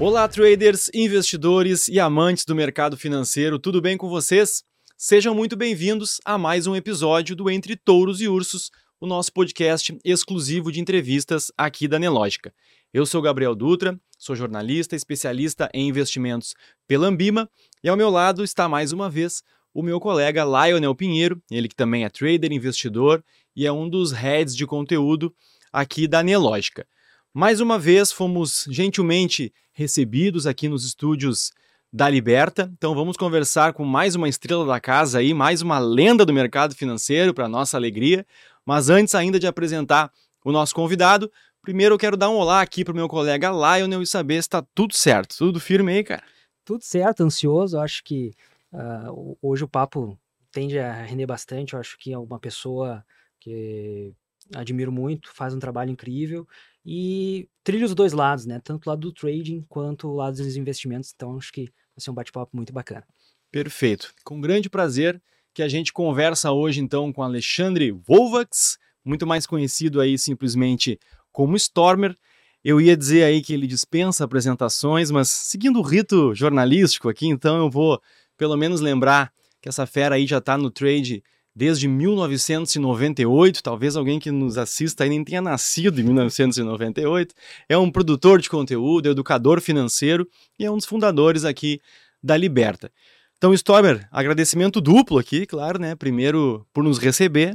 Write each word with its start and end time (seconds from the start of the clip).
Olá, 0.00 0.26
traders, 0.26 0.90
investidores 0.94 1.86
e 1.86 2.00
amantes 2.00 2.46
do 2.46 2.54
mercado 2.54 2.96
financeiro, 2.96 3.58
tudo 3.58 3.82
bem 3.82 3.98
com 3.98 4.08
vocês? 4.08 4.64
Sejam 4.96 5.34
muito 5.34 5.58
bem-vindos 5.58 6.22
a 6.24 6.38
mais 6.38 6.66
um 6.66 6.74
episódio 6.74 7.36
do 7.36 7.50
Entre 7.50 7.76
Touros 7.76 8.22
e 8.22 8.26
Ursos, 8.26 8.70
o 8.98 9.06
nosso 9.06 9.30
podcast 9.30 9.94
exclusivo 10.02 10.72
de 10.72 10.80
entrevistas 10.80 11.52
aqui 11.54 11.86
da 11.86 11.98
Nelógica. 11.98 12.50
Eu 12.94 13.04
sou 13.04 13.20
Gabriel 13.20 13.54
Dutra, 13.54 14.00
sou 14.16 14.34
jornalista, 14.34 14.96
especialista 14.96 15.68
em 15.74 15.86
investimentos 15.88 16.54
pela 16.88 17.06
Ambima, 17.06 17.46
e 17.84 17.88
ao 17.90 17.96
meu 17.96 18.08
lado 18.08 18.42
está 18.42 18.66
mais 18.66 18.92
uma 18.92 19.10
vez 19.10 19.42
o 19.74 19.82
meu 19.82 20.00
colega 20.00 20.46
Lionel 20.46 20.94
Pinheiro, 20.94 21.42
ele 21.50 21.68
que 21.68 21.76
também 21.76 22.06
é 22.06 22.08
trader, 22.08 22.50
investidor 22.50 23.22
e 23.54 23.66
é 23.66 23.72
um 23.72 23.86
dos 23.86 24.12
heads 24.12 24.56
de 24.56 24.66
conteúdo 24.66 25.30
aqui 25.70 26.08
da 26.08 26.22
Nelógica. 26.22 26.86
Mais 27.32 27.60
uma 27.60 27.78
vez 27.78 28.10
fomos 28.10 28.66
gentilmente 28.68 29.54
recebidos 29.72 30.48
aqui 30.48 30.68
nos 30.68 30.84
estúdios 30.84 31.52
da 31.92 32.08
Liberta. 32.08 32.68
Então 32.76 32.92
vamos 32.92 33.16
conversar 33.16 33.72
com 33.72 33.84
mais 33.84 34.16
uma 34.16 34.28
estrela 34.28 34.66
da 34.66 34.80
casa 34.80 35.20
aí, 35.20 35.32
mais 35.32 35.62
uma 35.62 35.78
lenda 35.78 36.26
do 36.26 36.32
mercado 36.32 36.74
financeiro 36.74 37.32
para 37.32 37.48
nossa 37.48 37.76
alegria. 37.76 38.26
Mas 38.66 38.90
antes 38.90 39.14
ainda 39.14 39.38
de 39.38 39.46
apresentar 39.46 40.12
o 40.44 40.50
nosso 40.50 40.74
convidado, 40.74 41.30
primeiro 41.62 41.94
eu 41.94 41.98
quero 41.98 42.16
dar 42.16 42.30
um 42.30 42.34
olá 42.34 42.62
aqui 42.62 42.84
para 42.84 42.92
o 42.92 42.96
meu 42.96 43.08
colega 43.08 43.48
Lionel 43.48 44.02
e 44.02 44.06
saber 44.08 44.34
se 44.34 44.48
está 44.48 44.66
tudo 44.74 44.94
certo. 44.94 45.36
Tudo 45.38 45.60
firme 45.60 45.92
aí, 45.92 46.02
cara? 46.02 46.24
Tudo 46.64 46.82
certo, 46.82 47.22
ansioso. 47.22 47.78
Acho 47.78 48.02
que 48.02 48.32
uh, 48.72 49.38
hoje 49.40 49.62
o 49.62 49.68
papo 49.68 50.18
tende 50.50 50.80
a 50.80 51.04
render 51.04 51.26
bastante. 51.26 51.74
Eu 51.74 51.78
acho 51.78 51.96
que 51.96 52.12
é 52.12 52.18
uma 52.18 52.40
pessoa 52.40 53.04
que 53.38 54.12
admiro 54.54 54.92
muito, 54.92 55.32
faz 55.32 55.54
um 55.54 55.58
trabalho 55.58 55.90
incrível 55.90 56.46
e 56.84 57.48
trilha 57.62 57.84
os 57.84 57.94
dois 57.94 58.12
lados, 58.12 58.46
né? 58.46 58.60
Tanto 58.62 58.86
o 58.86 58.90
lado 58.90 59.00
do 59.00 59.12
trading 59.12 59.64
quanto 59.68 60.08
o 60.08 60.14
lado 60.14 60.36
dos 60.36 60.56
investimentos. 60.56 61.12
Então 61.14 61.36
acho 61.36 61.52
que 61.52 61.64
vai 61.64 61.98
ser 61.98 62.10
um 62.10 62.14
bate-papo 62.14 62.56
muito 62.56 62.72
bacana. 62.72 63.04
Perfeito. 63.50 64.12
Com 64.24 64.40
grande 64.40 64.70
prazer 64.70 65.20
que 65.52 65.62
a 65.62 65.68
gente 65.68 65.92
conversa 65.92 66.52
hoje 66.52 66.80
então 66.80 67.12
com 67.12 67.22
Alexandre 67.22 67.90
Volvax, 67.90 68.78
muito 69.04 69.26
mais 69.26 69.46
conhecido 69.46 70.00
aí 70.00 70.18
simplesmente 70.18 70.98
como 71.32 71.56
Stormer. 71.56 72.16
Eu 72.62 72.80
ia 72.80 72.96
dizer 72.96 73.24
aí 73.24 73.42
que 73.42 73.54
ele 73.54 73.66
dispensa 73.66 74.24
apresentações, 74.24 75.10
mas 75.10 75.28
seguindo 75.28 75.78
o 75.78 75.82
rito 75.82 76.34
jornalístico 76.34 77.08
aqui, 77.08 77.26
então 77.26 77.58
eu 77.58 77.70
vou 77.70 78.00
pelo 78.36 78.56
menos 78.56 78.80
lembrar 78.80 79.32
que 79.60 79.68
essa 79.68 79.86
fera 79.86 80.14
aí 80.14 80.26
já 80.26 80.38
está 80.38 80.56
no 80.56 80.70
trade 80.70 81.22
desde 81.60 81.86
1998. 81.86 83.62
Talvez 83.62 83.94
alguém 83.94 84.18
que 84.18 84.30
nos 84.30 84.56
assista 84.56 85.04
aí 85.04 85.10
nem 85.10 85.22
tenha 85.22 85.42
nascido 85.42 86.00
em 86.00 86.04
1998. 86.04 87.34
É 87.68 87.76
um 87.76 87.90
produtor 87.90 88.40
de 88.40 88.48
conteúdo, 88.48 89.10
educador 89.10 89.60
financeiro 89.60 90.26
e 90.58 90.64
é 90.64 90.70
um 90.70 90.78
dos 90.78 90.86
fundadores 90.86 91.44
aqui 91.44 91.78
da 92.22 92.34
Liberta. 92.34 92.90
Então, 93.36 93.52
Stormer, 93.52 94.08
agradecimento 94.10 94.80
duplo 94.80 95.18
aqui, 95.18 95.44
claro, 95.44 95.78
né? 95.78 95.94
Primeiro 95.94 96.66
por 96.72 96.82
nos 96.82 96.96
receber, 96.96 97.54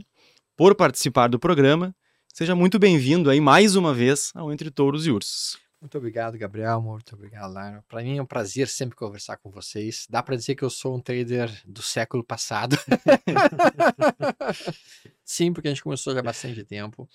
por 0.55 0.75
participar 0.75 1.27
do 1.27 1.39
programa. 1.39 1.91
Seja 2.31 2.53
muito 2.53 2.77
bem-vindo 2.77 3.31
aí 3.31 3.41
mais 3.41 3.75
uma 3.75 3.91
vez 3.91 4.31
ao 4.35 4.53
Entre 4.53 4.69
Touros 4.69 5.07
e 5.07 5.11
Ursos. 5.11 5.64
Muito 5.81 5.97
obrigado, 5.97 6.37
Gabriel. 6.37 6.81
Muito 6.81 7.15
obrigado, 7.15 7.53
Lara. 7.53 7.83
Para 7.87 8.01
mim 8.01 8.17
é 8.17 8.21
um 8.21 8.25
prazer 8.25 8.67
sempre 8.67 8.95
conversar 8.95 9.37
com 9.37 9.51
vocês. 9.51 10.07
Dá 10.09 10.23
para 10.23 10.35
dizer 10.35 10.55
que 10.55 10.63
eu 10.63 10.69
sou 10.69 10.95
um 10.95 11.01
trader 11.01 11.51
do 11.65 11.81
século 11.81 12.23
passado. 12.23 12.75
Sim, 15.23 15.53
porque 15.53 15.67
a 15.67 15.71
gente 15.71 15.83
começou 15.83 16.13
já 16.13 16.19
há 16.19 16.23
bastante 16.23 16.63
tempo. 16.63 17.07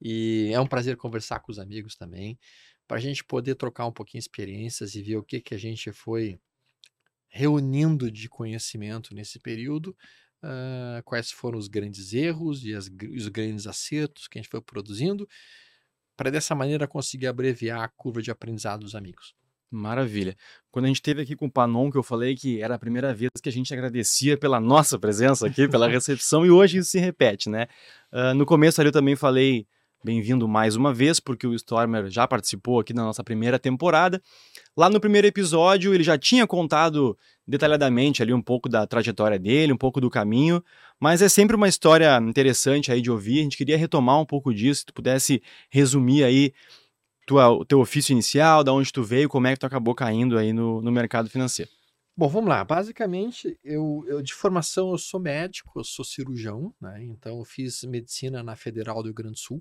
E 0.00 0.50
é 0.52 0.60
um 0.60 0.66
prazer 0.66 0.96
conversar 0.96 1.40
com 1.40 1.50
os 1.50 1.58
amigos 1.58 1.96
também, 1.96 2.38
para 2.86 2.98
a 2.98 3.00
gente 3.00 3.24
poder 3.24 3.54
trocar 3.54 3.86
um 3.86 3.92
pouquinho 3.92 4.20
experiências 4.20 4.94
e 4.94 5.02
ver 5.02 5.16
o 5.16 5.22
que, 5.22 5.40
que 5.40 5.54
a 5.54 5.58
gente 5.58 5.92
foi 5.92 6.38
reunindo 7.28 8.10
de 8.10 8.28
conhecimento 8.28 9.14
nesse 9.14 9.40
período, 9.40 9.96
uh, 10.42 11.02
quais 11.04 11.30
foram 11.30 11.58
os 11.58 11.68
grandes 11.68 12.12
erros 12.12 12.64
e 12.64 12.74
as, 12.74 12.90
os 13.16 13.28
grandes 13.28 13.66
acertos 13.66 14.28
que 14.28 14.38
a 14.38 14.42
gente 14.42 14.50
foi 14.50 14.60
produzindo 14.60 15.26
para 16.16 16.30
dessa 16.30 16.54
maneira 16.54 16.86
conseguir 16.86 17.26
abreviar 17.26 17.82
a 17.82 17.88
curva 17.88 18.22
de 18.22 18.30
aprendizado 18.30 18.80
dos 18.80 18.94
amigos. 18.94 19.34
Maravilha. 19.70 20.36
Quando 20.70 20.84
a 20.84 20.88
gente 20.88 20.96
esteve 20.96 21.22
aqui 21.22 21.34
com 21.34 21.46
o 21.46 21.50
Panon, 21.50 21.90
que 21.90 21.98
eu 21.98 22.02
falei 22.02 22.36
que 22.36 22.62
era 22.62 22.76
a 22.76 22.78
primeira 22.78 23.12
vez 23.12 23.30
que 23.42 23.48
a 23.48 23.52
gente 23.52 23.72
agradecia 23.74 24.38
pela 24.38 24.60
nossa 24.60 24.98
presença 24.98 25.46
aqui, 25.46 25.68
pela 25.68 25.88
recepção, 25.90 26.46
e 26.46 26.50
hoje 26.50 26.78
isso 26.78 26.90
se 26.90 26.98
repete, 26.98 27.48
né? 27.48 27.66
Uh, 28.12 28.34
no 28.34 28.46
começo 28.46 28.80
ali 28.80 28.88
eu 28.88 28.92
também 28.92 29.16
falei 29.16 29.66
bem-vindo 30.04 30.46
mais 30.46 30.76
uma 30.76 30.92
vez, 30.92 31.18
porque 31.18 31.46
o 31.46 31.54
Stormer 31.54 32.08
já 32.10 32.28
participou 32.28 32.78
aqui 32.78 32.92
na 32.92 33.02
nossa 33.02 33.24
primeira 33.24 33.58
temporada. 33.58 34.22
Lá 34.76 34.90
no 34.90 35.00
primeiro 35.00 35.26
episódio, 35.26 35.94
ele 35.94 36.04
já 36.04 36.18
tinha 36.18 36.46
contado 36.46 37.18
detalhadamente 37.46 38.22
ali 38.22 38.32
um 38.32 38.42
pouco 38.42 38.68
da 38.68 38.86
trajetória 38.86 39.38
dele, 39.38 39.72
um 39.72 39.76
pouco 39.76 40.00
do 40.00 40.08
caminho, 40.08 40.62
mas 40.98 41.22
é 41.22 41.28
sempre 41.28 41.54
uma 41.54 41.68
história 41.68 42.18
interessante 42.18 42.90
aí 42.90 43.00
de 43.00 43.10
ouvir. 43.10 43.40
A 43.40 43.42
gente 43.42 43.56
queria 43.56 43.76
retomar 43.76 44.20
um 44.20 44.26
pouco 44.26 44.52
disso, 44.52 44.80
se 44.80 44.86
tu 44.86 44.94
pudesse 44.94 45.42
resumir 45.70 46.24
aí 46.24 46.52
tua, 47.26 47.50
o 47.50 47.64
teu 47.64 47.80
ofício 47.80 48.12
inicial, 48.12 48.64
da 48.64 48.72
onde 48.72 48.92
tu 48.92 49.02
veio, 49.02 49.28
como 49.28 49.46
é 49.46 49.52
que 49.52 49.60
tu 49.60 49.66
acabou 49.66 49.94
caindo 49.94 50.38
aí 50.38 50.52
no, 50.52 50.80
no 50.80 50.92
mercado 50.92 51.28
financeiro. 51.28 51.70
Bom, 52.16 52.28
vamos 52.28 52.48
lá. 52.48 52.62
Basicamente, 52.64 53.58
eu, 53.64 54.04
eu, 54.06 54.22
de 54.22 54.32
formação 54.32 54.92
eu 54.92 54.98
sou 54.98 55.18
médico, 55.18 55.80
eu 55.80 55.84
sou 55.84 56.04
cirurgião, 56.04 56.72
né? 56.80 57.02
Então 57.02 57.38
eu 57.38 57.44
fiz 57.44 57.82
medicina 57.82 58.40
na 58.42 58.54
Federal 58.54 59.02
do 59.02 59.06
Rio 59.06 59.14
Grande 59.14 59.32
do 59.32 59.38
Sul. 59.38 59.60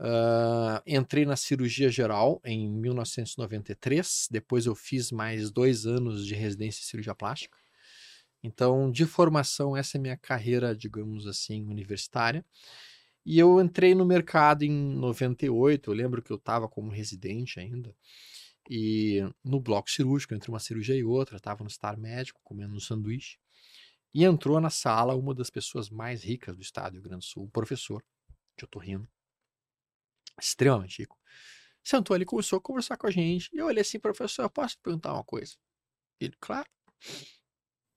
Uh, 0.00 0.82
entrei 0.86 1.24
na 1.24 1.36
cirurgia 1.36 1.88
geral 1.88 2.40
em 2.44 2.68
1993. 2.68 4.28
Depois 4.30 4.66
eu 4.66 4.74
fiz 4.74 5.12
mais 5.12 5.50
dois 5.50 5.86
anos 5.86 6.26
de 6.26 6.34
residência 6.34 6.80
em 6.80 6.84
cirurgia 6.84 7.14
plástica. 7.14 7.56
Então, 8.42 8.90
de 8.90 9.06
formação, 9.06 9.76
essa 9.76 9.96
é 9.96 10.00
minha 10.00 10.16
carreira, 10.16 10.76
digamos 10.76 11.26
assim, 11.26 11.64
universitária. 11.64 12.44
E 13.24 13.38
eu 13.38 13.60
entrei 13.60 13.94
no 13.94 14.04
mercado 14.04 14.64
em 14.64 14.70
98. 14.70 15.90
Eu 15.90 15.94
lembro 15.94 16.22
que 16.22 16.30
eu 16.30 16.36
estava 16.36 16.68
como 16.68 16.90
residente 16.90 17.58
ainda. 17.58 17.94
E 18.68 19.20
no 19.42 19.60
bloco 19.60 19.90
cirúrgico, 19.90 20.34
entre 20.34 20.50
uma 20.50 20.58
cirurgia 20.58 20.96
e 20.96 21.04
outra, 21.04 21.36
estava 21.36 21.62
no 21.62 21.68
estar 21.68 21.96
médico 21.96 22.40
comendo 22.44 22.74
um 22.74 22.80
sanduíche. 22.80 23.38
E 24.12 24.24
entrou 24.24 24.60
na 24.60 24.70
sala 24.70 25.14
uma 25.14 25.34
das 25.34 25.50
pessoas 25.50 25.90
mais 25.90 26.22
ricas 26.24 26.56
do 26.56 26.62
estado 26.62 26.92
do 26.92 26.96
Rio 26.96 27.02
Grande 27.04 27.26
do 27.26 27.28
Sul, 27.28 27.44
o 27.44 27.50
professor 27.50 28.02
de 28.56 28.64
otorrino 28.64 29.08
extremamente 30.40 31.00
rico. 31.00 31.18
Sentou 31.82 32.14
ali, 32.14 32.24
começou 32.24 32.58
a 32.58 32.62
conversar 32.62 32.96
com 32.96 33.06
a 33.06 33.10
gente. 33.10 33.50
E 33.52 33.58
eu 33.58 33.66
olhei 33.66 33.82
assim, 33.82 33.98
professor, 33.98 34.42
eu 34.42 34.50
posso 34.50 34.78
perguntar 34.78 35.12
uma 35.12 35.24
coisa? 35.24 35.54
Ele, 36.20 36.34
claro. 36.40 36.66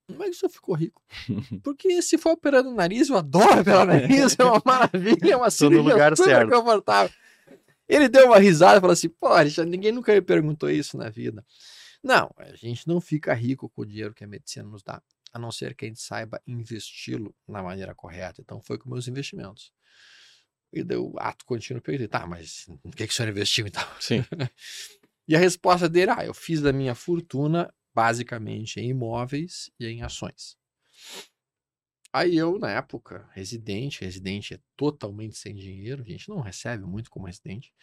Mas 0.09 0.41
eu 0.41 0.49
ficou 0.49 0.75
rico. 0.75 1.01
Porque 1.63 2.01
se 2.01 2.17
for 2.17 2.31
operando 2.31 2.69
o 2.69 2.73
nariz, 2.73 3.09
eu 3.09 3.17
adoro 3.17 3.61
operar 3.61 3.83
o 3.83 3.85
nariz, 3.85 4.35
é 4.39 4.43
uma 4.43 4.61
maravilha, 4.65 5.33
é 5.33 5.37
uma 5.37 5.49
cirurgia 5.49 5.83
no 5.83 5.89
lugar 5.89 6.17
certo. 6.17 6.49
confortável. 6.49 7.15
Ele 7.87 8.09
deu 8.09 8.27
uma 8.27 8.39
risada 8.39 8.77
e 8.77 8.81
falou 8.81 8.93
assim: 8.93 9.09
pô, 9.09 9.29
ninguém 9.65 9.91
nunca 9.91 10.13
me 10.13 10.21
perguntou 10.21 10.69
isso 10.69 10.97
na 10.97 11.09
vida. 11.09 11.45
Não, 12.03 12.33
a 12.37 12.55
gente 12.55 12.87
não 12.87 13.01
fica 13.01 13.33
rico 13.33 13.69
com 13.69 13.81
o 13.81 13.85
dinheiro 13.85 14.13
que 14.13 14.23
a 14.23 14.27
medicina 14.27 14.67
nos 14.67 14.83
dá, 14.83 15.01
a 15.33 15.39
não 15.39 15.51
ser 15.51 15.75
que 15.75 15.85
a 15.85 15.87
gente 15.87 16.01
saiba 16.01 16.41
investi-lo 16.45 17.35
na 17.47 17.61
maneira 17.63 17.95
correta. 17.95 18.41
Então 18.41 18.61
foi 18.61 18.77
com 18.77 18.89
meus 18.89 19.07
investimentos. 19.07 19.73
E 20.71 20.83
deu 20.83 21.13
ato 21.17 21.45
contínuo, 21.45 21.81
perguntei, 21.81 22.07
tá, 22.07 22.27
mas 22.27 22.65
o 22.83 22.91
que, 22.91 23.07
que 23.07 23.13
o 23.13 23.15
senhor 23.15 23.29
investiu 23.29 23.65
então? 23.65 23.83
Sim. 23.99 24.23
e 25.27 25.35
a 25.35 25.39
resposta 25.39 25.87
dele, 25.87 26.11
ah, 26.11 26.25
eu 26.25 26.33
fiz 26.33 26.61
da 26.61 26.73
minha 26.73 26.93
fortuna 26.93 27.73
basicamente 27.95 28.79
em 28.79 28.89
imóveis 28.89 29.71
e 29.79 29.87
em 29.87 30.03
ações. 30.03 30.57
Aí 32.13 32.35
eu, 32.35 32.57
na 32.57 32.71
época, 32.71 33.29
residente, 33.33 34.01
residente 34.01 34.53
é 34.53 34.59
totalmente 34.75 35.37
sem 35.37 35.55
dinheiro, 35.55 36.03
a 36.03 36.09
gente 36.09 36.29
não 36.29 36.39
recebe 36.39 36.85
muito 36.85 37.09
como 37.09 37.27
residente. 37.27 37.73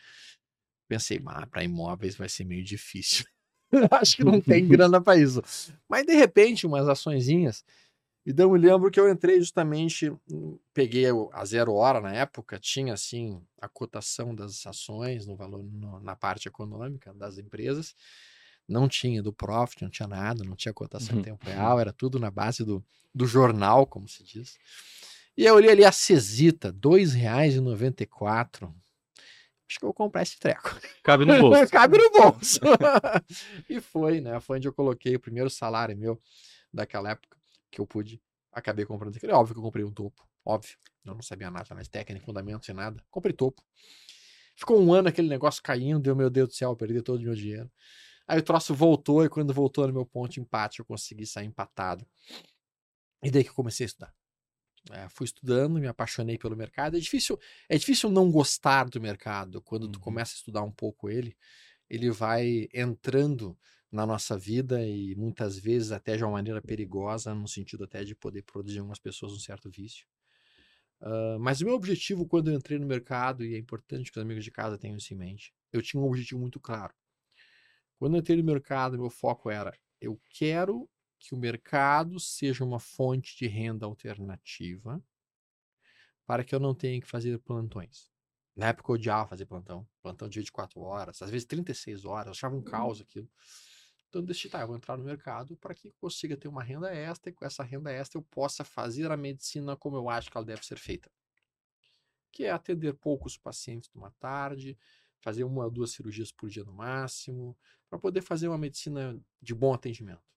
Pensei, 0.88 1.20
ah, 1.26 1.46
para 1.46 1.64
imóveis 1.64 2.16
vai 2.16 2.28
ser 2.28 2.44
meio 2.44 2.64
difícil. 2.64 3.24
Acho 3.90 4.16
que 4.16 4.24
não 4.24 4.40
tem 4.40 4.66
grana 4.68 5.00
para 5.00 5.18
isso. 5.18 5.42
Mas 5.88 6.06
de 6.06 6.14
repente, 6.14 6.66
umas 6.66 6.88
açõezinhas 6.88 7.64
então, 8.26 8.46
eu 8.46 8.52
me 8.52 8.58
lembro 8.58 8.90
que 8.90 8.98
eu 8.98 9.10
entrei 9.10 9.38
justamente, 9.38 10.10
peguei 10.72 11.04
a 11.32 11.44
zero 11.44 11.74
hora 11.74 12.00
na 12.00 12.10
época, 12.14 12.58
tinha 12.58 12.94
assim 12.94 13.38
a 13.60 13.68
cotação 13.68 14.34
das 14.34 14.66
ações 14.66 15.26
no 15.26 15.36
valor 15.36 15.62
no, 15.62 16.00
na 16.00 16.16
parte 16.16 16.48
econômica 16.48 17.12
das 17.12 17.36
empresas, 17.36 17.94
não 18.66 18.88
tinha 18.88 19.22
do 19.22 19.30
profit, 19.30 19.82
não 19.82 19.90
tinha 19.90 20.08
nada, 20.08 20.42
não 20.42 20.56
tinha 20.56 20.72
cotação 20.72 21.16
em 21.16 21.18
uhum. 21.18 21.24
tempo 21.24 21.44
real, 21.44 21.78
era 21.78 21.92
tudo 21.92 22.18
na 22.18 22.30
base 22.30 22.64
do, 22.64 22.82
do 23.14 23.26
jornal, 23.26 23.86
como 23.86 24.08
se 24.08 24.24
diz. 24.24 24.56
E 25.36 25.44
eu 25.44 25.54
olhei 25.54 25.70
ali 25.70 25.84
a 25.84 25.92
Cesita, 25.92 26.68
R$ 26.68 26.74
2,94. 26.74 28.72
Acho 29.68 29.78
que 29.78 29.84
eu 29.84 29.88
vou 29.88 29.94
comprar 29.94 30.22
esse 30.22 30.38
treco. 30.38 30.80
Cabe 31.02 31.26
no 31.26 31.38
bolso. 31.38 31.68
Cabe 31.72 31.98
no 31.98 32.10
bolso. 32.10 32.60
e 33.68 33.82
foi, 33.82 34.22
né? 34.22 34.40
Foi 34.40 34.56
onde 34.56 34.68
eu 34.68 34.72
coloquei 34.72 35.14
o 35.16 35.20
primeiro 35.20 35.50
salário 35.50 35.94
meu 35.96 36.18
daquela 36.72 37.10
época 37.10 37.33
que 37.74 37.80
eu 37.80 37.86
pude, 37.86 38.22
acabei 38.52 38.84
comprando 38.84 39.16
aquele. 39.16 39.32
Óbvio 39.32 39.54
que 39.54 39.58
eu 39.60 39.64
comprei 39.64 39.84
um 39.84 39.92
topo, 39.92 40.26
óbvio. 40.44 40.76
Eu 41.04 41.14
não 41.14 41.22
sabia 41.22 41.50
nada 41.50 41.74
mais 41.74 41.88
técnica, 41.88 42.24
fundamento, 42.24 42.64
sem 42.64 42.74
nada. 42.74 43.02
Comprei 43.10 43.32
topo. 43.34 43.62
Ficou 44.56 44.80
um 44.80 44.92
ano 44.92 45.08
aquele 45.08 45.28
negócio 45.28 45.62
caindo, 45.62 46.00
deu 46.00 46.14
meu 46.16 46.30
Deus 46.30 46.48
do 46.48 46.54
céu, 46.54 46.70
eu 46.70 46.76
perdi 46.76 47.02
todo 47.02 47.20
o 47.20 47.22
meu 47.22 47.34
dinheiro. 47.34 47.70
Aí 48.26 48.38
o 48.38 48.42
troço 48.42 48.74
voltou, 48.74 49.24
e 49.24 49.28
quando 49.28 49.52
voltou 49.52 49.86
no 49.86 49.92
meu 49.92 50.06
ponto 50.06 50.32
de 50.32 50.40
empate, 50.40 50.80
eu 50.80 50.84
consegui 50.84 51.26
sair 51.26 51.46
empatado. 51.46 52.06
E 53.22 53.30
daí 53.30 53.42
que 53.44 53.50
eu 53.50 53.54
comecei 53.54 53.84
a 53.84 53.88
estudar. 53.88 54.14
É, 54.92 55.08
fui 55.08 55.24
estudando, 55.24 55.80
me 55.80 55.86
apaixonei 55.86 56.36
pelo 56.38 56.56
mercado. 56.56 56.96
É 56.96 57.00
difícil, 57.00 57.38
é 57.68 57.76
difícil 57.78 58.10
não 58.10 58.30
gostar 58.30 58.88
do 58.88 59.00
mercado 59.00 59.62
quando 59.62 59.88
tu 59.88 59.96
Uhum. 59.96 60.02
começa 60.02 60.34
a 60.34 60.36
estudar 60.36 60.62
um 60.62 60.70
pouco 60.70 61.08
ele. 61.08 61.36
Ele 61.88 62.10
vai 62.10 62.68
entrando 62.72 63.58
na 63.94 64.04
nossa 64.04 64.36
vida 64.36 64.84
e 64.84 65.14
muitas 65.14 65.56
vezes 65.56 65.92
até 65.92 66.16
de 66.16 66.24
uma 66.24 66.32
maneira 66.32 66.60
perigosa, 66.60 67.32
no 67.32 67.46
sentido 67.46 67.84
até 67.84 68.02
de 68.02 68.14
poder 68.14 68.42
produzir 68.42 68.80
algumas 68.80 68.98
pessoas 68.98 69.32
um 69.32 69.38
certo 69.38 69.70
vício. 69.70 70.06
Ah, 71.00 71.36
mas 71.38 71.60
o 71.60 71.64
meu 71.64 71.74
objetivo 71.74 72.26
quando 72.26 72.50
eu 72.50 72.56
entrei 72.56 72.78
no 72.78 72.86
mercado, 72.86 73.44
e 73.44 73.54
é 73.54 73.58
importante 73.58 74.10
que 74.10 74.18
os 74.18 74.22
amigos 74.22 74.44
de 74.44 74.50
casa 74.50 74.76
tenham 74.76 74.96
isso 74.96 75.14
em 75.14 75.16
mente, 75.16 75.54
eu 75.72 75.80
tinha 75.80 76.02
um 76.02 76.06
objetivo 76.06 76.40
muito 76.40 76.58
claro. 76.58 76.92
Quando 77.98 78.14
eu 78.14 78.20
entrei 78.20 78.36
no 78.36 78.44
mercado, 78.44 78.98
meu 78.98 79.10
foco 79.10 79.48
era: 79.50 79.72
eu 80.00 80.20
quero 80.30 80.88
que 81.18 81.34
o 81.34 81.38
mercado 81.38 82.18
seja 82.18 82.64
uma 82.64 82.80
fonte 82.80 83.36
de 83.36 83.46
renda 83.46 83.86
alternativa 83.86 85.02
para 86.26 86.42
que 86.42 86.54
eu 86.54 86.60
não 86.60 86.74
tenha 86.74 87.00
que 87.00 87.06
fazer 87.06 87.38
plantões. 87.38 88.10
Na 88.56 88.68
época 88.68 88.90
eu 88.90 88.94
odiava 88.94 89.28
fazer 89.28 89.46
plantão, 89.46 89.86
plantão 90.02 90.28
de 90.28 90.38
24 90.40 90.80
horas, 90.80 91.20
às 91.22 91.30
vezes 91.30 91.46
36 91.46 92.04
horas, 92.04 92.26
eu 92.26 92.32
achava 92.32 92.56
um 92.56 92.62
caos 92.62 93.00
aquilo. 93.00 93.28
Então 94.14 94.24
decidi, 94.24 94.48
tá, 94.48 94.60
eu 94.60 94.68
vou 94.68 94.76
entrar 94.76 94.96
no 94.96 95.02
mercado 95.02 95.56
para 95.56 95.74
que 95.74 95.88
eu 95.88 95.92
consiga 96.00 96.36
ter 96.36 96.46
uma 96.46 96.62
renda 96.62 96.94
extra 96.94 97.30
e 97.30 97.32
com 97.32 97.44
essa 97.44 97.64
renda 97.64 97.90
extra 97.90 98.16
eu 98.16 98.22
possa 98.22 98.62
fazer 98.62 99.10
a 99.10 99.16
medicina 99.16 99.76
como 99.76 99.96
eu 99.96 100.08
acho 100.08 100.30
que 100.30 100.36
ela 100.36 100.46
deve 100.46 100.64
ser 100.64 100.78
feita. 100.78 101.10
Que 102.30 102.44
é 102.44 102.52
atender 102.52 102.94
poucos 102.94 103.36
pacientes 103.36 103.90
numa 103.92 104.12
tarde, 104.12 104.78
fazer 105.18 105.42
uma 105.42 105.64
ou 105.64 105.70
duas 105.70 105.90
cirurgias 105.90 106.30
por 106.30 106.48
dia 106.48 106.62
no 106.62 106.72
máximo, 106.72 107.58
para 107.90 107.98
poder 107.98 108.22
fazer 108.22 108.46
uma 108.46 108.56
medicina 108.56 109.20
de 109.42 109.52
bom 109.52 109.74
atendimento. 109.74 110.33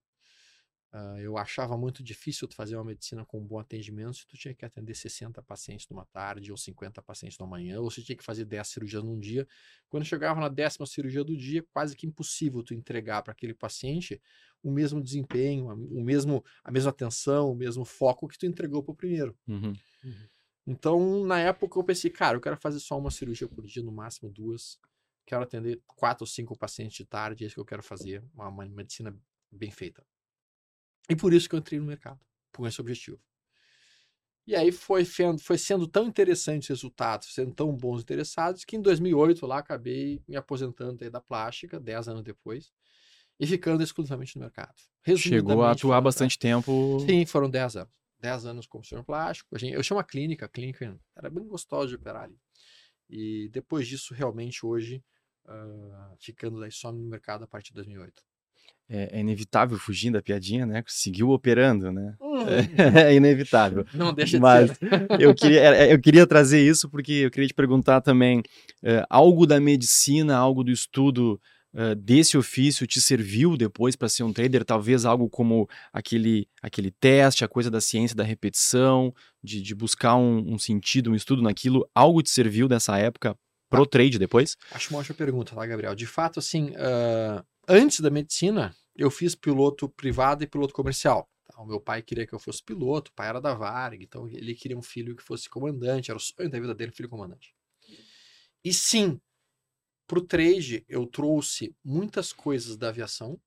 Ah, 0.92 1.18
eu 1.20 1.38
achava 1.38 1.78
muito 1.78 2.02
difícil 2.02 2.48
tu 2.48 2.56
fazer 2.56 2.76
uma 2.78 2.86
medicina 2.86 3.26
com 3.26 3.46
bom 3.46 3.60
atendimento 3.60 4.16
se 4.16 4.26
tu 4.28 4.38
tinha 4.38 4.56
que 4.56 4.64
atender 4.66 4.96
60 4.96 5.44
pacientes 5.44 5.88
numa 5.90 6.06
tarde 6.06 6.50
ou 6.52 6.58
50 6.58 7.02
pacientes 7.02 7.38
numa 7.38 7.50
manhã, 7.50 7.80
ou 7.82 7.92
se 7.92 8.02
tinha 8.04 8.16
que 8.18 8.24
fazer 8.24 8.46
10 8.46 8.68
cirurgias 8.70 9.04
num 9.04 9.20
dia. 9.20 9.46
Quando 9.90 10.06
chegava 10.06 10.40
na 10.40 10.48
décima 10.50 10.86
cirurgia 10.86 11.24
do 11.24 11.36
dia, 11.36 11.64
quase 11.74 11.96
que 11.96 12.08
impossível 12.08 12.64
tu 12.64 12.74
entregar 12.74 13.22
para 13.22 13.34
aquele 13.34 13.54
paciente 13.54 14.22
o 14.64 14.72
mesmo 14.72 15.02
desempenho, 15.04 15.70
a- 15.70 15.76
o 15.76 16.04
mesmo, 16.04 16.44
a 16.64 16.72
mesma 16.72 16.90
atenção, 16.92 17.52
o 17.52 17.56
mesmo 17.56 17.84
foco 17.86 18.28
que 18.28 18.38
tu 18.38 18.46
entregou 18.46 18.82
para 18.82 18.94
o 18.94 18.96
primeiro. 18.96 19.38
Uhum. 19.48 19.74
Então, 20.66 21.26
na 21.26 21.40
época, 21.40 21.80
eu 21.80 21.84
pensei, 21.84 22.10
cara, 22.12 22.38
eu 22.38 22.42
quero 22.42 22.58
fazer 22.58 22.80
só 22.80 22.98
uma 22.98 23.10
cirurgia 23.12 23.48
por 23.48 23.66
dia, 23.66 23.82
no 23.84 23.92
máximo 23.92 24.30
duas. 24.30 24.78
Quero 25.26 25.44
atender 25.44 25.82
quatro 25.86 26.24
ou 26.24 26.28
cinco 26.28 26.58
pacientes 26.58 26.98
de 26.98 27.06
tarde, 27.06 27.44
é 27.44 27.48
isso 27.48 27.56
que 27.56 27.62
eu 27.62 27.66
quero 27.66 27.84
fazer, 27.84 28.24
uma, 28.34 28.48
uma 28.50 28.66
medicina 28.66 29.18
bem 29.52 29.72
feita. 29.72 30.06
E 31.10 31.16
por 31.16 31.34
isso 31.34 31.48
que 31.48 31.56
eu 31.56 31.60
entrei 31.60 31.80
no 31.80 31.86
mercado, 31.86 32.20
com 32.56 32.68
esse 32.68 32.80
objetivo. 32.82 33.20
E 34.46 34.56
aí 34.56 34.72
foi, 34.72 35.04
foi 35.04 35.58
sendo 35.58 35.86
tão 35.86 36.08
interessante 36.08 36.64
os 36.64 36.70
resultados, 36.70 37.34
sendo 37.34 37.54
tão 37.54 37.76
bons 37.76 38.02
interessados, 38.02 38.64
que 38.64 38.78
em 38.78 38.82
2008 38.82 39.46
lá 39.46 39.58
acabei 39.58 40.22
me 40.26 40.38
aposentando 40.38 41.04
aí 41.04 41.10
da 41.10 41.20
plástica, 41.20 41.78
10 41.78 42.08
anos 42.08 42.24
depois, 42.24 42.72
e 43.38 43.46
ficando 43.46 43.84
exclusivamente 43.84 44.38
no 44.38 44.44
mercado. 44.44 44.74
Chegou 45.18 45.64
a 45.64 45.72
atuar 45.72 46.00
bastante 46.00 46.40
tempo. 46.40 46.98
Sim, 47.06 47.26
foram 47.26 47.50
10 47.50 47.76
anos. 47.76 47.94
10 48.20 48.46
anos 48.46 48.66
como 48.66 48.84
cirurgião 48.84 49.04
plástico. 49.04 49.50
Eu 49.54 49.84
tinha 49.84 49.98
uma 49.98 50.04
clínica, 50.04 50.46
a 50.46 50.50
clínica 50.50 50.98
era 51.16 51.30
bem 51.30 51.46
gostosa 51.46 51.90
de 51.90 51.96
operar 51.96 52.24
ali. 52.24 52.40
E 53.10 53.50
depois 53.50 53.88
disso, 53.88 54.14
realmente, 54.14 54.66
hoje, 54.66 55.04
ah, 55.46 56.14
ficando 56.20 56.60
daí 56.60 56.72
só 56.72 56.92
no 56.92 57.00
mercado 57.00 57.44
a 57.44 57.48
partir 57.48 57.70
de 57.70 57.76
2008. 57.76 58.24
É, 58.90 59.18
é 59.18 59.20
inevitável 59.20 59.78
fugir 59.78 60.12
da 60.12 60.22
piadinha, 60.22 60.66
né? 60.66 60.82
Seguiu 60.88 61.30
operando, 61.32 61.92
né? 61.92 62.16
Uhum. 62.22 62.38
É 62.96 63.14
inevitável. 63.14 63.86
Não 63.94 64.14
deixa 64.14 64.38
de 64.38 64.42
Mas 64.42 64.72
ser. 64.78 64.88
eu 65.20 65.36
queria, 65.36 65.60
é, 65.76 65.94
eu 65.94 66.00
queria 66.00 66.26
trazer 66.26 66.62
isso 66.66 66.90
porque 66.90 67.12
eu 67.12 67.32
queria 67.32 67.48
te 67.48 67.54
perguntar 67.54 68.00
também: 68.00 68.42
é, 68.82 69.04
algo 69.10 69.46
da 69.46 69.60
medicina, 69.60 70.38
algo 70.38 70.64
do 70.64 70.72
estudo 70.72 71.40
é, 71.76 71.94
desse 71.96 72.38
ofício 72.38 72.88
te 72.88 73.02
serviu 73.02 73.58
depois 73.58 73.96
para 73.96 74.08
ser 74.08 74.24
um 74.24 74.32
trader? 74.32 74.64
Talvez 74.64 75.04
algo 75.04 75.30
como 75.30 75.68
aquele, 75.92 76.48
aquele 76.62 76.92
teste, 76.92 77.44
a 77.44 77.48
coisa 77.48 77.70
da 77.70 77.82
ciência 77.82 78.16
da 78.16 78.24
repetição, 78.24 79.14
de, 79.44 79.62
de 79.62 79.76
buscar 79.76 80.16
um, 80.16 80.54
um 80.54 80.58
sentido, 80.58 81.12
um 81.12 81.16
estudo 81.16 81.42
naquilo. 81.42 81.88
Algo 81.94 82.24
te 82.24 82.30
serviu 82.30 82.68
dessa 82.68 82.98
época 82.98 83.36
pro 83.70 83.86
trade 83.86 84.18
depois? 84.18 84.56
Acho 84.72 84.90
uma 84.92 85.00
ótima 85.00 85.16
pergunta, 85.16 85.54
tá, 85.54 85.66
Gabriel? 85.66 85.94
De 85.94 86.06
fato, 86.06 86.40
assim, 86.40 86.72
ah, 86.78 87.44
antes 87.68 88.00
da 88.00 88.10
medicina, 88.10 88.76
eu 88.96 89.12
fiz 89.12 89.36
piloto 89.36 89.90
privado 89.90 90.44
e 90.44 90.48
piloto 90.48 90.74
comercial. 90.74 91.30
tá? 91.46 91.62
O 91.62 91.66
meu 91.66 91.80
pai 91.80 92.02
queria 92.02 92.26
que 92.26 92.34
eu 92.34 92.40
fosse 92.40 92.64
piloto, 92.64 93.12
o 93.12 93.14
pai 93.14 93.28
era 93.28 93.42
da 93.42 93.54
Varig, 93.54 94.04
então 94.04 94.28
ele 94.30 94.56
queria 94.56 94.78
um 94.78 94.82
filho 94.82 95.16
que 95.16 95.24
fosse 95.24 95.50
comandante, 95.50 96.10
era 96.10 96.18
o 96.18 96.22
sonho 96.22 96.50
da 96.50 96.60
vida 96.60 96.74
dele, 96.74 96.92
filho 96.92 97.10
comandante. 97.10 97.54
E 98.64 98.74
sim, 98.74 99.20
para 100.08 100.20
o 100.20 100.26
trade, 100.26 100.86
eu 100.88 101.06
trouxe 101.06 101.76
muitas 101.84 102.32
coisas 102.32 102.78
da 102.78 102.90
aviação 102.90 103.40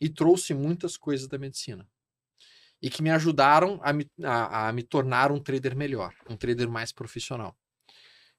e 0.00 0.08
trouxe 0.08 0.54
muitas 0.54 0.96
coisas 0.96 1.28
da 1.28 1.38
medicina. 1.38 1.86
E 2.80 2.88
que 2.88 3.02
me 3.02 3.10
ajudaram 3.10 3.78
a 3.82 3.92
me, 3.92 4.10
a, 4.22 4.68
a 4.68 4.72
me 4.72 4.82
tornar 4.82 5.30
um 5.30 5.38
trader 5.38 5.76
melhor, 5.76 6.14
um 6.28 6.36
trader 6.36 6.68
mais 6.70 6.92
profissional. 6.92 7.54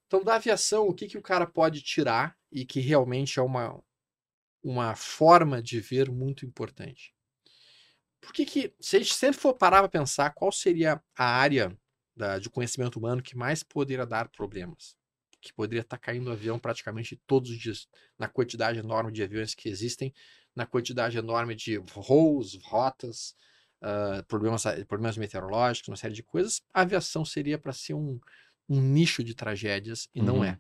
Então, 0.08 0.24
da 0.24 0.36
aviação, 0.36 0.88
o 0.88 0.94
que, 0.94 1.08
que 1.08 1.18
o 1.18 1.22
cara 1.22 1.46
pode 1.46 1.82
tirar 1.82 2.36
e 2.52 2.66
que 2.66 2.80
realmente 2.80 3.40
é 3.40 3.42
uma, 3.42 3.82
uma 4.64 4.96
forma 4.96 5.62
de 5.62 5.80
ver 5.80 6.12
muito 6.12 6.46
importante? 6.46 7.14
Por 8.22 8.34
que, 8.34 8.46
que 8.46 8.74
se 8.80 8.98
a 8.98 9.00
gente 9.00 9.14
sempre 9.14 9.40
for 9.40 9.54
parar 9.54 9.80
para 9.80 9.90
pensar 9.90 10.32
qual 10.34 10.52
seria 10.52 11.02
a 11.18 11.26
área 11.26 11.76
da, 12.16 12.38
de 12.38 12.50
conhecimento 12.50 12.98
humano 13.00 13.22
que 13.22 13.36
mais 13.36 13.64
poderia 13.64 14.06
dar 14.06 14.30
problemas? 14.30 14.96
Que 15.42 15.52
poderia 15.54 15.82
estar 15.82 15.98
caindo 15.98 16.32
avião 16.32 16.60
praticamente 16.60 17.20
todos 17.26 17.50
os 17.50 17.58
dias, 17.58 17.88
na 18.20 18.28
quantidade 18.28 18.78
enorme 18.78 19.12
de 19.12 19.24
aviões 19.24 19.56
que 19.56 19.68
existem, 19.70 20.14
na 20.56 20.68
quantidade 20.68 21.18
enorme 21.18 21.56
de 21.56 21.80
voos, 21.80 22.60
rotas, 22.64 23.36
ah, 23.82 24.24
problemas, 24.28 24.64
problemas 24.88 25.18
meteorológicos, 25.18 25.88
uma 25.90 25.98
série 25.98 26.14
de 26.14 26.22
coisas. 26.24 26.62
A 26.74 26.82
aviação 26.82 27.26
seria 27.26 27.58
para 27.58 27.74
ser 27.74 27.96
um, 27.96 28.20
um 28.70 28.80
nicho 28.82 29.24
de 29.24 29.34
tragédias 29.34 30.08
e 30.14 30.22
não 30.22 30.38
Uhum. 30.38 30.44
é. 30.44 30.60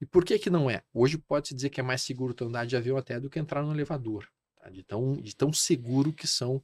E 0.00 0.06
por 0.06 0.24
que 0.24 0.38
que 0.38 0.50
não 0.50 0.70
é? 0.70 0.82
Hoje 0.92 1.18
pode-se 1.18 1.54
dizer 1.54 1.70
que 1.70 1.80
é 1.80 1.82
mais 1.82 2.02
seguro 2.02 2.32
tu 2.32 2.44
andar 2.44 2.66
de 2.66 2.76
avião 2.76 2.96
até 2.96 3.18
do 3.18 3.28
que 3.28 3.38
entrar 3.38 3.62
no 3.62 3.72
elevador. 3.72 4.28
tá? 4.56 4.70
De, 4.70 4.82
tão, 4.82 5.16
de 5.20 5.34
tão 5.34 5.52
seguro 5.52 6.12
que 6.12 6.26
são, 6.26 6.62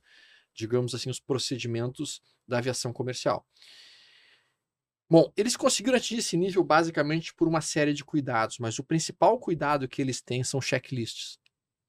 digamos 0.54 0.94
assim, 0.94 1.10
os 1.10 1.18
procedimentos 1.18 2.20
da 2.46 2.58
aviação 2.58 2.92
comercial. 2.92 3.46
Bom, 5.10 5.30
eles 5.36 5.56
conseguiram 5.56 5.96
atingir 5.96 6.18
esse 6.18 6.36
nível 6.36 6.64
basicamente 6.64 7.34
por 7.34 7.46
uma 7.46 7.60
série 7.60 7.92
de 7.92 8.04
cuidados, 8.04 8.58
mas 8.58 8.78
o 8.78 8.84
principal 8.84 9.38
cuidado 9.38 9.88
que 9.88 10.00
eles 10.00 10.20
têm 10.20 10.42
são 10.42 10.60
checklists. 10.60 11.38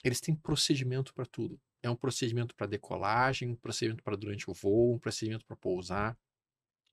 Eles 0.03 0.19
têm 0.19 0.35
procedimento 0.35 1.13
para 1.13 1.25
tudo. 1.25 1.59
É 1.81 1.89
um 1.89 1.95
procedimento 1.95 2.55
para 2.55 2.67
decolagem, 2.67 3.49
um 3.49 3.55
procedimento 3.55 4.03
para 4.03 4.17
durante 4.17 4.49
o 4.49 4.53
voo, 4.53 4.95
um 4.95 4.99
procedimento 4.99 5.45
para 5.45 5.55
pousar. 5.55 6.17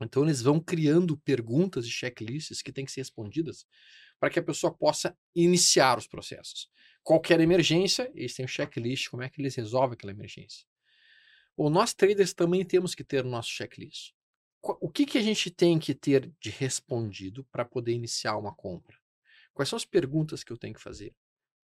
Então 0.00 0.22
eles 0.22 0.42
vão 0.42 0.60
criando 0.60 1.16
perguntas 1.18 1.86
e 1.86 1.90
checklists 1.90 2.62
que 2.62 2.72
têm 2.72 2.84
que 2.84 2.92
ser 2.92 3.00
respondidas 3.00 3.66
para 4.22 4.30
que 4.30 4.38
a 4.38 4.42
pessoa 4.42 4.72
possa 4.72 5.18
iniciar 5.34 5.98
os 5.98 6.06
processos. 6.06 6.70
Qualquer 7.02 7.40
emergência, 7.40 8.08
eles 8.14 8.32
têm 8.32 8.44
um 8.44 8.48
checklist, 8.48 9.10
como 9.10 9.24
é 9.24 9.28
que 9.28 9.40
eles 9.40 9.56
resolvem 9.56 9.94
aquela 9.94 10.12
emergência. 10.12 10.64
Ou 11.56 11.68
nós 11.68 11.92
traders 11.92 12.32
também 12.32 12.64
temos 12.64 12.94
que 12.94 13.02
ter 13.02 13.26
o 13.26 13.28
nosso 13.28 13.48
checklist. 13.48 14.12
O 14.62 14.88
que, 14.88 15.06
que 15.06 15.18
a 15.18 15.20
gente 15.20 15.50
tem 15.50 15.76
que 15.76 15.92
ter 15.92 16.32
de 16.38 16.50
respondido 16.50 17.44
para 17.50 17.64
poder 17.64 17.94
iniciar 17.94 18.36
uma 18.36 18.54
compra? 18.54 18.96
Quais 19.52 19.68
são 19.68 19.76
as 19.76 19.84
perguntas 19.84 20.44
que 20.44 20.52
eu 20.52 20.56
tenho 20.56 20.74
que 20.74 20.80
fazer? 20.80 21.12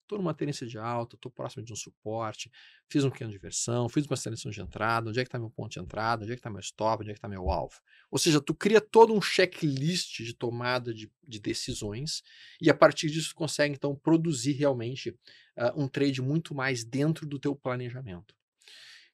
Estou 0.06 0.18
numa 0.18 0.32
tendência 0.32 0.64
de 0.64 0.78
alta, 0.78 1.16
estou 1.16 1.32
próximo 1.32 1.64
de 1.64 1.72
um 1.72 1.76
suporte, 1.76 2.48
fiz 2.88 3.02
um 3.02 3.10
pequeno 3.10 3.32
de 3.32 3.38
versão, 3.38 3.88
fiz 3.88 4.06
uma 4.06 4.16
seleção 4.16 4.52
de 4.52 4.60
entrada, 4.60 5.10
onde 5.10 5.18
é 5.18 5.24
que 5.24 5.26
está 5.26 5.36
meu 5.36 5.50
ponto 5.50 5.72
de 5.72 5.80
entrada, 5.80 6.22
onde 6.22 6.32
é 6.32 6.36
que 6.36 6.38
está 6.38 6.48
meu 6.48 6.60
stop, 6.60 7.02
onde 7.02 7.10
é 7.10 7.12
que 7.12 7.18
está 7.18 7.28
meu 7.28 7.50
alvo. 7.50 7.74
Ou 8.08 8.16
seja, 8.16 8.40
tu 8.40 8.54
cria 8.54 8.80
todo 8.80 9.12
um 9.12 9.20
checklist 9.20 10.22
de 10.22 10.32
tomada 10.32 10.94
de, 10.94 11.10
de 11.26 11.40
decisões 11.40 12.22
e 12.60 12.70
a 12.70 12.74
partir 12.74 13.10
disso 13.10 13.34
consegue 13.34 13.74
então 13.74 13.96
produzir 13.96 14.52
realmente 14.52 15.12
ah, 15.56 15.74
um 15.76 15.88
trade 15.88 16.22
muito 16.22 16.54
mais 16.54 16.84
dentro 16.84 17.26
do 17.26 17.40
teu 17.40 17.56
planejamento. 17.56 18.32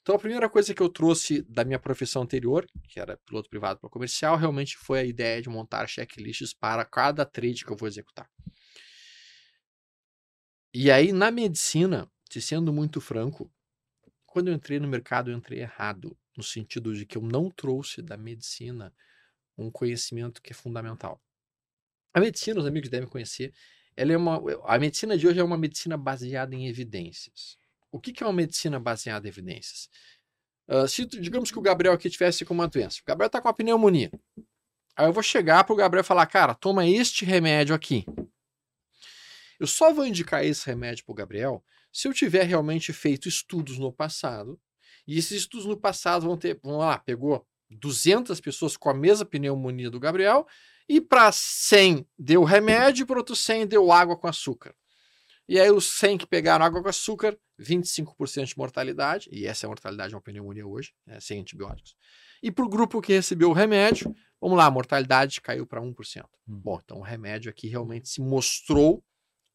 Então 0.02 0.14
a 0.14 0.18
primeira 0.18 0.50
coisa 0.50 0.74
que 0.74 0.82
eu 0.82 0.90
trouxe 0.90 1.40
da 1.48 1.64
minha 1.64 1.78
profissão 1.78 2.20
anterior, 2.20 2.66
que 2.86 3.00
era 3.00 3.16
piloto 3.16 3.48
privado 3.48 3.80
para 3.80 3.88
comercial, 3.88 4.36
realmente 4.36 4.76
foi 4.76 4.98
a 4.98 5.04
ideia 5.04 5.40
de 5.40 5.48
montar 5.48 5.86
checklists 5.86 6.52
para 6.52 6.84
cada 6.84 7.24
trade 7.24 7.64
que 7.64 7.72
eu 7.72 7.76
vou 7.76 7.88
executar. 7.88 8.28
E 10.74 10.90
aí 10.90 11.12
na 11.12 11.30
medicina, 11.30 12.10
te 12.28 12.40
sendo 12.40 12.72
muito 12.72 13.00
franco, 13.00 13.50
quando 14.24 14.48
eu 14.48 14.54
entrei 14.54 14.80
no 14.80 14.88
mercado 14.88 15.30
eu 15.30 15.36
entrei 15.36 15.60
errado, 15.60 16.16
no 16.36 16.42
sentido 16.42 16.94
de 16.94 17.04
que 17.04 17.18
eu 17.18 17.22
não 17.22 17.50
trouxe 17.50 18.00
da 18.00 18.16
medicina 18.16 18.92
um 19.56 19.70
conhecimento 19.70 20.40
que 20.40 20.52
é 20.52 20.54
fundamental. 20.54 21.20
A 22.14 22.20
medicina, 22.20 22.60
os 22.60 22.66
amigos 22.66 22.88
devem 22.88 23.08
conhecer, 23.08 23.52
ela 23.96 24.12
é 24.12 24.16
uma, 24.16 24.40
a 24.64 24.78
medicina 24.78 25.16
de 25.16 25.26
hoje 25.26 25.40
é 25.40 25.44
uma 25.44 25.58
medicina 25.58 25.96
baseada 25.96 26.54
em 26.54 26.66
evidências. 26.66 27.58
O 27.90 28.00
que, 28.00 28.12
que 28.12 28.22
é 28.22 28.26
uma 28.26 28.32
medicina 28.32 28.80
baseada 28.80 29.26
em 29.26 29.30
evidências? 29.30 29.88
Uh, 30.66 30.88
se, 30.88 31.04
digamos 31.04 31.50
que 31.50 31.58
o 31.58 31.62
Gabriel 31.62 31.92
aqui 31.92 32.08
tivesse 32.08 32.44
com 32.44 32.54
uma 32.54 32.66
doença, 32.66 33.00
o 33.02 33.04
Gabriel 33.06 33.26
está 33.26 33.40
com 33.40 33.48
uma 33.48 33.54
pneumonia. 33.54 34.10
Aí 34.96 35.06
eu 35.06 35.12
vou 35.12 35.22
chegar 35.22 35.64
para 35.64 35.72
o 35.72 35.76
Gabriel 35.76 36.02
e 36.02 36.06
falar, 36.06 36.24
cara, 36.26 36.54
toma 36.54 36.86
este 36.86 37.24
remédio 37.24 37.74
aqui. 37.74 38.06
Eu 39.62 39.68
só 39.68 39.94
vou 39.94 40.04
indicar 40.04 40.44
esse 40.44 40.66
remédio 40.66 41.04
para 41.04 41.12
o 41.12 41.14
Gabriel 41.14 41.64
se 41.92 42.08
eu 42.08 42.12
tiver 42.12 42.42
realmente 42.42 42.92
feito 42.92 43.28
estudos 43.28 43.78
no 43.78 43.92
passado. 43.92 44.60
E 45.06 45.16
esses 45.16 45.42
estudos 45.42 45.66
no 45.66 45.76
passado 45.76 46.26
vão 46.26 46.36
ter, 46.36 46.58
vamos 46.60 46.80
lá, 46.80 46.98
pegou 46.98 47.46
200 47.70 48.40
pessoas 48.40 48.76
com 48.76 48.90
a 48.90 48.94
mesma 48.94 49.24
pneumonia 49.24 49.88
do 49.88 50.00
Gabriel 50.00 50.48
e 50.88 51.00
para 51.00 51.30
100 51.30 52.04
deu 52.18 52.42
remédio, 52.42 53.06
para 53.06 53.18
outros 53.18 53.38
100 53.38 53.68
deu 53.68 53.92
água 53.92 54.16
com 54.16 54.26
açúcar. 54.26 54.74
E 55.48 55.60
aí 55.60 55.70
os 55.70 55.96
100 55.96 56.18
que 56.18 56.26
pegaram 56.26 56.64
água 56.64 56.82
com 56.82 56.88
açúcar, 56.88 57.38
25% 57.60 58.46
de 58.46 58.58
mortalidade, 58.58 59.28
e 59.30 59.46
essa 59.46 59.64
é 59.64 59.68
a 59.68 59.70
mortalidade 59.70 60.08
de 60.08 60.16
uma 60.16 60.20
pneumonia 60.20 60.66
hoje, 60.66 60.92
né, 61.06 61.20
sem 61.20 61.38
antibióticos. 61.38 61.94
E 62.42 62.50
para 62.50 62.64
o 62.64 62.68
grupo 62.68 63.00
que 63.00 63.12
recebeu 63.12 63.50
o 63.50 63.52
remédio, 63.52 64.12
vamos 64.40 64.58
lá, 64.58 64.66
a 64.66 64.70
mortalidade 64.72 65.40
caiu 65.40 65.64
para 65.64 65.80
1%. 65.80 65.94
Hum. 66.48 66.60
Bom, 66.64 66.80
então 66.82 66.98
o 66.98 67.02
remédio 67.02 67.48
aqui 67.48 67.68
realmente 67.68 68.08
se 68.08 68.20
mostrou 68.20 69.04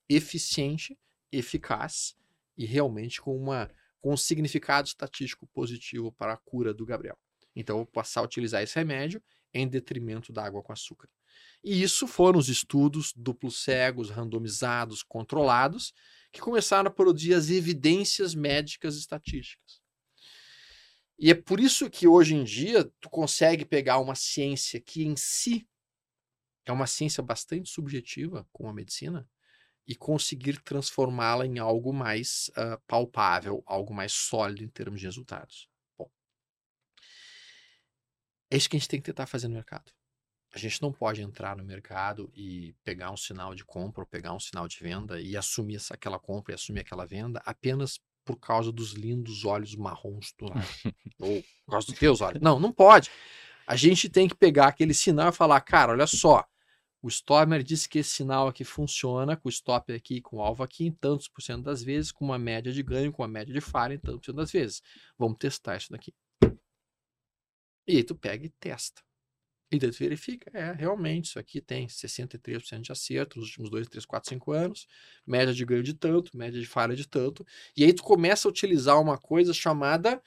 eficiente, 0.10 0.98
eficaz 1.32 2.16
e 2.58 2.66
realmente 2.66 3.22
com, 3.22 3.36
uma, 3.36 3.70
com 4.00 4.14
um 4.14 4.18
significado 4.18 4.88
estatístico 4.88 5.48
positivo 5.48 6.12
para 6.12 6.34
a 6.34 6.38
cura 6.38 6.74
do 6.74 6.86
Gabriel. 6.86 7.18
Então, 7.56 7.78
eu 7.78 7.84
vou 7.84 7.92
passar 7.92 8.22
a 8.22 8.24
utilizar 8.24 8.62
esse 8.62 8.76
remédio 8.76 9.22
em 9.54 9.68
detrimento 9.68 10.32
da 10.32 10.46
água 10.46 10.62
com 10.62 10.72
açúcar. 10.72 11.10
E 11.64 11.82
isso 11.82 12.08
foram 12.08 12.40
os 12.40 12.50
estudos 12.50 13.14
duplos 13.16 13.64
cegos, 13.64 14.10
randomizados, 14.10 15.04
controlados, 15.04 15.94
que 16.32 16.40
começaram 16.40 16.88
a 16.88 16.94
produzir 16.94 17.34
as 17.34 17.50
evidências 17.50 18.36
médicas 18.36 18.96
estatísticas. 18.96 19.82
E 21.20 21.32
é 21.32 21.34
por 21.34 21.60
isso 21.60 21.90
que 21.90 22.08
hoje 22.08 22.36
em 22.36 22.44
dia 22.44 22.84
tu 23.00 23.10
consegue 23.10 23.66
pegar 23.66 23.98
uma 23.98 24.14
ciência 24.14 24.80
que 24.80 25.04
em 25.04 25.16
si 25.16 25.68
é 26.64 26.72
uma 26.72 26.86
ciência 26.86 27.24
bastante 27.24 27.70
subjetiva, 27.70 28.48
como 28.52 28.70
a 28.70 28.74
medicina, 28.74 29.28
e 29.88 29.96
conseguir 29.96 30.62
transformá-la 30.62 31.46
em 31.46 31.60
algo 31.60 31.94
mais 31.94 32.52
uh, 32.58 32.80
palpável, 32.86 33.64
algo 33.66 33.94
mais 33.94 34.12
sólido 34.12 34.64
em 34.64 34.68
termos 34.68 35.00
de 35.00 35.06
resultados. 35.06 35.70
Bom, 35.98 36.10
é 38.52 38.58
isso 38.58 38.70
que 38.70 38.76
a 38.76 38.80
gente 38.80 38.90
tem 38.90 39.00
que 39.00 39.06
tentar 39.06 39.26
fazer 39.26 39.48
no 39.48 39.54
mercado. 39.54 39.92
A 40.54 40.58
gente 40.58 40.82
não 40.82 40.92
pode 40.92 41.22
entrar 41.22 41.56
no 41.56 41.64
mercado 41.64 42.32
e 42.34 42.76
pegar 42.84 43.12
um 43.12 43.18
sinal 43.18 43.54
de 43.54 43.64
compra 43.64 44.02
ou 44.02 44.08
pegar 44.08 44.34
um 44.34 44.40
sinal 44.40 44.68
de 44.68 44.78
venda 44.80 45.22
e 45.22 45.38
assumir 45.38 45.76
essa, 45.76 45.94
aquela 45.94 46.20
compra 46.20 46.54
e 46.54 46.56
assumir 46.56 46.82
aquela 46.82 47.06
venda 47.06 47.42
apenas 47.46 48.00
por 48.26 48.38
causa 48.38 48.72
dos 48.72 48.92
lindos 48.92 49.46
olhos 49.46 49.74
marrons 49.76 50.34
do 50.38 50.50
lado. 50.50 50.60
ou 51.20 51.42
por 51.66 51.72
causa 51.72 51.88
dos 51.88 52.00
teus 52.00 52.20
olhos. 52.20 52.42
Não, 52.42 52.60
não 52.60 52.74
pode. 52.74 53.10
A 53.66 53.76
gente 53.76 54.10
tem 54.10 54.28
que 54.28 54.36
pegar 54.36 54.68
aquele 54.68 54.94
sinal 54.94 55.30
e 55.30 55.34
falar, 55.34 55.62
cara, 55.62 55.92
olha 55.94 56.08
só, 56.08 56.46
o 57.02 57.08
Stormer 57.08 57.64
disse 57.64 57.88
que 57.88 58.00
esse 58.00 58.10
sinal 58.10 58.48
aqui 58.48 58.64
funciona 58.64 59.38
com 59.38 59.48
o 59.48 59.52
stop 59.52 59.94
aqui, 59.94 60.22
com 60.22 60.38
o 60.38 60.42
alvo 60.42 60.64
aqui, 60.64 60.86
em 60.86 60.92
tantos 60.92 61.28
por 61.28 61.42
cento 61.42 61.64
das 61.64 61.84
vezes, 61.84 62.12
com 62.12 62.26
uma 62.26 62.40
média 62.40 62.72
de 62.72 62.82
ganho, 62.82 63.12
com 63.12 63.22
uma 63.22 63.28
média 63.28 63.54
de 63.54 63.62
falha 63.62 63.94
em 63.94 64.00
tantos 64.00 64.20
por 64.20 64.26
cento 64.26 64.36
das 64.38 64.52
vezes. 64.52 64.82
Vamos 65.18 65.38
testar 65.38 65.78
isso 65.78 65.92
daqui. 65.92 66.14
E 67.88 67.98
aí 67.98 68.04
tu 68.04 68.16
pega 68.16 68.46
e 68.46 68.50
testa. 68.50 69.02
E 69.72 69.78
daí 69.78 69.92
tu 69.92 69.98
verifica, 69.98 70.50
é, 70.58 70.72
realmente, 70.72 71.26
isso 71.26 71.40
aqui 71.40 71.62
tem 71.62 71.88
63% 71.88 72.82
de 72.82 72.92
acerto 72.92 73.38
nos 73.38 73.50
últimos 73.50 73.70
2, 73.70 73.88
3, 73.90 74.06
4, 74.06 74.30
5 74.30 74.52
anos, 74.54 74.88
média 75.26 75.54
de 75.54 75.66
ganho 75.66 75.84
de 75.84 75.94
tanto, 75.94 76.36
média 76.38 76.60
de 76.60 76.66
falha 76.66 76.96
de 76.96 77.06
tanto. 77.06 77.46
E 77.76 77.84
aí 77.84 77.94
tu 77.94 78.02
começa 78.02 78.48
a 78.48 78.52
utilizar 78.52 79.00
uma 79.00 79.18
coisa 79.18 79.54
chamada 79.54 80.22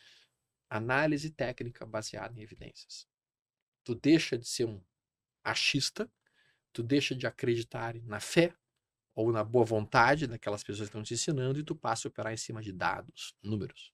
análise 0.69 1.31
técnica 1.31 1.87
baseada 1.87 2.39
em 2.39 2.43
evidências. 2.43 3.07
Tu 3.83 3.95
deixa 3.95 4.37
de 4.37 4.47
ser 4.47 4.67
um 4.67 4.83
achista 5.43 6.11
tu 6.73 6.83
deixa 6.83 7.15
de 7.15 7.27
acreditar 7.27 7.95
na 8.03 8.21
fé 8.21 8.55
ou 9.15 9.33
na 9.33 9.43
boa 9.45 9.65
vontade 9.65 10.27
daquelas 10.27 10.63
pessoas 10.63 10.89
que 10.89 10.91
estão 10.91 11.03
te 11.03 11.15
ensinando 11.15 11.59
e 11.59 11.65
tu 11.65 11.75
passa 11.75 12.07
a 12.07 12.11
operar 12.11 12.33
em 12.33 12.37
cima 12.37 12.63
de 12.63 12.73
dados, 12.73 13.35
números. 13.43 13.93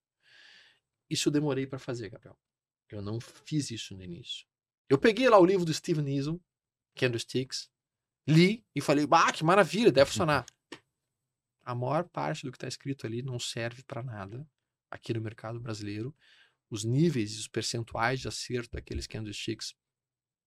Isso 1.09 1.29
eu 1.29 1.33
demorei 1.33 1.67
para 1.67 1.79
fazer, 1.79 2.11
Gabriel. 2.11 2.39
Eu 2.89 3.03
não 3.03 3.21
fiz 3.21 3.71
isso 3.71 3.95
no 3.97 4.03
início. 4.03 4.47
Eu 4.89 4.99
peguei 4.99 5.29
lá 5.29 5.39
o 5.39 5.45
livro 5.45 5.65
do 5.65 5.75
Steven 5.75 6.05
Neeson, 6.05 6.41
Candlesticks, 6.95 7.71
li 8.27 8.65
e 8.75 8.81
falei, 8.81 9.07
bah, 9.07 9.33
que 9.33 9.45
maravilha, 9.45 9.91
deve 9.91 10.11
funcionar. 10.11 10.45
A 11.65 11.75
maior 11.75 12.09
parte 12.09 12.45
do 12.45 12.53
que 12.53 12.57
está 12.57 12.69
escrito 12.69 13.07
ali 13.07 13.23
não 13.23 13.41
serve 13.41 13.83
para 13.83 14.03
nada 14.03 14.49
aqui 14.89 15.13
no 15.13 15.21
mercado 15.21 15.59
brasileiro. 15.59 16.15
Os 16.71 16.85
níveis 16.85 17.35
e 17.35 17.39
os 17.41 17.49
percentuais 17.49 18.21
de 18.21 18.29
acerto 18.29 18.71
daqueles 18.73 19.07
candlesticks 19.07 19.75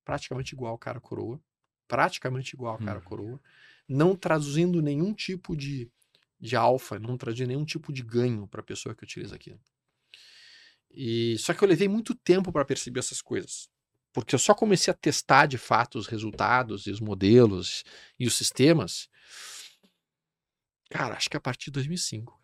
praticamente 0.06 0.54
igual 0.54 0.72
ao 0.72 0.78
cara 0.78 1.00
coroa 1.02 1.42
praticamente 1.90 2.56
igual 2.56 2.76
a 2.76 2.78
cara 2.78 3.00
hum. 3.00 3.04
coroa, 3.04 3.42
não 3.88 4.16
traduzindo 4.16 4.82
nenhum 4.82 5.12
tipo 5.12 5.58
de, 5.58 5.92
de 6.40 6.56
alfa, 6.56 7.00
não 7.00 7.18
traduzindo 7.18 7.48
nenhum 7.48 7.66
tipo 7.66 7.92
de 7.92 8.04
ganho 8.04 8.48
para 8.48 8.62
a 8.62 8.64
pessoa 8.64 8.96
que 8.96 9.04
utiliza 9.04 9.36
aquilo. 9.36 9.60
E 10.92 11.38
só 11.40 11.54
que 11.54 11.64
eu 11.64 11.68
levei 11.68 11.88
muito 11.88 12.14
tempo 12.16 12.52
para 12.52 12.64
perceber 12.64 13.00
essas 13.00 13.22
coisas, 13.22 13.68
porque 14.14 14.36
eu 14.36 14.40
só 14.40 14.54
comecei 14.54 14.92
a 14.92 14.96
testar 14.96 15.48
de 15.48 15.58
fato 15.58 15.98
os 15.98 16.08
resultados 16.08 16.86
e 16.86 16.92
os 16.92 17.00
modelos 17.00 17.84
e 18.20 18.28
os 18.28 18.36
sistemas. 18.36 19.10
Cara, 20.90 21.16
acho 21.16 21.30
que 21.30 21.38
a 21.38 21.42
partir 21.42 21.66
de 21.66 21.72
2005. 21.72 22.40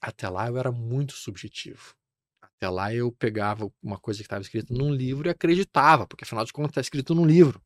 Até 0.00 0.28
lá 0.28 0.48
eu 0.48 0.58
era 0.58 0.70
muito 0.70 1.14
subjetivo. 1.14 1.94
Até 2.40 2.68
lá 2.68 2.94
eu 2.94 3.10
pegava 3.10 3.70
uma 3.82 3.98
coisa 3.98 4.18
que 4.18 4.26
estava 4.26 4.42
escrita 4.42 4.72
num 4.72 4.94
livro 4.94 5.28
e 5.28 5.30
acreditava, 5.30 6.06
porque 6.06 6.24
afinal 6.24 6.44
de 6.44 6.52
contas 6.52 6.72
está 6.72 6.80
escrito 6.82 7.14
num 7.14 7.26
livro. 7.26 7.62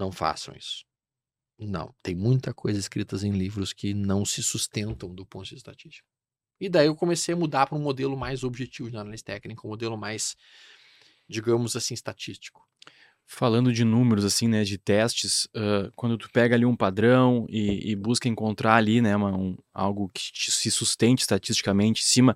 Não 0.00 0.10
façam 0.10 0.54
isso. 0.56 0.82
Não, 1.58 1.94
tem 2.02 2.14
muita 2.14 2.54
coisa 2.54 2.80
escrita 2.80 3.14
em 3.16 3.32
livros 3.32 3.74
que 3.74 3.92
não 3.92 4.24
se 4.24 4.42
sustentam 4.42 5.14
do 5.14 5.26
ponto 5.26 5.44
de 5.44 5.50
vista 5.50 5.70
estatístico. 5.70 6.08
E 6.58 6.70
daí 6.70 6.86
eu 6.86 6.96
comecei 6.96 7.34
a 7.34 7.36
mudar 7.36 7.66
para 7.66 7.76
um 7.76 7.82
modelo 7.82 8.16
mais 8.16 8.42
objetivo 8.42 8.90
de 8.90 8.96
análise 8.96 9.22
técnica, 9.22 9.66
um 9.66 9.68
modelo 9.68 9.98
mais, 9.98 10.36
digamos 11.28 11.76
assim, 11.76 11.92
estatístico. 11.92 12.66
Falando 13.26 13.74
de 13.74 13.84
números, 13.84 14.24
assim, 14.24 14.48
né, 14.48 14.64
de 14.64 14.78
testes, 14.78 15.44
uh, 15.54 15.92
quando 15.94 16.16
tu 16.16 16.30
pega 16.30 16.54
ali 16.54 16.64
um 16.64 16.74
padrão 16.74 17.44
e, 17.48 17.90
e 17.90 17.94
busca 17.94 18.26
encontrar 18.26 18.76
ali, 18.76 19.02
né, 19.02 19.14
uma, 19.14 19.36
um, 19.36 19.56
algo 19.72 20.08
que 20.08 20.32
te, 20.32 20.50
se 20.50 20.70
sustente 20.70 21.20
estatisticamente 21.20 22.02
em 22.02 22.06
cima, 22.06 22.34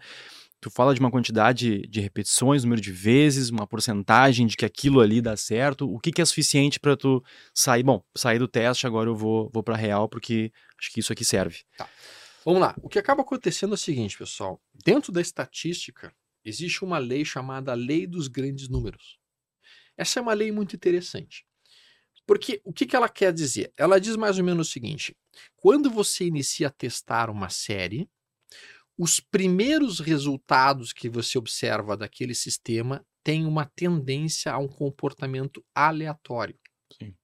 tu 0.64 0.70
fala 0.70 0.94
de 0.94 1.00
uma 1.00 1.10
quantidade 1.10 1.82
de 1.82 2.00
repetições, 2.00 2.64
número 2.64 2.80
de 2.80 2.90
vezes, 2.90 3.50
uma 3.50 3.66
porcentagem 3.66 4.46
de 4.46 4.56
que 4.56 4.64
aquilo 4.64 5.00
ali 5.00 5.20
dá 5.20 5.36
certo. 5.36 5.86
O 5.86 6.00
que, 6.00 6.10
que 6.10 6.22
é 6.22 6.24
suficiente 6.24 6.80
para 6.80 6.96
tu 6.96 7.22
sair? 7.52 7.82
Bom, 7.82 8.02
sair 8.16 8.38
do 8.38 8.48
teste, 8.48 8.86
agora 8.86 9.10
eu 9.10 9.14
vou, 9.14 9.50
vou 9.52 9.62
para 9.62 9.76
real, 9.76 10.08
porque 10.08 10.50
acho 10.80 10.90
que 10.90 11.00
isso 11.00 11.12
aqui 11.12 11.22
serve. 11.22 11.58
Tá. 11.76 11.86
Vamos 12.46 12.62
lá. 12.62 12.74
O 12.82 12.88
que 12.88 12.98
acaba 12.98 13.20
acontecendo 13.20 13.72
é 13.72 13.74
o 13.74 13.76
seguinte, 13.76 14.16
pessoal. 14.16 14.58
Dentro 14.72 15.12
da 15.12 15.20
estatística, 15.20 16.14
existe 16.42 16.82
uma 16.82 16.96
lei 16.96 17.26
chamada 17.26 17.74
Lei 17.74 18.06
dos 18.06 18.26
Grandes 18.26 18.66
Números. 18.70 19.18
Essa 19.98 20.18
é 20.18 20.22
uma 20.22 20.32
lei 20.32 20.50
muito 20.50 20.74
interessante. 20.74 21.44
Porque 22.26 22.62
o 22.64 22.72
que, 22.72 22.86
que 22.86 22.96
ela 22.96 23.10
quer 23.10 23.34
dizer? 23.34 23.70
Ela 23.76 24.00
diz 24.00 24.16
mais 24.16 24.38
ou 24.38 24.44
menos 24.44 24.68
o 24.68 24.72
seguinte: 24.72 25.14
quando 25.56 25.90
você 25.90 26.24
inicia 26.24 26.68
a 26.68 26.70
testar 26.70 27.28
uma 27.28 27.50
série, 27.50 28.08
os 28.96 29.18
primeiros 29.18 29.98
resultados 29.98 30.92
que 30.92 31.08
você 31.08 31.36
observa 31.36 31.96
daquele 31.96 32.34
sistema 32.34 33.04
têm 33.24 33.46
uma 33.46 33.64
tendência 33.64 34.52
a 34.52 34.58
um 34.58 34.68
comportamento 34.68 35.64
aleatório. 35.74 36.58
Sim. 36.92 37.14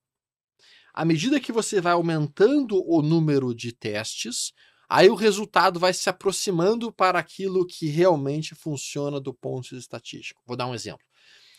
À 0.92 1.04
medida 1.04 1.40
que 1.40 1.52
você 1.52 1.80
vai 1.80 1.92
aumentando 1.92 2.82
o 2.84 3.00
número 3.02 3.54
de 3.54 3.72
testes, 3.72 4.52
aí 4.88 5.08
o 5.08 5.14
resultado 5.14 5.78
vai 5.78 5.92
se 5.92 6.10
aproximando 6.10 6.92
para 6.92 7.18
aquilo 7.18 7.66
que 7.66 7.86
realmente 7.86 8.54
funciona 8.54 9.20
do 9.20 9.32
ponto 9.32 9.62
de 9.62 9.76
vista 9.76 9.96
estatístico. 9.96 10.42
Vou 10.44 10.56
dar 10.56 10.66
um 10.66 10.74
exemplo. 10.74 11.06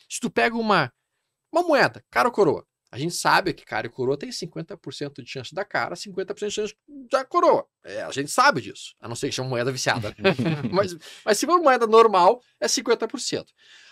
Se 0.09 0.19
tu 0.19 0.29
pega 0.29 0.57
uma, 0.57 0.91
uma 1.51 1.63
moeda, 1.63 2.03
cara 2.09 2.27
ou 2.27 2.33
coroa, 2.33 2.67
a 2.91 2.99
gente 2.99 3.15
sabe 3.15 3.53
que 3.53 3.63
cara 3.63 3.87
e 3.87 3.89
coroa 3.89 4.17
tem 4.17 4.29
50% 4.29 5.23
de 5.23 5.29
chance 5.29 5.55
da 5.55 5.63
cara, 5.63 5.95
50% 5.95 6.47
de 6.47 6.51
chance 6.51 6.75
da 7.09 7.23
coroa. 7.23 7.65
É, 7.85 8.01
a 8.01 8.11
gente 8.11 8.29
sabe 8.29 8.59
disso, 8.59 8.93
a 8.99 9.07
não 9.07 9.15
ser 9.15 9.29
que 9.29 9.33
seja 9.33 9.43
uma 9.43 9.49
moeda 9.49 9.71
viciada. 9.71 10.13
mas, 10.69 10.97
mas 11.23 11.37
se 11.37 11.45
for 11.45 11.53
uma 11.53 11.63
moeda 11.63 11.87
normal, 11.87 12.43
é 12.59 12.67
50%. 12.67 13.45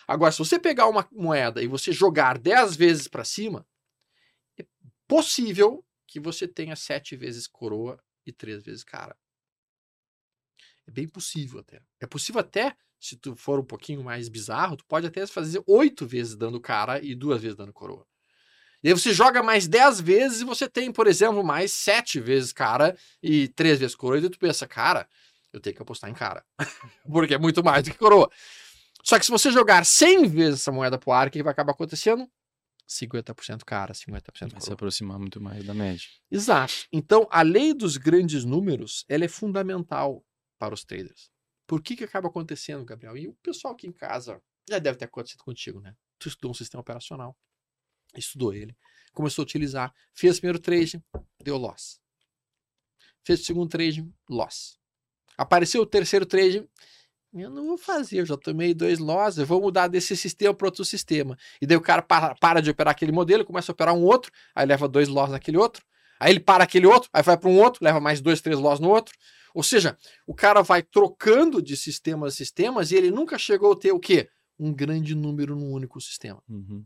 Agora, 0.06 0.34
se 0.34 0.39
você 0.39 0.60
pegar 0.60 0.88
uma 0.88 1.08
moeda 1.13 1.63
e 1.63 1.68
você 1.68 1.94
jogar 1.94 2.38
10 2.38 2.75
vezes 2.75 3.08
para 3.08 3.24
cima, 3.24 3.65
é 4.60 4.65
possível 5.08 5.86
que 6.06 6.20
você 6.20 6.46
tenha 6.46 6.75
7 6.75 7.15
vezes 7.15 7.48
coroa 7.48 8.03
e 8.25 8.34
3 8.34 8.62
vezes 8.63 8.84
cara. 8.84 9.15
É 10.86 10.91
bem 10.91 11.08
possível 11.08 11.62
até. 11.62 11.82
É 12.01 12.08
possível 12.08 12.41
até, 12.41 12.75
se 13.00 13.15
tu 13.15 13.34
for 13.34 13.60
um 13.60 13.65
pouquinho 13.65 14.03
mais 14.03 14.27
bizarro, 14.27 14.75
tu 14.75 14.86
pode 14.86 15.08
até 15.08 15.25
fazer 15.25 15.63
8 15.65 16.06
vezes 16.06 16.36
dando 16.36 16.60
cara 16.60 17.01
e 17.01 17.15
2 17.15 17.41
vezes 17.41 17.56
dando 17.56 17.72
coroa. 17.72 18.06
E 18.83 18.88
aí 18.88 18.93
você 18.93 19.13
joga 19.13 19.43
mais 19.43 19.67
10 19.67 20.00
vezes 20.00 20.41
e 20.41 20.45
você 20.45 20.69
tem, 20.69 20.91
por 20.91 21.07
exemplo, 21.07 21.43
mais 21.43 21.71
7 21.74 22.19
vezes 22.19 22.53
cara 22.53 22.95
e 23.21 23.48
3 23.50 23.79
vezes 23.79 23.95
coroa. 23.95 24.19
E 24.19 24.29
tu 24.29 24.39
pensa, 24.39 24.65
cara, 24.67 25.07
eu 25.51 25.59
tenho 25.59 25.75
que 25.75 25.81
apostar 25.81 26.09
em 26.09 26.13
cara. 26.13 26.45
Porque 27.12 27.33
é 27.33 27.38
muito 27.38 27.63
mais 27.63 27.83
do 27.83 27.91
que 27.91 27.98
coroa. 27.98 28.29
Só 29.03 29.17
que 29.19 29.25
se 29.25 29.31
você 29.31 29.51
jogar 29.51 29.86
100 29.86 30.27
vezes 30.27 30.62
essa 30.62 30.71
moeda 30.71 30.98
pro 30.98 31.12
ar, 31.12 31.27
o 31.27 31.31
que 31.31 31.43
vai 31.43 31.51
acabar 31.51 31.71
acontecendo? 31.71 32.29
50% 32.88 33.63
cara, 33.65 33.93
50% 33.93 34.24
Vai 34.39 34.50
se 34.50 34.50
coroa. 34.59 34.74
aproximar 34.74 35.19
muito 35.19 35.39
mais 35.39 35.63
da 35.63 35.74
média. 35.74 36.07
Exato. 36.31 36.74
Então, 36.91 37.27
a 37.29 37.41
lei 37.41 37.74
dos 37.74 37.98
grandes 37.98 38.43
números, 38.43 39.05
ela 39.07 39.25
é 39.25 39.27
fundamental 39.27 40.25
para 40.57 40.74
os 40.74 40.83
traders. 40.83 41.29
Por 41.67 41.83
que 41.83 41.95
que 41.95 42.03
acaba 42.03 42.27
acontecendo, 42.29 42.83
Gabriel? 42.83 43.15
E 43.15 43.27
o 43.27 43.33
pessoal 43.43 43.74
aqui 43.74 43.88
em 43.88 43.91
casa 43.91 44.41
já 44.67 44.79
deve 44.79 44.98
ter 44.98 45.05
acontecido 45.05 45.43
contigo, 45.43 45.79
né? 45.79 45.95
Tu 46.17 46.29
estudou 46.29 46.51
um 46.51 46.55
sistema 46.55 46.81
operacional, 46.81 47.38
estudou 48.16 48.54
ele, 48.54 48.75
começou 49.13 49.44
a 49.44 49.46
utilizar, 49.46 49.94
fez 50.13 50.38
o 50.38 50.39
primeiro 50.39 50.60
trade, 50.60 51.04
deu 51.44 51.58
loss. 51.58 52.00
Fez 53.24 53.42
o 53.42 53.46
segundo 53.46 53.70
trade, 53.70 54.08
loss. 54.30 54.78
Apareceu 55.38 55.82
o 55.82 55.86
terceiro 55.86 56.25
trade, 56.25 56.68
eu 57.34 57.50
não 57.50 57.68
vou 57.68 57.78
fazer, 57.78 58.22
eu 58.22 58.25
já 58.25 58.36
tomei 58.36 58.74
dois 58.74 58.98
loss, 58.98 59.38
eu 59.38 59.46
vou 59.46 59.62
mudar 59.62 59.88
desse 59.88 60.18
sistema 60.18 60.54
para 60.54 60.68
outro 60.68 60.84
sistema. 60.84 61.38
E 61.62 61.68
daí 61.68 61.78
o 61.78 61.82
cara 61.82 62.01
para, 62.01 62.34
para 62.36 62.60
de 62.60 62.72
operar 62.72 62.92
aquele 62.92 63.12
modelo, 63.12 63.46
começa 63.46 63.72
a 63.72 63.74
operar 63.74 63.94
um 63.94 64.04
outro, 64.04 64.32
aí 64.56 64.66
leva 64.66 64.88
dois 64.88 65.08
loss 65.08 65.30
naquele 65.30 65.58
outro, 65.58 65.86
aí 66.20 66.32
ele 66.32 66.39
para 66.39 66.63
aquele 66.63 66.88
outro, 66.88 67.10
aí 67.13 67.22
vai 67.22 67.38
para 67.38 67.50
um 67.50 67.60
outro, 67.60 67.84
leva 67.84 68.00
mais 68.00 68.20
dois, 68.20 68.42
três 68.42 68.60
loss 68.60 68.80
no 68.80 68.89
outro. 68.89 69.13
Ou 69.54 69.63
seja, 69.63 69.98
o 70.25 70.34
cara 70.34 70.62
vai 70.62 70.82
trocando 70.82 71.62
de 71.62 71.75
sistemas 71.78 72.34
a 72.34 72.36
sistemas 72.36 72.92
e 72.92 72.96
ele 72.96 73.12
nunca 73.12 73.38
chegou 73.38 73.74
a 73.74 73.75
ter 73.75 73.92
o 73.92 74.00
quê? 74.00 74.30
Um 74.58 74.74
grande 74.74 75.16
número 75.16 75.56
num 75.56 75.72
único 75.72 76.00
sistema. 76.01 76.42
Uhum. 76.48 76.84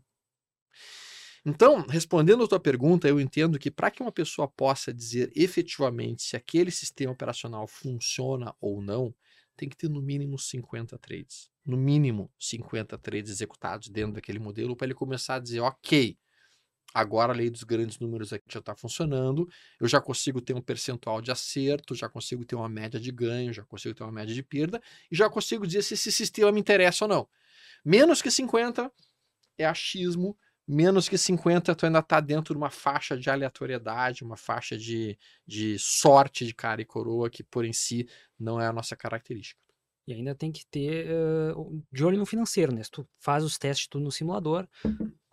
Então, 1.46 1.86
respondendo 1.88 2.44
a 2.44 2.48
tua 2.48 2.60
pergunta, 2.60 3.08
eu 3.08 3.20
entendo 3.20 3.60
que 3.60 3.70
para 3.70 3.92
que 3.92 4.02
uma 4.02 4.14
pessoa 4.14 4.48
possa 4.48 4.94
dizer 4.94 5.30
efetivamente 5.36 6.24
se 6.24 6.38
aquele 6.38 6.72
sistema 6.72 7.12
operacional 7.12 7.68
funciona 7.68 8.56
ou 8.62 8.82
não, 8.82 9.14
tem 9.56 9.68
que 9.68 9.76
ter 9.76 9.90
no 9.90 10.02
mínimo 10.02 10.40
50 10.40 10.98
trades. 10.98 11.50
No 11.66 11.76
mínimo 11.76 12.32
50 12.40 12.98
trades 12.98 13.30
executados 13.30 13.90
dentro 13.90 14.14
daquele 14.14 14.40
modelo 14.40 14.76
para 14.76 14.88
ele 14.88 14.94
começar 14.94 15.36
a 15.36 15.40
dizer, 15.40 15.60
ok, 15.60 16.18
agora 16.94 17.34
a 17.34 17.36
lei 17.36 17.50
dos 17.50 17.64
grandes 17.64 18.00
números 18.00 18.32
aqui 18.32 18.46
já 18.50 18.60
está 18.60 18.76
funcionando, 18.76 19.48
eu 19.80 19.88
já 19.88 20.00
consigo 20.00 20.40
ter 20.40 20.54
um 20.54 20.62
percentual 20.62 21.22
de 21.22 21.32
acerto, 21.32 21.94
já 21.94 22.08
consigo 22.08 22.46
ter 22.46 22.56
uma 22.56 22.70
média 22.70 23.00
de 23.00 23.12
ganho, 23.12 23.52
já 23.52 23.64
consigo 23.64 23.94
ter 23.94 24.04
uma 24.04 24.12
média 24.12 24.34
de 24.34 24.44
perda, 24.44 24.82
e 25.12 25.16
já 25.16 25.30
consigo 25.30 25.68
dizer 25.68 25.82
se 25.82 25.94
esse 25.96 26.12
sistema 26.12 26.52
me 26.52 26.60
interessa 26.60 27.06
ou 27.06 27.10
não. 27.10 27.28
Menos 27.84 28.22
que 28.22 28.32
50 28.32 28.92
é 29.58 29.66
achismo, 29.66 30.38
menos 30.68 31.10
que 31.10 31.18
50 31.18 31.76
tu 31.76 31.86
ainda 31.86 32.00
está 32.00 32.20
dentro 32.20 32.54
de 32.54 32.58
uma 32.58 32.70
faixa 32.70 33.18
de 33.18 33.30
aleatoriedade, 33.30 34.24
uma 34.24 34.38
faixa 34.38 34.78
de, 34.78 35.18
de 35.46 35.78
sorte 35.80 36.46
de 36.46 36.54
cara 36.54 36.82
e 36.82 36.86
coroa, 36.86 37.30
que 37.30 37.44
por 37.44 37.66
em 37.66 37.74
si 37.74 38.08
não 38.40 38.60
é 38.62 38.68
a 38.68 38.74
nossa 38.74 38.96
característica. 38.96 39.60
E 40.08 40.14
ainda 40.14 40.36
tem 40.36 40.52
que 40.52 40.66
ter 40.66 41.06
eh, 41.08 41.54
o- 41.56 41.82
de 41.92 42.04
olho 42.04 42.18
no 42.18 42.26
financeiro, 42.26 42.74
né? 42.74 42.84
Se 42.84 42.92
tu 42.92 43.08
faz 43.20 43.44
os 43.44 43.58
testes 43.58 43.88
tudo 43.88 44.04
no 44.04 44.12
simulador, 44.12 44.68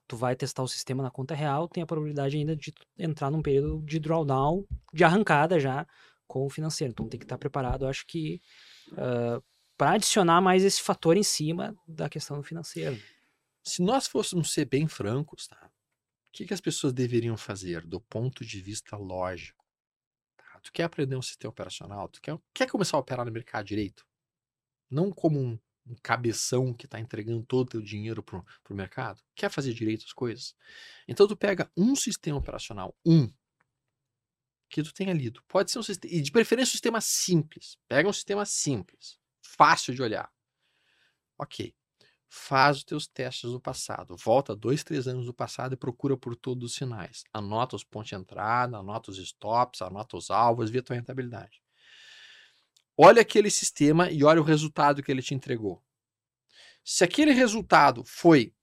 tu 0.06 0.16
vai 0.16 0.34
testar 0.36 0.62
o 0.62 0.68
sistema 0.68 1.02
na 1.02 1.10
conta 1.10 1.34
real, 1.34 1.68
tem 1.68 1.82
a 1.82 1.86
probabilidade 1.86 2.36
ainda 2.36 2.54
de 2.56 2.72
entrar 2.98 3.30
num 3.30 3.42
período 3.42 3.80
de 3.84 3.98
drawdown, 3.98 4.64
de 4.92 5.04
arrancada 5.04 5.58
já 5.58 5.86
com 6.26 6.46
o 6.46 6.50
financeiro. 6.50 6.92
Então 6.92 7.08
tem 7.08 7.18
que 7.18 7.24
estar 7.24 7.38
preparado, 7.38 7.84
eu 7.84 7.88
acho 7.88 8.06
que 8.06 8.40
para 9.76 9.92
adicionar 9.92 10.40
mais 10.40 10.62
esse 10.64 10.82
fator 10.82 11.16
em 11.16 11.22
cima 11.22 11.74
da 11.86 12.08
questão 12.08 12.36
do 12.36 12.42
financeiro. 12.42 12.98
Se 13.70 13.82
nós 13.82 14.08
fôssemos 14.08 14.52
ser 14.52 14.64
bem 14.64 14.88
francos, 14.88 15.46
tá? 15.46 15.64
O 15.64 16.32
que, 16.32 16.44
que 16.44 16.52
as 16.52 16.60
pessoas 16.60 16.92
deveriam 16.92 17.36
fazer 17.36 17.86
do 17.86 18.00
ponto 18.00 18.44
de 18.44 18.60
vista 18.60 18.96
lógico? 18.96 19.64
Tá? 20.36 20.58
Tu 20.60 20.72
quer 20.72 20.82
aprender 20.82 21.14
um 21.14 21.22
sistema 21.22 21.52
operacional? 21.52 22.08
Tu 22.08 22.20
quer, 22.20 22.36
quer 22.52 22.68
começar 22.68 22.96
a 22.96 23.00
operar 23.00 23.24
no 23.24 23.30
mercado 23.30 23.64
direito? 23.66 24.04
Não 24.90 25.12
como 25.12 25.38
um, 25.38 25.56
um 25.86 25.94
cabeção 26.02 26.74
que 26.74 26.86
está 26.86 26.98
entregando 26.98 27.46
todo 27.46 27.68
o 27.68 27.70
teu 27.70 27.80
dinheiro 27.80 28.24
pro, 28.24 28.44
pro 28.64 28.74
mercado. 28.74 29.22
Quer 29.36 29.48
fazer 29.48 29.72
direito 29.72 30.04
as 30.04 30.12
coisas? 30.12 30.52
Então 31.06 31.28
tu 31.28 31.36
pega 31.36 31.70
um 31.76 31.94
sistema 31.94 32.38
operacional, 32.38 32.98
um, 33.06 33.32
que 34.68 34.82
tu 34.82 34.92
tenha 34.92 35.12
lido. 35.12 35.44
Pode 35.46 35.70
ser 35.70 35.78
um 35.78 35.84
sistema, 35.84 36.12
e 36.12 36.20
de 36.20 36.32
preferência 36.32 36.72
um 36.72 36.72
sistema 36.72 37.00
simples. 37.00 37.78
Pega 37.86 38.08
um 38.08 38.12
sistema 38.12 38.44
simples, 38.44 39.16
fácil 39.40 39.94
de 39.94 40.02
olhar. 40.02 40.28
Ok 41.38 41.72
faz 42.32 42.78
os 42.78 42.84
teus 42.84 43.08
testes 43.08 43.50
do 43.50 43.60
passado. 43.60 44.16
Volta 44.16 44.54
dois, 44.54 44.84
três 44.84 45.08
anos 45.08 45.26
do 45.26 45.34
passado 45.34 45.74
e 45.74 45.76
procura 45.76 46.16
por 46.16 46.36
todos 46.36 46.70
os 46.70 46.76
sinais. 46.76 47.24
Anota 47.32 47.74
os 47.74 47.82
pontos 47.82 48.10
de 48.10 48.14
entrada, 48.14 48.78
anota 48.78 49.10
os 49.10 49.18
stops, 49.18 49.82
anota 49.82 50.16
os 50.16 50.30
alvos, 50.30 50.70
vê 50.70 50.78
a 50.78 50.82
tua 50.82 50.94
rentabilidade. 50.94 51.60
Olha 52.96 53.20
aquele 53.20 53.50
sistema 53.50 54.10
e 54.10 54.22
olha 54.22 54.40
o 54.40 54.44
resultado 54.44 55.02
que 55.02 55.10
ele 55.10 55.22
te 55.22 55.34
entregou. 55.34 55.82
Se 56.84 57.02
aquele 57.02 57.32
resultado 57.32 58.04
foi 58.04 58.54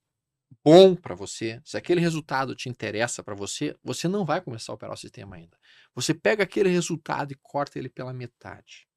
bom 0.64 0.96
para 0.96 1.14
você, 1.14 1.60
se 1.62 1.76
aquele 1.76 2.00
resultado 2.00 2.54
te 2.54 2.70
interessa 2.70 3.22
para 3.22 3.34
você, 3.34 3.76
você 3.84 4.08
não 4.08 4.24
vai 4.24 4.40
começar 4.40 4.72
a 4.72 4.76
operar 4.76 4.94
o 4.94 4.98
sistema 4.98 5.36
ainda. 5.36 5.58
Você 5.94 6.14
pega 6.14 6.42
aquele 6.42 6.70
resultado 6.70 7.32
e 7.32 7.38
corta 7.42 7.78
ele 7.78 7.90
pela 7.90 8.14
metade. 8.14 8.87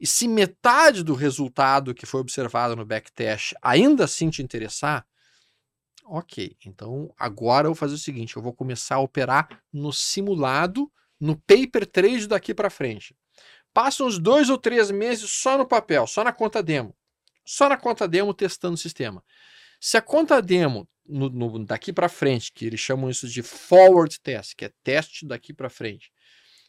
E 0.00 0.06
se 0.06 0.28
metade 0.28 1.02
do 1.02 1.14
resultado 1.14 1.94
que 1.94 2.06
foi 2.06 2.20
observado 2.20 2.76
no 2.76 2.86
backtest 2.86 3.54
ainda 3.60 4.04
assim 4.04 4.30
te 4.30 4.42
interessar, 4.42 5.06
ok. 6.04 6.56
Então 6.64 7.12
agora 7.18 7.66
eu 7.66 7.70
vou 7.70 7.76
fazer 7.76 7.94
o 7.94 7.98
seguinte: 7.98 8.36
eu 8.36 8.42
vou 8.42 8.52
começar 8.52 8.96
a 8.96 9.00
operar 9.00 9.62
no 9.72 9.92
simulado, 9.92 10.90
no 11.20 11.36
paper 11.36 11.86
trade 11.86 12.26
daqui 12.26 12.54
para 12.54 12.70
frente. 12.70 13.16
Passa 13.72 14.04
uns 14.04 14.18
dois 14.18 14.50
ou 14.50 14.58
três 14.58 14.90
meses 14.90 15.30
só 15.30 15.58
no 15.58 15.66
papel, 15.66 16.06
só 16.06 16.24
na 16.24 16.32
conta 16.32 16.62
demo. 16.62 16.96
Só 17.44 17.68
na 17.68 17.76
conta 17.76 18.06
demo 18.06 18.34
testando 18.34 18.74
o 18.74 18.78
sistema. 18.78 19.22
Se 19.80 19.96
a 19.96 20.02
conta 20.02 20.42
demo 20.42 20.88
no, 21.06 21.30
no, 21.30 21.64
daqui 21.64 21.92
para 21.92 22.08
frente, 22.08 22.52
que 22.52 22.66
eles 22.66 22.80
chamam 22.80 23.08
isso 23.08 23.26
de 23.26 23.42
forward 23.42 24.20
test, 24.20 24.54
que 24.54 24.66
é 24.66 24.72
teste 24.82 25.26
daqui 25.26 25.54
para 25.54 25.70
frente, 25.70 26.10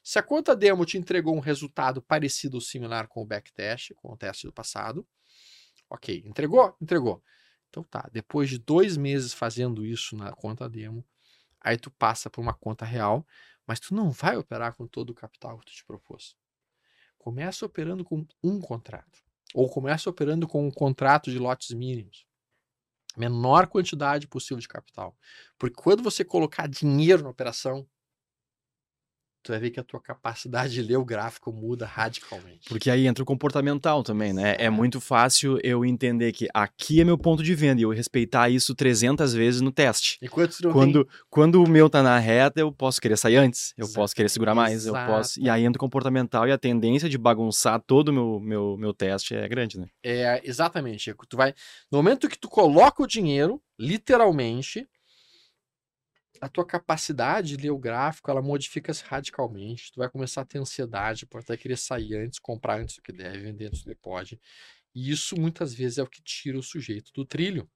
se 0.01 0.17
a 0.17 0.23
conta 0.23 0.55
demo 0.55 0.85
te 0.85 0.97
entregou 0.97 1.35
um 1.35 1.39
resultado 1.39 2.01
parecido 2.01 2.57
ou 2.57 2.61
similar 2.61 3.07
com 3.07 3.21
o 3.21 3.25
backtest, 3.25 3.93
com 3.95 4.13
o 4.13 4.17
teste 4.17 4.47
do 4.47 4.53
passado, 4.53 5.07
ok, 5.89 6.23
entregou? 6.25 6.75
Entregou. 6.81 7.23
Então 7.69 7.83
tá, 7.83 8.09
depois 8.11 8.49
de 8.49 8.57
dois 8.57 8.97
meses 8.97 9.33
fazendo 9.33 9.85
isso 9.85 10.15
na 10.15 10.31
conta 10.31 10.67
demo, 10.67 11.05
aí 11.61 11.77
tu 11.77 11.91
passa 11.91 12.29
para 12.29 12.41
uma 12.41 12.53
conta 12.53 12.85
real, 12.85 13.25
mas 13.67 13.79
tu 13.79 13.93
não 13.93 14.09
vai 14.09 14.35
operar 14.37 14.75
com 14.75 14.87
todo 14.87 15.11
o 15.11 15.15
capital 15.15 15.59
que 15.59 15.65
tu 15.67 15.73
te 15.73 15.85
propôs. 15.85 16.35
Começa 17.17 17.65
operando 17.65 18.03
com 18.03 18.25
um 18.43 18.59
contrato, 18.59 19.19
ou 19.53 19.69
começa 19.69 20.09
operando 20.09 20.47
com 20.47 20.67
um 20.67 20.71
contrato 20.71 21.29
de 21.29 21.37
lotes 21.37 21.71
mínimos. 21.71 22.25
Menor 23.17 23.67
quantidade 23.67 24.27
possível 24.27 24.59
de 24.59 24.67
capital. 24.67 25.17
Porque 25.57 25.75
quando 25.75 26.01
você 26.01 26.23
colocar 26.23 26.67
dinheiro 26.67 27.23
na 27.23 27.29
operação, 27.29 27.87
tu 29.49 29.53
vai 29.53 29.59
ver 29.59 29.71
que 29.71 29.79
a 29.79 29.83
tua 29.83 29.99
capacidade 29.99 30.73
de 30.73 30.81
ler 30.83 30.97
o 30.97 31.03
gráfico 31.03 31.51
muda 31.51 31.85
radicalmente. 31.85 32.69
Porque 32.69 32.89
aí 32.89 33.07
entra 33.07 33.23
o 33.23 33.25
comportamental 33.25 34.03
também, 34.03 34.31
né? 34.31 34.55
É 34.59 34.69
muito 34.69 35.01
fácil 35.01 35.59
eu 35.63 35.83
entender 35.83 36.31
que 36.31 36.47
aqui 36.53 37.01
é 37.01 37.03
meu 37.03 37.17
ponto 37.17 37.41
de 37.41 37.55
venda 37.55 37.81
e 37.81 37.83
eu 37.83 37.89
respeitar 37.89 38.49
isso 38.49 38.75
300 38.75 39.33
vezes 39.33 39.61
no 39.61 39.71
teste. 39.71 40.19
Enquanto 40.21 40.55
tu 40.55 40.67
não 40.67 40.71
Quando, 40.71 41.07
quando 41.29 41.63
o 41.63 41.67
meu 41.67 41.89
tá 41.89 42.03
na 42.03 42.19
reta, 42.19 42.59
eu 42.59 42.71
posso 42.71 43.01
querer 43.01 43.17
sair 43.17 43.37
antes, 43.37 43.73
eu 43.75 43.87
posso 43.89 44.13
querer 44.13 44.27
Exato. 44.27 44.33
segurar 44.33 44.53
mais, 44.53 44.85
eu 44.85 44.93
posso. 44.93 45.39
E 45.39 45.49
aí 45.49 45.63
entra 45.63 45.77
o 45.77 45.79
comportamental 45.79 46.47
e 46.47 46.51
a 46.51 46.57
tendência 46.57 47.09
de 47.09 47.17
bagunçar 47.17 47.81
todo 47.81 48.09
o 48.09 48.13
meu, 48.13 48.39
meu, 48.39 48.77
meu 48.77 48.93
teste 48.93 49.33
é 49.33 49.47
grande, 49.47 49.79
né? 49.79 49.87
É, 50.03 50.41
exatamente. 50.43 51.13
Tu 51.27 51.37
vai... 51.37 51.55
No 51.91 51.97
momento 51.97 52.29
que 52.29 52.37
tu 52.37 52.47
coloca 52.47 53.01
o 53.01 53.07
dinheiro, 53.07 53.59
literalmente, 53.79 54.87
a 56.41 56.47
tua 56.47 56.65
capacidade 56.65 57.55
de 57.55 57.63
ler 57.63 57.71
o 57.71 57.77
gráfico, 57.77 58.29
ela 58.29 58.41
modifica-se 58.41 59.03
radicalmente. 59.03 59.91
Tu 59.91 59.99
vai 59.99 60.09
começar 60.09 60.41
a 60.41 60.45
ter 60.45 60.59
ansiedade, 60.59 61.25
pode 61.25 61.43
até 61.43 61.57
querer 61.57 61.77
sair 61.77 62.15
antes, 62.15 62.39
comprar 62.39 62.79
antes 62.79 62.95
do 62.95 63.01
que 63.01 63.11
deve, 63.11 63.39
vender 63.39 63.67
antes 63.67 63.83
do 63.83 63.89
que 63.89 63.95
pode. 63.95 64.39
E 64.93 65.11
isso 65.11 65.39
muitas 65.39 65.73
vezes 65.73 65.97
é 65.97 66.03
o 66.03 66.07
que 66.07 66.21
tira 66.21 66.57
o 66.57 66.63
sujeito 66.63 67.11
do 67.13 67.25
trilho. 67.25 67.69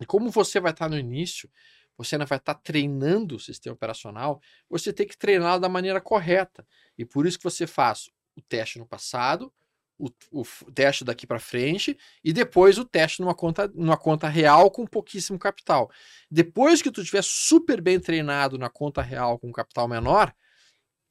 E 0.00 0.06
como 0.06 0.30
você 0.30 0.60
vai 0.60 0.72
estar 0.72 0.88
no 0.88 0.98
início, 0.98 1.50
você 1.96 2.14
ainda 2.14 2.24
vai 2.24 2.38
estar 2.38 2.54
treinando 2.54 3.36
o 3.36 3.40
sistema 3.40 3.74
operacional, 3.74 4.40
você 4.68 4.92
tem 4.92 5.06
que 5.06 5.18
treiná-lo 5.18 5.60
da 5.60 5.68
maneira 5.68 6.00
correta. 6.00 6.66
E 6.96 7.04
por 7.04 7.26
isso 7.26 7.38
que 7.38 7.44
você 7.44 7.66
faz 7.66 8.08
o 8.34 8.40
teste 8.40 8.78
no 8.78 8.86
passado, 8.86 9.52
o, 10.00 10.42
o 10.42 10.72
teste 10.72 11.04
daqui 11.04 11.26
para 11.26 11.38
frente 11.38 11.96
e 12.24 12.32
depois 12.32 12.78
o 12.78 12.84
teste 12.84 13.20
numa 13.20 13.34
conta, 13.34 13.68
numa 13.68 13.96
conta 13.96 14.28
real 14.28 14.70
com 14.70 14.86
pouquíssimo 14.86 15.38
capital. 15.38 15.90
Depois 16.30 16.80
que 16.80 16.90
tu 16.90 17.02
estiver 17.02 17.22
super 17.22 17.80
bem 17.80 18.00
treinado 18.00 18.56
na 18.56 18.70
conta 18.70 19.02
real 19.02 19.38
com 19.38 19.52
capital 19.52 19.86
menor, 19.86 20.34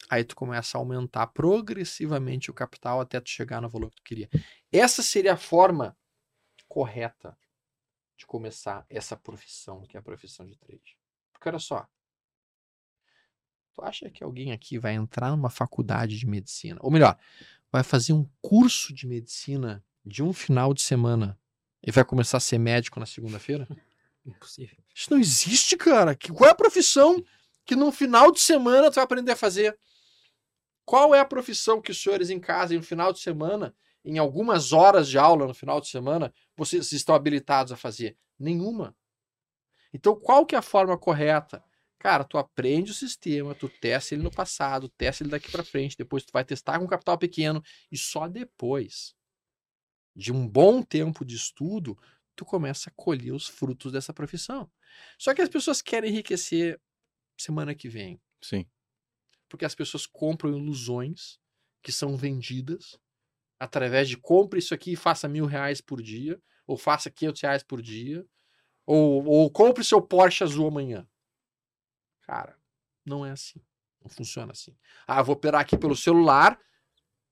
aí 0.09 0.23
tu 0.23 0.35
começa 0.35 0.77
a 0.77 0.81
aumentar 0.81 1.27
progressivamente 1.27 2.49
o 2.49 2.53
capital 2.53 2.99
até 2.99 3.19
tu 3.19 3.29
chegar 3.29 3.61
no 3.61 3.69
valor 3.69 3.89
que 3.89 3.97
tu 3.97 4.03
queria. 4.03 4.29
Essa 4.71 5.03
seria 5.03 5.33
a 5.33 5.37
forma 5.37 5.95
correta 6.67 7.37
de 8.17 8.25
começar 8.25 8.85
essa 8.89 9.15
profissão, 9.15 9.83
que 9.83 9.95
é 9.95 9.99
a 9.99 10.03
profissão 10.03 10.45
de 10.45 10.57
trade. 10.57 10.97
Porque 11.31 11.47
olha 11.47 11.59
só. 11.59 11.87
Tu 13.73 13.81
acha 13.81 14.09
que 14.09 14.23
alguém 14.23 14.51
aqui 14.51 14.77
vai 14.77 14.93
entrar 14.93 15.31
numa 15.31 15.49
faculdade 15.49 16.17
de 16.17 16.27
medicina? 16.27 16.77
Ou 16.81 16.91
melhor, 16.91 17.17
vai 17.71 17.83
fazer 17.83 18.13
um 18.13 18.27
curso 18.41 18.93
de 18.93 19.07
medicina 19.07 19.83
de 20.05 20.23
um 20.23 20.33
final 20.33 20.73
de 20.73 20.81
semana 20.81 21.39
e 21.83 21.91
vai 21.91 22.03
começar 22.03 22.37
a 22.37 22.41
ser 22.41 22.57
médico 22.57 22.99
na 22.99 23.05
segunda-feira? 23.05 23.67
Impossível. 24.25 24.77
Isso 24.93 25.11
não 25.11 25.19
existe, 25.19 25.77
cara. 25.77 26.15
Que, 26.15 26.31
qual 26.31 26.49
é 26.49 26.51
a 26.51 26.55
profissão 26.55 27.23
que 27.65 27.75
no 27.75 27.91
final 27.91 28.31
de 28.31 28.39
semana 28.39 28.89
tu 28.89 28.95
vai 28.95 29.03
aprender 29.03 29.31
a 29.31 29.35
fazer? 29.35 29.77
Qual 30.85 31.13
é 31.13 31.19
a 31.19 31.25
profissão 31.25 31.81
que 31.81 31.91
os 31.91 32.01
senhores 32.01 32.29
em 32.29 32.39
casa, 32.39 32.73
no 32.73 32.83
final 32.83 33.13
de 33.13 33.19
semana, 33.19 33.75
em 34.03 34.17
algumas 34.17 34.73
horas 34.73 35.07
de 35.07 35.17
aula 35.17 35.47
no 35.47 35.53
final 35.53 35.79
de 35.79 35.87
semana, 35.87 36.33
vocês 36.57 36.91
estão 36.91 37.13
habilitados 37.15 37.71
a 37.71 37.77
fazer? 37.77 38.17
Nenhuma. 38.37 38.95
Então, 39.93 40.15
qual 40.15 40.45
que 40.45 40.55
é 40.55 40.57
a 40.57 40.63
forma 40.63 40.97
correta? 40.97 41.63
Cara, 41.99 42.23
tu 42.23 42.37
aprende 42.37 42.91
o 42.91 42.95
sistema, 42.95 43.53
tu 43.53 43.67
testa 43.67 44.15
ele 44.15 44.23
no 44.23 44.31
passado, 44.31 44.87
testa 44.87 45.23
ele 45.23 45.31
daqui 45.31 45.51
para 45.51 45.65
frente, 45.65 45.97
depois 45.97 46.23
tu 46.23 46.31
vai 46.31 46.45
testar 46.45 46.79
com 46.79 46.87
capital 46.87 47.17
pequeno 47.17 47.61
e 47.91 47.97
só 47.97 48.27
depois 48.27 49.13
de 50.15 50.31
um 50.31 50.47
bom 50.47 50.81
tempo 50.81 51.25
de 51.25 51.35
estudo, 51.35 51.97
tu 52.35 52.45
começa 52.45 52.89
a 52.89 52.93
colher 52.95 53.33
os 53.33 53.47
frutos 53.47 53.91
dessa 53.91 54.13
profissão. 54.13 54.71
Só 55.17 55.33
que 55.33 55.41
as 55.41 55.49
pessoas 55.49 55.81
querem 55.81 56.09
enriquecer 56.09 56.79
semana 57.37 57.75
que 57.75 57.89
vem. 57.89 58.19
Sim. 58.41 58.65
Porque 59.49 59.65
as 59.65 59.75
pessoas 59.75 60.05
compram 60.05 60.57
ilusões 60.57 61.37
que 61.83 61.91
são 61.91 62.15
vendidas 62.15 62.97
através 63.59 64.07
de 64.07 64.15
compre 64.15 64.59
isso 64.59 64.73
aqui 64.73 64.93
e 64.93 64.95
faça 64.95 65.27
mil 65.27 65.45
reais 65.45 65.81
por 65.81 66.01
dia, 66.01 66.41
ou 66.65 66.77
faça 66.77 67.11
500 67.11 67.41
reais 67.41 67.63
por 67.63 67.81
dia, 67.81 68.25
ou, 68.85 69.25
ou 69.25 69.51
compre 69.51 69.83
seu 69.83 70.01
Porsche 70.01 70.43
azul 70.43 70.67
amanhã. 70.67 71.05
Cara, 72.29 72.55
não 73.03 73.25
é 73.25 73.31
assim. 73.31 73.59
Não 74.03 74.07
funciona 74.07 74.51
assim. 74.51 74.77
Ah, 75.07 75.23
vou 75.23 75.33
operar 75.33 75.61
aqui 75.61 75.75
pelo 75.75 75.95
celular 75.95 76.59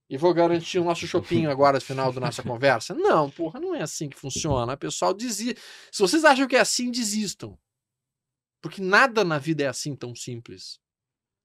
e 0.10 0.17
vou 0.17 0.33
garantir 0.33 0.79
o 0.79 0.83
nosso 0.83 1.05
shopping 1.05 1.45
agora 1.45 1.77
no 1.77 1.83
final 1.83 2.12
da 2.12 2.19
nossa 2.19 2.41
conversa. 2.41 2.95
Não, 2.95 3.29
porra, 3.29 3.60
não 3.60 3.75
é 3.75 3.83
assim 3.83 4.10
que 4.10 4.17
funciona. 4.17 4.73
O 4.73 4.77
pessoal 4.77 5.13
desiste. 5.13 5.62
Se 5.91 6.01
vocês 6.01 6.25
acham 6.25 6.47
que 6.47 6.55
é 6.55 6.60
assim, 6.62 6.89
desistam. 6.89 7.55
Porque 8.60 8.81
nada 8.81 9.23
na 9.23 9.38
vida 9.38 9.65
é 9.65 9.67
assim 9.67 9.95
tão 9.95 10.15
simples. 10.15 10.79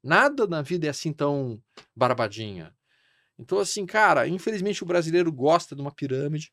Nada 0.02 0.46
na 0.46 0.62
vida 0.62 0.86
é 0.86 0.90
assim 0.90 1.12
tão 1.12 1.62
barbadinha. 1.94 2.74
Então, 3.38 3.58
assim, 3.58 3.84
cara, 3.84 4.26
infelizmente 4.26 4.82
o 4.82 4.86
brasileiro 4.86 5.30
gosta 5.30 5.76
de 5.76 5.82
uma 5.82 5.92
pirâmide. 5.92 6.50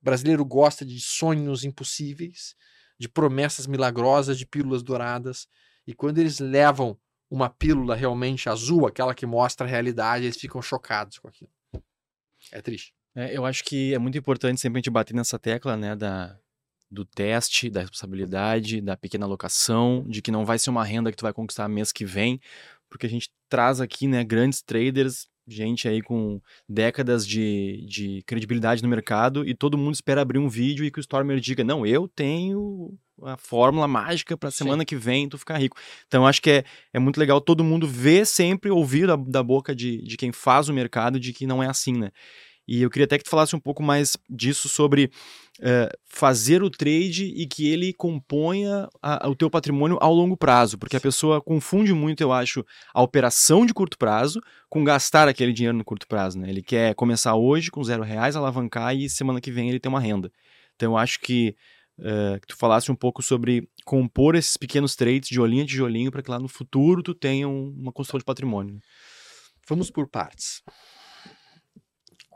O 0.00 0.04
brasileiro 0.04 0.44
gosta 0.44 0.86
de 0.86 1.00
sonhos 1.00 1.64
impossíveis, 1.64 2.54
de 2.96 3.08
promessas 3.08 3.66
milagrosas, 3.66 4.38
de 4.38 4.46
pílulas 4.46 4.84
douradas. 4.84 5.48
E 5.88 5.94
quando 5.94 6.18
eles 6.18 6.38
levam 6.38 6.98
uma 7.30 7.48
pílula 7.48 7.96
realmente 7.96 8.46
azul, 8.46 8.86
aquela 8.86 9.14
que 9.14 9.24
mostra 9.24 9.66
a 9.66 9.70
realidade, 9.70 10.26
eles 10.26 10.36
ficam 10.36 10.60
chocados 10.60 11.18
com 11.18 11.28
aquilo. 11.28 11.50
É 12.52 12.60
triste. 12.60 12.92
É, 13.14 13.34
eu 13.34 13.46
acho 13.46 13.64
que 13.64 13.94
é 13.94 13.98
muito 13.98 14.18
importante 14.18 14.60
sempre 14.60 14.76
a 14.76 14.80
gente 14.80 14.90
bater 14.90 15.14
nessa 15.14 15.38
tecla, 15.38 15.78
né, 15.78 15.96
da, 15.96 16.38
do 16.90 17.06
teste, 17.06 17.70
da 17.70 17.80
responsabilidade, 17.80 18.82
da 18.82 18.98
pequena 18.98 19.24
alocação, 19.24 20.04
de 20.06 20.20
que 20.20 20.30
não 20.30 20.44
vai 20.44 20.58
ser 20.58 20.68
uma 20.68 20.84
renda 20.84 21.10
que 21.10 21.16
tu 21.16 21.22
vai 21.22 21.32
conquistar 21.32 21.66
mês 21.68 21.90
que 21.90 22.04
vem, 22.04 22.38
porque 22.90 23.06
a 23.06 23.10
gente 23.10 23.30
traz 23.48 23.80
aqui, 23.80 24.06
né, 24.06 24.22
grandes 24.22 24.60
traders, 24.60 25.26
gente 25.48 25.88
aí 25.88 26.02
com 26.02 26.40
décadas 26.68 27.26
de, 27.26 27.84
de 27.88 28.22
credibilidade 28.26 28.82
no 28.82 28.88
mercado 28.88 29.48
e 29.48 29.54
todo 29.54 29.78
mundo 29.78 29.94
espera 29.94 30.20
abrir 30.20 30.38
um 30.38 30.48
vídeo 30.48 30.84
e 30.84 30.90
que 30.90 30.98
o 30.98 31.00
Stormer 31.00 31.40
diga, 31.40 31.64
não, 31.64 31.86
eu 31.86 32.06
tenho 32.06 32.96
a 33.22 33.36
fórmula 33.36 33.88
mágica 33.88 34.36
para 34.36 34.50
semana 34.50 34.84
que 34.84 34.94
vem 34.94 35.28
tu 35.28 35.38
ficar 35.38 35.58
rico. 35.58 35.76
Então 36.06 36.26
acho 36.26 36.40
que 36.40 36.50
é, 36.50 36.64
é 36.92 36.98
muito 36.98 37.18
legal 37.18 37.40
todo 37.40 37.64
mundo 37.64 37.86
ver 37.86 38.26
sempre, 38.26 38.70
ouvir 38.70 39.06
da, 39.06 39.16
da 39.16 39.42
boca 39.42 39.74
de, 39.74 40.02
de 40.02 40.16
quem 40.16 40.32
faz 40.32 40.68
o 40.68 40.74
mercado 40.74 41.18
de 41.18 41.32
que 41.32 41.46
não 41.46 41.62
é 41.62 41.66
assim, 41.66 41.92
né? 41.92 42.10
E 42.68 42.82
eu 42.82 42.90
queria 42.90 43.06
até 43.06 43.16
que 43.16 43.24
tu 43.24 43.30
falasse 43.30 43.56
um 43.56 43.60
pouco 43.60 43.82
mais 43.82 44.14
disso 44.28 44.68
sobre 44.68 45.10
uh, 45.60 45.98
fazer 46.04 46.62
o 46.62 46.68
trade 46.68 47.24
e 47.24 47.46
que 47.46 47.66
ele 47.66 47.94
componha 47.94 48.86
a, 49.00 49.26
o 49.26 49.34
teu 49.34 49.48
patrimônio 49.48 49.96
ao 50.02 50.12
longo 50.12 50.36
prazo, 50.36 50.76
porque 50.76 50.96
a 50.96 51.00
pessoa 51.00 51.40
confunde 51.40 51.94
muito, 51.94 52.20
eu 52.20 52.30
acho, 52.30 52.62
a 52.92 53.00
operação 53.02 53.64
de 53.64 53.72
curto 53.72 53.96
prazo 53.96 54.42
com 54.68 54.84
gastar 54.84 55.26
aquele 55.26 55.54
dinheiro 55.54 55.78
no 55.78 55.84
curto 55.84 56.06
prazo, 56.06 56.38
né? 56.38 56.50
Ele 56.50 56.62
quer 56.62 56.94
começar 56.94 57.34
hoje 57.34 57.70
com 57.70 57.82
zero 57.82 58.02
reais, 58.02 58.36
alavancar 58.36 58.94
e 58.94 59.08
semana 59.08 59.40
que 59.40 59.50
vem 59.50 59.70
ele 59.70 59.80
tem 59.80 59.88
uma 59.88 60.00
renda. 60.00 60.30
Então 60.76 60.92
eu 60.92 60.98
acho 60.98 61.18
que 61.20 61.56
Uh, 62.00 62.38
que 62.40 62.46
tu 62.46 62.56
falasse 62.56 62.92
um 62.92 62.94
pouco 62.94 63.20
sobre 63.24 63.68
compor 63.84 64.36
esses 64.36 64.56
pequenos 64.56 64.94
trades 64.94 65.28
de 65.28 65.40
olhinho 65.40 65.64
a 65.64 65.66
tijolinho 65.66 66.12
para 66.12 66.22
que 66.22 66.30
lá 66.30 66.38
no 66.38 66.46
futuro 66.46 67.02
tu 67.02 67.12
tenha 67.12 67.48
um, 67.48 67.74
uma 67.76 67.90
construção 67.90 68.20
de 68.20 68.24
patrimônio. 68.24 68.78
Vamos 69.68 69.90
por 69.90 70.08
partes. 70.08 70.62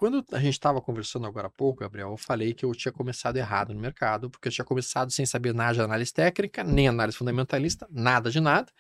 Quando 0.03 0.27
a 0.33 0.41
gente 0.41 0.55
estava 0.55 0.81
conversando 0.81 1.29
agora 1.29 1.47
há 1.47 1.51
pouco, 1.51 1.79
Gabriel, 1.79 2.11
eu 2.11 2.17
falei 2.17 2.53
que 2.53 2.65
eu 2.65 2.73
tinha 2.73 2.91
começado 2.91 3.37
errado 3.37 3.73
no 3.73 3.79
mercado, 3.79 4.29
porque 4.29 4.49
eu 4.49 4.53
tinha 4.53 4.65
começado 4.65 5.13
sem 5.13 5.25
saber 5.25 5.55
nada 5.55 5.75
de 5.75 5.81
análise 5.81 6.13
técnica, 6.13 6.65
nem 6.65 6.89
análise 6.89 7.17
fundamentalista, 7.17 7.87
nada 7.89 8.29
de 8.29 8.41
nada, 8.41 8.73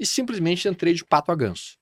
e 0.00 0.06
simplesmente 0.06 0.66
entrei 0.66 0.94
de 0.94 1.04
pato 1.04 1.30
a 1.30 1.34
ganso. 1.34 1.76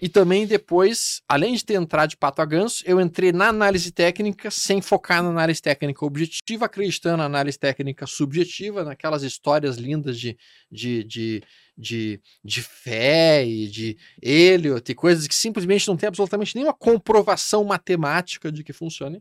E 0.00 0.08
também 0.08 0.46
depois, 0.46 1.22
além 1.28 1.54
de 1.54 1.64
ter 1.64 1.74
entrado 1.74 2.10
de 2.10 2.16
pato 2.16 2.40
a 2.40 2.44
ganso, 2.44 2.84
eu 2.86 3.00
entrei 3.00 3.32
na 3.32 3.48
análise 3.48 3.90
técnica 3.90 4.48
sem 4.48 4.80
focar 4.80 5.20
na 5.20 5.30
análise 5.30 5.60
técnica 5.60 6.06
objetiva, 6.06 6.66
acreditando 6.66 7.16
na 7.16 7.24
análise 7.24 7.58
técnica 7.58 8.06
subjetiva, 8.06 8.84
naquelas 8.84 9.24
histórias 9.24 9.76
lindas 9.76 10.20
de, 10.20 10.38
de, 10.70 11.02
de, 11.02 11.42
de, 11.76 12.20
de 12.42 12.62
fé 12.62 13.44
e 13.44 13.68
de 13.68 13.98
Eliot 14.22 14.90
e 14.90 14.94
coisas 14.94 15.26
que 15.26 15.34
simplesmente 15.34 15.86
não 15.86 15.96
tem 15.96 16.08
absolutamente 16.08 16.54
nenhuma 16.54 16.72
comprovação 16.72 17.64
matemática 17.64 18.50
de 18.50 18.64
que 18.64 18.72
funcionem 18.72 19.20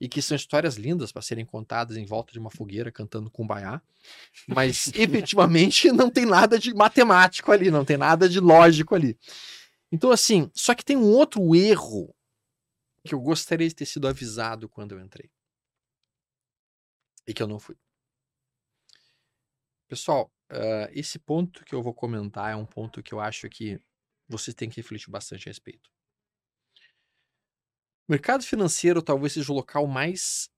e 0.00 0.08
que 0.08 0.20
são 0.20 0.36
histórias 0.36 0.76
lindas 0.76 1.12
para 1.12 1.22
serem 1.22 1.44
contadas 1.44 1.96
em 1.96 2.04
volta 2.04 2.32
de 2.32 2.38
uma 2.38 2.50
fogueira 2.50 2.90
cantando 2.90 3.30
kumbaya, 3.30 3.80
mas 4.46 4.88
efetivamente 4.94 5.90
não 5.92 6.10
tem 6.10 6.26
nada 6.26 6.58
de 6.58 6.74
matemático 6.74 7.52
ali, 7.52 7.70
não 7.70 7.84
tem 7.84 7.96
nada 7.96 8.28
de 8.28 8.40
lógico 8.40 8.94
ali. 8.94 9.18
Então, 9.92 10.10
assim, 10.10 10.50
só 10.54 10.74
que 10.74 10.84
tem 10.84 10.96
um 10.96 11.08
outro 11.08 11.54
erro 11.54 12.14
que 13.04 13.14
eu 13.14 13.20
gostaria 13.20 13.68
de 13.68 13.74
ter 13.74 13.86
sido 13.86 14.08
avisado 14.08 14.68
quando 14.68 14.92
eu 14.92 15.00
entrei. 15.00 15.30
E 17.26 17.32
que 17.32 17.42
eu 17.42 17.46
não 17.46 17.58
fui. 17.58 17.76
Pessoal, 19.86 20.32
uh, 20.50 20.90
esse 20.92 21.18
ponto 21.18 21.64
que 21.64 21.74
eu 21.74 21.82
vou 21.82 21.94
comentar 21.94 22.52
é 22.52 22.56
um 22.56 22.66
ponto 22.66 23.02
que 23.02 23.12
eu 23.12 23.20
acho 23.20 23.48
que 23.48 23.80
vocês 24.28 24.54
têm 24.54 24.68
que 24.68 24.76
refletir 24.76 25.10
bastante 25.10 25.48
a 25.48 25.50
respeito. 25.50 25.90
O 28.08 28.12
mercado 28.12 28.44
financeiro 28.44 29.02
talvez 29.02 29.32
seja 29.32 29.50
o 29.50 29.54
local 29.54 29.86
mais 29.86 30.50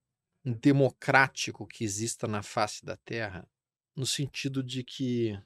democrático 0.44 1.66
que 1.66 1.84
exista 1.84 2.26
na 2.26 2.42
face 2.42 2.84
da 2.84 2.96
Terra, 2.96 3.48
no 3.94 4.06
sentido 4.06 4.62
de 4.62 4.84
que 4.84 5.40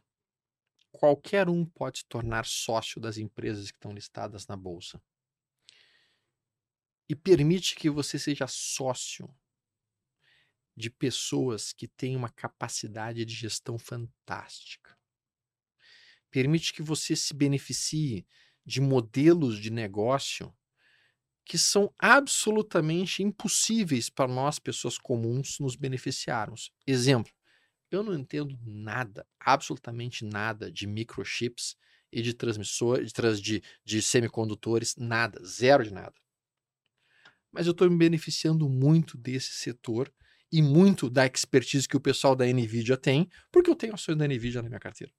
qualquer 0.91 1.49
um 1.49 1.65
pode 1.65 1.99
se 1.99 2.05
tornar 2.07 2.45
sócio 2.45 3.01
das 3.01 3.17
empresas 3.17 3.71
que 3.71 3.77
estão 3.77 3.93
listadas 3.93 4.47
na 4.47 4.57
bolsa. 4.57 5.01
E 7.09 7.15
permite 7.15 7.75
que 7.75 7.91
você 7.91 8.19
seja 8.19 8.47
sócio 8.47 9.29
de 10.81 10.91
pessoas 10.91 11.73
que 11.73 11.87
têm 11.87 12.17
uma 12.17 12.29
capacidade 12.29 13.25
de 13.25 13.35
gestão 13.35 13.79
fantástica. 13.79 14.99
Permite 16.31 16.73
que 16.73 16.83
você 16.83 17.15
se 17.15 17.35
beneficie 17.35 18.27
de 18.65 18.81
modelos 18.81 19.59
de 19.59 19.71
negócio 19.71 20.53
que 21.45 21.59
são 21.59 21.93
absolutamente 21.99 23.23
impossíveis 23.23 24.09
para 24.09 24.33
nós, 24.33 24.59
pessoas 24.59 24.97
comuns, 24.97 25.59
nos 25.59 25.75
beneficiarmos. 25.75 26.73
Exemplo: 26.87 27.33
eu 27.91 28.05
não 28.05 28.15
entendo 28.15 28.57
nada, 28.65 29.27
absolutamente 29.39 30.25
nada 30.25 30.71
de 30.71 30.87
microchips 30.87 31.77
e 32.13 32.23
de 32.23 32.33
transmissores, 32.33 33.13
de, 33.41 33.63
de, 33.85 34.01
semicondutores, 34.03 34.95
nada, 34.97 35.45
zero 35.45 35.83
de 35.83 35.93
nada. 35.93 36.15
Mas 37.51 37.67
eu 37.67 37.73
estou 37.73 37.91
me 37.91 37.97
beneficiando 37.97 38.69
muito 38.69 39.19
desse 39.19 39.53
setor 39.55 40.13
e 40.53 40.63
muito 40.63 41.09
da 41.09 41.27
expertise 41.27 41.89
que 41.89 41.97
o 41.97 42.01
pessoal 42.01 42.35
da 42.35 42.45
NVIDIA 42.47 42.97
tem, 42.97 43.29
porque 43.51 43.71
eu 43.71 43.77
tenho 43.77 43.95
ações 43.95 44.17
da 44.17 44.27
NVIDIA 44.27 44.63
na 44.63 44.69
minha 44.69 44.81
carteira. 44.81 45.13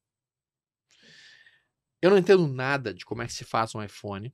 Eu 2.02 2.10
não 2.10 2.18
entendo 2.18 2.48
nada 2.48 2.94
de 2.94 3.06
como 3.06 3.22
é 3.22 3.28
que 3.28 3.34
se 3.34 3.44
faz 3.44 3.76
um 3.76 3.84
iPhone, 3.84 4.34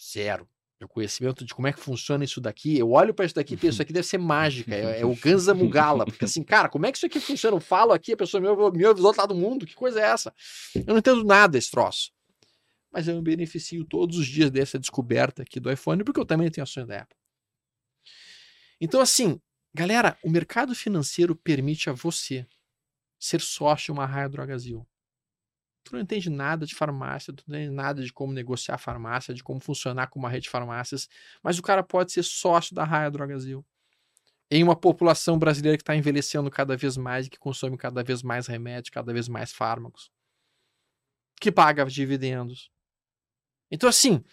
zero 0.00 0.48
meu 0.78 0.88
conhecimento 0.88 1.44
de 1.44 1.54
como 1.54 1.66
é 1.66 1.72
que 1.72 1.80
funciona 1.80 2.24
isso 2.24 2.40
daqui, 2.40 2.78
eu 2.78 2.90
olho 2.90 3.14
para 3.14 3.24
isso 3.24 3.34
daqui 3.34 3.54
e 3.54 3.56
penso, 3.56 3.74
isso 3.74 3.82
aqui 3.82 3.92
deve 3.92 4.06
ser 4.06 4.18
mágica, 4.18 4.74
é, 4.74 5.00
é 5.00 5.06
o 5.06 5.14
Ganza 5.16 5.54
Mugala, 5.54 6.04
porque 6.04 6.24
assim, 6.26 6.42
cara, 6.42 6.68
como 6.68 6.84
é 6.84 6.92
que 6.92 6.98
isso 6.98 7.06
aqui 7.06 7.18
funciona? 7.18 7.56
Eu 7.56 7.60
falo 7.60 7.92
aqui, 7.92 8.12
a 8.12 8.16
pessoa 8.16 8.40
me 8.40 8.46
ouve, 8.46 8.76
me 8.76 8.84
ouve 8.84 9.00
do 9.00 9.06
outro 9.06 9.22
lado 9.22 9.34
do 9.34 9.40
mundo, 9.40 9.66
que 9.66 9.74
coisa 9.74 10.00
é 10.00 10.04
essa? 10.04 10.34
Eu 10.74 10.84
não 10.86 10.98
entendo 10.98 11.24
nada 11.24 11.52
desse 11.52 11.70
troço. 11.70 12.12
Mas 12.92 13.08
eu 13.08 13.16
me 13.16 13.22
beneficio 13.22 13.84
todos 13.84 14.18
os 14.18 14.26
dias 14.26 14.50
dessa 14.50 14.78
descoberta 14.78 15.42
aqui 15.42 15.58
do 15.58 15.70
iPhone, 15.72 16.04
porque 16.04 16.20
eu 16.20 16.26
também 16.26 16.50
tenho 16.50 16.62
ações 16.62 16.86
da 16.86 17.00
Apple. 17.00 17.16
Então, 18.80 19.00
assim, 19.00 19.40
galera, 19.76 20.18
o 20.24 20.30
mercado 20.30 20.74
financeiro 20.74 21.36
permite 21.36 21.90
a 21.90 21.92
você 21.92 22.46
ser 23.18 23.42
sócio 23.42 23.86
de 23.86 23.92
uma 23.92 24.06
Raia 24.06 24.28
Drogazil. 24.28 24.86
Tu 25.84 25.92
não 25.92 26.00
entende 26.00 26.30
nada 26.30 26.64
de 26.64 26.74
farmácia, 26.74 27.32
tu 27.32 27.44
não 27.46 27.56
entende 27.56 27.74
nada 27.74 28.02
de 28.02 28.10
como 28.10 28.32
negociar 28.32 28.78
farmácia, 28.78 29.34
de 29.34 29.44
como 29.44 29.60
funcionar 29.60 30.08
com 30.08 30.18
uma 30.18 30.30
rede 30.30 30.44
de 30.44 30.50
farmácias, 30.50 31.08
mas 31.42 31.58
o 31.58 31.62
cara 31.62 31.82
pode 31.82 32.10
ser 32.10 32.22
sócio 32.22 32.74
da 32.74 32.84
Raia 32.84 33.10
Drogazil. 33.10 33.64
Em 34.50 34.62
uma 34.62 34.74
população 34.74 35.38
brasileira 35.38 35.76
que 35.76 35.82
está 35.82 35.94
envelhecendo 35.94 36.50
cada 36.50 36.76
vez 36.76 36.96
mais 36.96 37.26
e 37.26 37.30
que 37.30 37.38
consome 37.38 37.76
cada 37.76 38.02
vez 38.02 38.22
mais 38.22 38.46
remédio, 38.46 38.92
cada 38.92 39.12
vez 39.12 39.28
mais 39.28 39.52
fármacos, 39.52 40.10
que 41.38 41.52
paga 41.52 41.84
dividendos. 41.84 42.70
Então, 43.70 43.88
assim, 43.88 44.24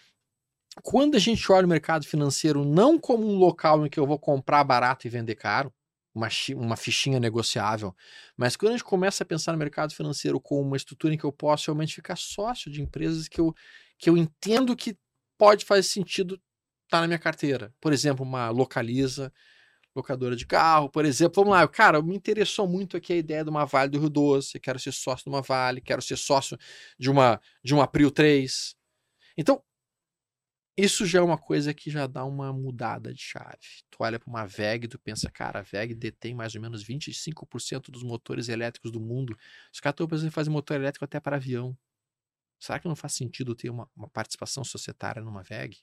quando 0.82 1.16
a 1.16 1.18
gente 1.18 1.50
olha 1.52 1.66
o 1.66 1.68
mercado 1.68 2.06
financeiro 2.06 2.64
não 2.64 2.98
como 2.98 3.26
um 3.26 3.36
local 3.36 3.86
em 3.86 3.90
que 3.90 3.98
eu 3.98 4.06
vou 4.06 4.18
comprar 4.18 4.64
barato 4.64 5.06
e 5.06 5.10
vender 5.10 5.34
caro, 5.34 5.72
uma, 6.14 6.28
uma 6.56 6.76
fichinha 6.76 7.18
negociável, 7.18 7.94
mas 8.36 8.56
quando 8.56 8.70
a 8.70 8.76
gente 8.76 8.84
começa 8.84 9.24
a 9.24 9.26
pensar 9.26 9.52
no 9.52 9.58
mercado 9.58 9.92
financeiro 9.92 10.40
como 10.40 10.62
uma 10.62 10.76
estrutura 10.76 11.12
em 11.12 11.18
que 11.18 11.24
eu 11.24 11.32
posso 11.32 11.66
realmente 11.66 11.94
ficar 11.94 12.16
sócio 12.16 12.70
de 12.70 12.80
empresas 12.80 13.26
que 13.26 13.40
eu, 13.40 13.52
que 13.98 14.08
eu 14.08 14.16
entendo 14.16 14.76
que 14.76 14.96
pode 15.36 15.64
fazer 15.64 15.82
sentido 15.82 16.34
estar 16.34 16.98
tá 16.98 17.00
na 17.00 17.08
minha 17.08 17.18
carteira. 17.18 17.74
Por 17.80 17.92
exemplo, 17.92 18.24
uma 18.24 18.48
localiza, 18.50 19.32
locadora 19.94 20.36
de 20.36 20.46
carro, 20.46 20.88
por 20.88 21.04
exemplo. 21.04 21.42
Vamos 21.42 21.58
lá, 21.58 21.66
cara, 21.68 22.00
me 22.02 22.14
interessou 22.14 22.68
muito 22.68 22.96
aqui 22.96 23.12
a 23.12 23.16
ideia 23.16 23.44
de 23.44 23.50
uma 23.50 23.64
Vale 23.64 23.90
do 23.90 23.98
Rio 23.98 24.10
Doce, 24.10 24.60
quero 24.60 24.78
ser 24.78 24.92
sócio 24.92 25.24
de 25.24 25.30
uma 25.30 25.42
Vale, 25.42 25.80
quero 25.80 26.02
ser 26.02 26.16
sócio 26.16 26.56
de 26.98 27.10
uma 27.10 27.40
de 27.62 27.74
uma 27.74 27.86
Prio 27.86 28.10
3. 28.10 28.76
Então, 29.36 29.62
isso 30.76 31.06
já 31.06 31.20
é 31.20 31.22
uma 31.22 31.38
coisa 31.38 31.72
que 31.72 31.90
já 31.90 32.06
dá 32.06 32.24
uma 32.24 32.52
mudada 32.52 33.14
de 33.14 33.20
chave. 33.22 33.58
Tu 33.90 33.96
olha 34.00 34.18
para 34.18 34.28
uma 34.28 34.44
VEG, 34.44 34.88
tu 34.88 34.98
pensa, 34.98 35.30
cara, 35.30 35.60
a 35.60 35.62
VEG 35.62 35.94
detém 35.94 36.34
mais 36.34 36.54
ou 36.54 36.60
menos 36.60 36.84
25% 36.84 37.90
dos 37.90 38.02
motores 38.02 38.48
elétricos 38.48 38.90
do 38.90 39.00
mundo. 39.00 39.36
Os 39.72 39.78
caras 39.78 39.94
estão 39.94 40.08
pensando 40.08 40.28
em 40.28 40.32
fazer 40.32 40.50
motor 40.50 40.76
elétrico 40.76 41.04
até 41.04 41.20
para 41.20 41.36
avião. 41.36 41.76
Será 42.58 42.80
que 42.80 42.88
não 42.88 42.96
faz 42.96 43.12
sentido 43.14 43.54
ter 43.54 43.70
uma, 43.70 43.88
uma 43.96 44.08
participação 44.08 44.64
societária 44.64 45.22
numa 45.22 45.42
VEG? 45.42 45.78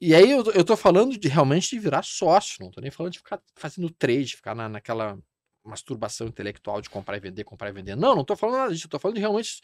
E 0.00 0.14
aí 0.14 0.30
eu, 0.30 0.44
eu 0.52 0.64
tô 0.64 0.76
falando 0.76 1.18
de 1.18 1.28
realmente 1.28 1.70
de 1.70 1.78
virar 1.78 2.02
sócio, 2.02 2.64
não 2.64 2.70
tô 2.70 2.80
nem 2.80 2.90
falando 2.90 3.12
de 3.12 3.18
ficar 3.18 3.40
fazendo 3.56 3.90
trade, 3.90 4.36
ficar 4.36 4.54
na, 4.54 4.68
naquela 4.68 5.18
masturbação 5.62 6.26
intelectual 6.26 6.80
de 6.80 6.90
comprar 6.90 7.16
e 7.16 7.20
vender, 7.20 7.44
comprar 7.44 7.70
e 7.70 7.72
vender. 7.72 7.96
Não, 7.96 8.14
não 8.14 8.24
tô 8.24 8.36
falando 8.36 8.56
nada 8.56 8.72
disso, 8.72 8.86
eu 8.86 8.90
tô 8.90 8.98
falando 8.98 9.16
de 9.16 9.20
realmente 9.20 9.60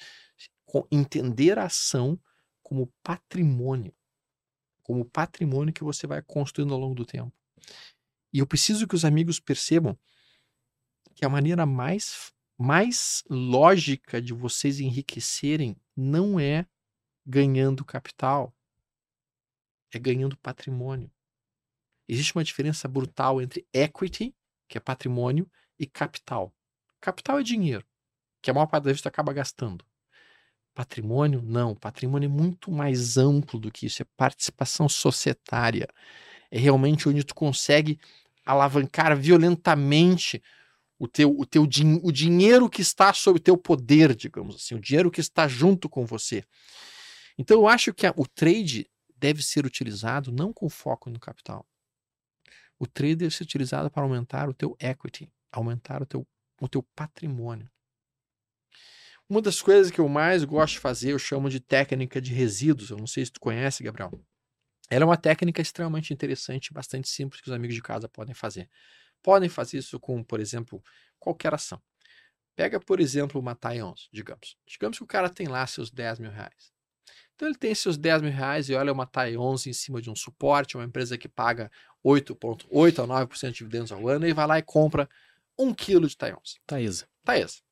entender 0.90 1.58
a 1.58 1.64
ação 1.64 2.18
como 2.70 2.86
patrimônio. 3.02 3.92
Como 4.84 5.04
patrimônio 5.04 5.74
que 5.74 5.82
você 5.82 6.06
vai 6.06 6.22
construindo 6.22 6.72
ao 6.72 6.78
longo 6.78 6.94
do 6.94 7.04
tempo. 7.04 7.32
E 8.32 8.38
eu 8.38 8.46
preciso 8.46 8.86
que 8.86 8.94
os 8.94 9.04
amigos 9.04 9.40
percebam 9.40 9.98
que 11.12 11.24
a 11.24 11.28
maneira 11.28 11.66
mais, 11.66 12.32
mais 12.56 13.24
lógica 13.28 14.22
de 14.22 14.32
vocês 14.32 14.78
enriquecerem 14.78 15.76
não 15.96 16.38
é 16.38 16.64
ganhando 17.26 17.84
capital, 17.84 18.54
é 19.92 19.98
ganhando 19.98 20.36
patrimônio. 20.36 21.10
Existe 22.08 22.36
uma 22.36 22.44
diferença 22.44 22.86
brutal 22.86 23.42
entre 23.42 23.66
equity, 23.72 24.32
que 24.68 24.78
é 24.78 24.80
patrimônio, 24.80 25.50
e 25.76 25.86
capital. 25.88 26.54
Capital 27.00 27.40
é 27.40 27.42
dinheiro, 27.42 27.84
que 28.40 28.48
a 28.48 28.54
maior 28.54 28.66
parte 28.66 28.84
da 28.84 28.90
vezes 28.90 29.04
acaba 29.04 29.32
gastando. 29.32 29.84
Patrimônio? 30.74 31.42
Não. 31.42 31.74
Patrimônio 31.74 32.26
é 32.26 32.30
muito 32.30 32.70
mais 32.70 33.16
amplo 33.16 33.58
do 33.58 33.70
que 33.70 33.86
isso. 33.86 34.02
É 34.02 34.06
participação 34.16 34.88
societária. 34.88 35.88
É 36.50 36.58
realmente 36.58 37.08
onde 37.08 37.24
tu 37.24 37.34
consegue 37.34 37.98
alavancar 38.44 39.16
violentamente 39.16 40.42
o 40.98 41.08
teu, 41.08 41.34
o 41.38 41.46
teu 41.46 41.62
o 41.62 42.12
dinheiro 42.12 42.68
que 42.68 42.82
está 42.82 43.12
sob 43.12 43.38
o 43.38 43.42
teu 43.42 43.56
poder, 43.56 44.14
digamos 44.14 44.56
assim, 44.56 44.74
o 44.74 44.80
dinheiro 44.80 45.10
que 45.10 45.20
está 45.20 45.48
junto 45.48 45.88
com 45.88 46.04
você. 46.04 46.44
Então 47.38 47.56
eu 47.58 47.66
acho 47.66 47.94
que 47.94 48.06
a, 48.06 48.12
o 48.16 48.26
trade 48.26 48.86
deve 49.16 49.42
ser 49.42 49.64
utilizado 49.64 50.30
não 50.30 50.52
com 50.52 50.68
foco 50.68 51.08
no 51.08 51.18
capital. 51.18 51.66
O 52.78 52.86
trade 52.86 53.16
deve 53.16 53.34
ser 53.34 53.44
utilizado 53.44 53.90
para 53.90 54.02
aumentar 54.02 54.48
o 54.48 54.54
teu 54.54 54.76
equity, 54.78 55.30
aumentar 55.50 56.02
o 56.02 56.06
teu, 56.06 56.26
o 56.60 56.68
teu 56.68 56.82
patrimônio. 56.94 57.70
Uma 59.30 59.40
das 59.40 59.62
coisas 59.62 59.92
que 59.92 60.00
eu 60.00 60.08
mais 60.08 60.42
gosto 60.42 60.72
de 60.72 60.80
fazer, 60.80 61.12
eu 61.12 61.18
chamo 61.18 61.48
de 61.48 61.60
técnica 61.60 62.20
de 62.20 62.34
resíduos. 62.34 62.90
Eu 62.90 62.96
não 62.96 63.06
sei 63.06 63.24
se 63.24 63.30
tu 63.30 63.38
conhece, 63.38 63.80
Gabriel. 63.80 64.10
Ela 64.90 65.04
é 65.04 65.06
uma 65.06 65.16
técnica 65.16 65.62
extremamente 65.62 66.12
interessante, 66.12 66.74
bastante 66.74 67.08
simples 67.08 67.40
que 67.40 67.46
os 67.46 67.54
amigos 67.54 67.76
de 67.76 67.80
casa 67.80 68.08
podem 68.08 68.34
fazer. 68.34 68.68
Podem 69.22 69.48
fazer 69.48 69.78
isso 69.78 70.00
com, 70.00 70.20
por 70.24 70.40
exemplo, 70.40 70.82
qualquer 71.16 71.54
ação. 71.54 71.80
Pega, 72.56 72.80
por 72.80 72.98
exemplo, 72.98 73.40
uma 73.40 73.54
TAI 73.54 73.80
11, 73.80 74.08
digamos. 74.12 74.56
Digamos 74.66 74.98
que 74.98 75.04
o 75.04 75.06
cara 75.06 75.30
tem 75.30 75.46
lá 75.46 75.64
seus 75.64 75.92
10 75.92 76.18
mil 76.18 76.32
reais. 76.32 76.72
Então 77.36 77.46
ele 77.46 77.56
tem 77.56 77.72
seus 77.72 77.96
10 77.96 78.22
mil 78.22 78.32
reais 78.32 78.68
e 78.68 78.74
olha 78.74 78.92
uma 78.92 79.06
TAI 79.06 79.36
11 79.36 79.70
em 79.70 79.72
cima 79.72 80.02
de 80.02 80.10
um 80.10 80.16
suporte, 80.16 80.76
uma 80.76 80.84
empresa 80.84 81.16
que 81.16 81.28
paga 81.28 81.70
8,8 82.04 83.04
a 83.04 83.06
9% 83.06 83.52
de 83.52 83.58
dividendos 83.58 83.92
ao 83.92 84.08
ano, 84.08 84.26
e 84.26 84.32
vai 84.32 84.48
lá 84.48 84.58
e 84.58 84.62
compra 84.62 85.08
um 85.56 85.72
quilo 85.72 86.08
de 86.08 86.16
TAI 86.16 86.32
11. 86.32 86.58
Taísa. 86.66 87.08
Taísa. 87.24 87.69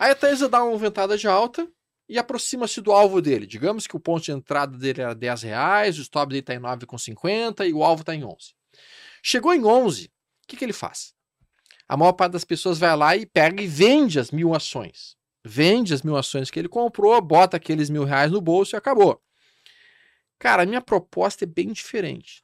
Aí 0.00 0.12
a 0.12 0.14
Taesa 0.14 0.48
dá 0.48 0.64
uma 0.64 0.78
ventada 0.78 1.18
de 1.18 1.28
alta 1.28 1.70
e 2.08 2.18
aproxima-se 2.18 2.80
do 2.80 2.90
alvo 2.90 3.20
dele. 3.20 3.46
Digamos 3.46 3.86
que 3.86 3.94
o 3.94 4.00
ponto 4.00 4.24
de 4.24 4.32
entrada 4.32 4.78
dele 4.78 5.02
era 5.02 5.14
10 5.14 5.42
reais, 5.42 5.98
o 5.98 6.00
stop 6.00 6.30
dele 6.30 6.40
está 6.40 6.54
em 6.54 6.58
9,50 6.58 7.68
e 7.68 7.74
o 7.74 7.84
alvo 7.84 8.00
está 8.00 8.14
em 8.14 8.24
11. 8.24 8.54
Chegou 9.22 9.52
em 9.52 9.62
11, 9.62 10.06
o 10.06 10.10
que, 10.48 10.56
que 10.56 10.64
ele 10.64 10.72
faz? 10.72 11.12
A 11.86 11.98
maior 11.98 12.14
parte 12.14 12.32
das 12.32 12.46
pessoas 12.46 12.78
vai 12.78 12.96
lá 12.96 13.14
e 13.14 13.26
pega 13.26 13.62
e 13.62 13.66
vende 13.66 14.18
as 14.18 14.30
mil 14.30 14.54
ações. 14.54 15.18
Vende 15.44 15.92
as 15.92 16.00
mil 16.00 16.16
ações 16.16 16.50
que 16.50 16.58
ele 16.58 16.68
comprou, 16.68 17.20
bota 17.20 17.58
aqueles 17.58 17.90
mil 17.90 18.04
reais 18.04 18.32
no 18.32 18.40
bolso 18.40 18.74
e 18.74 18.78
acabou. 18.78 19.22
Cara, 20.38 20.62
a 20.62 20.66
minha 20.66 20.80
proposta 20.80 21.44
é 21.44 21.46
bem 21.46 21.74
diferente. 21.74 22.42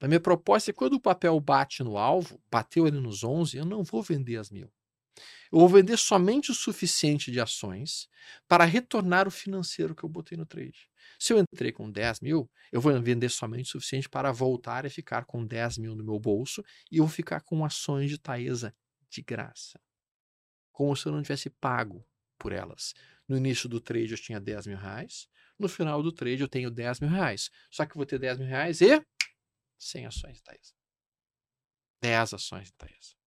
A 0.00 0.08
minha 0.08 0.18
proposta 0.18 0.72
é 0.72 0.74
quando 0.74 0.94
o 0.94 1.00
papel 1.00 1.38
bate 1.38 1.84
no 1.84 1.96
alvo, 1.96 2.40
bateu 2.50 2.88
ele 2.88 2.98
nos 2.98 3.22
11, 3.22 3.56
eu 3.56 3.64
não 3.64 3.84
vou 3.84 4.02
vender 4.02 4.36
as 4.36 4.50
mil. 4.50 4.68
Eu 5.50 5.58
vou 5.58 5.68
vender 5.68 5.96
somente 5.96 6.50
o 6.50 6.54
suficiente 6.54 7.30
de 7.30 7.40
ações 7.40 8.08
para 8.46 8.64
retornar 8.64 9.26
o 9.26 9.30
financeiro 9.30 9.94
que 9.94 10.04
eu 10.04 10.08
botei 10.08 10.36
no 10.36 10.44
trade. 10.44 10.90
Se 11.18 11.32
eu 11.32 11.38
entrei 11.38 11.72
com 11.72 11.90
10 11.90 12.20
mil, 12.20 12.50
eu 12.70 12.80
vou 12.80 13.00
vender 13.00 13.30
somente 13.30 13.68
o 13.68 13.72
suficiente 13.72 14.08
para 14.08 14.30
voltar 14.30 14.84
e 14.84 14.90
ficar 14.90 15.24
com 15.24 15.44
10 15.44 15.78
mil 15.78 15.94
no 15.94 16.04
meu 16.04 16.18
bolso 16.18 16.62
e 16.90 16.98
eu 16.98 17.04
vou 17.04 17.12
ficar 17.12 17.40
com 17.40 17.64
ações 17.64 18.10
de 18.10 18.18
Taesa 18.18 18.74
de 19.08 19.22
graça. 19.22 19.80
Como 20.70 20.94
se 20.94 21.06
eu 21.06 21.12
não 21.12 21.22
tivesse 21.22 21.48
pago 21.48 22.06
por 22.38 22.52
elas. 22.52 22.94
No 23.26 23.36
início 23.36 23.68
do 23.68 23.80
trade 23.80 24.12
eu 24.12 24.18
tinha 24.18 24.38
10 24.38 24.66
mil 24.66 24.76
reais, 24.76 25.28
no 25.58 25.68
final 25.68 26.02
do 26.02 26.12
trade 26.12 26.42
eu 26.42 26.48
tenho 26.48 26.70
10 26.70 27.00
mil 27.00 27.10
reais. 27.10 27.50
Só 27.70 27.84
que 27.84 27.92
eu 27.92 27.96
vou 27.96 28.06
ter 28.06 28.18
10 28.18 28.38
mil 28.38 28.46
reais 28.46 28.80
e 28.80 29.02
100 29.78 30.06
ações 30.06 30.36
de 30.36 30.42
Taesa. 30.42 30.74
10 32.00 32.34
ações 32.34 32.66
de 32.66 32.72
Taesa 32.74 33.17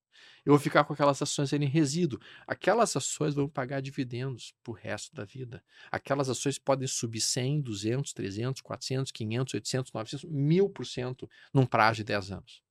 eu 0.45 0.53
vou 0.53 0.59
ficar 0.59 0.83
com 0.83 0.93
aquelas 0.93 1.21
ações 1.21 1.53
em 1.53 1.65
resíduo. 1.65 2.19
Aquelas 2.47 2.95
ações 2.95 3.35
vão 3.35 3.47
pagar 3.47 3.79
dividendos 3.79 4.55
para 4.63 4.71
o 4.71 4.73
resto 4.73 5.13
da 5.13 5.23
vida. 5.23 5.63
Aquelas 5.91 6.29
ações 6.29 6.57
podem 6.57 6.87
subir 6.87 7.21
100, 7.21 7.61
200, 7.61 8.13
300, 8.13 8.61
400, 8.61 9.11
500, 9.11 9.53
800, 9.53 9.93
900, 9.93 10.25
1000% 10.29 11.29
num 11.53 11.65
prazo 11.65 11.97
de 11.97 12.05
10 12.05 12.31
anos. 12.31 12.63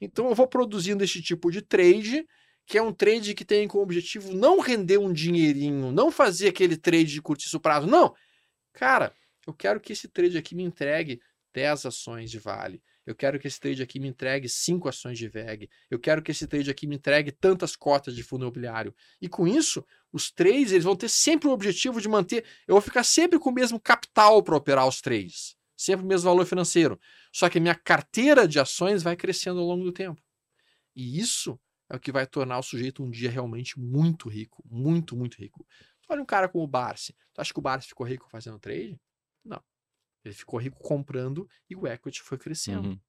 Então 0.00 0.28
eu 0.28 0.34
vou 0.34 0.46
produzindo 0.46 1.02
esse 1.02 1.20
tipo 1.20 1.50
de 1.50 1.60
trade, 1.60 2.26
que 2.64 2.78
é 2.78 2.82
um 2.82 2.92
trade 2.92 3.34
que 3.34 3.44
tem 3.44 3.66
como 3.66 3.82
objetivo 3.82 4.32
não 4.32 4.60
render 4.60 4.98
um 4.98 5.12
dinheirinho, 5.12 5.90
não 5.90 6.10
fazer 6.10 6.48
aquele 6.48 6.76
trade 6.76 7.12
de 7.12 7.22
curtíssimo 7.22 7.60
prazo. 7.60 7.86
Não! 7.86 8.14
Cara, 8.72 9.12
eu 9.46 9.52
quero 9.52 9.80
que 9.80 9.92
esse 9.92 10.08
trade 10.08 10.38
aqui 10.38 10.54
me 10.54 10.62
entregue 10.62 11.20
10 11.52 11.86
ações 11.86 12.30
de 12.30 12.38
Vale, 12.38 12.82
eu 13.06 13.14
quero 13.14 13.38
que 13.38 13.46
esse 13.46 13.60
trade 13.60 13.80
aqui 13.82 14.00
me 14.00 14.08
entregue 14.08 14.48
cinco 14.48 14.88
ações 14.88 15.16
de 15.16 15.28
VEG. 15.28 15.70
Eu 15.88 15.98
quero 15.98 16.20
que 16.20 16.32
esse 16.32 16.44
trade 16.46 16.68
aqui 16.68 16.88
me 16.88 16.96
entregue 16.96 17.30
tantas 17.30 17.76
cotas 17.76 18.16
de 18.16 18.22
fundo 18.24 18.42
imobiliário. 18.42 18.92
E 19.20 19.28
com 19.28 19.46
isso, 19.46 19.86
os 20.12 20.30
trades 20.32 20.72
eles 20.72 20.82
vão 20.82 20.96
ter 20.96 21.08
sempre 21.08 21.48
o 21.48 21.52
objetivo 21.52 22.00
de 22.00 22.08
manter. 22.08 22.44
Eu 22.66 22.74
vou 22.74 22.82
ficar 22.82 23.04
sempre 23.04 23.38
com 23.38 23.50
o 23.50 23.54
mesmo 23.54 23.78
capital 23.78 24.42
para 24.42 24.56
operar 24.56 24.88
os 24.88 25.00
trades. 25.00 25.56
Sempre 25.76 26.04
o 26.04 26.08
mesmo 26.08 26.28
valor 26.28 26.44
financeiro. 26.44 26.98
Só 27.32 27.48
que 27.48 27.58
a 27.58 27.60
minha 27.60 27.76
carteira 27.76 28.48
de 28.48 28.58
ações 28.58 29.04
vai 29.04 29.14
crescendo 29.14 29.60
ao 29.60 29.66
longo 29.66 29.84
do 29.84 29.92
tempo. 29.92 30.20
E 30.94 31.20
isso 31.20 31.60
é 31.88 31.94
o 31.94 32.00
que 32.00 32.10
vai 32.10 32.26
tornar 32.26 32.58
o 32.58 32.62
sujeito 32.62 33.04
um 33.04 33.10
dia 33.10 33.30
realmente 33.30 33.78
muito 33.78 34.28
rico. 34.28 34.64
Muito, 34.68 35.14
muito 35.16 35.36
rico. 35.36 35.64
Olha 36.08 36.22
um 36.22 36.26
cara 36.26 36.48
como 36.48 36.64
o 36.64 36.68
Barsi. 36.68 37.14
Tu 37.32 37.40
acha 37.40 37.52
que 37.52 37.58
o 37.58 37.62
Barsi 37.62 37.88
ficou 37.88 38.04
rico 38.04 38.28
fazendo 38.28 38.58
trade? 38.58 38.98
Não. 39.44 39.62
Ele 40.26 40.34
ficou 40.34 40.58
rico 40.60 40.78
comprando 40.78 41.48
e 41.68 41.76
o 41.76 41.86
equity 41.86 42.22
foi 42.22 42.38
crescendo. 42.38 42.88
Uhum. 42.88 43.00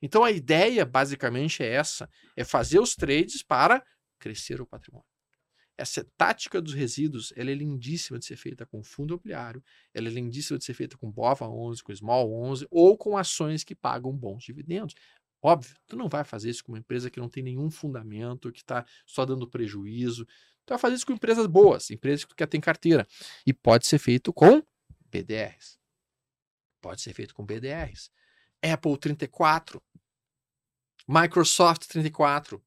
Então 0.00 0.22
a 0.22 0.30
ideia 0.30 0.84
basicamente 0.84 1.62
é 1.62 1.68
essa: 1.68 2.08
é 2.36 2.44
fazer 2.44 2.78
os 2.78 2.94
trades 2.94 3.42
para 3.42 3.84
crescer 4.18 4.60
o 4.60 4.66
patrimônio. 4.66 5.06
Essa 5.76 6.06
tática 6.16 6.62
dos 6.62 6.72
resíduos 6.72 7.32
ela 7.36 7.50
é 7.50 7.54
lindíssima 7.54 8.18
de 8.18 8.24
ser 8.24 8.36
feita 8.36 8.64
com 8.64 8.82
fundo 8.84 9.14
imobiliário, 9.14 9.62
ela 9.92 10.06
é 10.06 10.10
lindíssima 10.10 10.56
de 10.56 10.64
ser 10.64 10.74
feita 10.74 10.96
com 10.96 11.10
BOVA 11.10 11.48
11, 11.48 11.82
com 11.82 11.94
Small 11.94 12.32
11 12.32 12.66
ou 12.70 12.96
com 12.96 13.16
ações 13.16 13.64
que 13.64 13.74
pagam 13.74 14.12
bons 14.12 14.44
dividendos. 14.44 14.94
Óbvio, 15.42 15.76
tu 15.86 15.96
não 15.96 16.08
vai 16.08 16.24
fazer 16.24 16.48
isso 16.48 16.64
com 16.64 16.72
uma 16.72 16.78
empresa 16.78 17.10
que 17.10 17.20
não 17.20 17.28
tem 17.28 17.42
nenhum 17.42 17.70
fundamento, 17.70 18.52
que 18.52 18.60
está 18.60 18.86
só 19.04 19.26
dando 19.26 19.48
prejuízo. 19.48 20.24
Tu 20.64 20.70
vai 20.70 20.78
fazer 20.78 20.94
isso 20.94 21.06
com 21.06 21.12
empresas 21.12 21.46
boas, 21.46 21.90
empresas 21.90 22.24
que 22.24 22.30
tu 22.30 22.36
quer 22.36 22.46
ter 22.46 22.56
em 22.56 22.62
carteira. 22.62 23.06
E 23.44 23.52
pode 23.52 23.86
ser 23.86 23.98
feito 23.98 24.32
com 24.32 24.62
BDRs. 25.10 25.78
Pode 26.84 27.00
ser 27.00 27.14
feito 27.14 27.34
com 27.34 27.42
BDRs. 27.42 28.10
Apple 28.62 28.98
34. 28.98 29.82
Microsoft 31.08 31.86
34. 31.86 32.62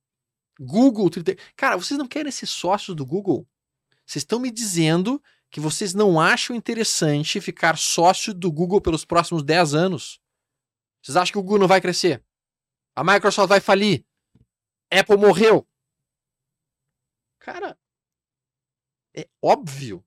Google 0.60 1.08
34. 1.12 1.54
Cara, 1.56 1.78
vocês 1.78 2.00
não 2.00 2.08
querem 2.08 2.32
ser 2.32 2.48
sócios 2.48 2.96
do 2.96 3.06
Google? 3.06 3.48
Vocês 4.08 4.24
estão 4.24 4.40
me 4.40 4.50
dizendo 4.50 5.22
que 5.52 5.60
vocês 5.60 5.94
não 5.94 6.20
acham 6.20 6.56
interessante 6.56 7.40
ficar 7.40 7.78
sócio 7.78 8.34
do 8.34 8.52
Google 8.52 8.82
pelos 8.82 9.06
próximos 9.06 9.44
10 9.44 9.76
anos? 9.76 10.20
Vocês 11.00 11.16
acham 11.16 11.34
que 11.34 11.38
o 11.38 11.44
Google 11.44 11.60
não 11.60 11.68
vai 11.68 11.80
crescer? 11.80 12.26
A 12.96 13.04
Microsoft 13.04 13.50
vai 13.50 13.60
falir? 13.60 14.04
Apple 14.92 15.18
morreu? 15.18 15.68
Cara, 17.38 17.78
é 19.16 19.30
óbvio 19.40 20.04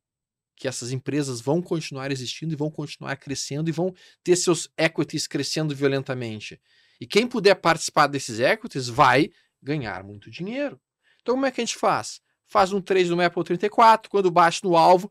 que 0.60 0.68
essas 0.68 0.92
empresas 0.92 1.40
vão 1.40 1.62
continuar 1.62 2.12
existindo 2.12 2.52
e 2.52 2.56
vão 2.56 2.70
continuar 2.70 3.16
crescendo 3.16 3.70
e 3.70 3.72
vão 3.72 3.94
ter 4.22 4.36
seus 4.36 4.68
equities 4.76 5.26
crescendo 5.26 5.74
violentamente. 5.74 6.60
E 7.00 7.06
quem 7.06 7.26
puder 7.26 7.54
participar 7.54 8.06
desses 8.06 8.38
equities 8.38 8.86
vai 8.86 9.30
ganhar 9.62 10.04
muito 10.04 10.30
dinheiro. 10.30 10.78
Então, 11.22 11.34
como 11.34 11.46
é 11.46 11.50
que 11.50 11.62
a 11.62 11.64
gente 11.64 11.78
faz? 11.78 12.20
Faz 12.46 12.74
um 12.74 12.80
trade 12.80 13.08
no 13.08 13.22
Apple 13.22 13.42
34, 13.42 14.10
quando 14.10 14.30
bate 14.30 14.62
no 14.62 14.76
alvo, 14.76 15.10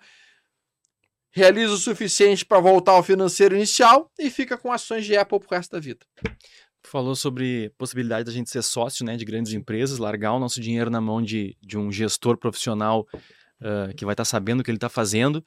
realiza 1.32 1.74
o 1.74 1.78
suficiente 1.78 2.46
para 2.46 2.60
voltar 2.60 2.92
ao 2.92 3.02
financeiro 3.02 3.56
inicial 3.56 4.12
e 4.20 4.30
fica 4.30 4.56
com 4.56 4.72
ações 4.72 5.04
de 5.04 5.18
Apple 5.18 5.40
pro 5.40 5.50
resto 5.50 5.72
da 5.72 5.80
vida. 5.80 6.06
Falou 6.84 7.16
sobre 7.16 7.72
possibilidade 7.76 8.26
da 8.26 8.32
gente 8.32 8.52
ser 8.52 8.62
sócio 8.62 9.04
né, 9.04 9.18
de 9.18 9.26
grandes 9.26 9.52
empresas, 9.54 9.98
largar 9.98 10.34
o 10.34 10.40
nosso 10.40 10.62
dinheiro 10.62 10.92
na 10.92 11.02
mão 11.02 11.24
de, 11.24 11.58
de 11.60 11.76
um 11.76 11.92
gestor 11.92 12.38
profissional 12.38 13.08
uh, 13.62 13.94
que 13.96 14.06
vai 14.06 14.14
estar 14.14 14.24
tá 14.24 14.26
sabendo 14.26 14.62
o 14.62 14.64
que 14.64 14.72
ele 14.72 14.78
está 14.78 14.90
fazendo. 14.90 15.44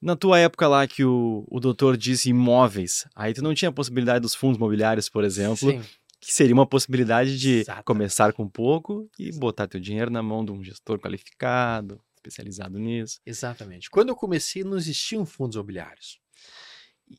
Na 0.00 0.16
tua 0.16 0.38
época 0.38 0.66
lá 0.66 0.86
que 0.86 1.04
o, 1.04 1.46
o 1.48 1.60
doutor 1.60 1.96
disse 1.96 2.30
imóveis, 2.30 3.06
aí 3.14 3.32
tu 3.32 3.42
não 3.42 3.54
tinha 3.54 3.68
a 3.68 3.72
possibilidade 3.72 4.20
dos 4.20 4.34
fundos 4.34 4.56
imobiliários, 4.56 5.08
por 5.08 5.22
exemplo, 5.22 5.70
Sim. 5.70 5.80
que 6.20 6.32
seria 6.32 6.54
uma 6.54 6.66
possibilidade 6.66 7.38
de 7.38 7.64
começar 7.84 8.32
com 8.32 8.48
pouco 8.48 9.08
e 9.16 9.30
botar 9.30 9.68
teu 9.68 9.80
dinheiro 9.80 10.10
na 10.10 10.22
mão 10.22 10.44
de 10.44 10.50
um 10.50 10.62
gestor 10.62 10.98
qualificado, 10.98 12.00
especializado 12.16 12.78
nisso. 12.78 13.20
Exatamente. 13.24 13.88
Quando 13.90 14.08
eu 14.08 14.16
comecei, 14.16 14.64
não 14.64 14.76
existiam 14.76 15.24
fundos 15.24 15.54
imobiliários. 15.54 16.20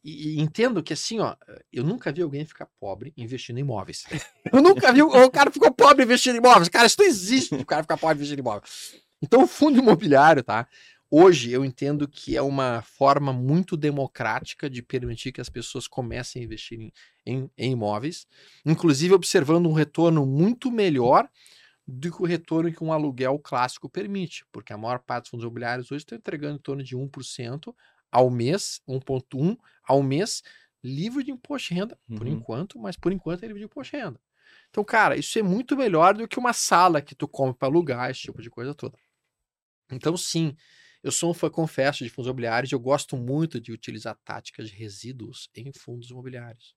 E, 0.03 0.39
e, 0.39 0.41
entendo 0.41 0.82
que 0.82 0.93
assim, 0.93 1.19
ó, 1.19 1.36
eu 1.71 1.84
nunca 1.84 2.12
vi 2.12 2.21
alguém 2.21 2.45
ficar 2.45 2.67
pobre 2.79 3.13
investindo 3.15 3.58
em 3.58 3.62
imóveis. 3.62 4.06
eu 4.51 4.62
nunca 4.62 4.91
vi 4.91 5.01
o 5.03 5.29
cara 5.29 5.51
ficou 5.51 5.71
pobre 5.71 6.03
investindo 6.03 6.36
em 6.36 6.39
imóveis. 6.39 6.69
Cara, 6.69 6.88
isso 6.88 6.97
não 6.99 7.06
existe 7.06 7.53
o 7.53 7.65
cara 7.65 7.84
ficar 7.84 7.97
pobre 7.97 8.15
investindo 8.15 8.39
em 8.39 8.41
imóveis. 8.41 8.95
Então, 9.24 9.44
o 9.44 9.48
fundo 9.48 9.80
imobiliário, 9.80 10.44
tá? 10.44 10.68
Hoje 11.10 11.50
eu 11.50 11.64
entendo 11.64 12.10
que 12.10 12.36
é 12.36 12.42
uma 12.42 12.82
forma 12.82 13.32
muito 13.32 13.78
democrática 13.78 14.70
de 14.70 14.84
permitir 14.84 15.32
que 15.32 15.40
as 15.40 15.48
pessoas 15.48 15.88
comecem 15.88 16.42
a 16.42 16.46
investir 16.46 16.78
em, 16.78 16.92
em, 17.26 17.50
em 17.58 17.72
imóveis, 17.72 18.28
inclusive 18.66 19.14
observando 19.14 19.70
um 19.70 19.72
retorno 19.72 20.26
muito 20.26 20.70
melhor 20.70 21.30
do 21.88 22.12
que 22.12 22.22
o 22.22 22.26
retorno 22.26 22.74
que 22.74 22.84
um 22.84 22.92
aluguel 22.92 23.40
clássico 23.40 23.88
permite, 23.88 24.46
porque 24.52 24.74
a 24.74 24.78
maior 24.78 25.00
parte 25.00 25.24
dos 25.24 25.30
fundos 25.30 25.46
imobiliários 25.46 25.90
hoje 25.90 26.02
estão 26.02 26.18
entregando 26.18 26.56
em 26.56 26.62
torno 26.62 26.84
de 26.84 26.98
1% 26.98 27.74
ao 28.12 28.30
mês, 28.30 28.82
1,1% 28.86 29.58
ao 29.86 30.04
mês, 30.04 30.44
livre 30.84 31.24
de 31.24 31.32
imposto 31.32 31.70
de 31.70 31.76
renda, 31.76 31.98
uhum. 32.10 32.18
por 32.18 32.28
enquanto, 32.28 32.78
mas 32.78 32.98
por 32.98 33.14
enquanto 33.14 33.44
é 33.44 33.48
livre 33.48 33.62
de 33.62 33.66
imposto 33.68 33.96
de 33.96 34.04
renda. 34.04 34.20
Então, 34.70 34.84
cara, 34.84 35.16
isso 35.16 35.38
é 35.40 35.44
muito 35.44 35.78
melhor 35.78 36.14
do 36.14 36.28
que 36.28 36.40
uma 36.40 36.52
sala 36.52 37.02
que 37.02 37.16
tu 37.16 37.26
compra 37.26 37.54
para 37.54 37.68
alugar, 37.70 38.10
esse 38.10 38.22
tipo 38.22 38.42
de 38.42 38.50
coisa 38.50 38.74
toda. 38.74 38.98
Então, 39.93 40.17
sim, 40.17 40.56
eu 41.03 41.12
sou 41.12 41.32
um 41.32 41.34
fã, 41.34 41.49
confesso, 41.49 42.03
de 42.03 42.10
fundos 42.10 42.27
imobiliários 42.27 42.71
e 42.71 42.75
eu 42.75 42.79
gosto 42.79 43.17
muito 43.17 43.60
de 43.60 43.71
utilizar 43.71 44.17
táticas 44.23 44.69
de 44.69 44.75
resíduos 44.75 45.49
em 45.56 45.71
fundos 45.73 46.10
imobiliários. 46.10 46.75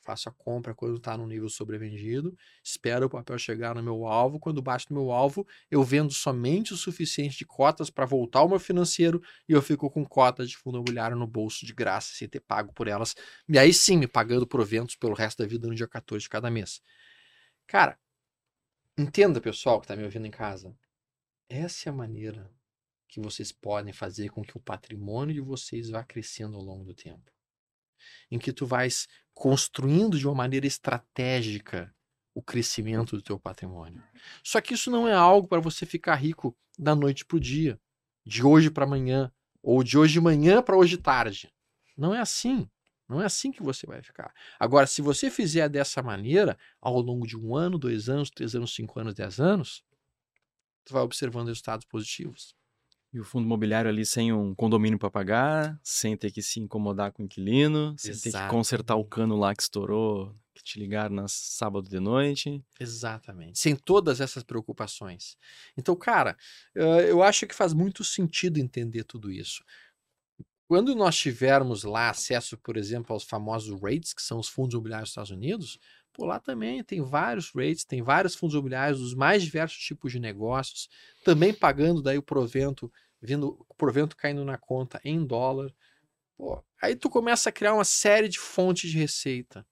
Faço 0.00 0.28
a 0.28 0.32
compra 0.32 0.74
quando 0.74 0.96
está 0.96 1.16
no 1.16 1.26
nível 1.26 1.48
sobrevendido, 1.48 2.36
espero 2.62 3.06
o 3.06 3.10
papel 3.10 3.38
chegar 3.38 3.74
no 3.74 3.82
meu 3.82 4.06
alvo. 4.06 4.38
Quando 4.38 4.62
bate 4.62 4.86
no 4.90 5.00
meu 5.00 5.12
alvo, 5.12 5.46
eu 5.70 5.82
vendo 5.82 6.12
somente 6.12 6.72
o 6.72 6.76
suficiente 6.76 7.36
de 7.36 7.44
cotas 7.44 7.90
para 7.90 8.06
voltar 8.06 8.40
ao 8.40 8.48
meu 8.48 8.58
financeiro 8.60 9.22
e 9.48 9.52
eu 9.52 9.60
fico 9.62 9.90
com 9.90 10.04
cotas 10.04 10.48
de 10.48 10.56
fundo 10.56 10.76
imobiliário 10.78 11.16
no 11.16 11.26
bolso 11.26 11.66
de 11.66 11.72
graça, 11.74 12.12
sem 12.14 12.28
ter 12.28 12.40
pago 12.40 12.72
por 12.72 12.88
elas. 12.88 13.14
E 13.48 13.58
aí 13.58 13.72
sim, 13.72 13.96
me 13.98 14.06
pagando 14.06 14.46
proventos 14.46 14.96
pelo 14.96 15.14
resto 15.14 15.42
da 15.42 15.48
vida 15.48 15.66
no 15.68 15.74
dia 15.74 15.88
14 15.88 16.22
de 16.22 16.28
cada 16.28 16.50
mês. 16.50 16.80
Cara, 17.66 17.98
entenda, 18.98 19.40
pessoal 19.40 19.80
que 19.80 19.86
está 19.86 19.96
me 19.96 20.04
ouvindo 20.04 20.26
em 20.26 20.30
casa. 20.30 20.74
Essa 21.48 21.88
é 21.88 21.90
a 21.90 21.94
maneira 21.94 22.50
que 23.08 23.20
vocês 23.20 23.52
podem 23.52 23.92
fazer 23.92 24.30
com 24.30 24.42
que 24.42 24.56
o 24.56 24.60
patrimônio 24.60 25.34
de 25.34 25.40
vocês 25.40 25.88
vá 25.90 26.02
crescendo 26.02 26.56
ao 26.56 26.62
longo 26.62 26.84
do 26.84 26.94
tempo. 26.94 27.30
Em 28.30 28.38
que 28.38 28.52
tu 28.52 28.66
vais 28.66 29.06
construindo 29.32 30.18
de 30.18 30.26
uma 30.26 30.34
maneira 30.34 30.66
estratégica 30.66 31.94
o 32.34 32.42
crescimento 32.42 33.16
do 33.16 33.22
teu 33.22 33.38
patrimônio. 33.38 34.02
Só 34.42 34.60
que 34.60 34.74
isso 34.74 34.90
não 34.90 35.08
é 35.08 35.14
algo 35.14 35.48
para 35.48 35.60
você 35.60 35.86
ficar 35.86 36.16
rico 36.16 36.54
da 36.78 36.94
noite 36.94 37.24
para 37.24 37.36
o 37.36 37.40
dia, 37.40 37.80
de 38.26 38.44
hoje 38.44 38.70
para 38.70 38.84
amanhã, 38.84 39.32
ou 39.62 39.82
de 39.82 39.96
hoje 39.96 40.14
de 40.14 40.20
manhã 40.20 40.62
para 40.62 40.76
hoje 40.76 40.98
tarde. 40.98 41.50
Não 41.96 42.14
é 42.14 42.20
assim. 42.20 42.68
Não 43.08 43.22
é 43.22 43.24
assim 43.24 43.52
que 43.52 43.62
você 43.62 43.86
vai 43.86 44.02
ficar. 44.02 44.34
Agora, 44.58 44.86
se 44.86 45.00
você 45.00 45.30
fizer 45.30 45.68
dessa 45.68 46.02
maneira, 46.02 46.58
ao 46.80 47.00
longo 47.00 47.26
de 47.26 47.38
um 47.38 47.54
ano, 47.54 47.78
dois 47.78 48.08
anos, 48.08 48.30
três 48.30 48.54
anos, 48.54 48.74
cinco 48.74 48.98
anos, 48.98 49.14
dez 49.14 49.38
anos, 49.40 49.84
tu 50.86 50.94
vai 50.94 51.02
observando 51.02 51.48
resultados 51.48 51.84
positivos. 51.84 52.54
E 53.12 53.20
o 53.20 53.24
fundo 53.24 53.44
imobiliário 53.44 53.90
ali 53.90 54.04
sem 54.04 54.32
um 54.32 54.54
condomínio 54.54 54.98
para 54.98 55.10
pagar, 55.10 55.80
sem 55.82 56.16
ter 56.16 56.30
que 56.30 56.42
se 56.42 56.60
incomodar 56.60 57.12
com 57.12 57.22
o 57.22 57.24
inquilino, 57.24 57.94
sem 57.98 58.16
ter 58.18 58.32
que 58.32 58.48
consertar 58.48 58.96
o 58.96 59.04
cano 59.04 59.36
lá 59.36 59.54
que 59.54 59.62
estourou, 59.62 60.34
que 60.54 60.62
te 60.62 60.78
ligaram 60.78 61.14
na 61.14 61.26
sábado 61.26 61.88
de 61.88 61.98
noite. 61.98 62.62
Exatamente. 62.78 63.58
Sem 63.58 63.74
todas 63.74 64.20
essas 64.20 64.42
preocupações. 64.42 65.36
Então, 65.76 65.96
cara, 65.96 66.36
eu 66.74 67.22
acho 67.22 67.46
que 67.46 67.54
faz 67.54 67.72
muito 67.72 68.04
sentido 68.04 68.58
entender 68.58 69.04
tudo 69.04 69.30
isso. 69.30 69.64
Quando 70.68 70.94
nós 70.94 71.16
tivermos 71.16 71.84
lá 71.84 72.10
acesso, 72.10 72.58
por 72.58 72.76
exemplo, 72.76 73.14
aos 73.14 73.22
famosos 73.22 73.80
REITs, 73.80 74.12
que 74.12 74.20
são 74.20 74.38
os 74.38 74.48
fundos 74.48 74.74
imobiliários 74.74 75.08
dos 75.08 75.12
Estados 75.12 75.30
Unidos, 75.30 75.78
por 76.16 76.24
lá 76.24 76.40
também 76.40 76.82
tem 76.82 77.02
vários 77.02 77.50
rates, 77.54 77.84
tem 77.84 78.00
vários 78.00 78.34
fundos 78.34 78.54
imobiliários 78.54 79.00
dos 79.00 79.14
mais 79.14 79.42
diversos 79.42 79.76
tipos 79.76 80.10
de 80.10 80.18
negócios, 80.18 80.88
também 81.22 81.52
pagando 81.52 82.00
daí 82.00 82.16
o 82.16 82.22
provento, 82.22 82.90
vindo 83.20 83.62
o 83.68 83.74
provento 83.74 84.16
caindo 84.16 84.42
na 84.42 84.56
conta 84.56 84.98
em 85.04 85.22
dólar. 85.26 85.70
Pô, 86.34 86.64
aí 86.80 86.96
tu 86.96 87.10
começa 87.10 87.50
a 87.50 87.52
criar 87.52 87.74
uma 87.74 87.84
série 87.84 88.28
de 88.30 88.38
fontes 88.38 88.90
de 88.90 88.96
receita. 88.96 89.66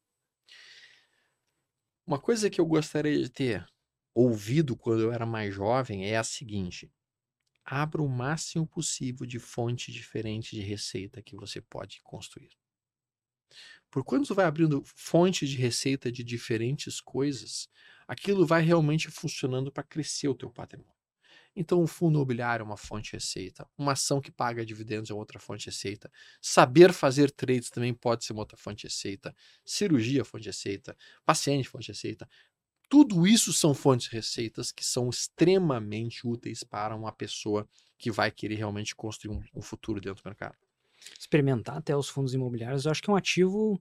Uma 2.06 2.20
coisa 2.20 2.50
que 2.50 2.60
eu 2.60 2.66
gostaria 2.66 3.18
de 3.18 3.30
ter 3.30 3.66
ouvido 4.14 4.76
quando 4.76 5.00
eu 5.00 5.12
era 5.12 5.24
mais 5.24 5.54
jovem 5.54 6.04
é 6.04 6.18
a 6.18 6.24
seguinte: 6.24 6.92
abra 7.64 8.02
o 8.02 8.08
máximo 8.08 8.66
possível 8.66 9.26
de 9.26 9.38
fontes 9.38 9.94
diferentes 9.94 10.50
de 10.50 10.60
receita 10.60 11.22
que 11.22 11.36
você 11.36 11.62
pode 11.62 12.02
construir. 12.02 12.50
Por 13.94 14.02
quando 14.02 14.26
você 14.26 14.34
vai 14.34 14.44
abrindo 14.44 14.82
fontes 14.84 15.48
de 15.48 15.56
receita 15.56 16.10
de 16.10 16.24
diferentes 16.24 17.00
coisas, 17.00 17.68
aquilo 18.08 18.44
vai 18.44 18.60
realmente 18.60 19.08
funcionando 19.08 19.70
para 19.70 19.84
crescer 19.84 20.26
o 20.26 20.34
teu 20.34 20.50
patrimônio. 20.50 20.92
Então, 21.54 21.80
um 21.80 21.86
fundo 21.86 22.16
imobiliário 22.16 22.64
é 22.64 22.66
uma 22.66 22.76
fonte 22.76 23.10
de 23.10 23.12
receita, 23.12 23.64
uma 23.78 23.92
ação 23.92 24.20
que 24.20 24.32
paga 24.32 24.66
dividendos 24.66 25.12
é 25.12 25.14
outra 25.14 25.38
fonte 25.38 25.60
de 25.60 25.66
receita, 25.66 26.10
saber 26.42 26.92
fazer 26.92 27.30
trades 27.30 27.70
também 27.70 27.94
pode 27.94 28.24
ser 28.24 28.32
uma 28.32 28.42
outra 28.42 28.56
fonte 28.56 28.78
de 28.78 28.88
receita, 28.88 29.32
cirurgia 29.64 30.22
é 30.22 30.24
fonte 30.24 30.42
de 30.42 30.48
receita, 30.48 30.96
paciente 31.24 31.68
é 31.68 31.70
fonte 31.70 31.84
de 31.84 31.92
receita. 31.92 32.28
Tudo 32.88 33.28
isso 33.28 33.52
são 33.52 33.72
fontes 33.72 34.08
de 34.08 34.16
receitas 34.16 34.72
que 34.72 34.84
são 34.84 35.08
extremamente 35.08 36.26
úteis 36.26 36.64
para 36.64 36.96
uma 36.96 37.12
pessoa 37.12 37.68
que 37.96 38.10
vai 38.10 38.32
querer 38.32 38.56
realmente 38.56 38.92
construir 38.92 39.40
um 39.54 39.62
futuro 39.62 40.00
dentro 40.00 40.20
do 40.20 40.26
mercado 40.26 40.63
experimentar 41.18 41.76
até 41.76 41.96
os 41.96 42.08
fundos 42.08 42.34
imobiliários, 42.34 42.84
eu 42.84 42.90
acho 42.90 43.02
que 43.02 43.10
é 43.10 43.12
um 43.12 43.16
ativo 43.16 43.80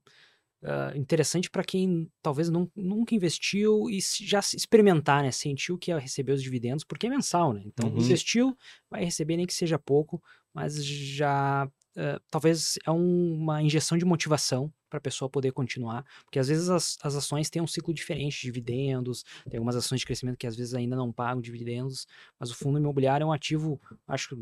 uh, 0.64 0.98
interessante 0.98 1.50
para 1.50 1.64
quem 1.64 2.10
talvez 2.22 2.50
não, 2.50 2.70
nunca 2.76 3.14
investiu 3.14 3.90
e 3.90 4.00
já 4.22 4.40
experimentar, 4.40 5.24
né? 5.24 5.32
Sentiu 5.32 5.78
que 5.78 5.92
ia 5.92 6.00
receber 6.00 6.32
os 6.32 6.42
dividendos, 6.42 6.84
porque 6.84 7.08
é 7.08 7.10
mensal, 7.10 7.54
né? 7.54 7.62
Então, 7.66 7.90
uhum. 7.90 7.98
investiu, 7.98 8.58
vai 8.90 9.04
receber 9.04 9.38
nem 9.38 9.46
que 9.46 9.54
seja 9.54 9.78
pouco, 9.78 10.22
mas 10.54 10.84
já 10.84 11.66
uh, 11.66 12.20
talvez 12.30 12.78
é 12.86 12.92
um, 12.92 13.36
uma 13.42 13.62
injeção 13.62 13.98
de 13.98 14.06
motivação 14.06 14.72
para 14.90 15.00
a 15.00 15.02
pessoa 15.02 15.28
poder 15.28 15.52
continuar, 15.52 16.06
porque 16.24 16.38
às 16.38 16.48
vezes 16.48 16.70
as, 16.70 16.98
as 17.02 17.16
ações 17.16 17.50
têm 17.50 17.62
um 17.62 17.68
ciclo 17.68 17.94
diferente 17.94 18.36
de 18.36 18.44
dividendos, 18.44 19.24
tem 19.50 19.58
algumas 19.58 19.76
ações 19.76 20.02
de 20.02 20.06
crescimento 20.06 20.38
que 20.38 20.46
às 20.46 20.56
vezes 20.56 20.76
ainda 20.76 20.96
não 20.96 21.12
pagam 21.12 21.42
dividendos, 21.42 22.06
mas 22.40 22.52
o 22.52 22.56
fundo 22.56 22.78
imobiliário 22.78 23.24
é 23.24 23.28
um 23.28 23.32
ativo, 23.34 23.82
acho 24.08 24.38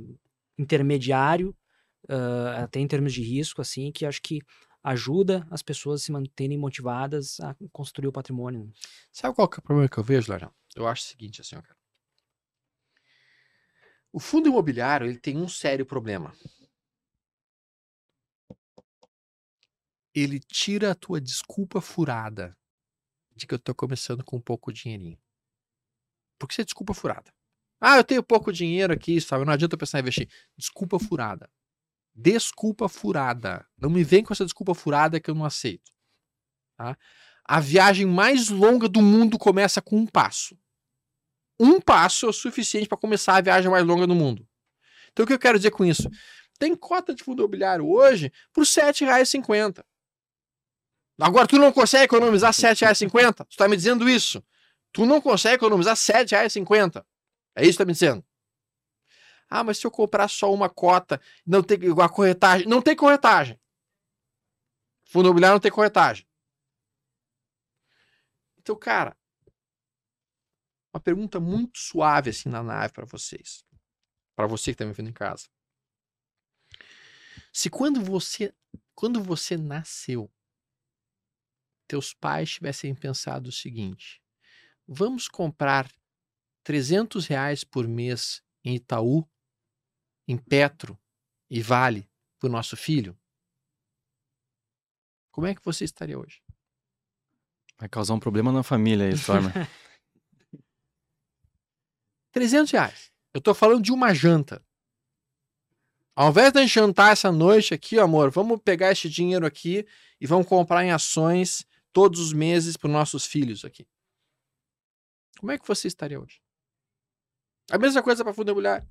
intermediário 0.57 1.55
uh, 2.09 2.63
até 2.63 2.79
em 2.79 2.87
termos 2.87 3.13
de 3.13 3.21
risco, 3.21 3.61
assim, 3.61 3.91
que 3.91 4.05
acho 4.05 4.21
que 4.21 4.41
ajuda 4.83 5.47
as 5.51 5.61
pessoas 5.61 6.01
a 6.01 6.05
se 6.05 6.11
manterem 6.11 6.57
motivadas 6.57 7.39
a 7.39 7.55
construir 7.71 8.07
o 8.07 8.11
patrimônio. 8.11 8.65
né? 8.65 8.71
Sabe 9.11 9.35
qual 9.35 9.47
que 9.47 9.57
é 9.57 9.59
o 9.59 9.63
problema 9.63 9.89
que 9.89 9.97
eu 9.97 10.03
vejo, 10.03 10.31
Larão? 10.31 10.51
Eu 10.75 10.87
acho 10.87 11.03
o 11.03 11.07
seguinte, 11.07 11.41
assim, 11.41 11.55
ó, 11.55 11.61
cara. 11.61 11.77
O 14.13 14.19
fundo 14.19 14.49
imobiliário, 14.49 15.07
ele 15.07 15.17
tem 15.17 15.37
um 15.37 15.47
sério 15.47 15.85
problema. 15.85 16.33
Ele 20.13 20.39
tira 20.39 20.91
a 20.91 20.95
tua 20.95 21.21
desculpa 21.21 21.79
furada 21.79 22.57
de 23.33 23.47
que 23.47 23.53
eu 23.53 23.59
tô 23.59 23.73
começando 23.73 24.23
com 24.25 24.41
pouco 24.41 24.73
dinheirinho. 24.73 25.17
Por 26.37 26.47
que 26.47 26.55
você 26.55 26.63
é 26.63 26.65
desculpa 26.65 26.93
furada? 26.93 27.31
Ah, 27.79 27.97
eu 27.97 28.03
tenho 28.03 28.21
pouco 28.21 28.51
dinheiro 28.51 28.91
aqui, 28.91 29.21
sabe? 29.21 29.45
Não 29.45 29.53
adianta 29.53 29.75
eu 29.75 29.79
pensar 29.79 29.99
em 29.99 30.01
investir. 30.01 30.29
Desculpa 30.57 30.99
furada. 30.99 31.49
Desculpa 32.13 32.89
furada. 32.89 33.65
Não 33.77 33.89
me 33.89 34.03
vem 34.03 34.23
com 34.23 34.33
essa 34.33 34.43
desculpa 34.43 34.73
furada 34.73 35.19
que 35.19 35.29
eu 35.29 35.35
não 35.35 35.45
aceito. 35.45 35.91
Tá? 36.77 36.97
A 37.45 37.59
viagem 37.59 38.05
mais 38.05 38.49
longa 38.49 38.87
do 38.87 39.01
mundo 39.01 39.37
começa 39.37 39.81
com 39.81 39.97
um 39.97 40.05
passo. 40.05 40.57
Um 41.59 41.79
passo 41.79 42.25
é 42.25 42.29
o 42.29 42.33
suficiente 42.33 42.87
para 42.87 42.97
começar 42.97 43.35
a 43.35 43.41
viagem 43.41 43.69
mais 43.69 43.85
longa 43.85 44.07
do 44.07 44.15
mundo. 44.15 44.47
Então, 45.11 45.23
o 45.23 45.27
que 45.27 45.33
eu 45.33 45.39
quero 45.39 45.57
dizer 45.59 45.71
com 45.71 45.85
isso? 45.85 46.09
Tem 46.57 46.75
cota 46.75 47.13
de 47.13 47.23
fundo 47.23 47.41
imobiliário 47.41 47.87
hoje 47.87 48.31
por 48.53 48.61
R$ 48.61 48.67
7,50. 48.67 49.83
Agora, 51.19 51.47
tu 51.47 51.57
não 51.57 51.71
consegue 51.71 52.05
economizar 52.05 52.51
R$ 52.51 52.57
7,50? 52.57 53.45
Tu 53.45 53.51
está 53.51 53.67
me 53.67 53.75
dizendo 53.75 54.09
isso? 54.09 54.43
Tu 54.91 55.05
não 55.05 55.21
consegue 55.21 55.55
economizar 55.55 55.95
R$ 55.95 56.23
7,50? 56.25 57.05
É 57.55 57.63
isso 57.63 57.71
que 57.71 57.75
tu 57.75 57.77
tá 57.79 57.85
me 57.85 57.93
dizendo? 57.93 58.23
Ah, 59.53 59.65
mas 59.65 59.79
se 59.79 59.85
eu 59.85 59.91
comprar 59.91 60.29
só 60.29 60.53
uma 60.53 60.69
cota, 60.69 61.21
não 61.45 61.61
tem 61.61 61.77
a 62.01 62.07
corretagem. 62.07 62.65
Não 62.65 62.81
tem 62.81 62.95
corretagem. 62.95 63.59
Fundo 65.03 65.25
imobiliário 65.25 65.55
não 65.55 65.59
tem 65.59 65.69
corretagem. 65.69 66.25
Então, 68.57 68.77
cara, 68.77 69.13
uma 70.93 71.01
pergunta 71.01 71.37
muito 71.37 71.79
suave 71.79 72.29
assim 72.29 72.47
na 72.47 72.63
nave 72.63 72.93
para 72.93 73.03
vocês. 73.05 73.65
Para 74.37 74.47
você 74.47 74.71
que 74.71 74.77
tá 74.77 74.85
me 74.85 74.93
vendo 74.93 75.09
em 75.09 75.13
casa. 75.13 75.49
Se 77.51 77.69
quando 77.69 78.01
você 78.01 78.55
quando 78.95 79.21
você 79.21 79.57
nasceu, 79.57 80.31
teus 81.89 82.13
pais 82.13 82.51
tivessem 82.51 82.95
pensado 82.95 83.49
o 83.49 83.51
seguinte: 83.51 84.23
vamos 84.87 85.27
comprar 85.27 85.91
300 86.63 87.27
reais 87.27 87.65
por 87.65 87.85
mês 87.85 88.41
em 88.63 88.75
Itaú, 88.75 89.27
em 90.31 90.37
Petro 90.37 90.97
e 91.49 91.61
Vale 91.61 92.09
para 92.39 92.47
o 92.47 92.51
nosso 92.51 92.77
filho, 92.77 93.17
como 95.29 95.47
é 95.47 95.53
que 95.53 95.63
você 95.63 95.83
estaria 95.83 96.17
hoje? 96.17 96.41
Vai 97.77 97.89
causar 97.89 98.13
um 98.13 98.19
problema 98.19 98.51
na 98.51 98.63
família 98.63 99.07
aí, 99.07 99.13
Stormer. 99.13 99.51
300 102.31 102.71
reais. 102.71 103.11
Eu 103.33 103.41
tô 103.41 103.53
falando 103.53 103.81
de 103.81 103.91
uma 103.91 104.13
janta. 104.13 104.65
Ao 106.15 106.29
invés 106.29 106.53
de 106.53 106.67
jantar 106.67 107.11
essa 107.11 107.31
noite 107.31 107.73
aqui, 107.73 107.99
amor, 107.99 108.31
vamos 108.31 108.61
pegar 108.61 108.91
esse 108.91 109.09
dinheiro 109.09 109.45
aqui 109.45 109.85
e 110.19 110.27
vamos 110.27 110.47
comprar 110.47 110.85
em 110.85 110.91
ações 110.91 111.65
todos 111.91 112.19
os 112.19 112.31
meses 112.31 112.77
para 112.77 112.87
os 112.87 112.93
nossos 112.93 113.25
filhos 113.25 113.65
aqui. 113.65 113.85
Como 115.39 115.51
é 115.51 115.57
que 115.57 115.67
você 115.67 115.87
estaria 115.87 116.21
hoje? 116.21 116.41
A 117.69 117.77
mesma 117.77 118.03
coisa 118.03 118.23
para 118.23 118.33
fundo 118.33 118.51
imobiliário. 118.51 118.87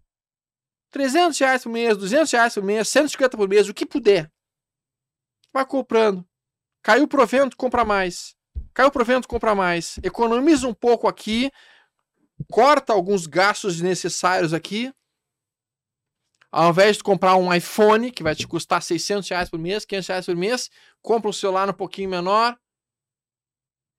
300 0.90 1.38
reais 1.38 1.62
por 1.62 1.70
mês, 1.70 1.96
200 1.96 2.30
reais 2.32 2.54
por 2.54 2.62
mês, 2.62 2.88
150 2.88 3.36
por 3.36 3.48
mês, 3.48 3.68
o 3.68 3.74
que 3.74 3.86
puder. 3.86 4.30
Vai 5.52 5.64
comprando. 5.64 6.26
Caiu 6.82 7.04
o 7.04 7.08
provento, 7.08 7.56
compra 7.56 7.84
mais. 7.84 8.34
Caiu 8.74 8.88
o 8.88 8.92
provento, 8.92 9.28
compra 9.28 9.54
mais. 9.54 9.98
Economiza 10.02 10.66
um 10.66 10.74
pouco 10.74 11.08
aqui, 11.08 11.50
corta 12.50 12.92
alguns 12.92 13.26
gastos 13.26 13.74
desnecessários 13.74 14.52
aqui. 14.52 14.92
Ao 16.52 16.70
invés 16.70 16.96
de 16.96 17.04
comprar 17.04 17.36
um 17.36 17.52
iPhone, 17.54 18.10
que 18.10 18.24
vai 18.24 18.34
te 18.34 18.46
custar 18.46 18.82
600 18.82 19.28
reais 19.28 19.48
por 19.48 19.58
mês, 19.58 19.84
500 19.84 20.08
reais 20.08 20.26
por 20.26 20.36
mês, 20.36 20.68
compra 21.00 21.30
um 21.30 21.32
celular 21.32 21.68
um 21.68 21.72
pouquinho 21.72 22.10
menor. 22.10 22.58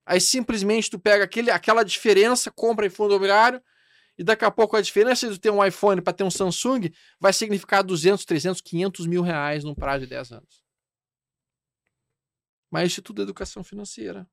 Aí 0.06 0.20
simplesmente 0.20 0.90
tu 0.90 1.00
pega 1.00 1.24
aquele, 1.24 1.50
aquela 1.50 1.84
diferença, 1.84 2.52
compra 2.52 2.86
em 2.86 2.90
fundo 2.90 3.12
imobiliário, 3.12 3.62
e 4.22 4.24
daqui 4.24 4.46
a 4.46 4.52
pouco 4.52 4.78
a 4.78 4.82
diferença 4.82 5.28
de 5.32 5.40
ter 5.40 5.50
um 5.50 5.66
iPhone 5.66 6.00
para 6.00 6.14
ter 6.14 6.24
um 6.24 6.30
Samsung 6.30 6.92
vai 7.20 7.34
significar 7.34 7.84
200, 7.84 8.24
300, 8.24 8.62
500 8.62 9.08
mil 9.08 9.24
reais 9.24 9.64
num 9.64 9.74
prazo 9.74 10.02
de 10.02 10.12
10 10.12 10.34
anos. 10.34 10.64
Mas 12.70 12.92
isso 12.92 13.02
tudo 13.02 13.22
é 13.22 13.24
educação 13.24 13.64
financeira 13.64 14.30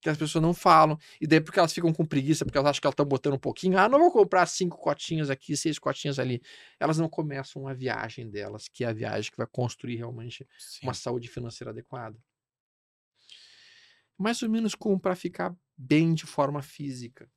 que 0.00 0.08
as 0.08 0.16
pessoas 0.16 0.40
não 0.40 0.54
falam, 0.54 0.96
e 1.20 1.26
daí 1.26 1.40
porque 1.40 1.58
elas 1.58 1.72
ficam 1.72 1.92
com 1.92 2.06
preguiça, 2.06 2.44
porque 2.44 2.56
elas 2.56 2.70
acham 2.70 2.80
que 2.80 2.86
elas 2.86 2.94
estão 2.94 3.04
botando 3.04 3.34
um 3.34 3.38
pouquinho, 3.38 3.76
ah, 3.76 3.88
não 3.88 3.98
vou 3.98 4.12
comprar 4.12 4.46
cinco 4.46 4.78
cotinhas 4.78 5.28
aqui, 5.28 5.56
seis 5.56 5.76
cotinhas 5.76 6.20
ali. 6.20 6.40
Elas 6.78 6.98
não 6.98 7.08
começam 7.08 7.66
a 7.66 7.74
viagem 7.74 8.30
delas, 8.30 8.68
que 8.68 8.84
é 8.84 8.86
a 8.86 8.92
viagem 8.92 9.28
que 9.28 9.36
vai 9.36 9.46
construir 9.48 9.96
realmente 9.96 10.48
Sim. 10.56 10.86
uma 10.86 10.94
saúde 10.94 11.28
financeira 11.28 11.72
adequada. 11.72 12.16
Mais 14.16 14.40
ou 14.40 14.48
menos 14.48 14.74
como 14.74 14.98
para 15.00 15.16
ficar 15.16 15.52
bem 15.76 16.14
de 16.14 16.26
forma 16.26 16.62
física. 16.62 17.28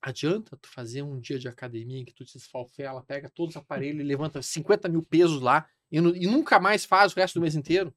Adianta 0.00 0.56
tu 0.56 0.68
fazer 0.68 1.02
um 1.02 1.18
dia 1.20 1.38
de 1.38 1.48
academia 1.48 2.00
em 2.00 2.04
que 2.04 2.14
tu 2.14 2.24
te 2.24 2.36
esfalfela, 2.38 3.02
pega 3.02 3.28
todos 3.28 3.56
os 3.56 3.60
aparelhos 3.60 4.00
e 4.00 4.04
levanta 4.04 4.40
50 4.40 4.88
mil 4.88 5.02
pesos 5.02 5.40
lá 5.40 5.68
e, 5.90 6.00
nu- 6.00 6.14
e 6.14 6.26
nunca 6.26 6.60
mais 6.60 6.84
faz 6.84 7.12
o 7.12 7.16
resto 7.16 7.34
do 7.34 7.42
mês 7.42 7.54
inteiro? 7.56 7.92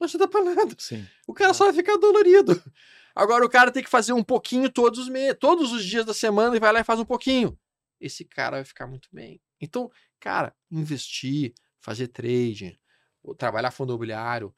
Não 0.00 0.04
ajuda 0.04 0.28
pra 0.28 0.44
nada. 0.44 0.74
Sim. 0.78 1.04
O 1.26 1.34
cara 1.34 1.52
só 1.52 1.64
vai 1.64 1.74
ficar 1.74 1.96
dolorido. 1.96 2.62
Agora 3.14 3.44
o 3.44 3.48
cara 3.48 3.72
tem 3.72 3.82
que 3.82 3.90
fazer 3.90 4.12
um 4.12 4.22
pouquinho 4.22 4.70
todos 4.70 5.00
os 5.00 5.08
meses, 5.08 5.36
todos 5.40 5.72
os 5.72 5.84
dias 5.84 6.04
da 6.04 6.14
semana 6.14 6.56
e 6.56 6.60
vai 6.60 6.72
lá 6.72 6.80
e 6.80 6.84
faz 6.84 7.00
um 7.00 7.04
pouquinho. 7.04 7.58
Esse 8.00 8.24
cara 8.24 8.58
vai 8.58 8.64
ficar 8.64 8.86
muito 8.86 9.08
bem. 9.12 9.40
Então, 9.60 9.90
cara, 10.20 10.54
investir, 10.70 11.52
fazer 11.80 12.06
trading, 12.06 12.78
trabalhar 13.36 13.72
fundo 13.72 13.90
imobiliário 13.92 14.54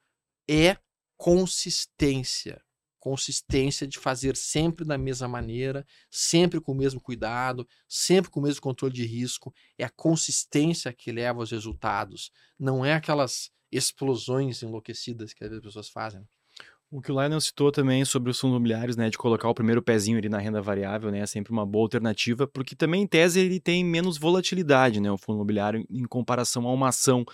é 0.47 0.77
consistência. 1.17 2.63
Consistência 3.01 3.87
de 3.87 3.99
fazer 3.99 4.37
sempre 4.37 4.85
da 4.85 4.97
mesma 4.97 5.27
maneira, 5.27 5.85
sempre 6.11 6.61
com 6.61 6.73
o 6.73 6.77
mesmo 6.77 7.01
cuidado, 7.01 7.67
sempre 7.89 8.31
com 8.31 8.39
o 8.39 8.43
mesmo 8.43 8.61
controle 8.61 8.95
de 8.95 9.05
risco. 9.05 9.53
É 9.77 9.85
a 9.85 9.91
consistência 9.91 10.93
que 10.93 11.11
leva 11.11 11.41
aos 11.41 11.51
resultados. 11.51 12.31
Não 12.59 12.85
é 12.85 12.95
aquelas 12.95 13.51
explosões 13.73 14.63
enlouquecidas 14.63 15.33
que 15.33 15.43
as 15.43 15.61
pessoas 15.61 15.89
fazem. 15.89 16.25
O 16.93 17.01
que 17.01 17.13
o 17.13 17.15
Lionel 17.15 17.41
citou 17.41 17.71
também 17.71 18.05
sobre 18.05 18.33
os 18.33 18.41
fundos 18.41 18.57
imobiliários, 18.57 18.97
né, 18.97 19.09
de 19.09 19.17
colocar 19.17 19.49
o 19.49 19.55
primeiro 19.55 19.81
pezinho 19.81 20.19
ali 20.19 20.29
na 20.29 20.39
renda 20.39 20.61
variável, 20.61 21.09
né, 21.13 21.21
é 21.21 21.27
sempre 21.27 21.53
uma 21.53 21.65
boa 21.65 21.85
alternativa, 21.85 22.49
porque 22.49 22.75
também 22.75 23.03
em 23.03 23.07
tese 23.07 23.39
ele 23.39 23.61
tem 23.61 23.85
menos 23.85 24.19
volatilidade, 24.19 25.01
né, 25.01 25.09
o 25.09 25.17
fundo 25.17 25.37
imobiliário 25.37 25.87
em 25.89 26.03
comparação 26.03 26.67
a 26.67 26.73
uma 26.73 26.89
ação, 26.89 27.25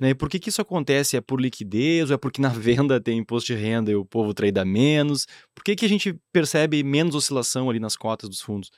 né, 0.00 0.10
e 0.10 0.14
por 0.14 0.30
que 0.30 0.38
que 0.38 0.48
isso 0.48 0.62
acontece? 0.62 1.14
É 1.14 1.20
por 1.20 1.38
liquidez 1.38 2.08
ou 2.08 2.14
é 2.14 2.16
porque 2.16 2.40
na 2.40 2.48
venda 2.56 2.98
tem 2.98 3.18
imposto 3.18 3.48
de 3.48 3.54
renda 3.54 3.90
e 3.90 3.94
o 3.94 4.02
povo 4.02 4.32
trade 4.32 4.64
menos? 4.64 5.26
Por 5.54 5.62
que 5.62 5.76
que 5.76 5.84
a 5.84 5.88
gente 5.90 6.18
percebe 6.32 6.82
menos 6.82 7.14
oscilação 7.14 7.68
ali 7.68 7.78
nas 7.78 7.96
cotas 7.96 8.30
dos 8.30 8.40
fundos? 8.40 8.70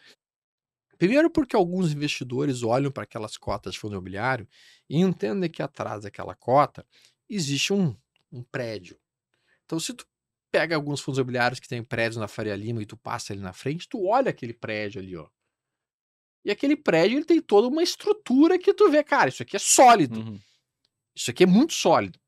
Primeiro 0.98 1.30
porque 1.30 1.54
alguns 1.54 1.92
investidores 1.92 2.64
olham 2.64 2.90
para 2.90 3.04
aquelas 3.04 3.36
cotas 3.36 3.74
de 3.74 3.78
fundo 3.78 3.92
imobiliário 3.92 4.48
e 4.90 5.00
entendem 5.00 5.48
que 5.48 5.62
atrás 5.62 6.02
daquela 6.02 6.34
cota 6.34 6.84
existe 7.30 7.72
um, 7.72 7.94
um 8.32 8.42
prédio. 8.42 8.96
Então, 9.64 9.80
se 9.80 9.94
tu 9.94 10.06
pega 10.54 10.76
alguns 10.76 11.00
fundos 11.00 11.18
imobiliários 11.18 11.58
que 11.58 11.66
tem 11.66 11.82
prédios 11.82 12.16
na 12.16 12.28
Faria 12.28 12.54
Lima 12.54 12.80
e 12.80 12.86
tu 12.86 12.96
passa 12.96 13.32
ali 13.32 13.42
na 13.42 13.52
frente, 13.52 13.88
tu 13.88 14.06
olha 14.06 14.30
aquele 14.30 14.52
prédio 14.52 15.00
ali, 15.00 15.16
ó. 15.16 15.26
E 16.44 16.50
aquele 16.52 16.76
prédio 16.76 17.18
ele 17.18 17.24
tem 17.24 17.40
toda 17.40 17.66
uma 17.66 17.82
estrutura 17.82 18.56
que 18.56 18.72
tu 18.72 18.88
vê, 18.88 19.02
cara, 19.02 19.30
isso 19.30 19.42
aqui 19.42 19.56
é 19.56 19.58
sólido. 19.58 20.20
Uhum. 20.20 20.38
Isso 21.12 21.28
aqui 21.28 21.42
é 21.42 21.46
muito 21.46 21.72
sólido. 21.72 22.20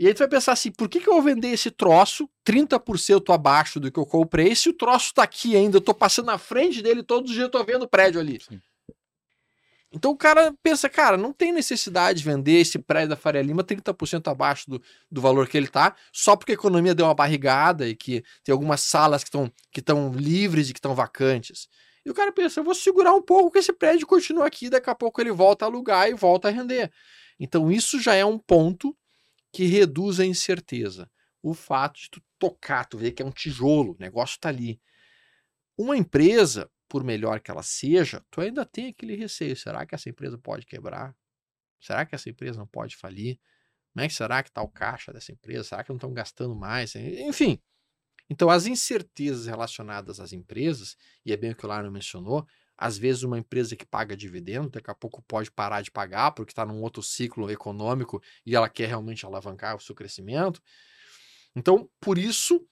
E 0.00 0.08
aí 0.08 0.14
tu 0.14 0.18
vai 0.18 0.28
pensar 0.28 0.50
assim, 0.52 0.72
por 0.72 0.88
que, 0.88 0.98
que 0.98 1.08
eu 1.08 1.12
vou 1.12 1.22
vender 1.22 1.50
esse 1.50 1.70
troço 1.70 2.28
30% 2.44 3.32
abaixo 3.32 3.78
do 3.78 3.92
que 3.92 4.00
eu 4.00 4.06
comprei 4.06 4.56
se 4.56 4.68
o 4.68 4.72
troço 4.72 5.14
tá 5.14 5.22
aqui 5.22 5.54
ainda, 5.54 5.76
eu 5.76 5.80
tô 5.80 5.94
passando 5.94 6.26
na 6.26 6.38
frente 6.38 6.82
dele 6.82 7.04
todos 7.04 7.30
os 7.30 7.36
dias, 7.36 7.44
eu 7.46 7.50
tô 7.52 7.62
vendo 7.62 7.82
o 7.82 7.88
prédio 7.88 8.20
ali. 8.20 8.40
Sim. 8.40 8.60
Então 9.90 10.10
o 10.10 10.16
cara 10.16 10.54
pensa, 10.62 10.88
cara, 10.88 11.16
não 11.16 11.32
tem 11.32 11.50
necessidade 11.50 12.18
de 12.18 12.24
vender 12.24 12.60
esse 12.60 12.78
prédio 12.78 13.10
da 13.10 13.16
Faria 13.16 13.40
Lima 13.40 13.64
30% 13.64 14.30
abaixo 14.30 14.68
do, 14.68 14.82
do 15.10 15.20
valor 15.20 15.48
que 15.48 15.56
ele 15.56 15.66
tá, 15.66 15.96
só 16.12 16.36
porque 16.36 16.52
a 16.52 16.54
economia 16.54 16.94
deu 16.94 17.06
uma 17.06 17.14
barrigada 17.14 17.88
e 17.88 17.96
que 17.96 18.22
tem 18.44 18.52
algumas 18.52 18.82
salas 18.82 19.24
que 19.24 19.30
estão 19.30 19.50
que 19.72 20.20
livres 20.20 20.68
e 20.68 20.72
que 20.74 20.78
estão 20.78 20.94
vacantes. 20.94 21.68
E 22.04 22.10
o 22.10 22.14
cara 22.14 22.32
pensa, 22.32 22.60
eu 22.60 22.64
vou 22.64 22.74
segurar 22.74 23.14
um 23.14 23.22
pouco 23.22 23.50
que 23.50 23.58
esse 23.58 23.72
prédio 23.72 24.06
continua 24.06 24.46
aqui, 24.46 24.68
daqui 24.68 24.90
a 24.90 24.94
pouco 24.94 25.20
ele 25.20 25.32
volta 25.32 25.64
a 25.64 25.68
alugar 25.68 26.08
e 26.08 26.14
volta 26.14 26.48
a 26.48 26.50
render. 26.50 26.92
Então 27.40 27.70
isso 27.70 28.00
já 28.00 28.14
é 28.14 28.24
um 28.24 28.38
ponto 28.38 28.96
que 29.52 29.64
reduz 29.64 30.20
a 30.20 30.24
incerteza. 30.26 31.10
O 31.42 31.54
fato 31.54 32.00
de 32.00 32.10
tu 32.10 32.22
tocar, 32.38 32.84
tu 32.84 32.98
ver 32.98 33.12
que 33.12 33.22
é 33.22 33.26
um 33.26 33.30
tijolo, 33.30 33.92
o 33.92 33.96
negócio 33.98 34.38
tá 34.38 34.48
ali. 34.48 34.80
Uma 35.76 35.96
empresa, 35.96 36.70
por 36.88 37.04
melhor 37.04 37.40
que 37.40 37.50
ela 37.50 37.62
seja, 37.62 38.24
tu 38.30 38.40
ainda 38.40 38.64
tem 38.64 38.88
aquele 38.88 39.14
receio. 39.14 39.56
Será 39.56 39.84
que 39.84 39.94
essa 39.94 40.08
empresa 40.08 40.38
pode 40.38 40.66
quebrar? 40.66 41.14
Será 41.80 42.04
que 42.06 42.14
essa 42.14 42.28
empresa 42.28 42.58
não 42.58 42.66
pode 42.66 42.96
falir? 42.96 43.38
Como 43.92 44.04
é 44.04 44.08
que 44.08 44.14
será 44.14 44.42
que 44.42 44.48
está 44.48 44.62
o 44.62 44.68
caixa 44.68 45.12
dessa 45.12 45.32
empresa? 45.32 45.64
Será 45.64 45.84
que 45.84 45.90
não 45.90 45.96
estão 45.96 46.12
gastando 46.12 46.54
mais? 46.54 46.94
Enfim. 46.94 47.60
Então, 48.30 48.50
as 48.50 48.66
incertezas 48.66 49.46
relacionadas 49.46 50.20
às 50.20 50.32
empresas, 50.32 50.96
e 51.24 51.32
é 51.32 51.36
bem 51.36 51.52
o 51.52 51.56
que 51.56 51.64
o 51.64 51.68
Laro 51.68 51.90
mencionou, 51.90 52.46
às 52.76 52.96
vezes 52.96 53.22
uma 53.22 53.38
empresa 53.38 53.74
que 53.74 53.84
paga 53.84 54.16
dividendo, 54.16 54.70
daqui 54.70 54.90
a 54.90 54.94
pouco 54.94 55.22
pode 55.22 55.50
parar 55.50 55.82
de 55.82 55.90
pagar 55.90 56.30
porque 56.30 56.52
está 56.52 56.64
num 56.64 56.80
outro 56.80 57.02
ciclo 57.02 57.50
econômico 57.50 58.22
e 58.46 58.54
ela 58.54 58.68
quer 58.68 58.86
realmente 58.86 59.26
alavancar 59.26 59.76
o 59.76 59.80
seu 59.80 59.94
crescimento. 59.94 60.62
Então, 61.56 61.90
por 62.00 62.18
isso, 62.18 62.64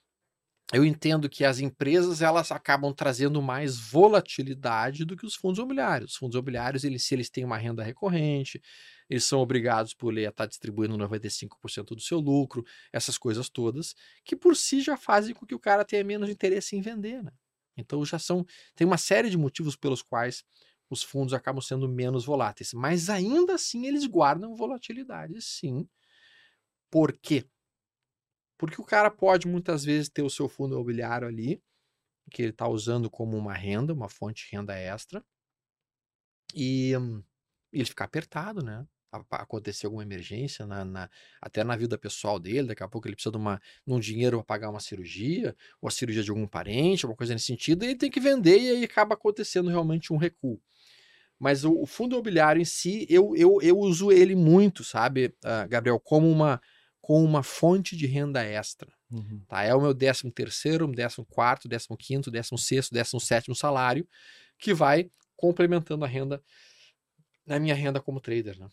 eu 0.73 0.83
entendo 0.83 1.29
que 1.29 1.45
as 1.45 1.59
empresas 1.59 2.21
elas 2.21 2.51
acabam 2.51 2.93
trazendo 2.93 3.41
mais 3.41 3.77
volatilidade 3.77 5.05
do 5.05 5.15
que 5.15 5.25
os 5.25 5.33
fundos 5.33 5.59
imobiliários. 5.59 6.11
Os 6.11 6.17
fundos 6.17 6.35
imobiliários, 6.35 6.83
eles, 6.83 7.03
se 7.05 7.15
eles 7.15 7.29
têm 7.29 7.45
uma 7.45 7.57
renda 7.57 7.81
recorrente, 7.83 8.61
eles 9.09 9.23
são 9.23 9.39
obrigados 9.39 9.93
por 9.93 10.13
lei 10.13 10.25
a 10.25 10.29
estar 10.29 10.43
tá 10.43 10.47
distribuindo 10.47 10.97
95% 10.97 11.95
do 11.95 12.01
seu 12.01 12.19
lucro, 12.19 12.65
essas 12.91 13.17
coisas 13.17 13.49
todas, 13.49 13.95
que 14.25 14.35
por 14.35 14.57
si 14.57 14.81
já 14.81 14.97
fazem 14.97 15.33
com 15.33 15.45
que 15.45 15.55
o 15.55 15.59
cara 15.59 15.85
tenha 15.85 16.03
menos 16.03 16.29
interesse 16.29 16.75
em 16.75 16.81
vender. 16.81 17.23
Né? 17.23 17.31
Então 17.77 18.03
já 18.03 18.19
são. 18.19 18.45
Tem 18.75 18.85
uma 18.85 18.97
série 18.97 19.29
de 19.29 19.37
motivos 19.37 19.77
pelos 19.77 20.01
quais 20.01 20.43
os 20.89 21.01
fundos 21.01 21.33
acabam 21.33 21.61
sendo 21.61 21.87
menos 21.87 22.25
voláteis. 22.25 22.73
Mas 22.73 23.09
ainda 23.09 23.55
assim 23.55 23.85
eles 23.85 24.05
guardam 24.05 24.55
volatilidade, 24.55 25.41
sim. 25.41 25.87
Por 26.89 27.13
quê? 27.13 27.45
Porque 28.57 28.81
o 28.81 28.85
cara 28.85 29.11
pode 29.11 29.47
muitas 29.47 29.83
vezes 29.83 30.09
ter 30.09 30.23
o 30.23 30.29
seu 30.29 30.49
fundo 30.49 30.75
imobiliário 30.75 31.27
ali, 31.27 31.61
que 32.31 32.41
ele 32.41 32.51
está 32.51 32.67
usando 32.67 33.09
como 33.09 33.37
uma 33.37 33.53
renda, 33.53 33.93
uma 33.93 34.09
fonte 34.09 34.45
de 34.45 34.55
renda 34.55 34.75
extra, 34.75 35.23
e, 36.53 36.93
ele 37.71 37.85
ficar 37.85 38.05
apertado, 38.05 38.63
né? 38.63 38.85
acontecer 39.31 39.85
alguma 39.85 40.03
emergência, 40.03 40.65
na, 40.65 40.83
na, 40.83 41.09
até 41.41 41.63
na 41.63 41.75
vida 41.75 41.97
pessoal 41.97 42.37
dele, 42.37 42.67
daqui 42.67 42.83
a 42.83 42.87
pouco 42.87 43.07
ele 43.07 43.15
precisa 43.15 43.31
de, 43.31 43.37
uma, 43.37 43.61
de 43.85 43.93
um 43.93 43.99
dinheiro 43.99 44.37
para 44.37 44.45
pagar 44.45 44.69
uma 44.69 44.79
cirurgia, 44.79 45.55
ou 45.81 45.87
a 45.87 45.91
cirurgia 45.91 46.23
de 46.23 46.29
algum 46.29 46.45
parente, 46.45 47.05
alguma 47.05 47.17
coisa 47.17 47.33
nesse 47.33 47.45
sentido, 47.45 47.83
e 47.83 47.89
ele 47.89 47.95
tem 47.95 48.11
que 48.11 48.19
vender 48.19 48.59
e 48.59 48.69
aí 48.69 48.83
acaba 48.83 49.15
acontecendo 49.15 49.69
realmente 49.69 50.11
um 50.11 50.17
recuo. 50.17 50.61
Mas 51.39 51.63
o, 51.63 51.71
o 51.79 51.85
fundo 51.85 52.15
imobiliário 52.15 52.61
em 52.61 52.65
si, 52.65 53.05
eu, 53.09 53.33
eu, 53.35 53.59
eu 53.61 53.77
uso 53.77 54.11
ele 54.11 54.35
muito, 54.35 54.83
sabe, 54.83 55.27
uh, 55.45 55.67
Gabriel, 55.69 55.99
como 55.99 56.29
uma, 56.29 56.61
com 57.07 57.23
uma 57.23 57.41
fonte 57.41 57.95
de 57.95 58.05
renda 58.05 58.43
extra. 58.43 58.91
Uhum. 59.09 59.41
Tá? 59.47 59.63
É 59.63 59.73
o 59.73 59.79
meu 59.79 59.95
13 59.95 60.29
terceiro, 60.29 60.85
14 60.85 61.25
quarto, 61.29 61.69
15 61.69 61.87
quinto, 61.97 62.29
16 62.29 62.61
sexto, 62.61 62.93
17 62.93 63.55
salário, 63.55 64.05
que 64.59 64.73
vai 64.73 65.09
complementando 65.37 66.03
a 66.03 66.07
renda 66.07 66.43
na 67.45 67.61
minha 67.61 67.73
renda 67.73 68.01
como 68.01 68.19
trader, 68.19 68.59
né? 68.59 68.67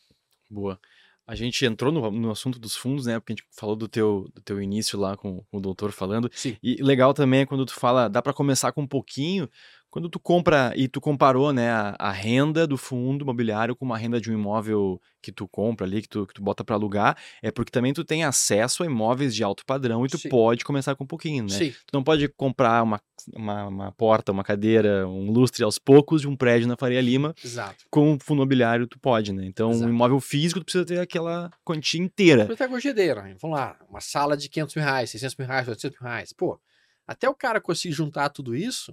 Boa. 0.51 0.80
A 1.24 1.37
gente 1.37 1.64
entrou 1.64 1.93
no, 1.93 2.11
no, 2.11 2.32
assunto 2.32 2.59
dos 2.59 2.74
fundos, 2.74 3.07
né? 3.07 3.20
Porque 3.20 3.35
a 3.35 3.37
gente 3.37 3.47
falou 3.53 3.76
do 3.76 3.87
teu, 3.87 4.28
do 4.35 4.43
teu 4.43 4.61
início 4.61 4.99
lá 4.99 5.16
com, 5.16 5.41
com 5.45 5.59
o 5.59 5.61
doutor 5.61 5.93
falando. 5.93 6.28
Sim. 6.35 6.57
E 6.61 6.82
legal 6.82 7.14
também 7.14 7.43
é 7.43 7.47
quando 7.47 7.64
tu 7.64 7.74
fala, 7.74 8.09
dá 8.09 8.20
para 8.20 8.32
começar 8.32 8.72
com 8.72 8.82
um 8.82 8.87
pouquinho, 8.87 9.49
quando 9.95 10.09
tu 10.09 10.18
compra 10.18 10.72
e 10.74 10.88
tu 10.88 11.01
comparou, 11.01 11.53
né, 11.53 11.70
a, 11.70 11.95
a, 11.97 12.11
renda 12.11 12.66
do 12.66 12.76
fundo 12.76 13.22
imobiliário 13.22 13.76
com 13.76 13.84
uma 13.84 13.97
renda 13.97 14.20
de 14.20 14.28
um 14.28 14.34
imóvel 14.34 15.01
que 15.22 15.30
tu 15.30 15.47
compra 15.47 15.86
ali, 15.86 16.03
que 16.03 16.09
tu, 16.09 16.26
que 16.26 16.34
tu 16.34 16.42
bota 16.42 16.64
para 16.64 16.74
alugar, 16.74 17.16
é 17.40 17.53
porque 17.53 17.70
também 17.70 17.92
tu 17.92 18.05
tem 18.05 18.24
acesso 18.24 18.82
a 18.82 18.86
imóveis 18.86 19.32
de 19.32 19.45
alto 19.45 19.64
padrão 19.64 20.05
e 20.05 20.09
tu 20.09 20.18
Sim. 20.18 20.30
pode 20.30 20.64
começar 20.64 20.97
com 20.97 21.05
um 21.05 21.07
pouquinho, 21.07 21.45
né? 21.45 21.51
Sim. 21.51 21.70
Tu 21.70 21.92
não 21.92 22.03
pode 22.03 22.26
comprar 22.26 22.82
uma, 22.82 23.01
uma, 23.32 23.68
uma, 23.68 23.92
porta, 23.92 24.32
uma 24.32 24.42
cadeira, 24.42 25.07
um 25.07 25.30
lustre 25.30 25.62
aos 25.62 25.78
poucos 25.78 26.22
de 26.22 26.26
um 26.28 26.34
prédio 26.34 26.66
na 26.66 26.76
Faria 26.76 27.01
Lima. 27.01 27.32
Exato. 27.45 27.84
Com 27.88 28.14
um 28.14 28.18
fundo 28.18 28.38
imobiliário 28.38 28.88
tu 28.88 28.99
pode, 28.99 29.32
né? 29.32 29.47
Então, 29.47 29.70
Exato. 29.70 29.86
um 29.86 29.95
imóvel 29.95 30.18
físico 30.18 30.59
tu 30.59 30.64
precisa 30.64 30.84
ter 30.84 30.99
aquela 30.99 31.53
quantia 31.64 32.03
inteira. 32.03 32.47
Tu 32.47 32.57
com 32.68 32.74
né? 33.22 33.36
Vamos 33.40 33.57
lá, 33.57 33.76
uma 33.88 34.01
sala 34.01 34.36
de 34.36 34.49
500 34.49 34.74
mil 34.74 34.84
reais, 34.84 35.11
600 35.11 35.36
mil 35.36 35.47
reais, 35.47 35.68
800 35.68 36.01
mil 36.01 36.11
reais. 36.11 36.32
Pô, 36.32 36.61
até 37.07 37.28
o 37.28 37.34
cara 37.34 37.61
conseguir 37.61 37.95
juntar 37.95 38.28
tudo 38.30 38.57
isso 38.57 38.92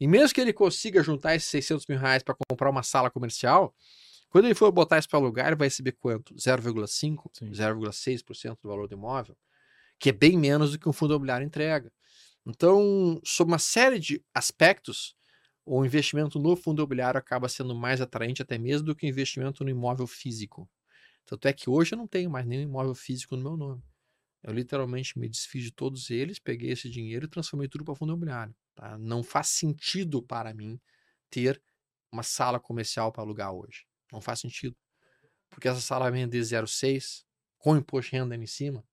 e 0.00 0.06
mesmo 0.06 0.34
que 0.34 0.40
ele 0.40 0.52
consiga 0.52 1.02
juntar 1.02 1.34
esses 1.34 1.48
600 1.48 1.86
mil 1.88 1.98
reais 1.98 2.22
para 2.22 2.34
comprar 2.48 2.70
uma 2.70 2.82
sala 2.82 3.10
comercial, 3.10 3.74
quando 4.30 4.44
ele 4.44 4.54
for 4.54 4.70
botar 4.70 4.98
isso 4.98 5.08
para 5.08 5.18
alugar, 5.18 5.46
ele 5.46 5.56
vai 5.56 5.68
receber 5.68 5.92
quanto? 5.92 6.34
0,5%, 6.34 7.50
0,6% 7.50 8.58
do 8.62 8.68
valor 8.68 8.86
do 8.86 8.94
imóvel, 8.94 9.36
que 9.98 10.10
é 10.10 10.12
bem 10.12 10.38
menos 10.38 10.72
do 10.72 10.78
que 10.78 10.88
um 10.88 10.92
fundo 10.92 11.12
imobiliário 11.14 11.46
entrega. 11.46 11.90
Então, 12.46 13.20
sob 13.24 13.50
uma 13.50 13.58
série 13.58 13.98
de 13.98 14.22
aspectos, 14.34 15.14
o 15.64 15.84
investimento 15.84 16.38
no 16.38 16.56
fundo 16.56 16.80
imobiliário 16.80 17.18
acaba 17.18 17.48
sendo 17.48 17.74
mais 17.74 18.00
atraente 18.00 18.42
até 18.42 18.58
mesmo 18.58 18.86
do 18.86 18.94
que 18.94 19.06
o 19.06 19.08
investimento 19.08 19.64
no 19.64 19.70
imóvel 19.70 20.06
físico. 20.06 20.68
Tanto 21.26 21.46
é 21.46 21.52
que 21.52 21.68
hoje 21.68 21.94
eu 21.94 21.98
não 21.98 22.06
tenho 22.06 22.30
mais 22.30 22.46
nenhum 22.46 22.62
imóvel 22.62 22.94
físico 22.94 23.36
no 23.36 23.42
meu 23.42 23.56
nome. 23.56 23.82
Eu 24.42 24.52
literalmente 24.52 25.18
me 25.18 25.28
desfiz 25.28 25.64
de 25.64 25.72
todos 25.72 26.10
eles, 26.10 26.38
peguei 26.38 26.70
esse 26.70 26.88
dinheiro 26.88 27.26
e 27.26 27.28
transformei 27.28 27.68
tudo 27.68 27.84
para 27.84 27.94
fundo 27.94 28.10
imobiliário. 28.12 28.54
Tá? 28.74 28.96
Não 28.98 29.22
faz 29.22 29.48
sentido 29.48 30.22
para 30.22 30.54
mim 30.54 30.80
ter 31.28 31.60
uma 32.12 32.22
sala 32.22 32.60
comercial 32.60 33.12
para 33.12 33.22
alugar 33.22 33.52
hoje. 33.52 33.84
Não 34.12 34.20
faz 34.20 34.40
sentido. 34.40 34.76
Porque 35.50 35.68
essa 35.68 35.80
sala 35.80 36.10
vai 36.10 36.20
vender 36.20 36.40
0,6 36.40 37.24
com 37.58 37.76
imposto 37.76 38.10
de 38.10 38.16
renda 38.16 38.36
em 38.36 38.46
cima. 38.46 38.84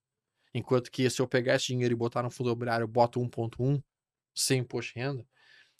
Enquanto 0.53 0.89
que 0.89 1.09
se 1.09 1.21
eu 1.21 1.27
pegar 1.27 1.55
esse 1.55 1.67
dinheiro 1.67 1.93
e 1.93 1.95
botar 1.95 2.23
no 2.23 2.31
fundo 2.31 2.49
imobiliário, 2.49 2.83
eu 2.83 2.87
boto 2.87 3.19
1,1 3.19 3.81
sem 4.33 4.59
imposto 4.59 4.93
de 4.93 4.99
renda, 4.99 5.27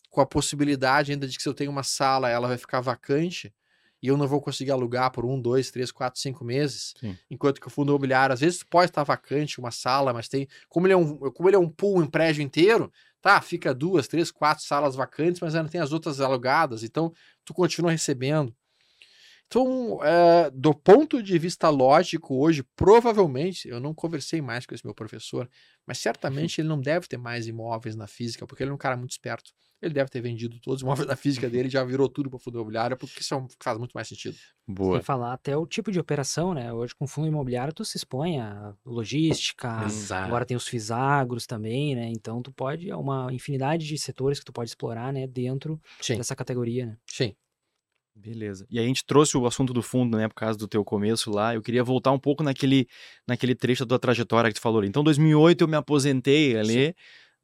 com 0.09 0.21
a 0.21 0.25
possibilidade 0.25 1.11
ainda 1.11 1.27
de 1.27 1.35
que 1.35 1.43
se 1.43 1.49
eu 1.49 1.53
tenho 1.53 1.71
uma 1.71 1.83
sala, 1.83 2.29
ela 2.29 2.47
vai 2.47 2.57
ficar 2.57 2.79
vacante 2.81 3.53
e 4.05 4.07
eu 4.07 4.17
não 4.17 4.27
vou 4.27 4.39
conseguir 4.39 4.71
alugar 4.71 5.11
por 5.11 5.25
um, 5.25 5.41
dois, 5.41 5.71
três, 5.71 5.91
quatro, 5.91 6.19
cinco 6.19 6.45
meses. 6.45 6.93
Sim. 6.99 7.17
Enquanto 7.29 7.59
que 7.59 7.67
o 7.67 7.69
fundo 7.69 7.89
imobiliário, 7.89 8.33
às 8.33 8.41
vezes 8.41 8.63
pode 8.63 8.91
estar 8.91 9.03
vacante 9.03 9.59
uma 9.59 9.71
sala, 9.71 10.13
mas 10.13 10.27
tem. 10.27 10.47
Como 10.69 10.85
ele 10.85 10.93
é 10.93 10.97
um, 10.97 11.17
como 11.31 11.49
ele 11.49 11.55
é 11.55 11.59
um 11.59 11.69
pool 11.69 12.03
em 12.03 12.07
prédio 12.07 12.41
inteiro, 12.41 12.91
Tá, 13.25 13.41
fica 13.41 13.73
duas, 13.73 14.07
três, 14.07 14.29
quatro 14.29 14.63
salas 14.63 14.95
vacantes, 14.95 15.41
mas 15.41 15.55
ainda 15.55 15.67
tem 15.67 15.81
as 15.81 15.91
outras 15.91 16.21
alugadas, 16.21 16.83
então 16.83 17.11
tu 17.43 17.55
continua 17.55 17.89
recebendo. 17.89 18.55
Então, 19.47 19.99
é, 20.03 20.51
do 20.51 20.75
ponto 20.75 21.23
de 21.23 21.39
vista 21.39 21.67
lógico, 21.69 22.35
hoje, 22.35 22.63
provavelmente, 22.75 23.67
eu 23.67 23.79
não 23.79 23.95
conversei 23.95 24.41
mais 24.41 24.67
com 24.67 24.75
esse 24.75 24.85
meu 24.85 24.93
professor, 24.93 25.49
mas 25.87 25.97
certamente 25.97 26.61
ele 26.61 26.67
não 26.67 26.79
deve 26.79 27.07
ter 27.07 27.17
mais 27.17 27.47
imóveis 27.47 27.95
na 27.95 28.05
física, 28.05 28.45
porque 28.45 28.61
ele 28.61 28.69
é 28.69 28.73
um 28.75 28.77
cara 28.77 28.95
muito 28.95 29.13
esperto. 29.13 29.51
Ele 29.85 29.93
deve 29.93 30.09
ter 30.09 30.21
vendido 30.21 30.59
todos 30.59 30.77
os 30.77 30.81
imóveis 30.81 31.07
da 31.07 31.15
física 31.15 31.49
dele, 31.49 31.69
já 31.69 31.83
virou 31.83 32.09
tudo 32.09 32.29
para 32.29 32.39
fundo 32.39 32.57
imobiliário, 32.57 32.97
porque 32.97 33.21
isso 33.21 33.35
é 33.35 33.45
faz 33.61 33.77
muito 33.77 33.93
mais 33.93 34.07
sentido. 34.07 34.35
Boa. 34.67 34.97
Sem 34.97 35.03
falar 35.03 35.33
até 35.33 35.55
o 35.55 35.65
tipo 35.65 35.91
de 35.91 35.99
operação, 35.99 36.53
né? 36.53 36.73
Hoje 36.73 36.95
com 36.95 37.07
fundo 37.07 37.27
imobiliário 37.27 37.73
tu 37.73 37.85
se 37.85 37.97
expõe 37.97 38.39
a 38.39 38.73
logística, 38.85 39.83
Exato. 39.85 40.27
agora 40.27 40.45
tem 40.45 40.57
os 40.57 40.67
fisagros 40.67 41.45
também, 41.45 41.95
né? 41.95 42.09
Então 42.09 42.41
tu 42.41 42.51
pode, 42.51 42.89
é 42.89 42.95
uma 42.95 43.31
infinidade 43.31 43.85
de 43.85 43.97
setores 43.97 44.39
que 44.39 44.45
tu 44.45 44.53
pode 44.53 44.69
explorar, 44.69 45.13
né? 45.13 45.27
Dentro 45.27 45.79
Sim. 46.01 46.17
dessa 46.17 46.35
categoria, 46.35 46.87
né? 46.87 46.97
Sim. 47.05 47.35
Beleza. 48.17 48.65
E 48.71 48.79
a 48.79 48.81
gente 48.81 49.05
trouxe 49.05 49.35
o 49.35 49.45
assunto 49.45 49.73
do 49.73 49.81
fundo, 49.81 50.17
né, 50.17 50.29
por 50.29 50.35
causa 50.35 50.57
do 50.57 50.69
teu 50.69 50.85
começo 50.85 51.29
lá. 51.29 51.53
Eu 51.53 51.61
queria 51.61 51.83
voltar 51.83 52.13
um 52.13 52.19
pouco 52.19 52.41
naquele, 52.41 52.87
naquele 53.27 53.53
trecho 53.53 53.83
da 53.83 53.89
tua 53.89 53.99
trajetória 53.99 54.49
que 54.49 54.55
tu 54.55 54.61
falou. 54.61 54.85
Então, 54.85 55.03
2008 55.03 55.61
eu 55.61 55.67
me 55.67 55.75
aposentei 55.75 56.57
ali. 56.57 56.87
Sim 56.87 56.93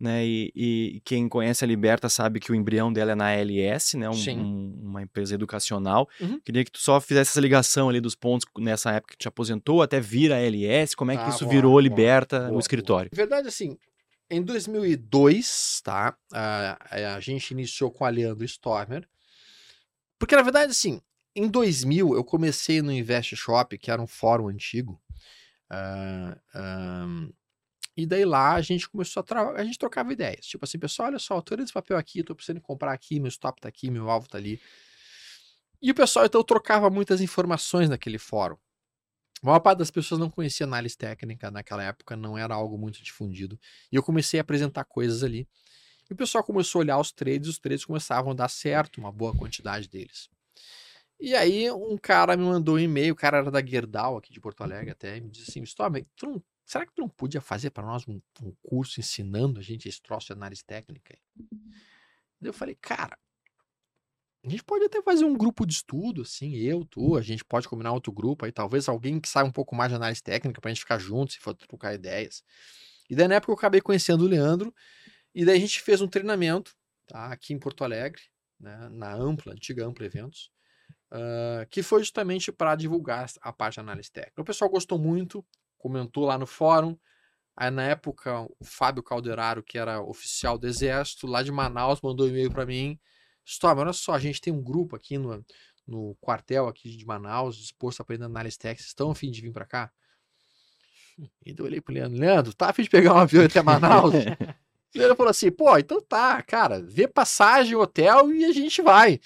né? 0.01 0.25
E, 0.25 0.51
e, 0.55 1.01
quem 1.05 1.29
conhece 1.29 1.63
a 1.63 1.67
Liberta 1.67 2.09
sabe 2.09 2.39
que 2.39 2.51
o 2.51 2.55
embrião 2.55 2.91
dela 2.91 3.11
é 3.11 3.15
na 3.15 3.27
ALS, 3.29 3.93
né? 3.93 4.09
Um, 4.09 4.39
um, 4.39 4.79
uma 4.83 5.01
empresa 5.03 5.35
educacional. 5.35 6.09
Uhum. 6.19 6.39
Queria 6.39 6.65
que 6.65 6.71
tu 6.71 6.79
só 6.79 6.99
fizesse 6.99 7.31
essa 7.31 7.39
ligação 7.39 7.87
ali 7.87 8.01
dos 8.01 8.15
pontos 8.15 8.47
nessa 8.57 8.91
época 8.91 9.13
que 9.13 9.19
te 9.19 9.27
aposentou 9.27 9.81
até 9.81 9.99
vir 9.99 10.33
a 10.33 10.37
ALS. 10.37 10.95
Como 10.95 11.11
é 11.11 11.17
que 11.17 11.23
ah, 11.23 11.29
isso 11.29 11.45
boa, 11.45 11.51
virou 11.51 11.71
boa, 11.73 11.81
Liberta 11.81 12.39
boa, 12.39 12.51
no 12.51 12.59
escritório? 12.59 13.11
Verdade, 13.13 13.47
assim, 13.47 13.77
em 14.29 14.41
2002, 14.41 15.81
tá? 15.83 16.17
A, 16.33 17.15
a 17.15 17.19
gente 17.19 17.51
iniciou 17.51 17.91
com 17.91 18.03
a 18.03 18.09
Leandro 18.09 18.43
Stormer. 18.45 19.07
Porque, 20.17 20.35
na 20.35 20.41
verdade, 20.41 20.71
assim, 20.71 20.99
em 21.35 21.47
2000 21.47 22.15
eu 22.15 22.23
comecei 22.23 22.81
no 22.81 22.91
Invest 22.91 23.35
Shop, 23.35 23.77
que 23.77 23.91
era 23.91 24.01
um 24.01 24.07
fórum 24.07 24.47
antigo. 24.47 25.01
Uh, 25.71 26.59
um, 26.59 27.31
e 27.95 28.05
daí 28.05 28.25
lá 28.25 28.53
a 28.53 28.61
gente 28.61 28.89
começou 28.89 29.21
a, 29.21 29.23
tra... 29.23 29.51
a 29.51 29.63
gente 29.63 29.77
trocava 29.77 30.11
ideias. 30.13 30.45
Tipo 30.45 30.65
assim, 30.65 30.79
pessoal, 30.79 31.09
olha 31.09 31.19
só, 31.19 31.35
eu 31.37 31.41
tô 31.41 31.55
esse 31.55 31.73
papel 31.73 31.97
aqui, 31.97 32.23
tô 32.23 32.35
precisando 32.35 32.61
comprar 32.61 32.93
aqui, 32.93 33.19
meu 33.19 33.29
stop 33.29 33.59
tá 33.59 33.67
aqui, 33.67 33.91
meu 33.91 34.09
alvo 34.09 34.27
tá 34.27 34.37
ali. 34.37 34.61
E 35.81 35.91
o 35.91 35.95
pessoal 35.95 36.25
então 36.25 36.43
trocava 36.43 36.89
muitas 36.89 37.21
informações 37.21 37.89
naquele 37.89 38.17
fórum. 38.17 38.57
A 39.43 39.47
maior 39.47 39.59
parte 39.59 39.79
das 39.79 39.89
pessoas 39.89 40.19
não 40.19 40.29
conhecia 40.29 40.65
análise 40.65 40.95
técnica 40.95 41.49
naquela 41.49 41.83
época, 41.83 42.15
não 42.15 42.37
era 42.37 42.53
algo 42.53 42.77
muito 42.77 43.01
difundido. 43.03 43.59
E 43.91 43.95
eu 43.95 44.03
comecei 44.03 44.39
a 44.39 44.41
apresentar 44.41 44.83
coisas 44.85 45.23
ali. 45.23 45.47
E 46.09 46.13
o 46.13 46.15
pessoal 46.15 46.43
começou 46.43 46.79
a 46.79 46.83
olhar 46.83 46.99
os 46.99 47.11
trades, 47.11 47.49
os 47.49 47.57
trades 47.57 47.83
começavam 47.83 48.31
a 48.31 48.35
dar 48.35 48.49
certo, 48.49 48.99
uma 48.99 49.11
boa 49.11 49.35
quantidade 49.35 49.89
deles. 49.89 50.29
E 51.19 51.35
aí 51.35 51.71
um 51.71 51.97
cara 51.97 52.37
me 52.37 52.43
mandou 52.43 52.75
um 52.75 52.79
e-mail, 52.79 53.13
o 53.13 53.15
cara 53.15 53.37
era 53.37 53.51
da 53.51 53.65
Gerdau 53.65 54.17
aqui 54.17 54.31
de 54.31 54.39
Porto 54.39 54.61
Alegre 54.61 54.91
até, 54.91 55.17
e 55.17 55.21
me 55.21 55.29
disse 55.29 55.49
assim, 55.49 55.63
Storm, 55.63 56.03
tu 56.15 56.25
não 56.27 56.43
Será 56.65 56.85
que 56.85 56.93
tu 56.93 57.01
não 57.01 57.09
podia 57.09 57.41
fazer 57.41 57.71
para 57.71 57.85
nós 57.85 58.07
um, 58.07 58.21
um, 58.41 58.53
curso 58.61 58.99
ensinando 58.99 59.59
a 59.59 59.63
gente 59.63 59.89
esse 59.89 60.01
troço 60.01 60.27
de 60.27 60.33
análise 60.33 60.63
técnica? 60.63 61.17
Eu 62.41 62.53
falei, 62.53 62.75
cara, 62.75 63.17
a 64.43 64.49
gente 64.49 64.63
pode 64.63 64.85
até 64.85 65.01
fazer 65.01 65.23
um 65.23 65.37
grupo 65.37 65.65
de 65.65 65.73
estudo, 65.73 66.23
assim, 66.23 66.55
eu, 66.55 66.83
tu, 66.85 67.15
a 67.15 67.21
gente 67.21 67.45
pode 67.45 67.67
combinar 67.67 67.91
outro 67.91 68.11
grupo 68.11 68.45
aí, 68.45 68.51
talvez 68.51 68.89
alguém 68.89 69.19
que 69.19 69.29
saiba 69.29 69.47
um 69.47 69.51
pouco 69.51 69.75
mais 69.75 69.91
de 69.91 69.95
análise 69.95 70.23
técnica 70.23 70.59
pra 70.59 70.69
gente 70.69 70.79
ficar 70.79 70.97
junto, 70.97 71.33
se 71.33 71.39
for 71.39 71.53
trocar 71.53 71.93
ideias. 71.93 72.43
E 73.09 73.15
daí 73.15 73.27
na 73.27 73.35
época 73.35 73.51
eu 73.51 73.55
acabei 73.55 73.81
conhecendo 73.81 74.23
o 74.23 74.27
Leandro, 74.27 74.73
e 75.35 75.45
daí 75.45 75.57
a 75.57 75.59
gente 75.61 75.81
fez 75.81 76.01
um 76.01 76.07
treinamento, 76.07 76.73
tá, 77.05 77.27
aqui 77.27 77.53
em 77.53 77.59
Porto 77.59 77.83
Alegre, 77.83 78.21
né, 78.59 78.89
na 78.89 79.13
Ampla, 79.13 79.53
antiga 79.53 79.85
Ampla 79.85 80.05
Eventos, 80.05 80.51
uh, 81.11 81.67
que 81.69 81.83
foi 81.83 81.99
justamente 81.99 82.51
para 82.51 82.75
divulgar 82.75 83.29
a 83.41 83.53
parte 83.53 83.75
de 83.75 83.79
análise 83.81 84.11
técnica. 84.11 84.41
O 84.41 84.45
pessoal 84.45 84.69
gostou 84.69 84.97
muito, 84.97 85.45
comentou 85.81 86.25
lá 86.25 86.37
no 86.37 86.45
fórum, 86.45 86.97
Aí, 87.55 87.69
na 87.69 87.83
época, 87.83 88.41
o 88.59 88.63
Fábio 88.63 89.03
Calderaro, 89.03 89.61
que 89.61 89.77
era 89.77 90.01
oficial 90.01 90.57
do 90.57 90.65
Exército, 90.65 91.27
lá 91.27 91.43
de 91.43 91.51
Manaus, 91.51 92.01
mandou 92.01 92.25
um 92.25 92.29
e-mail 92.29 92.49
para 92.49 92.65
mim 92.65 92.97
Storm, 93.45 93.79
olha 93.79 93.93
só, 93.93 94.13
a 94.13 94.19
gente 94.19 94.39
tem 94.39 94.53
um 94.53 94.61
grupo 94.61 94.95
aqui 94.95 95.17
no, 95.17 95.43
no 95.85 96.15
quartel 96.21 96.67
aqui 96.67 96.95
de 96.95 97.05
Manaus, 97.05 97.57
disposto 97.57 97.99
a 97.99 98.03
aprender 98.03 98.25
análise 98.25 98.57
técnica, 98.57 98.87
estão 98.87 99.11
a 99.11 99.15
fim 99.15 99.29
de 99.29 99.41
vir 99.41 99.51
para 99.51 99.65
cá? 99.65 99.91
E 101.45 101.53
eu 101.55 101.65
olhei 101.65 101.81
pro 101.81 101.93
Leandro, 101.93 102.19
Leandro, 102.19 102.53
tá 102.53 102.69
a 102.69 102.73
fim 102.73 102.83
de 102.83 102.89
pegar 102.89 103.13
um 103.13 103.17
avião 103.17 103.45
até 103.45 103.61
Manaus? 103.61 104.13
o 104.95 104.97
Leandro 104.97 105.15
falou 105.15 105.29
assim, 105.29 105.51
pô, 105.51 105.77
então 105.77 106.01
tá, 106.01 106.41
cara, 106.41 106.81
vê 106.81 107.07
passagem, 107.07 107.75
hotel 107.75 108.31
e 108.31 108.45
a 108.45 108.51
gente 108.51 108.81
vai. 108.81 109.19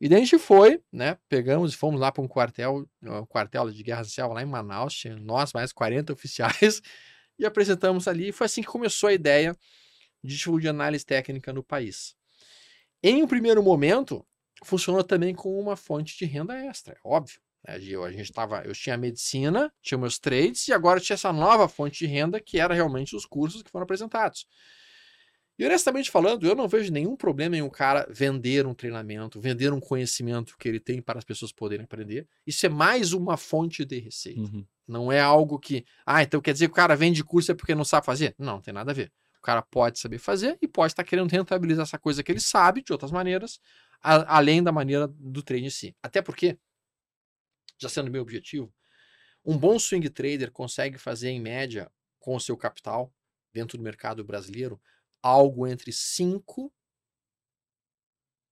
E 0.00 0.08
daí 0.08 0.18
a 0.18 0.24
gente 0.24 0.38
foi, 0.38 0.82
né, 0.92 1.16
pegamos 1.28 1.72
e 1.72 1.76
fomos 1.76 2.00
lá 2.00 2.12
para 2.12 2.22
um 2.22 2.28
quartel, 2.28 2.86
um 3.02 3.24
quartel 3.26 3.70
de 3.70 3.82
guerra 3.82 4.04
social 4.04 4.32
lá 4.32 4.42
em 4.42 4.46
Manaus, 4.46 4.94
tinha 4.94 5.16
nós 5.16 5.52
mais 5.52 5.72
40 5.72 6.12
oficiais, 6.12 6.82
e 7.38 7.46
apresentamos 7.46 8.06
ali, 8.06 8.28
e 8.28 8.32
foi 8.32 8.44
assim 8.44 8.62
que 8.62 8.68
começou 8.68 9.08
a 9.08 9.12
ideia 9.12 9.56
de 10.22 10.36
de 10.36 10.68
análise 10.68 11.04
técnica 11.04 11.52
no 11.52 11.62
país. 11.62 12.14
Em 13.02 13.22
um 13.22 13.26
primeiro 13.26 13.62
momento, 13.62 14.26
funcionou 14.64 15.04
também 15.04 15.34
como 15.34 15.58
uma 15.58 15.76
fonte 15.76 16.16
de 16.18 16.24
renda 16.24 16.54
extra, 16.66 16.94
é 16.94 16.98
óbvio. 17.04 17.40
Né? 17.66 17.78
Eu, 17.82 18.04
a 18.04 18.12
gente 18.12 18.32
tava, 18.32 18.62
eu 18.64 18.72
tinha 18.74 18.96
medicina, 18.96 19.72
tinha 19.82 19.96
meus 19.96 20.18
trades, 20.18 20.68
e 20.68 20.72
agora 20.72 21.00
tinha 21.00 21.14
essa 21.14 21.32
nova 21.32 21.68
fonte 21.68 21.98
de 21.98 22.06
renda, 22.06 22.40
que 22.40 22.58
era 22.58 22.74
realmente 22.74 23.14
os 23.16 23.24
cursos 23.24 23.62
que 23.62 23.70
foram 23.70 23.84
apresentados. 23.84 24.46
E 25.58 25.64
honestamente 25.64 26.10
falando, 26.10 26.46
eu 26.46 26.54
não 26.54 26.68
vejo 26.68 26.92
nenhum 26.92 27.16
problema 27.16 27.56
em 27.56 27.62
um 27.62 27.70
cara 27.70 28.06
vender 28.10 28.66
um 28.66 28.74
treinamento, 28.74 29.40
vender 29.40 29.72
um 29.72 29.80
conhecimento 29.80 30.56
que 30.58 30.68
ele 30.68 30.78
tem 30.78 31.00
para 31.00 31.18
as 31.18 31.24
pessoas 31.24 31.50
poderem 31.50 31.84
aprender. 31.84 32.28
Isso 32.46 32.66
é 32.66 32.68
mais 32.68 33.12
uma 33.12 33.36
fonte 33.36 33.84
de 33.84 33.98
receita. 33.98 34.40
Uhum. 34.40 34.66
Não 34.86 35.10
é 35.10 35.20
algo 35.20 35.58
que, 35.58 35.84
ah, 36.04 36.22
então 36.22 36.40
quer 36.40 36.52
dizer 36.52 36.66
que 36.66 36.72
o 36.72 36.76
cara 36.76 36.94
vende 36.94 37.24
curso 37.24 37.52
é 37.52 37.54
porque 37.54 37.74
não 37.74 37.84
sabe 37.84 38.04
fazer? 38.04 38.34
Não, 38.38 38.54
não 38.54 38.60
tem 38.60 38.74
nada 38.74 38.90
a 38.90 38.94
ver 38.94 39.10
cara 39.46 39.62
pode 39.62 40.00
saber 40.00 40.18
fazer 40.18 40.58
e 40.60 40.66
pode 40.66 40.92
estar 40.92 41.04
querendo 41.04 41.30
rentabilizar 41.30 41.84
essa 41.84 41.96
coisa 41.96 42.20
que 42.20 42.32
ele 42.32 42.40
sabe 42.40 42.82
de 42.82 42.92
outras 42.92 43.12
maneiras, 43.12 43.60
a, 44.02 44.38
além 44.38 44.60
da 44.60 44.72
maneira 44.72 45.06
do 45.06 45.40
trade 45.40 45.64
em 45.64 45.70
si. 45.70 45.94
Até 46.02 46.20
porque, 46.20 46.58
já 47.78 47.88
sendo 47.88 48.10
meu 48.10 48.22
objetivo, 48.22 48.74
um 49.44 49.56
bom 49.56 49.78
swing 49.78 50.10
trader 50.10 50.50
consegue 50.50 50.98
fazer, 50.98 51.28
em 51.28 51.40
média, 51.40 51.88
com 52.18 52.34
o 52.34 52.40
seu 52.40 52.56
capital, 52.56 53.14
dentro 53.52 53.78
do 53.78 53.84
mercado 53.84 54.24
brasileiro, 54.24 54.80
algo 55.26 55.66
entre 55.66 55.92
5. 55.92 56.72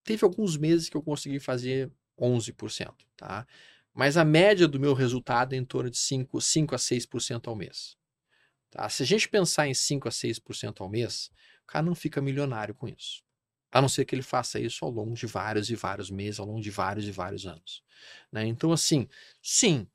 Teve 0.03 0.25
alguns 0.25 0.57
meses 0.57 0.89
que 0.89 0.97
eu 0.97 1.03
consegui 1.03 1.39
fazer 1.39 1.91
11%, 2.19 2.95
tá? 3.17 3.47
Mas 3.93 4.17
a 4.17 4.25
média 4.25 4.67
do 4.67 4.81
meu 4.81 4.93
resultado 4.93 5.55
é 5.55 5.57
em 5.57 5.65
torno 5.65 5.89
de 5.89 5.99
5, 5.99 6.41
5 6.41 6.75
a 6.75 6.79
6% 6.79 7.47
ao 7.47 7.55
mês. 7.55 7.97
Tá? 8.71 8.89
Se 8.89 9.05
a 9.05 9.07
gente 9.07 9.29
pensar 9.29 9.69
em 9.69 9.75
5 9.75 10.09
a 10.09 10.11
6% 10.11 10.81
ao 10.81 10.89
mês, 10.89 11.31
o 11.63 11.67
cara 11.67 11.87
não 11.87 11.95
fica 11.95 12.21
milionário 12.21 12.75
com 12.75 12.89
isso. 12.89 13.23
A 13.71 13.81
não 13.81 13.89
ser 13.89 14.05
que 14.05 14.15
ele 14.15 14.23
faça 14.23 14.59
isso 14.59 14.85
ao 14.85 14.91
longo 14.91 15.15
de 15.15 15.27
vários 15.27 15.71
e 15.71 15.77
vários 15.77 16.11
meses, 16.11 16.41
ao 16.41 16.47
longo 16.47 16.61
de 16.61 16.71
vários 16.71 17.07
e 17.07 17.13
vários 17.13 17.47
anos. 17.47 17.85
Né? 18.33 18.47
Então, 18.47 18.73
assim, 18.73 19.09
sim, 19.41 19.87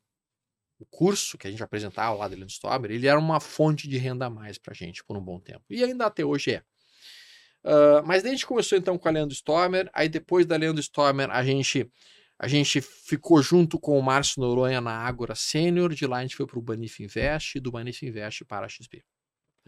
o 0.79 0.85
curso 0.85 1.37
que 1.37 1.45
a 1.45 1.51
gente 1.51 1.61
apresentava 1.61 2.15
lá 2.15 2.27
do 2.27 2.35
Leandro 2.35 2.53
Stober, 2.53 2.89
ele 2.89 3.05
era 3.05 3.19
uma 3.19 3.41
fonte 3.41 3.87
de 3.87 3.97
renda 3.97 4.27
a 4.27 4.29
mais 4.29 4.57
para 4.57 4.71
a 4.71 4.75
gente 4.75 5.03
por 5.03 5.17
um 5.17 5.21
bom 5.21 5.37
tempo. 5.39 5.65
E 5.69 5.83
ainda 5.83 6.05
até 6.05 6.23
hoje 6.23 6.53
é. 6.53 6.63
Uh, 7.63 8.05
mas 8.05 8.23
daí 8.23 8.31
a 8.31 8.35
gente 8.35 8.45
começou 8.45 8.77
então 8.77 8.97
com 8.97 9.07
a 9.07 9.11
Leandro 9.11 9.33
Stormer, 9.33 9.89
aí 9.93 10.07
depois 10.07 10.45
da 10.45 10.55
Leandro 10.55 10.79
Stormer 10.79 11.29
a 11.29 11.43
gente 11.43 11.91
a 12.41 12.47
gente 12.47 12.79
ficou 12.79 13.41
junto 13.41 13.77
com 13.77 13.99
o 13.99 14.01
Márcio 14.01 14.41
Noronha 14.41 14.79
na 14.79 14.93
Ágora 14.93 15.35
Sênior, 15.35 15.93
de 15.93 16.07
lá 16.07 16.19
a 16.19 16.21
gente 16.21 16.37
foi 16.37 16.47
para 16.47 16.57
o 16.57 16.61
Banif 16.61 17.03
Invest, 17.03 17.59
do 17.59 17.69
Banif 17.69 18.05
Invest 18.05 18.45
para 18.45 18.65
a 18.65 18.69
XP, 18.69 19.03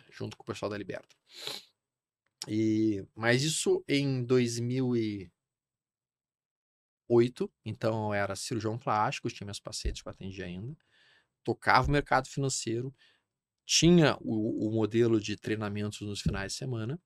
junto 0.09 0.37
com 0.37 0.43
o 0.43 0.45
pessoal 0.45 0.69
da 0.69 0.77
Liberta. 0.77 1.13
E, 2.47 3.05
mas 3.13 3.43
isso 3.43 3.83
em 3.89 4.23
2008, 4.23 5.29
então 7.65 8.07
eu 8.07 8.13
era 8.13 8.37
cirurgião 8.37 8.77
plástico, 8.77 9.29
tinha 9.29 9.45
meus 9.45 9.59
pacientes 9.59 10.01
que 10.01 10.07
eu 10.07 10.11
atendia 10.11 10.45
ainda, 10.45 10.73
tocava 11.43 11.89
o 11.89 11.91
mercado 11.91 12.29
financeiro, 12.29 12.95
tinha 13.65 14.17
o, 14.21 14.67
o 14.67 14.71
modelo 14.71 15.19
de 15.19 15.35
treinamentos 15.35 15.99
nos 16.01 16.21
finais 16.21 16.53
de 16.53 16.57
semana, 16.57 16.97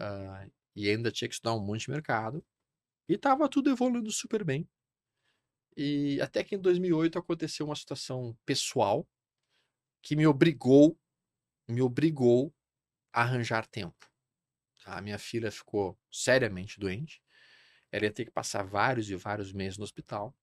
uh, 0.00 0.50
e 0.74 0.88
ainda 0.88 1.10
tinha 1.10 1.28
que 1.28 1.34
estudar 1.34 1.54
um 1.54 1.64
monte 1.64 1.82
de 1.82 1.90
mercado, 1.90 2.44
e 3.08 3.14
estava 3.14 3.48
tudo 3.48 3.70
evoluindo 3.70 4.10
super 4.10 4.44
bem. 4.44 4.68
E 5.76 6.20
até 6.20 6.42
que 6.42 6.54
em 6.54 6.60
2008 6.60 7.18
aconteceu 7.18 7.66
uma 7.66 7.76
situação 7.76 8.36
pessoal 8.44 9.06
que 10.02 10.16
me 10.16 10.26
obrigou, 10.26 10.98
me 11.68 11.82
obrigou 11.82 12.54
a 13.12 13.22
arranjar 13.22 13.66
tempo. 13.66 14.10
A 14.84 15.00
minha 15.00 15.18
filha 15.18 15.50
ficou 15.50 15.98
seriamente 16.10 16.78
doente. 16.80 17.22
Ela 17.92 18.04
ia 18.04 18.12
ter 18.12 18.24
que 18.24 18.30
passar 18.30 18.62
vários 18.62 19.10
e 19.10 19.16
vários 19.16 19.52
meses 19.52 19.76
no 19.78 19.84
hospital. 19.84 20.34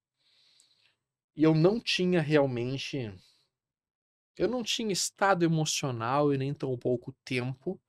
E 1.36 1.44
eu 1.44 1.56
não 1.56 1.80
tinha 1.80 2.22
realmente. 2.22 3.14
Eu 4.36 4.48
não 4.48 4.64
tinha 4.64 4.92
estado 4.94 5.44
emocional 5.44 6.34
e 6.34 6.38
nem 6.38 6.54
tão 6.54 6.78
pouco 6.78 7.16
tempo 7.24 7.82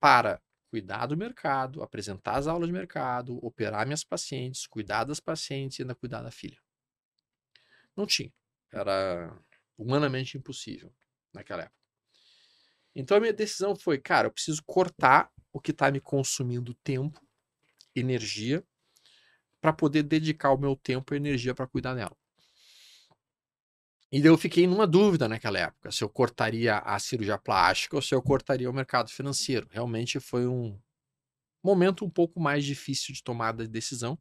para 0.00 0.42
cuidar 0.74 1.06
do 1.06 1.16
mercado, 1.16 1.84
apresentar 1.84 2.34
as 2.34 2.48
aulas 2.48 2.66
de 2.66 2.72
mercado, 2.72 3.38
operar 3.46 3.86
minhas 3.86 4.02
pacientes, 4.02 4.66
cuidar 4.66 5.04
das 5.04 5.20
pacientes 5.20 5.78
e 5.78 5.82
ainda 5.82 5.94
cuidar 5.94 6.20
da 6.20 6.32
filha. 6.32 6.58
Não 7.96 8.04
tinha. 8.04 8.32
Era 8.72 9.40
humanamente 9.78 10.36
impossível 10.36 10.92
naquela 11.32 11.62
época. 11.62 11.78
Então 12.92 13.16
a 13.16 13.20
minha 13.20 13.32
decisão 13.32 13.76
foi, 13.76 13.98
cara, 13.98 14.26
eu 14.26 14.32
preciso 14.32 14.64
cortar 14.66 15.30
o 15.52 15.60
que 15.60 15.70
está 15.70 15.92
me 15.92 16.00
consumindo 16.00 16.74
tempo, 16.82 17.24
energia, 17.94 18.66
para 19.60 19.72
poder 19.72 20.02
dedicar 20.02 20.50
o 20.50 20.58
meu 20.58 20.74
tempo 20.74 21.14
e 21.14 21.16
energia 21.16 21.54
para 21.54 21.68
cuidar 21.68 21.94
dela. 21.94 22.16
E 24.14 24.24
eu 24.24 24.38
fiquei 24.38 24.64
numa 24.64 24.86
dúvida 24.86 25.28
naquela 25.28 25.58
época, 25.58 25.90
se 25.90 26.04
eu 26.04 26.08
cortaria 26.08 26.78
a 26.78 26.96
cirurgia 27.00 27.36
plástica 27.36 27.96
ou 27.96 28.00
se 28.00 28.14
eu 28.14 28.22
cortaria 28.22 28.70
o 28.70 28.72
mercado 28.72 29.10
financeiro. 29.10 29.66
Realmente 29.68 30.20
foi 30.20 30.46
um 30.46 30.78
momento 31.60 32.04
um 32.04 32.08
pouco 32.08 32.38
mais 32.38 32.64
difícil 32.64 33.12
de 33.12 33.24
tomada 33.24 33.64
de 33.64 33.68
decisão. 33.68 34.16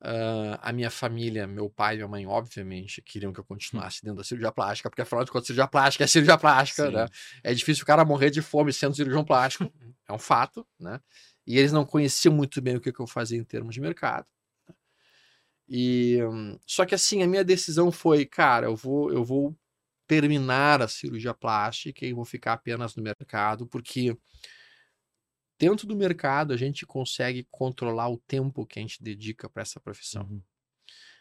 Uh, 0.00 0.56
a 0.62 0.72
minha 0.72 0.90
família, 0.90 1.46
meu 1.46 1.68
pai 1.68 1.92
e 1.92 1.96
minha 1.98 2.08
mãe, 2.08 2.26
obviamente, 2.26 3.02
queriam 3.02 3.34
que 3.34 3.38
eu 3.38 3.44
hum. 3.44 3.48
continuasse 3.48 4.02
dentro 4.02 4.16
da 4.16 4.24
cirurgia 4.24 4.50
plástica, 4.50 4.88
porque 4.88 5.02
afinal 5.02 5.26
de 5.26 5.30
contas, 5.30 5.46
cirurgia 5.46 5.68
plástica 5.68 6.04
é 6.04 6.06
cirurgia 6.06 6.38
plástica, 6.38 6.90
né? 6.90 7.06
É 7.44 7.52
difícil 7.52 7.82
o 7.82 7.86
cara 7.86 8.06
morrer 8.06 8.30
de 8.30 8.40
fome 8.40 8.72
sendo 8.72 8.96
cirurgião 8.96 9.26
plástico, 9.26 9.70
é 10.08 10.12
um 10.14 10.18
fato, 10.18 10.66
né? 10.80 10.98
E 11.46 11.58
eles 11.58 11.70
não 11.70 11.84
conheciam 11.84 12.34
muito 12.34 12.62
bem 12.62 12.76
o 12.76 12.80
que, 12.80 12.98
eu 12.98 13.06
fazia 13.06 13.38
em 13.38 13.44
termos 13.44 13.74
de 13.74 13.80
mercado. 13.82 14.26
Né? 15.72 15.78
E 15.78 16.18
só 16.66 16.84
que 16.84 16.94
assim, 16.94 17.22
a 17.22 17.26
minha 17.26 17.44
decisão 17.44 17.90
foi, 17.90 18.26
cara, 18.26 18.66
eu 18.66 18.76
vou, 18.76 19.10
eu 19.10 19.24
vou 19.24 19.56
terminar 20.06 20.82
a 20.82 20.88
cirurgia 20.88 21.32
plástica 21.32 22.04
e 22.04 22.12
vou 22.12 22.24
ficar 22.24 22.52
apenas 22.52 22.94
no 22.94 23.02
mercado, 23.02 23.66
porque 23.66 24.16
dentro 25.58 25.86
do 25.86 25.96
mercado 25.96 26.52
a 26.52 26.56
gente 26.56 26.84
consegue 26.84 27.46
controlar 27.50 28.08
o 28.10 28.18
tempo 28.18 28.66
que 28.66 28.78
a 28.78 28.82
gente 28.82 29.02
dedica 29.02 29.48
para 29.48 29.62
essa 29.62 29.80
profissão. 29.80 30.24
Uhum. 30.24 30.42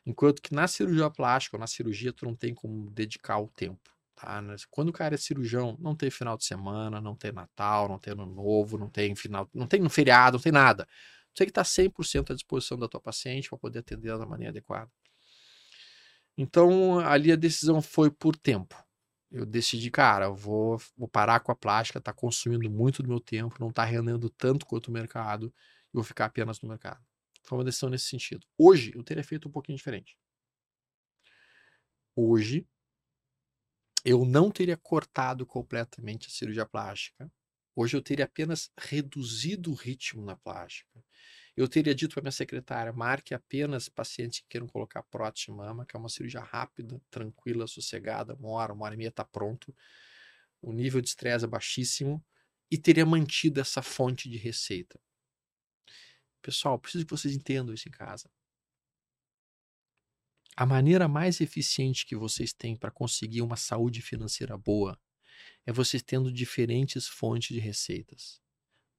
Enquanto 0.05 0.41
que 0.41 0.53
na 0.53 0.67
cirurgia 0.67 1.09
plástica 1.09 1.55
ou 1.55 1.59
na 1.59 1.67
cirurgia 1.67 2.11
tu 2.11 2.25
não 2.25 2.35
tem 2.35 2.53
como 2.53 2.89
dedicar 2.91 3.39
o 3.39 3.47
tempo. 3.47 3.91
Tá? 4.15 4.43
Quando 4.69 4.89
o 4.89 4.93
cara 4.93 5.13
é 5.13 5.17
cirurgião, 5.17 5.77
não 5.79 5.95
tem 5.95 6.09
final 6.09 6.35
de 6.35 6.43
semana, 6.43 6.99
não 6.99 7.15
tem 7.15 7.31
Natal, 7.31 7.87
não 7.87 7.99
tem 7.99 8.13
ano 8.13 8.25
novo, 8.25 8.77
não 8.77 8.89
tem 8.89 9.15
final, 9.15 9.47
não 9.53 9.67
tem 9.67 9.79
no 9.79 9.89
feriado, 9.89 10.37
não 10.37 10.43
tem 10.43 10.51
nada. 10.51 10.87
Tu 11.33 11.37
tem 11.37 11.47
que 11.47 11.51
estar 11.51 11.63
100% 11.63 12.31
à 12.31 12.35
disposição 12.35 12.77
da 12.77 12.87
tua 12.87 12.99
paciente 13.01 13.49
para 13.49 13.57
poder 13.57 13.79
atender 13.79 14.17
da 14.17 14.25
maneira 14.25 14.51
adequada. 14.51 14.91
Então, 16.37 16.99
ali 16.99 17.31
a 17.31 17.35
decisão 17.35 17.81
foi 17.81 18.09
por 18.09 18.35
tempo 18.35 18.75
eu 19.31 19.45
decidi, 19.45 19.89
cara, 19.89 20.25
eu 20.25 20.35
vou, 20.35 20.77
vou 20.97 21.07
parar 21.07 21.39
com 21.39 21.51
a 21.51 21.55
plástica, 21.55 22.01
tá 22.01 22.11
consumindo 22.13 22.69
muito 22.69 23.01
do 23.01 23.07
meu 23.07 23.19
tempo, 23.19 23.55
não 23.59 23.71
tá 23.71 23.85
rendendo 23.85 24.29
tanto 24.29 24.65
quanto 24.65 24.89
o 24.89 24.91
mercado, 24.91 25.53
e 25.87 25.93
vou 25.93 26.03
ficar 26.03 26.25
apenas 26.25 26.59
no 26.61 26.67
mercado. 26.67 27.01
Foi 27.43 27.57
uma 27.57 27.63
decisão 27.63 27.89
nesse 27.89 28.05
sentido. 28.05 28.45
Hoje, 28.57 28.91
eu 28.93 29.03
teria 29.03 29.23
feito 29.23 29.47
um 29.47 29.51
pouquinho 29.51 29.77
diferente. 29.77 30.17
Hoje, 32.13 32.67
eu 34.03 34.25
não 34.25 34.51
teria 34.51 34.75
cortado 34.75 35.45
completamente 35.45 36.27
a 36.27 36.29
cirurgia 36.29 36.65
plástica. 36.65 37.31
Hoje 37.75 37.95
eu 37.95 38.01
teria 38.01 38.25
apenas 38.25 38.69
reduzido 38.77 39.71
o 39.71 39.75
ritmo 39.75 40.23
na 40.23 40.35
plástica. 40.35 41.03
eu 41.55 41.67
teria 41.67 41.93
dito 41.95 42.13
para 42.13 42.23
minha 42.23 42.31
secretária: 42.31 42.91
marque 42.93 43.33
apenas 43.33 43.89
pacientes 43.89 44.39
que 44.41 44.47
queiram 44.49 44.67
colocar 44.67 45.03
prótese 45.03 45.51
mama, 45.51 45.85
que 45.85 45.95
é 45.95 45.99
uma 45.99 46.09
cirurgia 46.09 46.41
rápida, 46.41 47.01
tranquila, 47.09 47.67
sossegada, 47.67 48.35
uma 48.35 48.49
hora, 48.49 48.73
uma 48.73 48.85
hora 48.85 48.95
e 48.95 48.97
meia 48.97 49.09
está 49.09 49.23
pronto. 49.25 49.75
O 50.61 50.71
nível 50.73 51.01
de 51.01 51.07
estresse 51.09 51.45
é 51.45 51.47
baixíssimo 51.47 52.23
e 52.69 52.77
teria 52.77 53.05
mantido 53.05 53.59
essa 53.59 53.81
fonte 53.81 54.29
de 54.29 54.37
receita. 54.37 54.99
Pessoal, 56.41 56.79
preciso 56.79 57.05
que 57.05 57.11
vocês 57.11 57.35
entendam 57.35 57.73
isso 57.73 57.87
em 57.87 57.91
casa. 57.91 58.29
A 60.55 60.65
maneira 60.65 61.07
mais 61.07 61.39
eficiente 61.41 62.05
que 62.05 62.15
vocês 62.15 62.53
têm 62.53 62.75
para 62.75 62.91
conseguir 62.91 63.41
uma 63.41 63.55
saúde 63.55 64.01
financeira 64.01 64.57
boa 64.57 64.99
é 65.65 65.71
vocês 65.71 66.01
tendo 66.01 66.31
diferentes 66.31 67.07
fontes 67.07 67.55
de 67.55 67.59
receitas. 67.59 68.41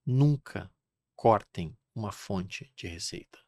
Nunca 0.05 0.71
cortem 1.15 1.77
uma 1.95 2.13
fonte 2.13 2.73
de 2.77 2.87
receita. 2.87 3.39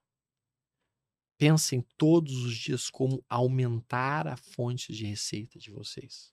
Pensem 1.37 1.85
todos 1.99 2.45
os 2.45 2.57
dias 2.57 2.89
como 2.89 3.25
aumentar 3.29 4.29
a 4.29 4.37
fonte 4.37 4.93
de 4.93 5.05
receita 5.05 5.59
de 5.59 5.71
vocês. 5.71 6.33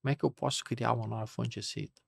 Como 0.00 0.10
é 0.10 0.16
que 0.16 0.24
eu 0.24 0.30
posso 0.30 0.64
criar 0.64 0.92
uma 0.92 1.06
nova 1.06 1.26
fonte 1.26 1.50
de 1.50 1.56
receita? 1.56 2.00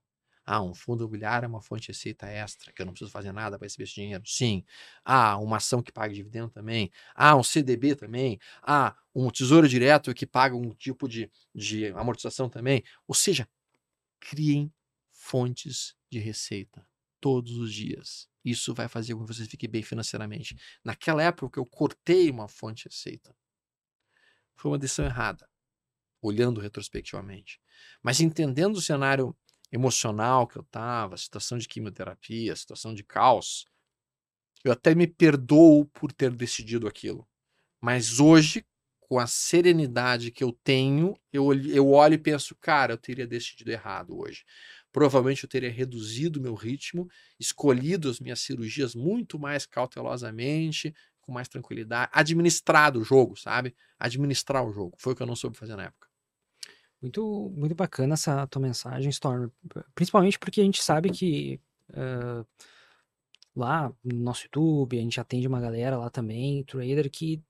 Ah, 0.46 0.62
um 0.62 0.74
fundo 0.74 1.04
imobiliário 1.04 1.46
é 1.46 1.48
uma 1.48 1.62
fonte 1.62 1.82
de 1.82 1.88
receita 1.88 2.26
extra, 2.26 2.72
que 2.72 2.82
eu 2.82 2.86
não 2.86 2.92
preciso 2.92 3.10
fazer 3.10 3.32
nada 3.32 3.58
para 3.58 3.64
receber 3.64 3.84
esse 3.84 3.94
dinheiro. 3.94 4.22
Sim. 4.26 4.62
Ah, 5.04 5.38
uma 5.38 5.56
ação 5.56 5.82
que 5.82 5.90
paga 5.90 6.12
dividendo 6.12 6.50
também. 6.50 6.90
Ah, 7.14 7.34
um 7.34 7.42
CDB 7.42 7.96
também. 7.96 8.38
Ah, 8.62 8.94
um 9.14 9.30
tesouro 9.30 9.66
direto 9.66 10.12
que 10.12 10.26
paga 10.26 10.54
um 10.54 10.70
tipo 10.74 11.08
de, 11.08 11.30
de 11.54 11.86
amortização 11.88 12.48
também. 12.48 12.82
Ou 13.08 13.14
seja, 13.14 13.48
criem 14.24 14.72
fontes 15.12 15.94
de 16.10 16.18
receita 16.18 16.86
todos 17.20 17.56
os 17.56 17.72
dias. 17.72 18.28
Isso 18.44 18.74
vai 18.74 18.88
fazer 18.88 19.14
com 19.14 19.24
que 19.24 19.34
você 19.34 19.46
fique 19.46 19.68
bem 19.68 19.82
financeiramente. 19.82 20.56
Naquela 20.82 21.22
época 21.22 21.58
eu 21.58 21.66
cortei 21.66 22.30
uma 22.30 22.48
fonte 22.48 22.84
de 22.84 22.94
receita. 22.94 23.34
Foi 24.56 24.70
uma 24.70 24.78
decisão 24.78 25.06
errada, 25.06 25.48
olhando 26.20 26.60
retrospectivamente. 26.60 27.60
Mas 28.02 28.20
entendendo 28.20 28.76
o 28.76 28.82
cenário 28.82 29.36
emocional 29.72 30.46
que 30.46 30.56
eu 30.56 30.62
estava, 30.62 31.16
situação 31.16 31.58
de 31.58 31.66
quimioterapia, 31.66 32.54
situação 32.54 32.94
de 32.94 33.02
caos, 33.02 33.66
eu 34.62 34.72
até 34.72 34.94
me 34.94 35.06
perdoo 35.06 35.86
por 35.86 36.12
ter 36.12 36.30
decidido 36.30 36.86
aquilo. 36.86 37.28
Mas 37.80 38.20
hoje, 38.20 38.64
com 39.08 39.18
a 39.18 39.26
serenidade 39.26 40.30
que 40.30 40.42
eu 40.42 40.52
tenho, 40.64 41.14
eu, 41.32 41.52
eu 41.52 41.88
olho 41.90 42.14
e 42.14 42.18
penso, 42.18 42.54
cara, 42.54 42.94
eu 42.94 42.98
teria 42.98 43.26
decidido 43.26 43.70
errado 43.70 44.18
hoje. 44.18 44.44
Provavelmente 44.90 45.44
eu 45.44 45.48
teria 45.48 45.70
reduzido 45.70 46.40
meu 46.40 46.54
ritmo, 46.54 47.08
escolhido 47.38 48.08
as 48.08 48.18
minhas 48.18 48.40
cirurgias 48.40 48.94
muito 48.94 49.38
mais 49.38 49.66
cautelosamente, 49.66 50.94
com 51.20 51.32
mais 51.32 51.48
tranquilidade, 51.48 52.10
administrado 52.14 53.00
o 53.00 53.04
jogo, 53.04 53.36
sabe? 53.36 53.74
Administrar 53.98 54.64
o 54.64 54.72
jogo. 54.72 54.96
Foi 54.98 55.12
o 55.12 55.16
que 55.16 55.22
eu 55.22 55.26
não 55.26 55.36
soube 55.36 55.56
fazer 55.56 55.76
na 55.76 55.84
época. 55.84 56.08
Muito, 57.00 57.52
muito 57.54 57.74
bacana 57.74 58.14
essa 58.14 58.46
tua 58.46 58.62
mensagem, 58.62 59.10
Storm. 59.10 59.50
Principalmente 59.94 60.38
porque 60.38 60.60
a 60.60 60.64
gente 60.64 60.82
sabe 60.82 61.10
que 61.10 61.60
uh, 61.90 62.46
lá 63.54 63.92
no 64.02 64.20
nosso 64.20 64.44
YouTube, 64.44 64.98
a 64.98 65.02
gente 65.02 65.20
atende 65.20 65.46
uma 65.46 65.60
galera 65.60 65.98
lá 65.98 66.08
também, 66.08 66.64
trader, 66.64 67.10
que 67.10 67.42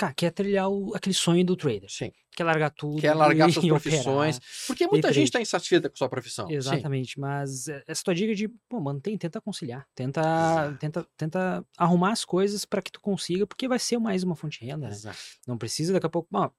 cara, 0.00 0.14
quer 0.14 0.30
trilhar 0.30 0.70
o, 0.70 0.94
aquele 0.94 1.14
sonho 1.14 1.44
do 1.44 1.54
trader. 1.54 1.90
Sim. 1.90 2.10
Quer 2.34 2.44
largar 2.44 2.70
tudo. 2.70 3.00
Quer 3.00 3.12
largar 3.12 3.50
e, 3.50 3.52
suas 3.52 3.66
profissões. 3.68 4.36
Operar, 4.36 4.66
porque 4.66 4.86
muita 4.86 5.12
gente 5.12 5.26
está 5.26 5.40
insatisfeita 5.40 5.90
com 5.90 5.96
sua 5.96 6.08
profissão. 6.08 6.50
Exatamente. 6.50 7.14
Sim. 7.14 7.20
Mas 7.20 7.68
essa 7.86 8.02
tua 8.02 8.14
dica 8.14 8.34
de, 8.34 8.48
pô, 8.68 8.80
mantém, 8.80 9.18
tenta 9.18 9.40
conciliar. 9.40 9.86
Tenta, 9.94 10.76
tenta, 10.80 11.06
tenta 11.16 11.66
arrumar 11.76 12.12
as 12.12 12.24
coisas 12.24 12.64
para 12.64 12.80
que 12.80 12.90
tu 12.90 13.00
consiga, 13.00 13.46
porque 13.46 13.68
vai 13.68 13.78
ser 13.78 13.98
mais 13.98 14.22
uma 14.22 14.34
fonte 14.34 14.60
de 14.60 14.66
renda. 14.66 14.86
Né? 14.86 14.92
Exato. 14.92 15.18
Não 15.46 15.58
precisa 15.58 15.92
daqui 15.92 16.06
a 16.06 16.10
pouco. 16.10 16.28
Ó, 16.32 16.50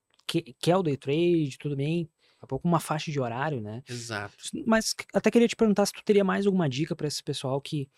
quer 0.60 0.76
o 0.76 0.82
day 0.82 0.96
trade, 0.96 1.58
tudo 1.58 1.74
bem 1.74 2.08
a 2.40 2.46
pouco 2.46 2.66
uma 2.66 2.80
faixa 2.80 3.10
de 3.12 3.20
horário, 3.20 3.60
né? 3.60 3.84
Exato. 3.88 4.34
Mas 4.66 4.96
até 5.14 5.30
queria 5.30 5.46
te 5.46 5.54
perguntar 5.54 5.86
se 5.86 5.92
tu 5.92 6.02
teria 6.04 6.24
mais 6.24 6.44
alguma 6.44 6.68
dica 6.68 6.94
para 6.96 7.06
esse 7.06 7.22
pessoal 7.22 7.60
que 7.60 7.88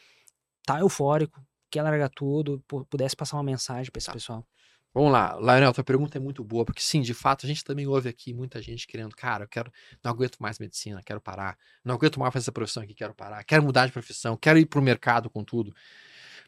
tá 0.67 0.81
eufórico, 0.81 1.43
quer 1.71 1.83
largar 1.83 2.11
tudo, 2.11 2.63
pudesse 2.91 3.17
passar 3.17 3.39
uma 3.39 3.43
mensagem 3.43 3.91
para 3.91 3.99
esse 3.99 4.07
tá. 4.07 4.13
pessoal. 4.13 4.47
Vamos 4.95 5.11
lá, 5.11 5.37
Lionel, 5.41 5.73
tua 5.73 5.83
pergunta 5.83 6.17
é 6.19 6.21
muito 6.21 6.45
boa, 6.45 6.65
porque 6.65 6.81
sim, 6.81 7.03
de 7.03 7.13
fato, 7.13 7.45
a 7.45 7.49
gente 7.49 7.65
também 7.65 7.85
ouve 7.85 8.09
aqui 8.09 8.33
muita 8.33 8.63
gente 8.63 8.87
querendo, 8.87 9.13
cara, 9.17 9.43
eu 9.43 9.49
quero, 9.49 9.73
não 10.05 10.13
aguento 10.13 10.37
mais 10.39 10.61
medicina, 10.61 11.03
quero 11.05 11.21
parar, 11.21 11.59
não 11.85 11.97
aguento 11.97 12.21
mais 12.21 12.33
fazer 12.33 12.45
essa 12.45 12.53
profissão 12.53 12.81
aqui, 12.81 12.95
quero 12.95 13.13
parar, 13.13 13.43
quero 13.43 13.65
mudar 13.65 13.87
de 13.87 13.93
profissão, 13.93 14.37
quero 14.37 14.57
ir 14.57 14.67
pro 14.67 14.81
mercado 14.81 15.29
com 15.29 15.43
tudo. 15.43 15.75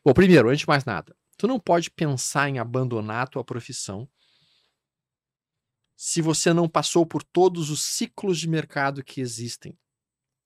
Bom, 0.05 0.13
primeiro, 0.13 0.49
antes 0.49 0.61
de 0.61 0.69
mais 0.69 0.85
nada, 0.85 1.17
tu 1.37 1.49
não 1.49 1.59
pode 1.59 1.91
pensar 1.91 2.49
em 2.49 2.61
abandonar 2.61 3.25
a 3.25 3.27
tua 3.27 3.43
profissão 3.43 4.09
se 5.97 6.23
você 6.23 6.53
não 6.53 6.69
passou 6.69 7.05
por 7.05 7.25
todos 7.25 7.69
os 7.69 7.83
ciclos 7.83 8.39
de 8.39 8.49
mercado 8.49 9.03
que 9.03 9.21
existem. 9.21 9.77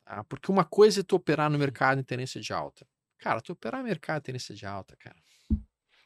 Tá? 0.07 0.25
Porque 0.25 0.51
uma 0.51 0.65
coisa 0.65 1.01
é 1.01 1.03
tu 1.03 1.17
operar 1.17 1.51
no 1.51 1.59
mercado 1.59 2.01
em 2.01 2.05
tendência 2.05 2.41
de 2.41 2.51
alta. 2.51 2.87
Cara, 3.19 3.43
tu 3.43 3.53
operar 3.53 3.83
no 3.83 3.89
mercado 3.89 4.21
em 4.21 4.23
tendência 4.23 4.55
de 4.55 4.65
alta, 4.65 4.97
cara. 4.97 5.17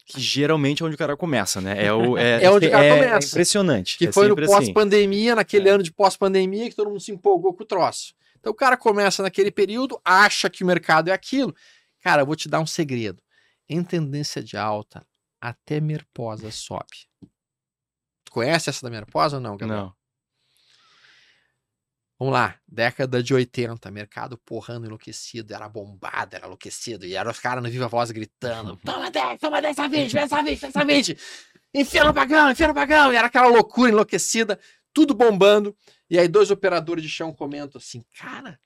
Que 0.07 0.21
geralmente 0.21 0.83
é 0.83 0.87
onde 0.87 0.95
o 0.95 0.99
cara 0.99 1.17
começa, 1.17 1.61
né? 1.61 1.85
É, 1.85 1.93
o, 1.93 2.19
é, 2.19 2.45
é 2.45 2.51
onde 2.51 2.67
o 2.67 2.71
cara 2.71 2.85
é, 2.85 2.91
começa. 2.95 3.27
É 3.27 3.31
impressionante. 3.31 3.99
Que 3.99 4.09
é 4.09 4.13
foi 4.13 4.29
no 4.29 4.35
assim. 4.35 4.47
pós-pandemia, 4.47 5.35
naquele 5.35 5.69
ano 5.69 5.83
de 5.83 5.93
pós-pandemia, 5.93 6.69
que 6.69 6.77
todo 6.77 6.91
mundo 6.91 7.01
se 7.01 7.13
empolgou 7.13 7.55
com 7.55 7.63
o 7.63 7.67
troço. 7.67 8.15
Então 8.39 8.53
o 8.53 8.57
cara 8.57 8.77
começa 8.77 9.23
naquele 9.23 9.51
período, 9.51 9.99
acha 10.05 10.51
que 10.51 10.63
o 10.63 10.67
mercado 10.67 11.09
é 11.09 11.13
aquilo. 11.13 11.55
Cara, 12.03 12.23
eu 12.23 12.27
vou 12.27 12.37
te 12.37 12.49
dar 12.49 12.61
um 12.61 12.67
segredo. 12.67 13.23
Em 13.67 13.83
tendência 13.83 14.43
de 14.43 14.59
alta, 14.59 15.07
até 15.41 15.81
Merposa 15.81 16.51
sobe 16.51 17.09
conhece 18.35 18.69
essa 18.69 18.85
da 18.85 18.91
menopausa 18.91 19.37
ou 19.37 19.41
não, 19.41 19.57
Gabriel? 19.57 19.85
Não. 19.85 19.95
Vamos 22.19 22.33
lá, 22.33 22.59
década 22.69 23.21
de 23.21 23.35
80, 23.35 23.91
mercado 23.91 24.39
porrando 24.39 24.87
enlouquecido, 24.87 25.53
era 25.53 25.69
bombado, 25.69 26.37
era 26.37 26.47
enlouquecido, 26.47 27.05
e 27.05 27.15
eram 27.15 27.31
os 27.31 27.41
caras 27.41 27.63
no 27.63 27.69
Viva 27.69 27.89
Voz 27.89 28.11
gritando: 28.13 28.77
toma 28.87 29.11
10, 29.11 29.41
toma 29.41 29.61
10 29.61 29.79
essa 29.79 29.89
20, 29.89 30.19
essa 30.19 30.43
20, 30.43 30.65
essa 30.65 30.85
20, 30.85 31.19
enfia 31.75 32.05
no 32.05 32.15
pagão, 32.15 32.51
enfia 32.51 32.69
no 32.69 32.75
pagão, 32.75 33.13
e 33.13 33.17
era 33.17 33.27
aquela 33.27 33.49
loucura 33.49 33.91
enlouquecida, 33.91 34.61
tudo 34.93 35.13
bombando, 35.13 35.77
e 36.09 36.17
aí 36.17 36.29
dois 36.29 36.53
operadores 36.53 37.03
de 37.03 37.11
chão 37.11 37.35
comentam 37.35 37.81
assim: 37.81 38.05
cara, 38.17 38.61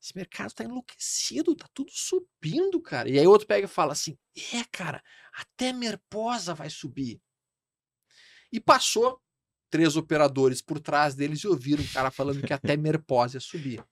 esse 0.00 0.14
mercado 0.14 0.52
tá 0.52 0.62
enlouquecido, 0.62 1.56
tá 1.56 1.66
tudo 1.74 1.90
subindo, 1.90 2.80
cara. 2.80 3.08
E 3.08 3.18
aí 3.18 3.26
outro 3.26 3.48
pega 3.48 3.64
e 3.64 3.68
fala 3.68 3.92
assim: 3.92 4.16
é, 4.52 4.62
cara, 4.70 5.02
até 5.32 5.72
Merposa 5.72 6.54
vai 6.54 6.70
subir. 6.70 7.20
E 8.52 8.60
passou 8.60 9.20
três 9.74 9.96
operadores 9.96 10.62
por 10.62 10.78
trás 10.78 11.16
deles 11.16 11.40
e 11.40 11.48
ouviram 11.48 11.82
o 11.82 11.88
cara 11.88 12.08
falando 12.08 12.40
que 12.46 12.52
até 12.52 12.76
Merposa 12.76 13.40
subir. 13.40 13.84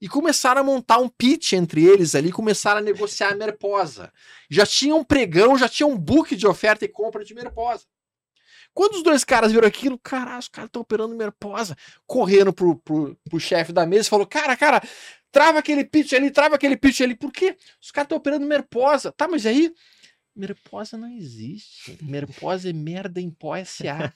E 0.00 0.08
começaram 0.08 0.62
a 0.62 0.64
montar 0.64 0.96
um 1.00 1.08
pitch 1.08 1.52
entre 1.52 1.84
eles 1.84 2.14
ali, 2.14 2.32
começaram 2.32 2.78
a 2.78 2.82
negociar 2.82 3.32
a 3.32 3.34
Merposa. 3.34 4.10
Já 4.48 4.64
tinha 4.64 4.94
um 4.94 5.04
pregão, 5.04 5.58
já 5.58 5.68
tinha 5.68 5.86
um 5.86 5.98
book 5.98 6.34
de 6.34 6.46
oferta 6.46 6.86
e 6.86 6.88
compra 6.88 7.22
de 7.22 7.34
Merposa. 7.34 7.84
Quando 8.72 8.94
os 8.94 9.02
dois 9.02 9.22
caras 9.22 9.52
viram 9.52 9.68
aquilo, 9.68 9.98
caralho, 9.98 10.38
os 10.38 10.48
caras 10.48 10.70
estão 10.70 10.80
operando 10.80 11.14
Merposa, 11.14 11.76
correndo 12.06 12.50
pro, 12.50 12.76
pro, 12.76 13.14
pro 13.28 13.38
chefe 13.38 13.70
da 13.70 13.84
mesa 13.84 14.06
e 14.06 14.10
falou: 14.10 14.26
Cara, 14.26 14.56
cara, 14.56 14.80
trava 15.30 15.58
aquele 15.58 15.84
pitch 15.84 16.14
ali, 16.14 16.30
trava 16.30 16.54
aquele 16.54 16.76
pitch 16.76 17.02
ali. 17.02 17.14
Por 17.14 17.30
quê? 17.30 17.54
Os 17.82 17.90
caras 17.90 18.06
estão 18.06 18.16
operando 18.16 18.46
Merposa. 18.46 19.12
Tá, 19.12 19.28
mas 19.28 19.44
aí 19.44 19.74
Merposa 20.34 20.96
não 20.96 21.08
existe. 21.08 21.98
Merposa 22.00 22.70
é 22.70 22.72
merda 22.72 23.20
em 23.20 23.30
pó 23.30 23.62
SA. 23.62 24.14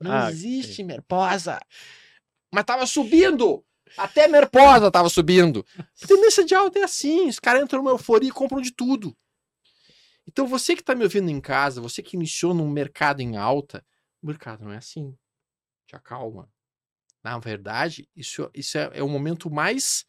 Não 0.00 0.12
ah, 0.12 0.30
existe 0.30 0.82
okay. 0.82 0.84
Merposa. 0.84 1.58
Mas 2.52 2.64
tava 2.64 2.86
subindo. 2.86 3.64
Até 3.96 4.28
Merposa 4.28 4.90
tava 4.90 5.08
subindo. 5.08 5.64
A 5.78 6.06
tendência 6.06 6.44
de 6.44 6.54
alta 6.54 6.78
é 6.78 6.82
assim. 6.82 7.28
Os 7.28 7.38
caras 7.38 7.62
entram 7.62 7.82
numa 7.82 7.92
euforia 7.92 8.28
e 8.28 8.32
compram 8.32 8.60
de 8.60 8.72
tudo. 8.72 9.16
Então 10.26 10.46
você 10.46 10.74
que 10.74 10.82
está 10.82 10.94
me 10.94 11.04
ouvindo 11.04 11.30
em 11.30 11.40
casa, 11.40 11.80
você 11.80 12.02
que 12.02 12.16
iniciou 12.16 12.52
num 12.52 12.68
mercado 12.68 13.20
em 13.20 13.36
alta, 13.36 13.84
o 14.22 14.26
mercado 14.26 14.64
não 14.64 14.72
é 14.72 14.78
assim. 14.78 15.16
Te 15.86 15.94
acalma. 15.94 16.50
Na 17.22 17.38
verdade, 17.38 18.08
isso, 18.14 18.50
isso 18.54 18.76
é, 18.76 18.90
é 18.94 19.02
o 19.02 19.08
momento 19.08 19.50
mais 19.50 20.04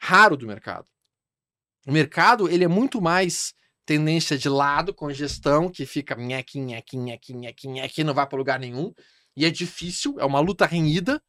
raro 0.00 0.36
do 0.36 0.46
mercado. 0.46 0.86
O 1.86 1.92
mercado 1.92 2.48
ele 2.48 2.64
é 2.64 2.68
muito 2.68 3.00
mais 3.00 3.54
tendência 3.84 4.38
de 4.38 4.48
lado, 4.48 4.94
congestão, 4.94 5.68
que 5.68 5.84
fica 5.84 6.14
nheque, 6.14 6.58
nheque, 6.58 6.96
nheque, 6.96 7.34
nheque, 7.34 7.68
nheque, 7.68 8.04
não 8.04 8.14
vai 8.14 8.26
para 8.26 8.38
lugar 8.38 8.58
nenhum. 8.58 8.92
E 9.36 9.44
é 9.44 9.50
difícil, 9.50 10.18
é 10.18 10.24
uma 10.24 10.40
luta 10.40 10.66
renhida. 10.66 11.22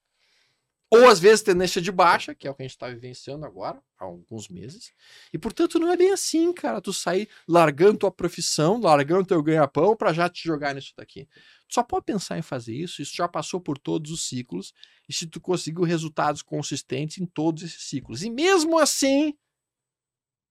Ou 0.91 1.09
às 1.09 1.19
vezes 1.19 1.41
tendência 1.41 1.81
de 1.81 1.91
baixa, 1.91 2.35
que 2.35 2.47
é 2.47 2.51
o 2.51 2.53
que 2.53 2.61
a 2.61 2.65
gente 2.65 2.75
está 2.75 2.87
vivenciando 2.87 3.45
agora, 3.45 3.81
há 3.97 4.05
alguns 4.05 4.47
meses. 4.47 4.93
E 5.33 5.37
portanto 5.37 5.79
não 5.79 5.91
é 5.91 5.97
bem 5.97 6.11
assim, 6.11 6.53
cara, 6.53 6.79
tu 6.79 6.93
sair 6.93 7.27
largando 7.47 7.97
tua 7.97 8.11
profissão, 8.11 8.79
largando 8.79 9.25
teu 9.25 9.41
ganha-pão 9.41 9.95
para 9.97 10.13
já 10.13 10.29
te 10.29 10.43
jogar 10.43 10.75
nisso 10.75 10.93
daqui. 10.95 11.27
Tu 11.67 11.73
só 11.73 11.83
pode 11.83 12.05
pensar 12.05 12.37
em 12.37 12.43
fazer 12.43 12.75
isso, 12.75 13.01
isso 13.01 13.15
já 13.15 13.27
passou 13.27 13.59
por 13.59 13.79
todos 13.79 14.11
os 14.11 14.27
ciclos, 14.27 14.73
e 15.09 15.13
se 15.13 15.25
tu 15.25 15.41
conseguiu 15.41 15.83
resultados 15.83 16.43
consistentes 16.43 17.17
em 17.17 17.25
todos 17.25 17.63
esses 17.63 17.83
ciclos. 17.83 18.21
E 18.21 18.29
mesmo 18.29 18.77
assim, 18.77 19.33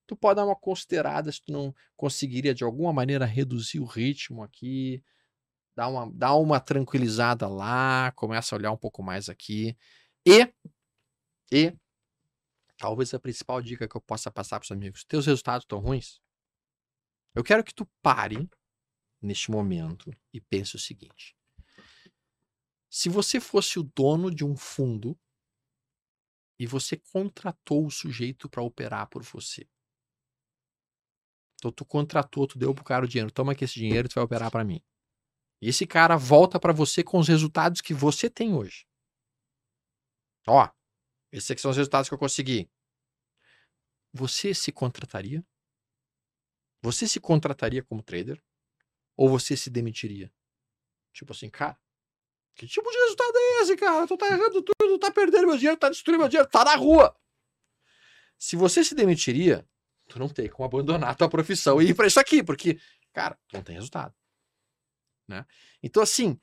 tu 0.07 0.17
pode 0.17 0.37
dar 0.37 0.45
uma 0.45 0.57
considerada 0.57 1.31
se 1.31 1.41
tu 1.41 1.53
não 1.53 1.75
conseguiria 1.97 2.53
de 2.53 2.65
alguma 2.65 2.93
maneira 2.93 3.25
reduzir 3.25 3.79
o 3.79 3.85
ritmo 3.85 4.43
aqui, 4.43 5.03
dar 5.75 5.89
uma, 5.89 6.11
dar 6.12 6.35
uma 6.37 6.61
tranquilizada 6.61 7.49
lá, 7.49 8.12
começa 8.12 8.55
a 8.55 8.59
olhar 8.59 8.72
um 8.72 8.77
pouco 8.77 9.03
mais 9.03 9.29
aqui. 9.29 9.77
E, 10.27 10.53
e, 11.53 11.77
talvez 12.79 13.12
a 13.12 13.18
principal 13.18 13.61
dica 13.61 13.89
que 13.89 13.97
eu 13.97 14.01
possa 14.01 14.31
passar 14.31 14.59
para 14.59 14.64
os 14.64 14.72
amigos, 14.72 15.05
teus 15.05 15.27
resultados 15.27 15.64
estão 15.64 15.81
ruins? 15.81 16.20
Eu 17.35 17.43
quero 17.43 17.64
que 17.64 17.75
tu 17.75 17.87
pare 18.01 18.49
neste 19.20 19.51
momento 19.51 20.11
e 20.33 20.41
pense 20.41 20.77
o 20.77 20.79
seguinte. 20.79 21.37
Se 22.89 23.09
você 23.09 23.41
fosse 23.41 23.79
o 23.79 23.83
dono 23.83 24.33
de 24.33 24.45
um 24.45 24.57
fundo 24.57 25.18
e 26.59 26.66
você 26.66 26.97
contratou 26.97 27.85
o 27.87 27.91
sujeito 27.91 28.49
para 28.49 28.62
operar 28.62 29.09
por 29.09 29.22
você. 29.22 29.68
Então 31.57 31.72
tu 31.72 31.85
contratou, 31.85 32.47
tu 32.47 32.59
deu 32.59 32.75
pro 32.75 32.85
cara 32.85 33.05
o 33.05 33.09
dinheiro, 33.09 33.33
toma 33.33 33.53
aqui 33.53 33.64
esse 33.64 33.75
dinheiro, 33.75 34.09
tu 34.09 34.14
vai 34.14 34.25
operar 34.25 34.51
para 34.51 34.62
mim. 34.62 34.81
E 35.61 35.69
esse 35.69 35.87
cara 35.87 36.17
volta 36.17 36.61
para 36.61 36.73
você 36.73 37.03
com 37.03 37.19
os 37.19 37.29
resultados 37.29 37.81
que 37.81 37.95
você 37.95 38.29
tem 38.29 38.55
hoje. 38.55 38.87
Ó, 40.47 40.69
esses 41.33 41.51
aqui 41.51 41.61
são 41.61 41.71
os 41.71 41.77
resultados 41.77 42.09
que 42.09 42.15
eu 42.15 42.19
consegui. 42.19 42.71
Você 44.13 44.55
se 44.55 44.71
contrataria? 44.71 45.45
Você 46.83 47.09
se 47.09 47.19
contrataria 47.19 47.83
como 47.83 48.03
trader? 48.03 48.43
Ou 49.17 49.29
você 49.29 49.57
se 49.57 49.71
demitiria? 49.71 50.33
Tipo 51.13 51.33
assim, 51.33 51.49
cara, 51.49 51.79
que 52.55 52.67
tipo 52.67 52.89
de 52.91 52.99
resultado 52.99 53.37
é 53.37 53.63
esse, 53.63 53.77
cara? 53.77 54.07
Tu 54.07 54.17
tá 54.17 54.27
errando 54.27 54.63
tudo, 54.63 54.75
tu 54.79 54.99
tá 54.99 55.11
perdendo 55.11 55.47
meu 55.47 55.57
dinheiro, 55.57 55.79
tá 55.79 55.89
destruindo 55.89 56.21
meu 56.21 56.29
dinheiro, 56.29 56.49
tá 56.49 56.65
na 56.65 56.77
rua. 56.77 57.17
Se 58.39 58.55
você 58.55 58.85
se 58.85 58.95
demitiria, 58.95 59.67
tu 60.09 60.19
não 60.19 60.29
tem 60.29 60.49
como 60.49 60.67
abandonar 60.67 61.17
tua 61.17 61.29
profissão 61.29 61.81
e 61.81 61.91
ir 61.91 61.95
pra 61.95 62.07
isso 62.07 62.21
aqui, 62.21 62.43
porque, 62.43 62.79
cara, 63.13 63.39
tu 63.49 63.55
não 63.55 63.63
tem 63.63 63.75
resultado. 63.75 64.15
Né? 65.27 65.45
Então, 65.83 66.03
assim, 66.03 66.39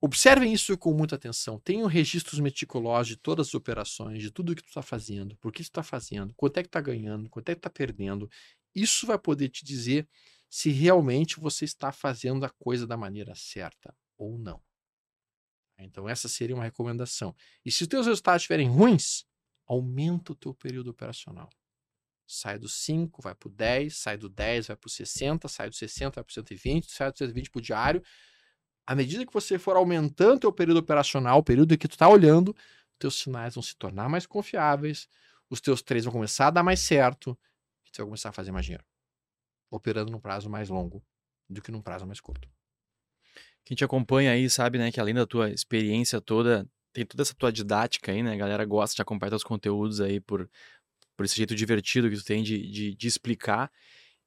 observem 0.00 0.52
isso 0.52 0.76
com 0.76 0.92
muita 0.92 1.16
atenção. 1.16 1.58
Tenham 1.60 1.86
registros 1.86 2.40
meticulosos 2.40 3.08
de 3.08 3.16
todas 3.16 3.48
as 3.48 3.54
operações, 3.54 4.22
de 4.22 4.30
tudo 4.30 4.54
que 4.54 4.62
tu 4.62 4.68
está 4.68 4.82
fazendo, 4.82 5.36
por 5.36 5.52
que 5.52 5.62
tu 5.62 5.66
está 5.66 5.82
fazendo, 5.82 6.34
quanto 6.34 6.58
é 6.58 6.62
que 6.62 6.68
tá 6.68 6.80
ganhando, 6.80 7.30
quanto 7.30 7.48
é 7.48 7.54
que 7.54 7.60
tá 7.60 7.70
perdendo. 7.70 8.28
Isso 8.74 9.06
vai 9.06 9.18
poder 9.18 9.48
te 9.48 9.64
dizer 9.64 10.08
se 10.48 10.70
realmente 10.70 11.40
você 11.40 11.64
está 11.64 11.92
fazendo 11.92 12.44
a 12.44 12.50
coisa 12.50 12.86
da 12.86 12.96
maneira 12.96 13.34
certa 13.34 13.94
ou 14.18 14.38
não. 14.38 14.62
Então, 15.78 16.08
essa 16.08 16.28
seria 16.28 16.54
uma 16.54 16.64
recomendação. 16.64 17.34
E 17.64 17.70
se 17.72 17.82
os 17.82 17.88
teus 17.88 18.06
resultados 18.06 18.42
estiverem 18.42 18.68
ruins, 18.68 19.24
aumenta 19.66 20.32
o 20.32 20.34
teu 20.34 20.54
período 20.54 20.90
operacional. 20.90 21.48
Sai 22.34 22.58
do 22.58 22.66
5, 22.66 23.20
vai 23.20 23.34
para 23.34 23.46
o 23.46 23.50
10, 23.50 23.94
sai 23.94 24.16
do 24.16 24.26
10, 24.26 24.68
vai 24.68 24.76
para 24.76 24.86
o 24.88 24.90
60, 24.90 25.48
sai 25.48 25.68
do 25.68 25.76
60, 25.76 26.14
vai 26.14 26.24
para 26.24 26.30
o 26.30 26.32
120, 26.32 26.90
sai 26.90 27.12
do 27.12 27.18
120 27.18 27.50
para 27.50 27.58
o 27.58 27.62
diário. 27.62 28.02
À 28.86 28.94
medida 28.94 29.26
que 29.26 29.32
você 29.32 29.58
for 29.58 29.76
aumentando 29.76 30.36
o 30.36 30.40
teu 30.40 30.52
período 30.52 30.78
operacional, 30.78 31.40
o 31.40 31.42
período 31.42 31.74
em 31.74 31.76
que 31.76 31.86
tu 31.86 31.92
está 31.92 32.08
olhando, 32.08 32.56
teus 32.98 33.16
sinais 33.16 33.54
vão 33.54 33.62
se 33.62 33.76
tornar 33.76 34.08
mais 34.08 34.24
confiáveis, 34.24 35.08
os 35.50 35.60
teus 35.60 35.82
três 35.82 36.04
vão 36.04 36.12
começar 36.12 36.46
a 36.46 36.50
dar 36.50 36.62
mais 36.62 36.80
certo, 36.80 37.38
e 37.86 37.90
tu 37.90 37.98
vai 37.98 38.06
começar 38.06 38.30
a 38.30 38.32
fazer 38.32 38.50
mais 38.50 38.64
dinheiro. 38.64 38.84
Operando 39.70 40.10
num 40.10 40.18
prazo 40.18 40.48
mais 40.48 40.70
longo 40.70 41.04
do 41.50 41.60
que 41.60 41.70
num 41.70 41.82
prazo 41.82 42.06
mais 42.06 42.18
curto. 42.18 42.48
Quem 43.62 43.76
te 43.76 43.84
acompanha 43.84 44.32
aí 44.32 44.48
sabe, 44.48 44.78
né, 44.78 44.90
que 44.90 44.98
além 44.98 45.14
da 45.14 45.26
tua 45.26 45.50
experiência 45.50 46.18
toda, 46.18 46.66
tem 46.94 47.04
toda 47.04 47.22
essa 47.22 47.34
tua 47.34 47.52
didática 47.52 48.10
aí, 48.10 48.22
né? 48.22 48.32
A 48.32 48.36
galera 48.36 48.64
gosta 48.64 48.96
de 48.96 49.02
acompanhar 49.02 49.30
teus 49.30 49.44
conteúdos 49.44 50.00
aí 50.00 50.18
por, 50.18 50.50
por 51.16 51.24
esse 51.24 51.36
jeito 51.36 51.54
divertido 51.54 52.08
que 52.10 52.16
tu 52.16 52.24
tem 52.24 52.42
de, 52.42 52.70
de, 52.70 52.94
de 52.94 53.08
explicar. 53.08 53.70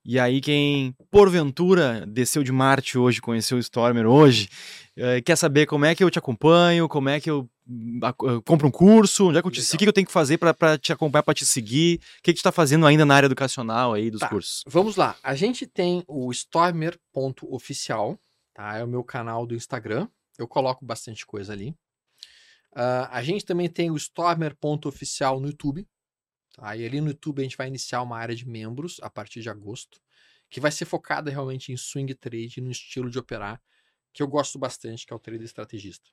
E 0.08 0.20
aí, 0.20 0.40
quem 0.40 0.94
porventura 1.10 2.06
desceu 2.06 2.44
de 2.44 2.52
Marte 2.52 2.96
hoje, 2.96 3.20
conheceu 3.20 3.58
o 3.58 3.60
Stormer 3.60 4.06
hoje, 4.06 4.48
eh, 4.96 5.20
quer 5.20 5.36
saber 5.36 5.66
como 5.66 5.84
é 5.84 5.96
que 5.96 6.04
eu 6.04 6.12
te 6.12 6.20
acompanho, 6.20 6.88
como 6.88 7.10
é 7.10 7.20
que 7.20 7.28
eu 7.28 7.50
uh, 7.68 8.40
compro 8.46 8.68
um 8.68 8.72
curso, 8.72 9.30
onde 9.30 9.40
é 9.40 9.42
que 9.42 9.48
eu 9.48 9.52
te 9.52 9.64
sigo, 9.64 9.78
o 9.78 9.80
que 9.80 9.90
eu 9.90 9.94
tenho 9.94 10.06
que 10.06 10.14
fazer 10.14 10.38
para 10.38 10.78
te 10.78 10.94
acompanhar, 10.94 11.24
para 11.24 11.34
te 11.34 11.44
seguir, 11.44 11.96
o 12.20 12.22
que, 12.22 12.32
que 12.32 12.34
tu 12.34 12.38
está 12.38 12.52
fazendo 12.52 12.86
ainda 12.86 13.04
na 13.04 13.16
área 13.16 13.26
educacional 13.26 13.94
aí 13.94 14.12
dos 14.12 14.20
Tá, 14.20 14.30
cursos? 14.30 14.64
Vamos 14.68 14.96
lá. 14.96 15.16
A 15.24 15.34
gente 15.34 15.66
tem 15.66 16.04
o 16.08 16.32
Stormer.oficial, 16.32 18.20
tá? 18.54 18.78
É 18.78 18.84
o 18.84 18.88
meu 18.88 19.04
canal 19.04 19.48
do 19.48 19.56
Instagram. 19.56 20.08
Eu 20.38 20.48
coloco 20.48 20.86
bastante 20.86 21.26
coisa 21.26 21.52
ali. 21.52 21.74
Ah, 22.76 23.10
a 23.12 23.24
gente 23.24 23.46
também 23.46 23.70
tem 23.70 23.90
o 23.90 23.96
Stormer.oficial 23.96 25.40
no 25.40 25.48
YouTube. 25.48 25.88
Tá? 26.56 26.76
E 26.76 26.86
ali 26.86 27.02
no 27.02 27.10
YouTube 27.10 27.40
a 27.40 27.44
gente 27.44 27.58
vai 27.58 27.68
iniciar 27.68 28.02
uma 28.02 28.18
área 28.18 28.36
de 28.36 28.48
membros 28.48 29.00
a 29.02 29.10
partir 29.10 29.42
de 29.42 29.50
agosto, 29.50 30.02
que 30.50 30.60
vai 30.60 30.72
ser 30.72 30.86
focada 30.86 31.30
realmente 31.30 31.72
em 31.72 31.78
swing 31.78 32.14
trade, 32.16 32.62
no 32.62 32.72
estilo 32.72 33.10
de 33.10 33.20
operar, 33.20 33.62
que 34.14 34.24
eu 34.24 34.28
gosto 34.28 34.58
bastante, 34.58 35.06
que 35.06 35.12
é 35.12 35.16
o 35.16 35.20
trader 35.20 35.44
estrategista. 35.44 36.10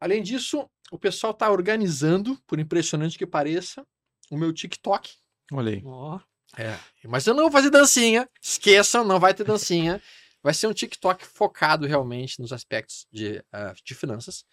Além 0.00 0.22
disso, 0.22 0.68
o 0.90 0.98
pessoal 0.98 1.32
está 1.32 1.50
organizando, 1.50 2.38
por 2.46 2.58
impressionante 2.58 3.18
que 3.18 3.26
pareça, 3.26 3.86
o 4.30 4.36
meu 4.36 4.52
TikTok. 4.52 5.14
Olha 5.52 5.72
aí. 5.72 5.82
Ó, 5.84 6.18
É, 6.56 6.78
mas 7.04 7.26
eu 7.26 7.34
não 7.34 7.44
vou 7.44 7.52
fazer 7.52 7.70
dancinha. 7.70 8.28
Esqueçam, 8.40 9.04
não 9.04 9.18
vai 9.18 9.34
ter 9.34 9.44
dancinha. 9.44 10.00
Vai 10.42 10.54
ser 10.54 10.66
um 10.66 10.72
TikTok 10.72 11.26
focado 11.26 11.86
realmente 11.86 12.40
nos 12.40 12.52
aspectos 12.52 13.06
de, 13.10 13.42
ah, 13.50 13.74
de 13.82 13.94
finanças. 13.94 14.44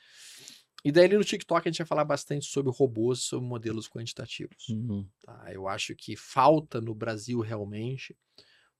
E 0.83 0.91
daí 0.91 1.05
ali 1.05 1.17
no 1.17 1.23
TikTok 1.23 1.67
a 1.67 1.71
gente 1.71 1.77
vai 1.77 1.87
falar 1.87 2.05
bastante 2.05 2.45
sobre 2.45 2.71
robôs 2.71 3.19
e 3.19 3.23
sobre 3.23 3.47
modelos 3.47 3.87
quantitativos. 3.87 4.69
Uhum. 4.69 5.07
tá? 5.23 5.45
Eu 5.51 5.67
acho 5.67 5.95
que 5.95 6.15
falta 6.15 6.81
no 6.81 6.95
Brasil 6.95 7.39
realmente 7.39 8.17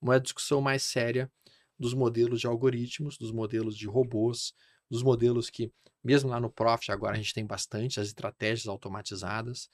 uma 0.00 0.18
discussão 0.18 0.60
mais 0.60 0.82
séria 0.82 1.30
dos 1.78 1.94
modelos 1.94 2.40
de 2.40 2.46
algoritmos, 2.46 3.16
dos 3.16 3.30
modelos 3.30 3.76
de 3.76 3.86
robôs, 3.86 4.52
dos 4.90 5.02
modelos 5.02 5.48
que, 5.48 5.72
mesmo 6.02 6.28
lá 6.28 6.40
no 6.40 6.50
Profit, 6.50 6.90
agora 6.90 7.14
a 7.14 7.16
gente 7.16 7.32
tem 7.32 7.46
bastante, 7.46 8.00
as 8.00 8.08
estratégias 8.08 8.66
automatizadas. 8.66 9.70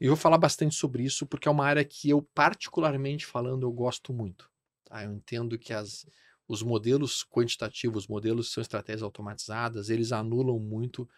E 0.00 0.06
eu 0.06 0.10
vou 0.10 0.16
falar 0.16 0.38
bastante 0.38 0.74
sobre 0.74 1.02
isso 1.04 1.26
porque 1.26 1.46
é 1.46 1.50
uma 1.50 1.64
área 1.64 1.84
que 1.84 2.10
eu, 2.10 2.22
particularmente 2.34 3.24
falando, 3.26 3.64
eu 3.64 3.72
gosto 3.72 4.12
muito. 4.12 4.50
tá? 4.84 5.04
Eu 5.04 5.12
entendo 5.12 5.58
que 5.58 5.72
as, 5.72 6.06
os 6.48 6.62
modelos 6.62 7.24
quantitativos, 7.24 8.04
os 8.04 8.08
modelos 8.08 8.48
que 8.48 8.54
são 8.54 8.62
estratégias 8.62 9.02
automatizadas, 9.02 9.90
eles 9.90 10.12
anulam 10.12 10.58
muito 10.58 11.08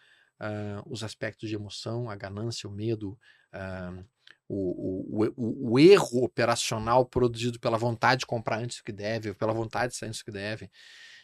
ah, 0.40 0.82
os 0.86 1.02
aspectos 1.02 1.48
de 1.48 1.54
emoção, 1.54 2.08
a 2.10 2.16
ganância, 2.16 2.68
o 2.68 2.72
medo, 2.72 3.18
ah, 3.52 3.92
o, 4.48 5.24
o, 5.26 5.34
o, 5.36 5.72
o 5.72 5.78
erro 5.78 6.24
operacional 6.24 7.04
produzido 7.04 7.60
pela 7.60 7.76
vontade 7.76 8.20
de 8.20 8.26
comprar 8.26 8.58
antes 8.60 8.78
do 8.78 8.84
que 8.84 8.92
deve, 8.92 9.34
pela 9.34 9.52
vontade 9.52 9.92
de 9.92 9.98
sair 9.98 10.08
antes 10.08 10.20
do 10.20 10.24
que 10.24 10.30
deve. 10.32 10.70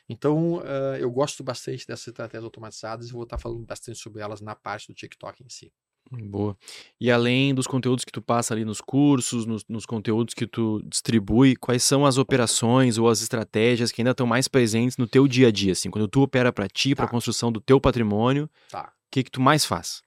Então, 0.09 0.61
ah, 0.65 0.99
eu 0.99 1.11
gosto 1.11 1.43
bastante 1.43 1.87
dessas 1.87 2.09
estratégias 2.09 2.45
automatizadas 2.45 3.09
e 3.09 3.13
vou 3.13 3.23
estar 3.25 3.39
falando 3.39 3.65
bastante 3.65 3.99
sobre 3.99 4.23
elas 4.23 4.41
na 4.41 4.55
parte 4.55 4.89
do 4.89 4.95
TikTok 4.95 5.43
em 5.43 5.49
si. 5.49 5.73
Boa. 6.13 6.55
E 7.01 7.11
além 7.11 7.55
dos 7.55 7.67
conteúdos 7.67 8.05
que 8.05 8.13
tu 8.13 8.21
passa 8.21 8.53
ali 8.53 8.63
nos 8.63 8.79
cursos, 8.81 9.47
nos, 9.47 9.65
nos 9.67 9.87
conteúdos 9.87 10.35
que 10.35 10.47
tu 10.47 10.83
distribui, 10.85 11.57
quais 11.57 11.83
são 11.83 12.05
as 12.05 12.19
operações 12.19 12.99
ou 12.99 13.09
as 13.09 13.23
estratégias 13.23 13.91
que 13.91 14.03
ainda 14.03 14.11
estão 14.11 14.27
mais 14.27 14.47
presentes 14.47 14.99
no 14.99 15.07
teu 15.09 15.27
dia 15.27 15.49
a 15.49 15.51
dia, 15.51 15.73
assim, 15.73 15.91
quando 15.91 16.07
tu 16.07 16.21
opera 16.21 16.53
para 16.53 16.69
ti, 16.69 16.95
para 16.95 17.07
a 17.07 17.09
Tá. 17.09 17.11
construção 17.11 17.51
do 17.51 17.59
teu 17.61 17.81
patrimônio, 17.81 18.51
Tá. 18.69 18.93
Que 19.15 19.23
que 19.23 19.31
tu 19.31 19.41
mais 19.41 19.65
faz? 19.65 20.03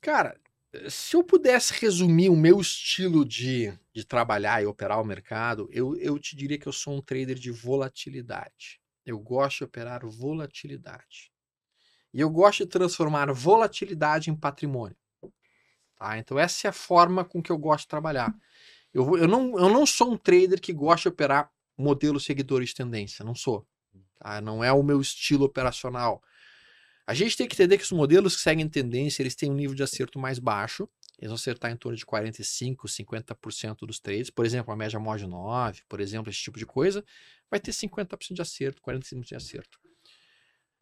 Cara, 0.00 0.36
se 0.88 1.14
eu 1.14 1.22
pudesse 1.22 1.72
resumir 1.74 2.28
o 2.28 2.34
meu 2.34 2.60
estilo 2.60 3.24
de, 3.24 3.72
de 3.92 4.04
trabalhar 4.04 4.60
e 4.60 4.66
operar 4.66 5.00
o 5.00 5.04
mercado, 5.04 5.68
eu, 5.70 5.96
eu 5.98 6.18
te 6.18 6.34
diria 6.34 6.58
que 6.58 6.66
eu 6.66 6.72
sou 6.72 6.96
um 6.96 7.00
trader 7.00 7.36
de 7.36 7.52
volatilidade. 7.52 8.80
Eu 9.06 9.16
gosto 9.20 9.58
de 9.58 9.64
operar 9.64 10.04
volatilidade. 10.04 11.30
E 12.12 12.20
eu 12.20 12.28
gosto 12.28 12.64
de 12.64 12.70
transformar 12.70 13.32
volatilidade 13.32 14.28
em 14.28 14.34
patrimônio. 14.34 14.96
Tá? 15.96 16.18
Então, 16.18 16.36
essa 16.36 16.66
é 16.66 16.70
a 16.70 16.72
forma 16.72 17.24
com 17.24 17.40
que 17.40 17.52
eu 17.52 17.58
gosto 17.58 17.82
de 17.84 17.88
trabalhar. 17.88 18.34
Eu, 18.92 19.16
eu, 19.16 19.28
não, 19.28 19.56
eu 19.56 19.68
não 19.68 19.86
sou 19.86 20.12
um 20.12 20.16
trader 20.16 20.60
que 20.60 20.72
gosta 20.72 21.08
de 21.08 21.14
operar 21.14 21.48
modelos 21.78 22.24
seguidores 22.24 22.70
de 22.70 22.74
tendência. 22.74 23.24
Não 23.24 23.36
sou. 23.36 23.64
tá? 24.18 24.40
Não 24.40 24.64
é 24.64 24.72
o 24.72 24.82
meu 24.82 25.00
estilo 25.00 25.44
operacional. 25.44 26.20
A 27.06 27.12
gente 27.12 27.36
tem 27.36 27.46
que 27.46 27.54
entender 27.54 27.76
que 27.76 27.84
os 27.84 27.92
modelos 27.92 28.34
que 28.34 28.42
seguem 28.42 28.68
tendência, 28.68 29.22
eles 29.22 29.34
têm 29.34 29.50
um 29.50 29.54
nível 29.54 29.74
de 29.74 29.82
acerto 29.82 30.18
mais 30.18 30.38
baixo. 30.38 30.88
Eles 31.18 31.28
vão 31.28 31.34
acertar 31.34 31.70
em 31.70 31.76
torno 31.76 31.96
de 31.96 32.04
45, 32.04 32.88
50% 32.88 33.86
dos 33.86 34.00
trades. 34.00 34.30
Por 34.30 34.46
exemplo, 34.46 34.72
a 34.72 34.76
média 34.76 34.98
mod 34.98 35.26
9, 35.26 35.82
por 35.88 36.00
exemplo, 36.00 36.30
esse 36.30 36.40
tipo 36.40 36.58
de 36.58 36.64
coisa, 36.64 37.04
vai 37.50 37.60
ter 37.60 37.72
50% 37.72 38.34
de 38.34 38.42
acerto, 38.42 38.82
45% 38.82 39.20
de 39.20 39.34
acerto. 39.34 39.78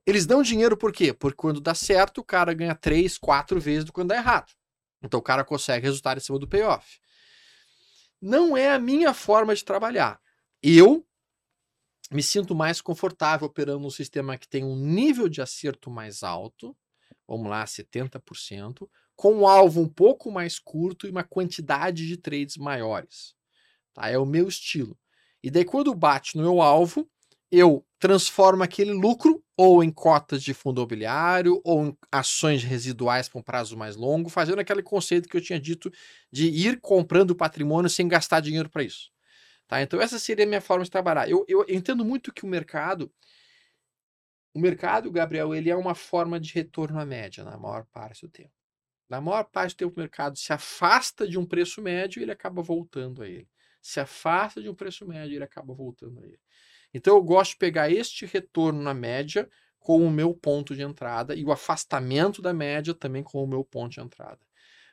Eles 0.07 0.27
dão 0.27 0.43
dinheiro 0.43 0.77
por 0.77 0.93
quê? 0.93 1.13
Porque 1.13 1.37
quando 1.37 1.61
dá 1.61 1.75
certo, 1.75 2.19
o 2.19 2.25
cara 2.25 2.55
ganha 2.55 2.75
3, 2.75 3.19
4 3.19 3.61
vezes 3.61 3.85
do 3.85 3.93
quando 3.93 4.09
dá 4.09 4.17
errado. 4.17 4.53
Então 5.03 5.19
o 5.19 5.23
cara 5.23 5.45
consegue 5.45 5.87
resultado 5.87 6.19
em 6.19 6.21
cima 6.21 6.39
do 6.39 6.49
payoff. 6.49 7.01
Não 8.21 8.57
é 8.57 8.71
a 8.71 8.79
minha 8.79 9.13
forma 9.13 9.55
de 9.55 9.65
trabalhar. 9.65 10.21
Eu 10.63 11.07
me 12.13 12.23
sinto 12.23 12.55
mais 12.55 12.81
confortável 12.81 13.47
operando 13.47 13.87
um 13.87 13.91
sistema 13.91 14.37
que 14.37 14.49
tem 14.49 14.65
um 14.65 14.77
nível 14.77 15.29
de 15.29 15.41
acerto 15.41 15.91
mais 15.91 16.23
alto, 16.23 16.77
vamos 17.27 17.49
lá, 17.49 17.65
70%, 17.65 18.89
com 19.17 19.35
um 19.35 19.47
alvo 19.47 19.81
um 19.81 19.89
pouco 19.89 20.31
mais 20.31 20.59
curto 20.59 21.07
e 21.07 21.11
uma 21.11 21.25
quantidade 21.25 22.07
de 22.07 22.17
trades 22.17 22.57
maiores. 22.57 23.35
Tá? 23.95 24.09
É 24.09 24.19
o 24.19 24.27
meu 24.27 24.49
estilo. 24.49 24.99
E 25.43 25.51
daí, 25.51 25.65
quando 25.65 25.95
bate 25.95 26.37
no 26.37 26.43
meu 26.43 26.61
alvo, 26.61 27.09
eu 27.51 27.85
transformo 27.99 28.63
aquele 28.63 28.93
lucro 28.93 29.45
ou 29.57 29.85
em 29.85 29.91
cotas 29.91 30.43
de 30.43 30.55
fundo 30.55 30.81
imobiliário 30.81 31.61
ou 31.65 31.87
em 31.87 31.99
ações 32.11 32.65
residuais 32.65 33.29
para 33.29 33.39
um 33.39 33.43
prazo 33.43 33.77
mais 33.77 33.95
longo, 33.95 34.29
fazendo 34.29 34.59
aquele 34.59 34.83
conceito 34.83 35.29
que 35.29 35.37
eu 35.37 35.41
tinha 35.41 35.61
dito 35.61 35.93
de 36.33 36.49
ir 36.49 36.81
comprando 36.81 37.37
patrimônio 37.37 37.91
sem 37.91 38.09
gastar 38.09 38.41
dinheiro 38.41 38.69
para 38.69 38.83
isso. 38.83 39.12
Tá? 39.73 39.81
Então, 39.81 40.03
essa 40.03 40.19
seria 40.19 40.45
a 40.45 40.47
minha 40.47 40.61
forma 40.61 40.85
de 40.85 40.91
trabalhar. 40.91 41.31
Eu, 41.31 41.47
eu, 41.49 41.65
entendo 41.67 42.05
muito 42.05 42.31
que 42.31 42.45
o 42.45 42.47
mercado. 42.47 43.11
O 44.53 44.61
mercado, 44.61 45.11
Gabriel, 45.11 45.55
ele 45.55 45.71
é 45.71 45.75
uma 45.75 45.95
forma 45.95 46.39
de 46.39 46.53
retorno 46.53 47.01
à 47.01 47.07
média 47.07 47.43
na 47.43 47.57
maior 47.57 47.87
parte 47.87 48.27
do 48.27 48.31
tempo. 48.31 48.53
Na 49.09 49.19
maior 49.19 49.45
parte 49.45 49.75
do 49.75 49.79
tempo, 49.79 49.95
o 49.97 50.01
mercado 50.01 50.37
se 50.37 50.53
afasta 50.53 51.27
de 51.27 51.39
um 51.39 51.47
preço 51.47 51.81
médio 51.81 52.21
e 52.21 52.23
ele 52.23 52.33
acaba 52.33 52.61
voltando 52.61 53.23
a 53.23 53.27
ele. 53.27 53.49
Se 53.81 53.99
afasta 53.99 54.61
de 54.61 54.69
um 54.69 54.75
preço 54.75 55.09
médio 55.09 55.33
e 55.33 55.37
ele 55.37 55.45
acaba 55.45 55.73
voltando 55.73 56.21
a 56.21 56.27
ele. 56.27 56.41
Então 56.93 57.17
eu 57.17 57.23
gosto 57.23 57.53
de 57.53 57.57
pegar 57.57 57.91
este 57.91 58.27
retorno 58.27 58.83
na 58.83 58.93
média 58.93 59.49
como 59.79 60.05
o 60.05 60.11
meu 60.11 60.35
ponto 60.35 60.77
de 60.77 60.83
entrada 60.83 61.35
e 61.35 61.43
o 61.47 61.51
afastamento 61.51 62.43
da 62.43 62.53
média 62.53 62.93
também 62.93 63.23
como 63.23 63.45
o 63.45 63.49
meu 63.49 63.65
ponto 63.65 63.93
de 63.93 64.01
entrada. 64.01 64.41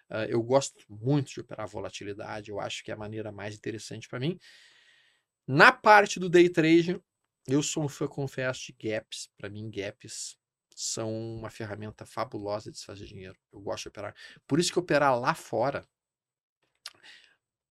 Uh, 0.09 0.25
eu 0.29 0.41
gosto 0.41 0.85
muito 0.89 1.29
de 1.31 1.41
operar 1.41 1.67
volatilidade, 1.67 2.49
eu 2.49 2.61
acho 2.61 2.81
que 2.81 2.89
é 2.89 2.93
a 2.93 2.97
maneira 2.97 3.29
mais 3.29 3.55
interessante 3.55 4.07
para 4.07 4.19
mim. 4.19 4.39
Na 5.51 5.71
parte 5.71 6.19
do 6.19 6.29
day 6.29 6.47
trading, 6.47 7.01
eu 7.47 7.63
sou 7.63 7.83
um 7.83 7.89
fã, 7.89 8.07
confesso, 8.07 8.67
de 8.67 8.73
gaps. 8.73 9.31
Para 9.35 9.49
mim, 9.49 9.67
gaps 9.67 10.37
são 10.75 11.11
uma 11.11 11.49
ferramenta 11.49 12.05
fabulosa 12.05 12.71
de 12.71 12.77
se 12.77 12.85
fazer 12.85 13.07
dinheiro. 13.07 13.35
Eu 13.51 13.59
gosto 13.59 13.85
de 13.85 13.89
operar. 13.89 14.15
Por 14.45 14.59
isso 14.59 14.71
que 14.71 14.77
operar 14.77 15.19
lá 15.19 15.33
fora 15.33 15.83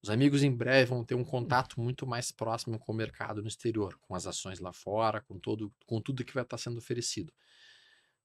os 0.03 0.11
amigos 0.11 0.43
em 0.43 0.51
breve 0.51 0.91
vão 0.91 1.05
ter 1.05 1.15
um 1.15 1.23
contato 1.23 1.81
muito 1.81 2.05
mais 2.05 2.33
próximo 2.33 2.81
com 2.81 2.91
o 2.91 2.95
mercado 2.97 3.43
no 3.43 3.47
exterior, 3.47 3.97
com 4.03 4.13
as 4.13 4.27
ações 4.27 4.59
lá 4.59 4.73
fora, 4.73 5.21
com, 5.21 5.39
todo, 5.39 5.73
com 5.87 6.01
tudo 6.01 6.25
que 6.25 6.35
vai 6.35 6.43
estar 6.43 6.59
sendo 6.59 6.79
oferecido. 6.79 7.33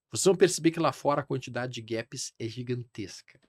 Vocês 0.10 0.26
vão 0.26 0.36
perceber 0.36 0.72
que 0.72 0.80
lá 0.80 0.92
fora 0.92 1.22
a 1.22 1.26
quantidade 1.26 1.74
de 1.74 1.82
gaps 1.84 2.34
é 2.40 2.48
gigantesca. 2.48 3.40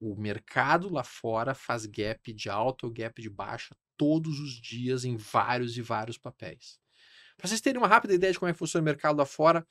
O 0.00 0.16
mercado 0.16 0.88
lá 0.88 1.04
fora 1.04 1.54
faz 1.54 1.84
gap 1.84 2.32
de 2.32 2.48
alta 2.48 2.86
ou 2.86 2.92
gap 2.92 3.20
de 3.20 3.28
baixa 3.28 3.76
todos 3.96 4.38
os 4.38 4.60
dias 4.60 5.04
em 5.04 5.16
vários 5.16 5.76
e 5.76 5.82
vários 5.82 6.18
papéis. 6.18 6.78
Para 7.36 7.48
vocês 7.48 7.60
terem 7.60 7.78
uma 7.80 7.88
rápida 7.88 8.14
ideia 8.14 8.32
de 8.32 8.38
como 8.38 8.48
é 8.48 8.52
que 8.52 8.58
funciona 8.58 8.82
o 8.82 8.84
mercado 8.84 9.16
lá 9.16 9.26
fora, 9.26 9.66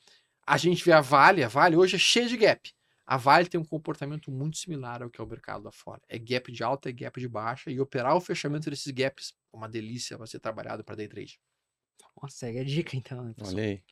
a 0.46 0.56
gente 0.56 0.84
vê 0.84 0.92
a 0.92 1.00
Vale, 1.00 1.44
a 1.44 1.48
Vale 1.48 1.76
hoje 1.76 1.96
é 1.96 1.98
cheia 1.98 2.28
de 2.28 2.36
gap. 2.36 2.72
A 3.06 3.16
Vale 3.16 3.48
tem 3.48 3.60
um 3.60 3.64
comportamento 3.64 4.30
muito 4.30 4.56
similar 4.56 5.02
ao 5.02 5.10
que 5.10 5.20
é 5.20 5.24
o 5.24 5.26
mercado 5.26 5.64
lá 5.64 5.72
fora. 5.72 6.00
É 6.08 6.18
gap 6.18 6.50
de 6.50 6.62
alta, 6.62 6.88
é 6.88 6.92
gap 6.92 7.18
de 7.20 7.28
baixa, 7.28 7.70
e 7.70 7.80
operar 7.80 8.16
o 8.16 8.20
fechamento 8.20 8.70
desses 8.70 8.90
gaps 8.92 9.34
é 9.52 9.56
uma 9.56 9.68
delícia 9.68 10.16
para 10.16 10.26
ser 10.26 10.38
trabalhado 10.38 10.84
para 10.84 10.96
day 10.96 11.08
trade. 11.08 11.38
Nossa, 12.20 12.36
segue 12.36 12.58
a 12.58 12.64
dica 12.64 12.96
então. 12.96 13.24
Né, 13.24 13.34
Olha 13.40 13.62
aí. 13.62 13.82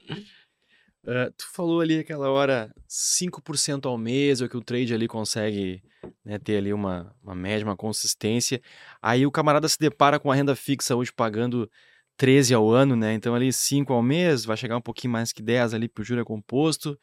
Uh, 1.03 1.33
tu 1.37 1.51
falou 1.53 1.81
ali 1.81 1.99
aquela 1.99 2.28
hora 2.28 2.74
5% 2.89 3.87
ao 3.87 3.97
mês, 3.97 4.41
ou 4.41 4.49
que 4.49 4.57
o 4.57 4.62
trade 4.62 4.93
ali 4.93 5.09
consegue 5.09 5.83
né, 6.31 6.39
ter 6.39 6.59
ali 6.59 6.72
uma, 6.72 7.12
uma 7.22 7.35
média, 7.35 7.66
uma 7.66 7.76
consistência. 7.76 8.62
Aí 9.03 9.26
o 9.26 9.33
camarada 9.33 9.68
se 9.68 9.76
depara 9.76 10.20
com 10.20 10.31
a 10.31 10.35
renda 10.35 10.55
fixa 10.55 10.95
hoje 10.95 11.12
pagando 11.12 11.68
13 12.16 12.55
ao 12.55 12.70
ano, 12.70 12.95
né? 12.95 13.14
Então 13.14 13.35
ali 13.35 13.53
5 13.53 13.93
ao 13.93 14.01
mês, 14.01 14.45
vai 14.45 14.57
chegar 14.57 14.76
um 14.76 14.81
pouquinho 14.81 15.12
mais 15.12 15.33
que 15.33 15.43
10 15.43 15.74
ali 15.74 15.89
pro 15.89 16.05
juro 16.05 16.24
composto. 16.24 16.97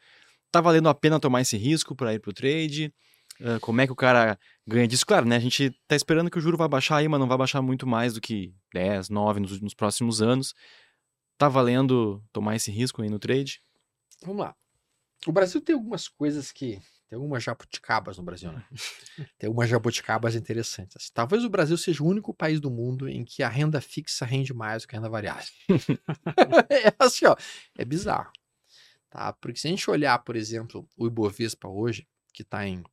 Tá 0.50 0.62
valendo 0.62 0.88
a 0.88 0.94
pena 0.94 1.20
tomar 1.20 1.42
esse 1.42 1.58
risco 1.58 1.94
para 1.94 2.14
ir 2.14 2.20
pro 2.20 2.32
trade? 2.32 2.90
Uh, 3.38 3.60
como 3.60 3.82
é 3.82 3.86
que 3.86 3.92
o 3.92 3.96
cara 3.96 4.38
ganha 4.66 4.88
disso? 4.88 5.04
Claro, 5.04 5.26
né? 5.26 5.36
A 5.36 5.40
gente 5.40 5.70
tá 5.86 5.94
esperando 5.94 6.30
que 6.30 6.38
o 6.38 6.40
juro 6.40 6.56
vai 6.56 6.68
baixar 6.68 6.96
aí, 6.96 7.06
mas 7.06 7.20
não 7.20 7.28
vai 7.28 7.36
baixar 7.36 7.60
muito 7.60 7.86
mais 7.86 8.14
do 8.14 8.22
que 8.22 8.54
10, 8.72 9.10
9 9.10 9.40
nos, 9.40 9.60
nos 9.60 9.74
próximos 9.74 10.22
anos. 10.22 10.54
Tá 11.36 11.50
valendo 11.50 12.24
tomar 12.32 12.56
esse 12.56 12.70
risco 12.70 13.02
aí 13.02 13.10
no 13.10 13.18
trade? 13.18 13.62
Vamos 14.24 14.40
lá. 14.40 14.56
O 15.26 15.32
Brasil 15.32 15.60
tem 15.60 15.74
algumas 15.74 16.08
coisas 16.08 16.50
que. 16.50 16.80
Tem 17.08 17.16
algumas 17.16 17.42
jabuticabas 17.42 18.18
no 18.18 18.22
Brasil, 18.22 18.52
né? 18.52 18.64
tem 19.38 19.48
algumas 19.48 19.68
jabuticabas 19.68 20.34
interessantes. 20.34 20.94
Assim, 20.96 21.10
talvez 21.14 21.42
o 21.42 21.48
Brasil 21.48 21.76
seja 21.78 22.02
o 22.02 22.06
único 22.06 22.34
país 22.34 22.60
do 22.60 22.70
mundo 22.70 23.08
em 23.08 23.24
que 23.24 23.42
a 23.42 23.48
renda 23.48 23.80
fixa 23.80 24.26
rende 24.26 24.52
mais 24.52 24.82
do 24.82 24.88
que 24.88 24.94
a 24.94 24.98
renda 24.98 25.08
variável. 25.08 25.46
é 26.68 26.92
assim, 26.98 27.24
ó. 27.24 27.34
É 27.76 27.84
bizarro. 27.84 28.30
Tá? 29.08 29.32
Porque 29.32 29.58
se 29.58 29.66
a 29.66 29.70
gente 29.70 29.90
olhar, 29.90 30.18
por 30.18 30.36
exemplo, 30.36 30.86
o 30.98 31.06
Ibovespa 31.06 31.66
hoje, 31.66 32.06
que 32.32 32.42
está 32.42 32.66
em 32.66 32.84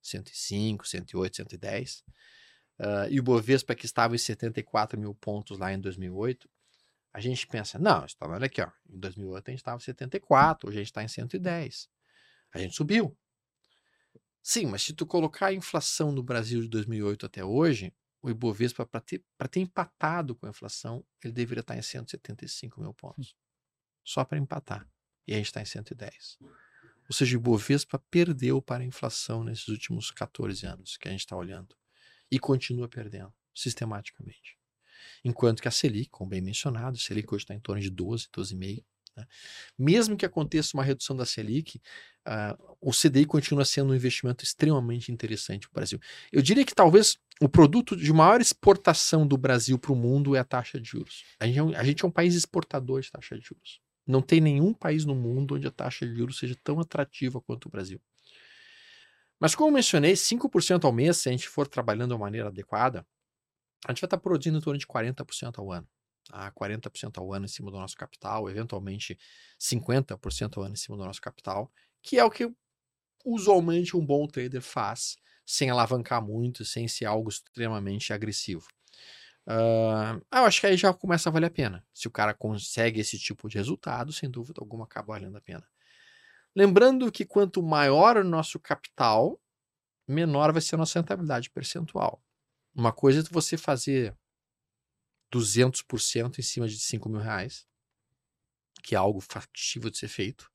105, 0.00 0.88
108, 0.88 1.36
110, 1.36 2.04
uh, 2.78 3.10
e 3.10 3.18
o 3.18 3.20
Ibovespa 3.20 3.74
que 3.74 3.84
estava 3.84 4.14
em 4.14 4.18
74 4.18 4.98
mil 4.98 5.14
pontos 5.14 5.58
lá 5.58 5.70
em 5.74 5.78
2008, 5.78 6.48
a 7.12 7.20
gente 7.20 7.46
pensa, 7.46 7.78
não, 7.78 8.06
está 8.06 8.26
olha 8.26 8.46
aqui, 8.46 8.62
ó, 8.62 8.70
em 8.88 8.98
2008 8.98 9.48
a 9.48 9.50
gente 9.50 9.60
estava 9.60 9.76
em 9.76 9.80
74, 9.80 10.68
hoje 10.68 10.78
a 10.78 10.80
gente 10.80 10.86
está 10.86 11.02
em 11.02 11.08
110. 11.08 11.88
A 12.54 12.58
gente 12.58 12.74
subiu. 12.74 13.14
Sim, 14.42 14.66
mas 14.66 14.82
se 14.82 14.92
tu 14.92 15.06
colocar 15.06 15.46
a 15.46 15.52
inflação 15.52 16.12
no 16.12 16.22
Brasil 16.22 16.62
de 16.62 16.68
2008 16.68 17.26
até 17.26 17.44
hoje, 17.44 17.92
o 18.22 18.30
Ibovespa, 18.30 18.84
para 18.84 19.00
ter, 19.00 19.24
ter 19.50 19.60
empatado 19.60 20.34
com 20.34 20.46
a 20.46 20.50
inflação, 20.50 21.04
ele 21.22 21.32
deveria 21.32 21.60
estar 21.60 21.76
em 21.76 21.82
175 21.82 22.80
mil 22.80 22.94
pontos. 22.94 23.36
Só 24.04 24.24
para 24.24 24.38
empatar 24.38 24.88
e 25.26 25.34
a 25.34 25.36
gente 25.36 25.46
está 25.46 25.60
em 25.60 25.66
110. 25.66 26.38
Ou 26.40 27.14
seja, 27.14 27.36
o 27.36 27.40
Ibovespa 27.40 27.98
perdeu 28.10 28.60
para 28.60 28.82
a 28.82 28.86
inflação 28.86 29.44
nesses 29.44 29.68
últimos 29.68 30.10
14 30.10 30.66
anos 30.66 30.96
que 30.96 31.08
a 31.08 31.10
gente 31.10 31.20
está 31.20 31.36
olhando 31.36 31.76
e 32.30 32.38
continua 32.38 32.88
perdendo 32.88 33.32
sistematicamente. 33.54 34.58
Enquanto 35.24 35.60
que 35.60 35.68
a 35.68 35.70
Selic, 35.70 36.10
como 36.10 36.30
bem 36.30 36.40
mencionado, 36.40 36.96
a 36.96 37.00
Selic 37.00 37.32
hoje 37.32 37.44
está 37.44 37.54
em 37.54 37.60
torno 37.60 37.80
de 37.80 37.90
12, 37.90 38.28
12,5. 38.28 38.84
Né? 39.18 39.26
Mesmo 39.76 40.16
que 40.16 40.24
aconteça 40.24 40.76
uma 40.76 40.84
redução 40.84 41.16
da 41.16 41.26
Selic, 41.26 41.80
uh, 42.26 42.76
o 42.80 42.92
CDI 42.92 43.26
continua 43.26 43.64
sendo 43.64 43.92
um 43.92 43.94
investimento 43.94 44.44
extremamente 44.44 45.10
interessante 45.10 45.68
para 45.68 45.72
o 45.72 45.80
Brasil. 45.80 46.00
Eu 46.32 46.40
diria 46.40 46.64
que 46.64 46.74
talvez 46.74 47.18
o 47.40 47.48
produto 47.48 47.96
de 47.96 48.12
maior 48.12 48.40
exportação 48.40 49.26
do 49.26 49.36
Brasil 49.36 49.78
para 49.78 49.92
o 49.92 49.96
mundo 49.96 50.36
é 50.36 50.38
a 50.38 50.44
taxa 50.44 50.80
de 50.80 50.88
juros. 50.88 51.24
A 51.40 51.46
gente, 51.46 51.58
é 51.58 51.62
um, 51.62 51.76
a 51.76 51.82
gente 51.82 52.04
é 52.04 52.08
um 52.08 52.10
país 52.10 52.34
exportador 52.34 53.00
de 53.00 53.10
taxa 53.10 53.36
de 53.36 53.44
juros. 53.44 53.80
Não 54.06 54.22
tem 54.22 54.40
nenhum 54.40 54.72
país 54.72 55.04
no 55.04 55.14
mundo 55.14 55.56
onde 55.56 55.66
a 55.66 55.70
taxa 55.70 56.06
de 56.06 56.14
juros 56.14 56.38
seja 56.38 56.56
tão 56.62 56.80
atrativa 56.80 57.40
quanto 57.40 57.66
o 57.66 57.70
Brasil. 57.70 58.00
Mas 59.40 59.54
como 59.54 59.70
eu 59.70 59.74
mencionei, 59.74 60.14
5% 60.14 60.84
ao 60.84 60.92
mês, 60.92 61.18
se 61.18 61.28
a 61.28 61.32
gente 61.32 61.48
for 61.48 61.68
trabalhando 61.68 62.14
de 62.14 62.20
maneira 62.20 62.48
adequada, 62.48 63.06
a 63.86 63.92
gente 63.92 64.00
vai 64.00 64.06
estar 64.06 64.18
produzindo 64.18 64.58
em 64.58 64.60
torno 64.60 64.78
de 64.78 64.86
40% 64.86 65.58
ao 65.58 65.70
ano. 65.70 65.86
Tá? 66.28 66.50
40% 66.52 67.18
ao 67.18 67.32
ano 67.32 67.46
em 67.46 67.48
cima 67.48 67.70
do 67.70 67.78
nosso 67.78 67.96
capital, 67.96 68.48
eventualmente 68.48 69.18
50% 69.58 70.58
ao 70.58 70.64
ano 70.64 70.74
em 70.74 70.76
cima 70.76 70.96
do 70.96 71.04
nosso 71.04 71.20
capital, 71.20 71.72
que 72.02 72.18
é 72.18 72.24
o 72.24 72.30
que 72.30 72.50
usualmente 73.24 73.96
um 73.96 74.04
bom 74.04 74.26
trader 74.26 74.60
faz, 74.60 75.16
sem 75.44 75.70
alavancar 75.70 76.22
muito, 76.22 76.64
sem 76.64 76.86
ser 76.86 77.06
algo 77.06 77.30
extremamente 77.30 78.12
agressivo. 78.12 78.66
Uh, 79.46 80.20
eu 80.30 80.44
acho 80.44 80.60
que 80.60 80.66
aí 80.66 80.76
já 80.76 80.92
começa 80.92 81.30
a 81.30 81.32
valer 81.32 81.46
a 81.46 81.50
pena. 81.50 81.84
Se 81.94 82.06
o 82.06 82.10
cara 82.10 82.34
consegue 82.34 83.00
esse 83.00 83.18
tipo 83.18 83.48
de 83.48 83.56
resultado, 83.56 84.12
sem 84.12 84.30
dúvida 84.30 84.60
alguma 84.60 84.84
acaba 84.84 85.14
valendo 85.14 85.38
a 85.38 85.40
pena. 85.40 85.66
Lembrando 86.54 87.10
que 87.10 87.24
quanto 87.24 87.62
maior 87.62 88.18
o 88.18 88.24
nosso 88.24 88.60
capital, 88.60 89.40
menor 90.06 90.52
vai 90.52 90.60
ser 90.60 90.74
a 90.74 90.78
nossa 90.78 90.98
rentabilidade 90.98 91.48
percentual. 91.48 92.22
Uma 92.74 92.92
coisa 92.92 93.20
é 93.20 93.22
você 93.30 93.56
fazer 93.56 94.14
200% 95.32 96.38
em 96.38 96.42
cima 96.42 96.68
de 96.68 96.78
5 96.78 97.08
mil 97.08 97.20
reais, 97.20 97.66
que 98.82 98.94
é 98.94 98.98
algo 98.98 99.20
factível 99.20 99.90
de 99.90 99.98
ser 99.98 100.08
feito. 100.08 100.50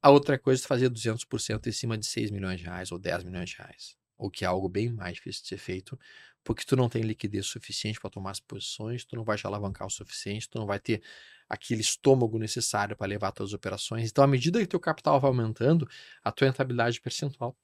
A 0.00 0.10
outra 0.10 0.38
coisa 0.38 0.62
é 0.62 0.66
fazer 0.66 0.90
200% 0.90 1.66
em 1.66 1.72
cima 1.72 1.96
de 1.96 2.06
6 2.06 2.30
milhões 2.30 2.58
de 2.58 2.66
reais 2.66 2.90
ou 2.90 2.98
10 2.98 3.24
milhões 3.24 3.50
de 3.50 3.56
reais, 3.56 3.96
o 4.18 4.30
que 4.30 4.44
é 4.44 4.48
algo 4.48 4.68
bem 4.68 4.92
mais 4.92 5.14
difícil 5.14 5.42
de 5.42 5.48
ser 5.48 5.58
feito, 5.58 5.98
porque 6.44 6.64
tu 6.64 6.76
não 6.76 6.88
tem 6.88 7.02
liquidez 7.02 7.46
suficiente 7.46 8.00
para 8.00 8.10
tomar 8.10 8.32
as 8.32 8.40
posições, 8.40 9.04
tu 9.04 9.14
não 9.14 9.24
vai 9.24 9.36
te 9.38 9.46
alavancar 9.46 9.86
o 9.86 9.90
suficiente, 9.90 10.48
tu 10.48 10.58
não 10.58 10.66
vai 10.66 10.80
ter 10.80 11.02
aquele 11.48 11.80
estômago 11.82 12.38
necessário 12.38 12.96
para 12.96 13.06
levar 13.06 13.32
as 13.38 13.52
operações. 13.52 14.10
Então, 14.10 14.24
à 14.24 14.26
medida 14.26 14.58
que 14.60 14.66
teu 14.66 14.80
capital 14.80 15.20
vai 15.20 15.28
aumentando, 15.28 15.88
a 16.24 16.32
tua 16.32 16.48
rentabilidade 16.48 17.00
percentual 17.00 17.56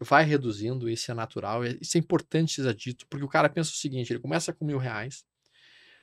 vai 0.00 0.24
reduzindo, 0.24 0.88
isso 0.88 1.10
é 1.10 1.14
natural, 1.14 1.64
isso 1.64 1.96
é 1.96 2.00
importante 2.00 2.62
ser 2.62 2.74
dito, 2.74 3.06
porque 3.08 3.24
o 3.24 3.28
cara 3.28 3.48
pensa 3.48 3.70
o 3.70 3.74
seguinte, 3.74 4.12
ele 4.12 4.20
começa 4.20 4.52
com 4.52 4.64
mil 4.64 4.78
reais, 4.78 5.24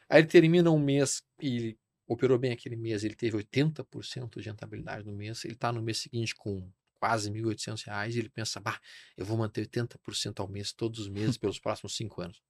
aí 0.10 0.22
ele 0.22 0.28
termina 0.28 0.72
um 0.72 0.80
mês 0.80 1.24
e 1.42 1.78
operou 2.08 2.38
bem 2.38 2.52
aquele 2.52 2.76
mês, 2.76 3.04
ele 3.04 3.16
teve 3.16 3.38
80% 3.38 4.40
de 4.40 4.50
rentabilidade 4.50 5.06
no 5.06 5.14
mês, 5.14 5.46
ele 5.46 5.54
está 5.54 5.72
no 5.72 5.82
mês 5.82 6.00
seguinte 6.00 6.36
com 6.36 6.70
quase 7.00 7.30
R$ 7.30 7.42
1.800 7.42 8.14
e 8.14 8.20
ele 8.20 8.30
pensa, 8.30 8.60
bah, 8.60 8.80
eu 9.18 9.26
vou 9.26 9.38
manter 9.38 9.68
80% 9.68 10.40
ao 10.40 10.48
mês, 10.48 10.72
todos 10.72 11.02
os 11.02 11.10
meses, 11.10 11.38
pelos 11.38 11.60
próximos 11.60 11.96
cinco 11.96 12.22
anos. 12.22 12.42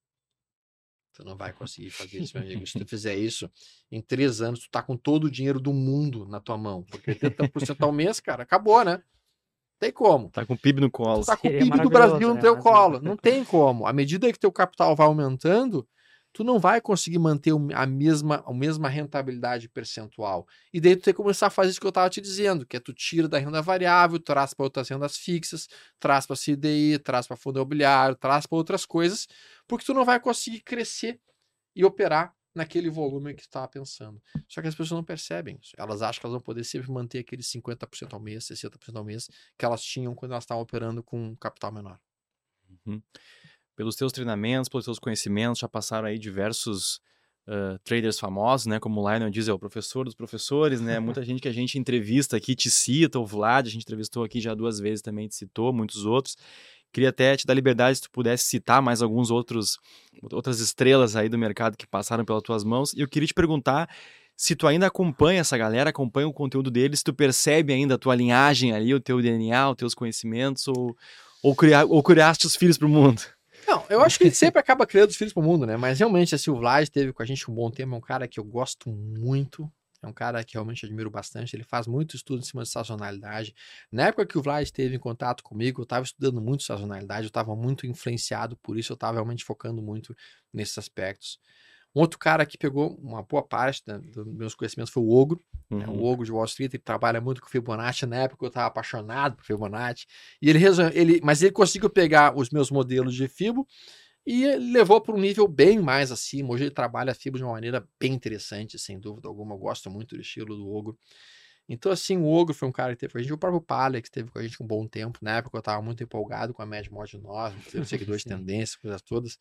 Tu 1.13 1.23
não 1.23 1.35
vai 1.37 1.53
conseguir 1.53 1.91
fazer 1.91 2.19
isso, 2.21 2.37
meu 2.37 2.45
amigo. 2.45 2.65
Se 2.65 2.77
tu 2.77 2.85
fizer 2.87 3.15
isso, 3.15 3.49
em 3.91 4.01
três 4.01 4.41
anos, 4.41 4.61
tu 4.61 4.69
tá 4.69 4.81
com 4.81 4.97
todo 4.97 5.25
o 5.25 5.31
dinheiro 5.31 5.59
do 5.59 5.71
mundo 5.71 6.25
na 6.27 6.39
tua 6.39 6.57
mão. 6.57 6.83
Porque 6.83 7.11
80% 7.13 7.77
ao 7.81 7.91
mês, 7.91 8.19
cara, 8.19 8.43
acabou, 8.43 8.83
né? 8.83 9.01
Tem 9.83 9.91
como. 9.91 10.29
Tá 10.29 10.45
com 10.45 10.53
o 10.53 10.57
PIB 10.57 10.79
no 10.81 10.89
colo. 10.89 11.21
Tu 11.21 11.25
tá 11.25 11.35
com 11.37 11.47
o 11.47 11.51
Seria 11.51 11.65
PIB 11.71 11.81
do 11.83 11.89
Brasil 11.89 12.27
no 12.29 12.33
né? 12.35 12.41
teu 12.41 12.55
Mas- 12.55 12.63
colo. 12.63 13.01
Não 13.01 13.17
tem 13.17 13.43
como. 13.43 13.85
À 13.85 13.91
medida 13.91 14.31
que 14.31 14.39
teu 14.39 14.51
capital 14.51 14.95
vai 14.95 15.05
aumentando, 15.07 15.85
tu 16.31 16.43
não 16.43 16.57
vai 16.57 16.79
conseguir 16.81 17.19
manter 17.19 17.51
a 17.75 17.85
mesma, 17.85 18.43
a 18.47 18.53
mesma 18.53 18.87
rentabilidade 18.87 19.67
percentual. 19.69 20.47
E 20.73 20.79
daí 20.79 20.95
tu 20.95 21.03
tem 21.03 21.13
que 21.13 21.17
começar 21.17 21.47
a 21.47 21.49
fazer 21.49 21.71
isso 21.71 21.79
que 21.81 21.85
eu 21.85 21.89
estava 21.89 22.09
te 22.09 22.21
dizendo, 22.21 22.65
que 22.65 22.77
é 22.77 22.79
tu 22.79 22.93
tira 22.93 23.27
da 23.27 23.37
renda 23.37 23.61
variável, 23.61 24.19
traz 24.19 24.53
para 24.53 24.63
outras 24.63 24.87
rendas 24.89 25.17
fixas, 25.17 25.67
traz 25.99 26.25
para 26.25 26.35
CDI, 26.35 26.97
traz 26.99 27.27
para 27.27 27.35
fundo 27.37 27.59
imobiliário, 27.59 28.15
traz 28.15 28.45
para 28.47 28.57
outras 28.57 28.85
coisas, 28.85 29.27
porque 29.67 29.85
tu 29.85 29.93
não 29.93 30.05
vai 30.05 30.19
conseguir 30.19 30.61
crescer 30.61 31.19
e 31.75 31.83
operar 31.83 32.33
naquele 32.53 32.89
volume 32.89 33.33
que 33.33 33.41
estava 33.41 33.67
pensando. 33.67 34.21
Só 34.47 34.61
que 34.61 34.67
as 34.67 34.75
pessoas 34.75 34.91
não 34.91 35.03
percebem 35.03 35.57
isso. 35.61 35.73
Elas 35.77 36.01
acham 36.01 36.21
que 36.21 36.25
elas 36.25 36.33
vão 36.33 36.41
poder 36.41 36.63
sempre 36.63 36.91
manter 36.91 37.19
aqueles 37.19 37.47
50% 37.47 38.13
ao 38.13 38.19
mês, 38.19 38.45
60% 38.45 38.95
ao 38.95 39.03
mês 39.03 39.29
que 39.57 39.65
elas 39.65 39.83
tinham 39.83 40.13
quando 40.13 40.31
elas 40.31 40.43
estavam 40.43 40.63
operando 40.63 41.01
com 41.01 41.29
um 41.29 41.35
capital 41.35 41.71
menor. 41.71 41.99
Pelos 43.75 43.95
teus 43.95 44.11
treinamentos, 44.11 44.69
pelos 44.69 44.85
teus 44.85 44.99
conhecimentos, 44.99 45.59
já 45.59 45.67
passaram 45.67 46.07
aí 46.07 46.19
diversos 46.19 47.01
ah, 47.45 47.77
traders 47.83 48.17
famosos, 48.19 48.65
né? 48.67 48.79
Como 48.79 49.01
o 49.01 49.09
Lionel 49.09 49.29
diz, 49.29 49.47
é 49.47 49.53
o 49.53 49.59
professor 49.59 50.05
dos 50.05 50.15
professores, 50.15 50.79
né? 50.79 50.99
Muita 50.99 51.23
gente 51.25 51.41
que 51.41 51.47
a 51.47 51.51
gente 51.51 51.77
entrevista 51.77 52.37
aqui 52.37 52.55
te 52.55 52.71
cita, 52.71 53.19
o 53.19 53.25
Vlad, 53.25 53.67
a 53.67 53.69
gente 53.69 53.83
entrevistou 53.83 54.23
aqui 54.23 54.39
já 54.39 54.53
duas 54.53 54.79
vezes 54.79 55.01
também, 55.01 55.27
te 55.27 55.35
citou, 55.35 55.73
muitos 55.73 56.05
outros. 56.05 56.37
Queria 56.93 57.09
até 57.09 57.35
te 57.35 57.45
dar 57.45 57.55
liberdade 57.55 57.97
se 57.97 58.03
tu 58.03 58.11
pudesse 58.11 58.45
citar 58.45 58.81
mais 58.81 59.01
alguns 59.01 59.31
outros 59.31 59.79
outras 60.31 60.59
estrelas 60.59 61.15
aí 61.15 61.27
do 61.27 61.37
mercado 61.37 61.75
que 61.75 61.87
passaram 61.87 62.23
pelas 62.23 62.43
tuas 62.43 62.63
mãos. 62.63 62.93
E 62.93 63.01
eu 63.01 63.07
queria 63.07 63.27
te 63.27 63.33
perguntar 63.33 63.89
se 64.37 64.55
tu 64.55 64.67
ainda 64.67 64.87
acompanha 64.87 65.41
essa 65.41 65.57
galera, 65.57 65.89
acompanha 65.89 66.27
o 66.27 66.33
conteúdo 66.33 66.69
deles, 66.71 66.99
se 66.99 67.03
tu 67.03 67.13
percebe 67.13 67.73
ainda 67.73 67.95
a 67.95 67.97
tua 67.97 68.15
linhagem 68.15 68.73
ali, 68.73 68.93
o 68.93 68.99
teu 68.99 69.21
DNA, 69.21 69.69
os 69.69 69.75
teus 69.75 69.93
conhecimentos, 69.93 70.67
ou, 70.67 70.95
ou, 71.41 71.55
criar, 71.55 71.85
ou 71.85 72.01
criaste 72.01 72.45
os 72.45 72.55
filhos 72.55 72.77
pro 72.77 72.89
mundo. 72.89 73.21
Não, 73.67 73.83
eu 73.89 74.01
acho 74.01 74.17
que 74.17 74.25
ele 74.25 74.35
sempre 74.35 74.59
acaba 74.59 74.85
criando 74.85 75.09
os 75.09 75.15
filhos 75.15 75.33
pro 75.33 75.41
mundo, 75.41 75.65
né? 75.65 75.77
Mas 75.77 75.99
realmente, 75.99 76.35
assim, 76.35 76.51
o 76.51 76.55
Vlad 76.55 76.87
teve 76.89 77.13
com 77.13 77.23
a 77.23 77.25
gente 77.25 77.49
um 77.49 77.53
bom 77.53 77.71
tempo, 77.71 77.93
é 77.93 77.97
um 77.97 78.01
cara 78.01 78.27
que 78.27 78.39
eu 78.39 78.43
gosto 78.43 78.89
muito. 78.89 79.71
É 80.03 80.07
um 80.07 80.13
cara 80.13 80.43
que 80.43 80.53
realmente 80.53 80.85
admiro 80.85 81.09
bastante. 81.09 81.55
Ele 81.55 81.63
faz 81.63 81.87
muito 81.87 82.15
estudo 82.15 82.39
em 82.39 82.45
cima 82.45 82.63
de 82.63 82.69
sazonalidade. 82.69 83.55
Na 83.91 84.07
época 84.07 84.25
que 84.25 84.37
o 84.37 84.41
Vlad 84.41 84.63
esteve 84.63 84.95
em 84.95 84.99
contato 84.99 85.43
comigo, 85.43 85.81
eu 85.81 85.83
estava 85.83 86.03
estudando 86.03 86.41
muito 86.41 86.63
sazonalidade, 86.63 87.23
eu 87.25 87.29
estava 87.29 87.55
muito 87.55 87.87
influenciado 87.87 88.57
por 88.57 88.77
isso, 88.77 88.91
eu 88.91 88.95
estava 88.95 89.13
realmente 89.13 89.43
focando 89.43 89.81
muito 89.81 90.15
nesses 90.53 90.77
aspectos. 90.77 91.39
Um 91.95 92.01
outro 92.01 92.17
cara 92.17 92.43
que 92.45 92.57
pegou 92.57 92.95
uma 93.01 93.21
boa 93.21 93.43
parte 93.43 93.83
da- 93.85 93.99
dos 93.99 94.25
meus 94.25 94.55
conhecimentos 94.55 94.91
foi 94.91 95.03
o 95.03 95.11
Ogro. 95.11 95.39
né? 95.69 95.87
Uhum. 95.87 96.01
O 96.01 96.05
Ogro 96.05 96.25
de 96.25 96.31
Wall 96.31 96.45
Street, 96.45 96.73
ele 96.73 96.81
trabalha 96.83 97.21
muito 97.21 97.39
com 97.41 97.47
Fibonacci. 97.47 98.05
Na 98.05 98.17
época 98.17 98.45
eu 98.45 98.47
estava 98.47 98.67
apaixonado 98.67 99.35
por 99.35 99.45
Fibonacci. 99.45 100.05
E 100.41 100.49
ele, 100.49 100.59
ele 100.93 101.21
Mas 101.23 101.41
ele 101.41 101.51
conseguiu 101.51 101.89
pegar 101.89 102.35
os 102.37 102.49
meus 102.49 102.69
modelos 102.71 103.13
de 103.15 103.27
Fibo 103.27 103.67
e 104.25 104.43
ele 104.45 104.71
levou 104.71 105.01
para 105.01 105.15
um 105.15 105.19
nível 105.19 105.47
bem 105.47 105.79
mais 105.79 106.11
acima. 106.11 106.51
Hoje 106.53 106.65
ele 106.65 106.71
trabalha 106.71 107.13
Fibo 107.13 107.37
de 107.37 107.43
uma 107.43 107.53
maneira 107.53 107.87
bem 107.99 108.13
interessante, 108.13 108.79
sem 108.79 108.99
dúvida 108.99 109.27
alguma. 109.27 109.55
Eu 109.55 109.59
gosto 109.59 109.89
muito 109.89 110.15
do 110.15 110.21
estilo 110.21 110.55
do 110.55 110.69
Ogro. 110.69 110.97
Então, 111.67 111.91
assim, 111.91 112.17
o 112.17 112.25
Ogro 112.27 112.53
foi 112.53 112.67
um 112.67 112.71
cara 112.71 112.93
que 112.93 112.99
teve 112.99 113.13
com 113.13 113.19
a 113.19 113.21
gente. 113.21 113.33
O 113.33 113.37
próprio 113.37 113.61
Palex 113.61 114.09
teve 114.09 114.29
com 114.29 114.39
a 114.39 114.43
gente 114.43 114.61
um 114.61 114.67
bom 114.67 114.87
tempo. 114.87 115.19
Na 115.21 115.37
época 115.37 115.57
eu 115.57 115.59
estava 115.59 115.81
muito 115.81 116.03
empolgado 116.03 116.53
com 116.53 116.61
a 116.61 116.65
Mad 116.65 116.87
Mod 116.89 117.17
9, 117.17 117.71
teve 117.71 117.85
seguidores 117.87 118.23
de 118.23 118.29
tendência, 118.29 118.79
coisas 118.81 119.01
todas. 119.01 119.37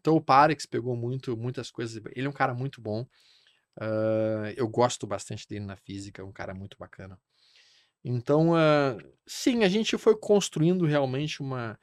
Então 0.00 0.14
o 0.16 0.20
Palex 0.20 0.66
pegou 0.66 0.96
muito, 0.96 1.36
muitas 1.36 1.70
coisas. 1.70 2.02
Ele 2.14 2.26
é 2.26 2.30
um 2.30 2.32
cara 2.32 2.54
muito 2.54 2.80
bom. 2.80 3.06
Ah, 3.78 4.52
eu 4.56 4.68
gosto 4.68 5.06
bastante 5.06 5.46
dele 5.48 5.64
na 5.64 5.76
física, 5.76 6.22
é 6.22 6.24
um 6.24 6.32
cara 6.32 6.54
muito 6.54 6.76
bacana. 6.78 7.18
Então, 8.04 8.54
ah, 8.54 8.96
sim, 9.26 9.64
a 9.64 9.68
gente 9.68 9.98
foi 9.98 10.16
construindo 10.18 10.86
realmente 10.86 11.40
uma. 11.40 11.78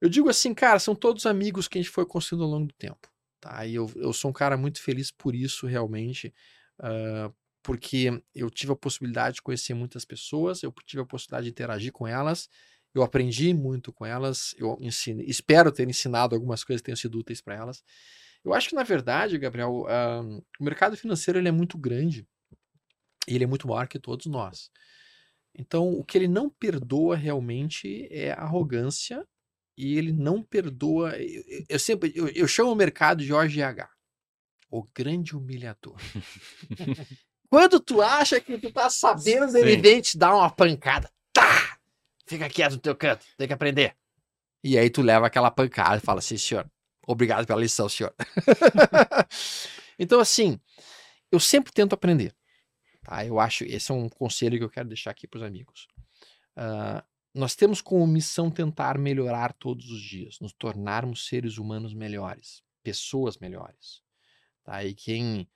Eu 0.00 0.08
digo 0.08 0.28
assim, 0.28 0.54
cara, 0.54 0.78
são 0.78 0.94
todos 0.94 1.26
amigos 1.26 1.66
que 1.66 1.78
a 1.78 1.82
gente 1.82 1.90
foi 1.90 2.06
construindo 2.06 2.44
ao 2.44 2.50
longo 2.50 2.66
do 2.66 2.74
tempo. 2.74 3.08
Tá? 3.40 3.66
E 3.66 3.74
eu, 3.74 3.90
eu 3.96 4.12
sou 4.12 4.30
um 4.30 4.34
cara 4.34 4.56
muito 4.56 4.80
feliz 4.80 5.10
por 5.10 5.34
isso, 5.34 5.66
realmente, 5.66 6.34
ah, 6.80 7.30
porque 7.62 8.22
eu 8.34 8.50
tive 8.50 8.72
a 8.72 8.76
possibilidade 8.76 9.36
de 9.36 9.42
conhecer 9.42 9.74
muitas 9.74 10.04
pessoas, 10.04 10.62
eu 10.62 10.72
tive 10.86 11.02
a 11.02 11.06
possibilidade 11.06 11.44
de 11.44 11.50
interagir 11.50 11.92
com 11.92 12.06
elas, 12.06 12.48
eu 12.94 13.02
aprendi 13.02 13.52
muito 13.52 13.92
com 13.92 14.06
elas, 14.06 14.54
eu 14.56 14.78
ensine, 14.80 15.24
espero 15.28 15.70
ter 15.70 15.88
ensinado 15.88 16.34
algumas 16.34 16.64
coisas 16.64 16.80
que 16.80 16.86
tenham 16.86 16.96
sido 16.96 17.18
úteis 17.18 17.40
para 17.40 17.54
elas. 17.54 17.82
Eu 18.44 18.54
acho 18.54 18.68
que, 18.70 18.74
na 18.74 18.84
verdade, 18.84 19.36
Gabriel, 19.38 19.84
ah, 19.88 20.22
o 20.58 20.64
mercado 20.64 20.96
financeiro 20.96 21.38
ele 21.38 21.48
é 21.48 21.52
muito 21.52 21.76
grande 21.76 22.26
e 23.28 23.34
ele 23.34 23.44
é 23.44 23.46
muito 23.46 23.68
maior 23.68 23.86
que 23.86 23.98
todos 23.98 24.26
nós. 24.26 24.70
Então, 25.54 25.92
o 25.92 26.04
que 26.04 26.16
ele 26.16 26.28
não 26.28 26.48
perdoa 26.48 27.16
realmente 27.16 28.08
é 28.10 28.32
a 28.32 28.42
arrogância 28.42 29.26
e 29.78 29.96
ele 29.96 30.12
não 30.12 30.42
perdoa. 30.42 31.16
Eu, 31.16 31.44
eu- 31.68 31.78
sempre 31.78 32.12
eu, 32.12 32.26
eu 32.28 32.48
chamo 32.48 32.72
o 32.72 32.74
mercado 32.74 33.22
de 33.24 33.32
OGH, 33.32 33.88
o 34.68 34.82
grande 34.92 35.36
humilhador. 35.36 35.96
Quando 37.48 37.78
tu 37.78 38.02
acha 38.02 38.40
que 38.40 38.58
tu 38.58 38.72
tá 38.72 38.90
sabendo, 38.90 39.56
ele 39.56 39.76
Sim. 39.76 39.80
vem 39.80 40.00
te 40.00 40.18
dar 40.18 40.34
uma 40.34 40.50
pancada. 40.50 41.08
Tá! 41.32 41.78
Fica 42.26 42.48
quieto 42.50 42.72
no 42.72 42.78
teu 42.78 42.94
canto, 42.96 43.24
tem 43.38 43.46
que 43.46 43.54
aprender. 43.54 43.94
E 44.62 44.76
aí 44.76 44.90
tu 44.90 45.00
leva 45.00 45.28
aquela 45.28 45.50
pancada 45.50 45.98
e 45.98 46.00
fala 46.00 46.18
assim, 46.18 46.36
senhor, 46.36 46.68
obrigado 47.06 47.46
pela 47.46 47.60
lição, 47.60 47.88
senhor. 47.88 48.12
então, 49.96 50.18
assim, 50.18 50.60
eu 51.30 51.38
sempre 51.38 51.72
tento 51.72 51.92
aprender. 51.94 52.34
Tá? 53.04 53.24
Eu 53.24 53.38
acho, 53.38 53.64
esse 53.64 53.90
é 53.92 53.94
um 53.94 54.08
conselho 54.08 54.58
que 54.58 54.64
eu 54.64 54.68
quero 54.68 54.88
deixar 54.88 55.12
aqui 55.12 55.26
para 55.28 55.38
os 55.38 55.44
amigos. 55.44 55.86
Ah, 56.56 57.04
nós 57.38 57.54
temos 57.54 57.80
como 57.80 58.04
missão 58.04 58.50
tentar 58.50 58.98
melhorar 58.98 59.52
todos 59.52 59.88
os 59.92 60.00
dias, 60.00 60.40
nos 60.40 60.52
tornarmos 60.52 61.28
seres 61.28 61.56
humanos 61.56 61.94
melhores, 61.94 62.64
pessoas 62.82 63.38
melhores. 63.38 64.02
Tá? 64.64 64.84
E 64.84 64.92
quem. 64.92 65.48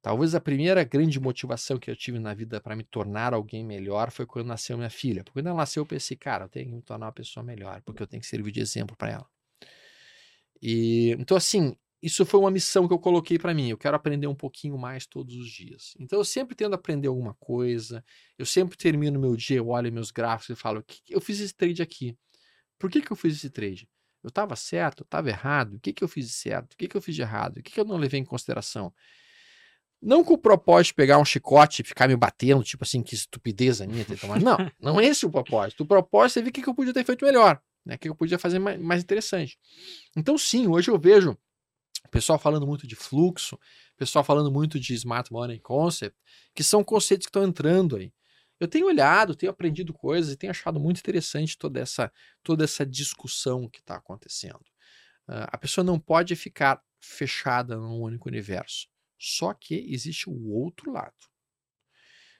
Talvez 0.00 0.34
a 0.34 0.40
primeira 0.40 0.82
grande 0.82 1.20
motivação 1.20 1.78
que 1.78 1.90
eu 1.90 1.94
tive 1.94 2.18
na 2.18 2.32
vida 2.32 2.58
para 2.58 2.74
me 2.74 2.82
tornar 2.82 3.34
alguém 3.34 3.62
melhor 3.62 4.10
foi 4.10 4.24
quando 4.24 4.46
nasceu 4.46 4.78
minha 4.78 4.88
filha. 4.88 5.22
Porque 5.22 5.38
quando 5.38 5.48
ela 5.48 5.58
nasceu, 5.58 5.82
eu 5.82 5.86
pensei, 5.86 6.16
cara, 6.16 6.46
eu 6.46 6.48
tenho 6.48 6.70
que 6.70 6.72
me 6.72 6.80
tornar 6.80 7.06
uma 7.06 7.12
pessoa 7.12 7.44
melhor, 7.44 7.82
porque 7.82 8.02
eu 8.02 8.06
tenho 8.06 8.22
que 8.22 8.26
servir 8.26 8.50
de 8.50 8.60
exemplo 8.60 8.96
para 8.96 9.10
ela. 9.10 9.30
E 10.62 11.14
então, 11.18 11.36
assim, 11.36 11.76
isso 12.02 12.24
foi 12.24 12.40
uma 12.40 12.50
missão 12.50 12.88
que 12.88 12.94
eu 12.94 12.98
coloquei 12.98 13.38
para 13.38 13.52
mim. 13.52 13.68
Eu 13.68 13.76
quero 13.78 13.94
aprender 13.96 14.26
um 14.26 14.34
pouquinho 14.34 14.78
mais 14.78 15.06
todos 15.06 15.34
os 15.36 15.50
dias. 15.50 15.94
Então, 15.98 16.18
eu 16.18 16.24
sempre 16.24 16.54
tento 16.54 16.72
aprender 16.74 17.08
alguma 17.08 17.34
coisa. 17.34 18.02
Eu 18.38 18.46
sempre 18.46 18.76
termino 18.76 19.20
meu 19.20 19.36
dia, 19.36 19.58
eu 19.58 19.68
olho 19.68 19.92
meus 19.92 20.10
gráficos 20.10 20.56
e 20.56 20.60
falo: 20.60 20.82
"Que 20.82 21.02
que- 21.02 21.14
eu 21.14 21.20
fiz 21.20 21.40
esse 21.40 21.54
trade 21.54 21.82
aqui. 21.82 22.16
Por 22.78 22.90
que, 22.90 23.02
que 23.02 23.10
eu 23.10 23.16
fiz 23.16 23.36
esse 23.36 23.50
trade? 23.50 23.88
Eu 24.22 24.28
estava 24.28 24.56
certo? 24.56 25.00
Eu 25.00 25.04
estava 25.04 25.28
errado? 25.28 25.74
O 25.76 25.80
que, 25.80 25.92
que 25.92 26.02
eu 26.04 26.08
fiz 26.08 26.26
de 26.26 26.32
certo? 26.32 26.72
O 26.72 26.76
que, 26.76 26.88
que 26.88 26.96
eu 26.96 27.02
fiz 27.02 27.14
de 27.14 27.22
errado? 27.22 27.58
O 27.58 27.62
que, 27.62 27.70
que 27.72 27.80
eu 27.80 27.84
não 27.84 27.96
levei 27.96 28.20
em 28.20 28.24
consideração? 28.24 28.92
Não 30.02 30.24
com 30.24 30.32
o 30.32 30.38
propósito 30.38 30.88
de 30.92 30.94
pegar 30.94 31.18
um 31.18 31.24
chicote 31.24 31.82
e 31.82 31.84
ficar 31.84 32.08
me 32.08 32.16
batendo, 32.16 32.62
tipo 32.64 32.84
assim, 32.84 33.02
que 33.02 33.14
estupidez 33.14 33.82
a 33.82 33.86
minha. 33.86 34.04
Não, 34.42 34.56
não 34.80 35.00
é 35.00 35.04
esse 35.04 35.26
o 35.26 35.30
propósito. 35.30 35.82
O 35.82 35.86
propósito 35.86 36.38
é 36.38 36.42
ver 36.42 36.48
o 36.48 36.52
que, 36.52 36.62
que 36.62 36.68
eu 36.68 36.74
podia 36.74 36.94
ter 36.94 37.04
feito 37.04 37.24
melhor, 37.24 37.60
né? 37.84 37.96
o 37.96 37.98
que 37.98 38.08
eu 38.08 38.14
podia 38.14 38.38
fazer 38.38 38.58
mais, 38.58 38.80
mais 38.80 39.02
interessante. 39.02 39.58
Então, 40.16 40.38
sim, 40.38 40.66
hoje 40.66 40.90
eu 40.90 40.98
vejo 40.98 41.36
pessoal 42.10 42.38
falando 42.38 42.66
muito 42.66 42.86
de 42.86 42.96
fluxo, 42.96 43.58
pessoal 43.96 44.24
falando 44.24 44.50
muito 44.50 44.78
de 44.78 44.94
smart 44.94 45.32
money 45.32 45.60
concept, 45.60 46.18
que 46.54 46.64
são 46.64 46.82
conceitos 46.82 47.26
que 47.26 47.30
estão 47.30 47.44
entrando 47.44 47.96
aí. 47.96 48.12
Eu 48.58 48.68
tenho 48.68 48.86
olhado, 48.86 49.34
tenho 49.34 49.50
aprendido 49.50 49.92
coisas 49.94 50.32
e 50.32 50.36
tenho 50.36 50.50
achado 50.50 50.78
muito 50.78 50.98
interessante 50.98 51.56
toda 51.56 51.80
essa, 51.80 52.12
toda 52.42 52.64
essa 52.64 52.84
discussão 52.84 53.68
que 53.68 53.80
está 53.80 53.96
acontecendo. 53.96 54.60
Ah, 55.26 55.48
a 55.52 55.58
pessoa 55.58 55.82
não 55.82 55.98
pode 55.98 56.36
ficar 56.36 56.82
fechada 57.00 57.76
num 57.76 58.00
único 58.00 58.28
universo. 58.28 58.86
Só 59.18 59.54
que 59.54 59.74
existe 59.92 60.28
o 60.28 60.50
outro 60.50 60.92
lado. 60.92 61.14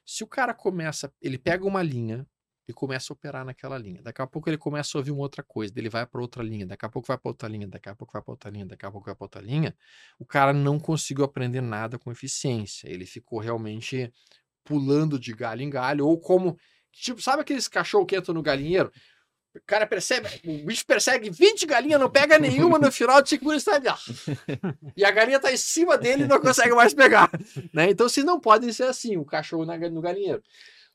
Se 0.04 0.24
o 0.24 0.26
cara 0.26 0.52
começa, 0.52 1.12
ele 1.22 1.38
pega 1.38 1.64
uma 1.64 1.82
linha 1.82 2.26
e 2.70 2.72
começa 2.74 3.12
a 3.12 3.14
operar 3.14 3.44
naquela 3.44 3.76
linha. 3.76 4.00
Daqui 4.02 4.22
a 4.22 4.26
pouco 4.26 4.48
ele 4.48 4.56
começa 4.58 4.96
a 4.96 4.98
ouvir 4.98 5.10
uma 5.10 5.20
outra 5.22 5.42
coisa, 5.42 5.72
ele 5.76 5.88
vai 5.88 6.06
para 6.06 6.20
outra 6.20 6.42
linha, 6.42 6.66
daqui 6.66 6.84
a 6.84 6.88
pouco 6.88 7.08
vai 7.08 7.18
para 7.18 7.28
outra 7.30 7.48
linha, 7.48 7.66
daqui 7.66 7.88
a 7.88 7.94
pouco 7.94 8.12
vai 8.12 8.22
para 8.22 8.32
outra 8.32 8.50
linha, 8.50 8.66
daqui 8.66 8.86
a 8.86 8.90
pouco 8.90 9.06
vai 9.06 9.14
para 9.14 9.24
outra 9.24 9.40
linha. 9.40 9.76
O 10.18 10.24
cara 10.24 10.52
não 10.52 10.78
conseguiu 10.78 11.24
aprender 11.24 11.60
nada 11.60 11.98
com 11.98 12.10
eficiência. 12.10 12.88
Ele 12.88 13.04
ficou 13.06 13.38
realmente 13.38 14.12
pulando 14.64 15.18
de 15.18 15.32
galho 15.32 15.62
em 15.62 15.70
galho 15.70 16.06
ou 16.06 16.18
como 16.18 16.56
tipo, 16.92 17.20
sabe 17.22 17.42
aqueles 17.42 17.68
cachorro 17.68 18.06
que 18.06 18.16
entram 18.16 18.34
no 18.34 18.42
galinheiro? 18.42 18.90
O 19.52 19.60
cara 19.66 19.84
percebe, 19.84 20.28
o 20.44 20.64
bicho 20.64 20.86
persegue 20.86 21.28
20 21.28 21.66
galinhas, 21.66 21.98
não 22.00 22.08
pega 22.08 22.38
nenhuma, 22.38 22.78
no 22.78 22.92
final 22.92 23.20
que 23.20 23.36
por 23.36 23.52
está 23.54 23.74
ali, 23.74 23.88
ó. 23.88 23.96
E 24.96 25.04
a 25.04 25.10
galinha 25.10 25.40
tá 25.40 25.52
em 25.52 25.56
cima 25.56 25.98
dele 25.98 26.22
e 26.22 26.26
não 26.28 26.40
consegue 26.40 26.72
mais 26.72 26.94
pegar. 26.94 27.28
Né? 27.72 27.90
Então, 27.90 28.08
se 28.08 28.22
não 28.22 28.38
podem 28.38 28.72
ser 28.72 28.84
assim, 28.84 29.16
o 29.16 29.24
cachorro 29.24 29.64
na- 29.64 29.76
no 29.76 30.00
galinheiro. 30.00 30.40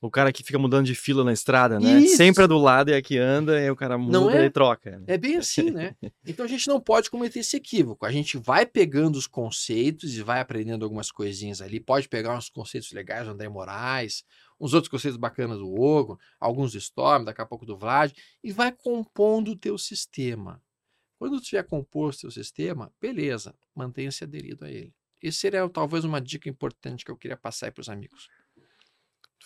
O 0.00 0.10
cara 0.10 0.30
que 0.30 0.42
fica 0.42 0.58
mudando 0.58 0.84
de 0.84 0.94
fila 0.94 1.24
na 1.24 1.32
estrada, 1.32 1.80
né? 1.80 2.00
Isso. 2.00 2.16
Sempre 2.18 2.44
é 2.44 2.46
do 2.46 2.58
lado 2.58 2.90
e 2.90 2.94
aqui 2.94 3.16
anda, 3.16 3.58
e 3.58 3.70
o 3.70 3.76
cara 3.76 3.96
muda 3.96 4.20
Não 4.20 4.30
é? 4.30 4.44
e 4.44 4.50
troca. 4.50 4.98
né? 4.98 5.04
É 5.06 5.16
bem 5.16 5.36
assim, 5.36 5.70
né? 5.70 5.96
Então 6.26 6.44
a 6.44 6.48
gente 6.48 6.68
não 6.68 6.78
pode 6.80 7.10
cometer 7.10 7.40
esse 7.40 7.56
equívoco. 7.56 8.04
A 8.04 8.12
gente 8.12 8.36
vai 8.36 8.66
pegando 8.66 9.16
os 9.16 9.26
conceitos 9.26 10.14
e 10.14 10.22
vai 10.22 10.40
aprendendo 10.40 10.84
algumas 10.84 11.10
coisinhas 11.10 11.62
ali. 11.62 11.80
Pode 11.80 12.08
pegar 12.08 12.36
uns 12.36 12.50
conceitos 12.50 12.92
legais 12.92 13.24
do 13.24 13.32
André 13.32 13.48
Moraes, 13.48 14.22
uns 14.60 14.74
outros 14.74 14.90
conceitos 14.90 15.16
bacanas 15.16 15.58
do 15.58 15.72
Ogo, 15.72 16.18
alguns 16.38 16.72
do 16.72 16.78
Storm, 16.78 17.24
daqui 17.24 17.40
a 17.40 17.46
pouco 17.46 17.64
do 17.64 17.76
Vlad, 17.76 18.12
e 18.44 18.52
vai 18.52 18.72
compondo 18.72 19.52
o 19.52 19.56
teu 19.56 19.78
sistema. 19.78 20.60
Quando 21.18 21.40
tu 21.40 21.44
tiver 21.46 21.62
composto 21.62 22.26
o 22.26 22.30
teu 22.30 22.42
sistema, 22.42 22.92
beleza, 23.00 23.54
mantenha-se 23.74 24.22
aderido 24.24 24.66
a 24.66 24.70
ele. 24.70 24.92
Esse 25.22 25.38
seria 25.38 25.66
talvez 25.70 26.04
uma 26.04 26.20
dica 26.20 26.48
importante 26.48 27.04
que 27.04 27.10
eu 27.10 27.16
queria 27.16 27.36
passar 27.36 27.72
para 27.72 27.80
os 27.80 27.88
amigos. 27.88 28.28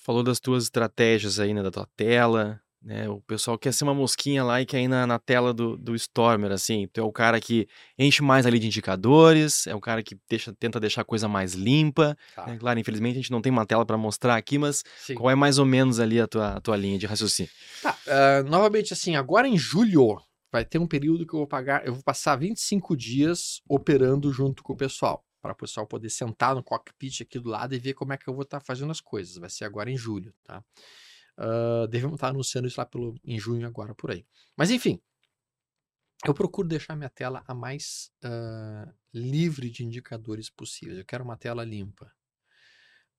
Tu 0.00 0.04
falou 0.04 0.22
das 0.22 0.40
tuas 0.40 0.64
estratégias 0.64 1.38
aí, 1.38 1.52
né? 1.52 1.62
Da 1.62 1.70
tua 1.70 1.86
tela, 1.94 2.58
né? 2.82 3.06
O 3.06 3.20
pessoal 3.20 3.58
quer 3.58 3.72
ser 3.72 3.84
uma 3.84 3.92
mosquinha 3.92 4.42
lá 4.42 4.60
e 4.60 4.64
quer 4.64 4.80
ir 4.80 4.88
na, 4.88 5.06
na 5.06 5.18
tela 5.18 5.52
do, 5.52 5.76
do 5.76 5.94
Stormer, 5.94 6.50
assim. 6.50 6.88
Tu 6.90 7.00
é 7.00 7.04
o 7.04 7.12
cara 7.12 7.38
que 7.38 7.68
enche 7.98 8.22
mais 8.22 8.46
ali 8.46 8.58
de 8.58 8.66
indicadores, 8.66 9.66
é 9.66 9.74
o 9.74 9.80
cara 9.80 10.02
que 10.02 10.16
deixa, 10.28 10.54
tenta 10.58 10.80
deixar 10.80 11.02
a 11.02 11.04
coisa 11.04 11.28
mais 11.28 11.52
limpa. 11.52 12.16
Tá. 12.34 12.46
né? 12.46 12.56
Claro, 12.58 12.80
infelizmente 12.80 13.12
a 13.12 13.20
gente 13.20 13.30
não 13.30 13.42
tem 13.42 13.52
uma 13.52 13.66
tela 13.66 13.84
para 13.84 13.98
mostrar 13.98 14.36
aqui, 14.36 14.58
mas 14.58 14.82
Sim. 14.98 15.14
qual 15.14 15.30
é 15.30 15.34
mais 15.34 15.58
ou 15.58 15.66
menos 15.66 16.00
ali 16.00 16.18
a 16.18 16.26
tua, 16.26 16.54
a 16.54 16.60
tua 16.62 16.76
linha 16.78 16.98
de 16.98 17.04
raciocínio? 17.04 17.52
Tá, 17.82 17.94
ah, 18.08 18.42
novamente 18.44 18.94
assim, 18.94 19.16
agora 19.16 19.46
em 19.46 19.58
julho 19.58 20.16
vai 20.50 20.64
ter 20.64 20.78
um 20.78 20.86
período 20.86 21.26
que 21.26 21.34
eu 21.34 21.40
vou 21.40 21.46
pagar, 21.46 21.86
eu 21.86 21.92
vou 21.94 22.02
passar 22.02 22.36
25 22.36 22.96
dias 22.96 23.60
operando 23.68 24.32
junto 24.32 24.62
com 24.62 24.72
o 24.72 24.76
pessoal, 24.76 25.22
para 25.40 25.52
o 25.52 25.56
pessoal 25.56 25.86
poder 25.86 26.10
sentar 26.10 26.54
no 26.54 26.62
cockpit 26.62 27.22
aqui 27.22 27.38
do 27.38 27.48
lado 27.48 27.74
e 27.74 27.78
ver 27.78 27.94
como 27.94 28.12
é 28.12 28.16
que 28.16 28.28
eu 28.28 28.34
vou 28.34 28.42
estar 28.42 28.60
fazendo 28.60 28.90
as 28.90 29.00
coisas. 29.00 29.36
Vai 29.36 29.50
ser 29.50 29.64
agora 29.64 29.90
em 29.90 29.96
julho, 29.96 30.34
tá? 30.44 30.62
Ah, 31.40 31.86
devemos 31.88 32.16
estar 32.16 32.28
anunciando 32.28 32.68
isso 32.68 32.78
lá 32.78 32.84
pelo, 32.86 33.14
em 33.24 33.38
junho 33.38 33.66
agora 33.66 33.94
por 33.94 34.10
aí. 34.10 34.26
Mas 34.56 34.70
enfim, 34.70 35.00
eu 36.26 36.34
procuro 36.34 36.68
deixar 36.68 36.94
minha 36.94 37.08
tela 37.08 37.42
a 37.46 37.54
mais 37.54 38.12
ah, 38.22 38.92
livre 39.12 39.70
de 39.70 39.84
indicadores 39.84 40.50
possíveis. 40.50 40.98
Eu 40.98 41.04
quero 41.04 41.24
uma 41.24 41.38
tela 41.38 41.64
limpa. 41.64 42.12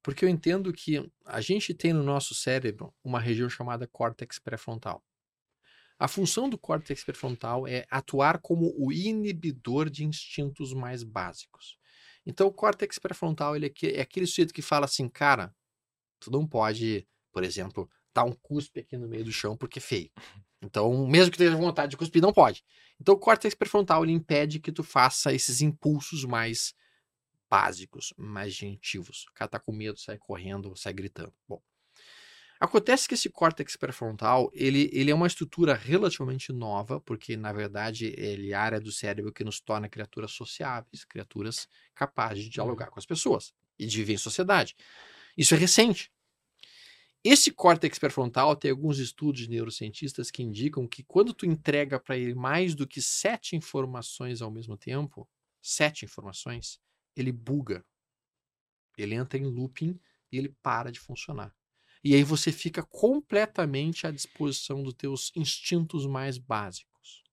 Porque 0.04 0.24
eu 0.26 0.30
entendo 0.30 0.72
que 0.72 1.12
a 1.26 1.42
gente 1.42 1.74
tem 1.74 1.94
no 1.94 2.04
nosso 2.04 2.34
cérebro 2.36 2.94
uma 3.04 3.20
região 3.20 3.50
chamada 3.50 3.88
córtex 3.88 4.40
pré-frontal. 4.40 5.04
A 5.98 6.08
função 6.08 6.50
do 6.50 6.58
córtex 6.58 7.04
pré-frontal 7.04 7.68
é 7.68 7.86
atuar 7.90 8.40
como 8.40 8.74
o 8.78 8.92
inibidor 8.92 9.90
de 9.90 10.04
instintos 10.04 10.74
mais 10.74 11.04
básicos. 11.04 11.78
Então, 12.26 12.48
o 12.48 12.54
córtex 12.54 13.00
pré-frontal 13.00 13.56
ele 13.56 13.68
é 13.68 13.88
é 13.98 14.02
aquele 14.02 14.28
sujeito 14.28 14.54
que 14.54 14.62
fala 14.62 14.86
assim, 14.86 15.10
cara, 15.10 15.54
tu 16.20 16.32
não 16.32 16.48
pode, 16.48 17.08
por 17.32 17.44
exemplo, 17.44 17.90
dar 18.14 18.24
um 18.24 18.34
cuspe 18.34 18.82
aqui 18.82 18.98
no 18.98 19.08
meio 19.08 19.24
do 19.24 19.32
chão 19.32 19.58
porque 19.58 19.80
é 19.80 19.82
feio. 19.82 20.12
Então, 20.62 21.08
mesmo 21.08 21.32
que 21.32 21.38
tenha 21.38 21.56
vontade 21.56 21.92
de 21.92 21.98
cuspir, 21.98 22.22
não 22.22 22.32
pode. 22.32 22.64
Então, 23.00 23.16
o 23.16 23.20
córtex 23.20 23.56
pré-frontal 23.56 24.04
ele 24.04 24.14
impede 24.14 24.60
que 24.60 24.72
tu 24.72 24.84
faça 24.84 25.34
esses 25.34 25.62
impulsos 25.62 26.24
mais 26.24 26.74
básicos, 27.50 28.14
mais 28.18 28.54
gentivos. 28.54 29.26
O 29.30 29.34
cara 29.34 29.50
tá 29.50 29.60
com 29.60 29.74
medo, 29.74 30.00
sai 30.00 30.18
correndo, 30.18 30.76
sai 30.78 30.94
gritando. 30.94 31.34
Bom, 31.48 31.62
acontece 32.62 33.08
que 33.08 33.16
esse 33.16 33.28
córtex 33.28 33.76
pré-frontal, 33.76 34.52
ele, 34.54 34.88
ele 34.94 35.10
é 35.10 35.16
uma 35.16 35.26
estrutura 35.26 35.74
relativamente 35.74 36.54
nova, 36.54 37.02
porque, 37.02 37.36
na 37.36 37.52
verdade, 37.52 38.14
ele 38.16 38.52
é 38.52 38.54
a 38.54 38.62
área 38.62 38.80
do 38.80 38.92
cérebro 38.92 39.34
que 39.34 39.44
nos 39.44 39.60
torna 39.60 39.90
criaturas 39.90 40.32
sociáveis, 40.32 41.04
criaturas 41.04 41.68
capazes 41.96 42.44
de 42.44 42.50
dialogar 42.50 42.92
com 42.92 43.00
as 43.00 43.06
pessoas 43.06 43.52
e 43.80 43.88
de 43.88 43.98
viver 43.98 44.14
em 44.14 44.18
sociedade. 44.18 44.76
Isso 45.36 45.56
é 45.56 45.58
recente. 45.58 46.12
Esse 47.24 47.52
córtex 47.52 47.98
pré-frontal 47.98 48.56
tem 48.56 48.70
alguns 48.70 49.00
estudos 49.00 49.42
de 49.42 49.50
neurocientistas 49.50 50.30
que 50.30 50.44
indicam 50.44 50.88
que 50.88 51.04
quando 51.04 51.34
tu 51.34 51.48
entrega 51.48 52.00
para 52.00 52.16
ele 52.16 52.36
mais 52.36 52.76
do 52.76 52.88
que 52.88 53.02
sete 53.02 53.56
informações 53.56 54.40
ao 54.42 54.52
mesmo 54.52 54.78
tempo, 54.78 55.28
sete 55.62 56.06
informações, 56.06 56.80
ele 57.16 57.32
buga. 57.32 57.84
Ele 58.96 59.16
entra 59.16 59.40
em 59.40 59.46
looping 59.46 60.00
e 60.32 60.38
ele 60.38 60.56
para 60.62 60.92
de 60.92 61.00
funcionar. 61.00 61.56
E 62.04 62.16
aí 62.16 62.24
você 62.24 62.52
fica 62.52 62.84
completamente 62.84 64.08
à 64.08 64.12
disposição 64.12 64.82
dos 64.82 64.94
teus 64.94 65.32
instintos 65.36 66.06
mais 66.06 66.38
básicos. 66.38 67.24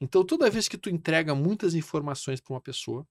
Então, 0.00 0.24
toda 0.24 0.50
vez 0.50 0.68
que 0.68 0.78
tu 0.78 0.88
entrega 0.88 1.34
muitas 1.34 1.74
informações 1.74 2.40
para 2.40 2.54
uma 2.54 2.60
pessoa, 2.60 3.06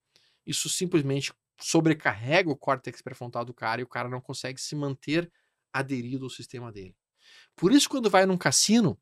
isso 0.45 0.69
simplesmente 0.69 1.33
sobrecarrega 1.59 2.49
o 2.49 2.55
córtex 2.55 3.01
pré-frontal 3.01 3.43
do 3.43 3.53
cara 3.53 3.81
e 3.81 3.83
o 3.83 3.87
cara 3.87 4.07
não 4.07 4.21
consegue 4.21 4.61
se 4.61 4.75
manter 4.75 5.29
aderido 5.73 6.25
ao 6.25 6.29
sistema 6.29 6.71
dele. 6.71 6.95
Por 7.55 7.71
isso, 7.73 7.89
quando 7.89 8.09
vai 8.09 8.25
num 8.25 8.37
cassino, 8.37 8.97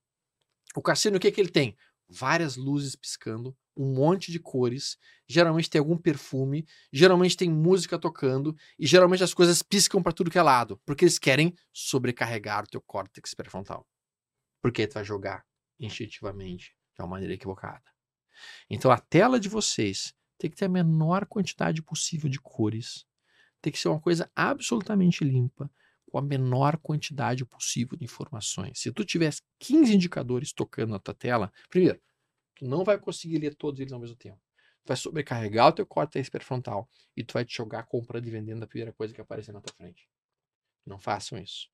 o 0.76 0.82
cassino 0.82 1.18
o 1.18 1.20
que, 1.20 1.32
que 1.32 1.40
ele 1.40 1.52
tem? 1.52 1.78
Várias 2.08 2.56
luzes 2.56 2.96
piscando, 2.96 3.56
um 3.76 3.94
monte 3.94 4.32
de 4.32 4.40
cores, 4.40 4.98
geralmente 5.28 5.70
tem 5.70 5.80
algum 5.80 5.98
perfume, 5.98 6.66
geralmente 6.92 7.36
tem 7.36 7.50
música 7.50 8.00
tocando 8.00 8.56
e 8.80 8.88
geralmente 8.88 9.24
as 9.24 9.34
coisas 9.34 9.62
piscam 9.62 10.02
para 10.02 10.14
tudo 10.14 10.32
que 10.32 10.38
é 10.38 10.42
lado, 10.42 10.80
porque 10.86 11.06
eles 11.06 11.20
querem 11.20 11.54
sobrecarregar 11.74 12.64
o 12.64 12.68
teu 12.68 12.82
córtex 12.82 13.34
pré-frontal. 13.34 13.88
Porque 14.62 14.88
tu 14.88 14.94
vai 14.94 15.04
jogar 15.04 15.46
instintivamente 15.80 16.76
de 16.96 17.02
uma 17.02 17.08
maneira 17.08 17.34
equivocada. 17.34 17.84
Então 18.70 18.92
a 18.92 19.00
tela 19.00 19.40
de 19.40 19.50
vocês 19.50 20.14
tem 20.38 20.50
que 20.50 20.58
ter 20.58 20.66
a 20.66 20.70
menor 20.70 21.26
quantidade 21.26 21.82
possível 21.82 22.30
de 22.30 22.40
cores, 22.40 23.06
tem 23.62 23.72
que 23.72 23.80
ser 23.80 23.90
uma 23.90 24.00
coisa 24.00 24.30
absolutamente 24.36 25.24
limpa, 25.24 25.70
com 26.16 26.20
a 26.20 26.22
menor 26.22 26.78
quantidade 26.78 27.44
possível 27.46 27.98
de 27.98 28.06
informações. 28.06 28.80
Se 28.80 28.92
tu 28.92 29.04
tivesse 29.04 29.42
15 29.60 29.96
indicadores 29.96 30.54
tocando 30.54 30.92
na 30.92 31.00
tua 31.00 31.14
tela, 31.14 31.52
primeiro, 31.70 32.00
tu 32.56 32.66
não 32.66 32.84
vai 32.84 32.98
conseguir 32.98 33.38
ler 33.40 33.56
todos 33.56 33.80
eles 33.80 33.94
ao 33.94 34.00
mesmo 34.00 34.16
tempo. 34.16 34.40
Tu 34.84 34.88
vai 34.88 34.98
sobrecarregar 34.98 35.68
o 35.68 35.72
teu 35.72 35.86
córtex 35.86 36.30
pré-frontal 36.30 36.90
e 37.16 37.24
tu 37.24 37.34
vai 37.34 37.44
te 37.44 37.56
jogar 37.56 37.84
comprando 37.84 38.28
e 38.28 38.32
vendendo 38.32 38.64
a 38.64 38.68
primeira 38.68 38.94
coisa 38.94 39.14
que 39.14 39.22
aparecer 39.22 39.52
na 39.52 39.62
tua 39.62 39.74
frente. 39.76 40.08
Não 40.86 41.00
façam 41.00 41.38
isso. 41.40 41.70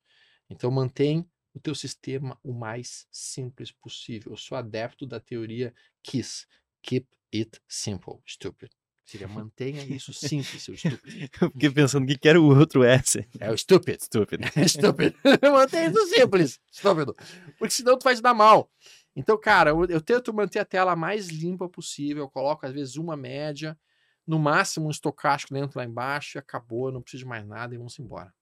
Então 0.49 0.71
mantém 0.71 1.29
o 1.53 1.59
teu 1.59 1.75
sistema 1.75 2.39
o 2.43 2.53
mais 2.53 3.07
simples 3.11 3.71
possível. 3.71 4.31
Eu 4.31 4.37
sou 4.37 4.57
adepto 4.57 5.05
da 5.05 5.19
teoria 5.19 5.73
KISS. 6.01 6.47
Keep 6.81 7.07
it 7.33 7.61
simple, 7.67 8.19
stupid. 8.25 8.71
Seria 9.11 9.27
mantenha 9.27 9.83
isso 9.83 10.13
simples, 10.13 10.63
seu 10.63 10.73
estúpido. 10.73 11.01
Eu 11.41 11.51
fiquei 11.51 11.69
pensando 11.69 12.07
que 12.07 12.17
que 12.17 12.29
era 12.29 12.39
o 12.39 12.57
outro 12.57 12.81
S. 12.83 13.27
É 13.39 13.51
o 13.51 13.57
stupid. 13.57 13.99
Estúpido. 14.01 14.43
Estúpido. 14.55 15.17
Mantenha 15.51 15.89
isso 15.89 16.07
simples. 16.07 16.59
Estúpido. 16.71 17.13
Porque 17.59 17.73
senão 17.73 17.99
tu 17.99 18.03
vai 18.03 18.15
se 18.15 18.21
dar 18.21 18.33
mal. 18.33 18.71
Então, 19.15 19.37
cara, 19.39 19.71
eu, 19.71 19.85
eu 19.85 20.01
tento 20.01 20.33
manter 20.33 20.59
a 20.59 20.65
tela 20.65 20.95
mais 20.95 21.27
limpa 21.29 21.67
possível. 21.69 22.23
Eu 22.23 22.29
coloco, 22.29 22.65
às 22.65 22.73
vezes, 22.73 22.95
uma 22.95 23.17
média. 23.17 23.77
No 24.25 24.39
máximo, 24.39 24.87
um 24.87 24.91
estocástico 24.91 25.53
dentro 25.53 25.77
lá 25.79 25.85
embaixo. 25.85 26.37
E 26.37 26.39
acabou, 26.39 26.91
não 26.91 27.01
preciso 27.01 27.23
de 27.23 27.29
mais 27.29 27.45
nada 27.45 27.73
e 27.75 27.77
vamos 27.77 27.97
embora. 27.99 28.33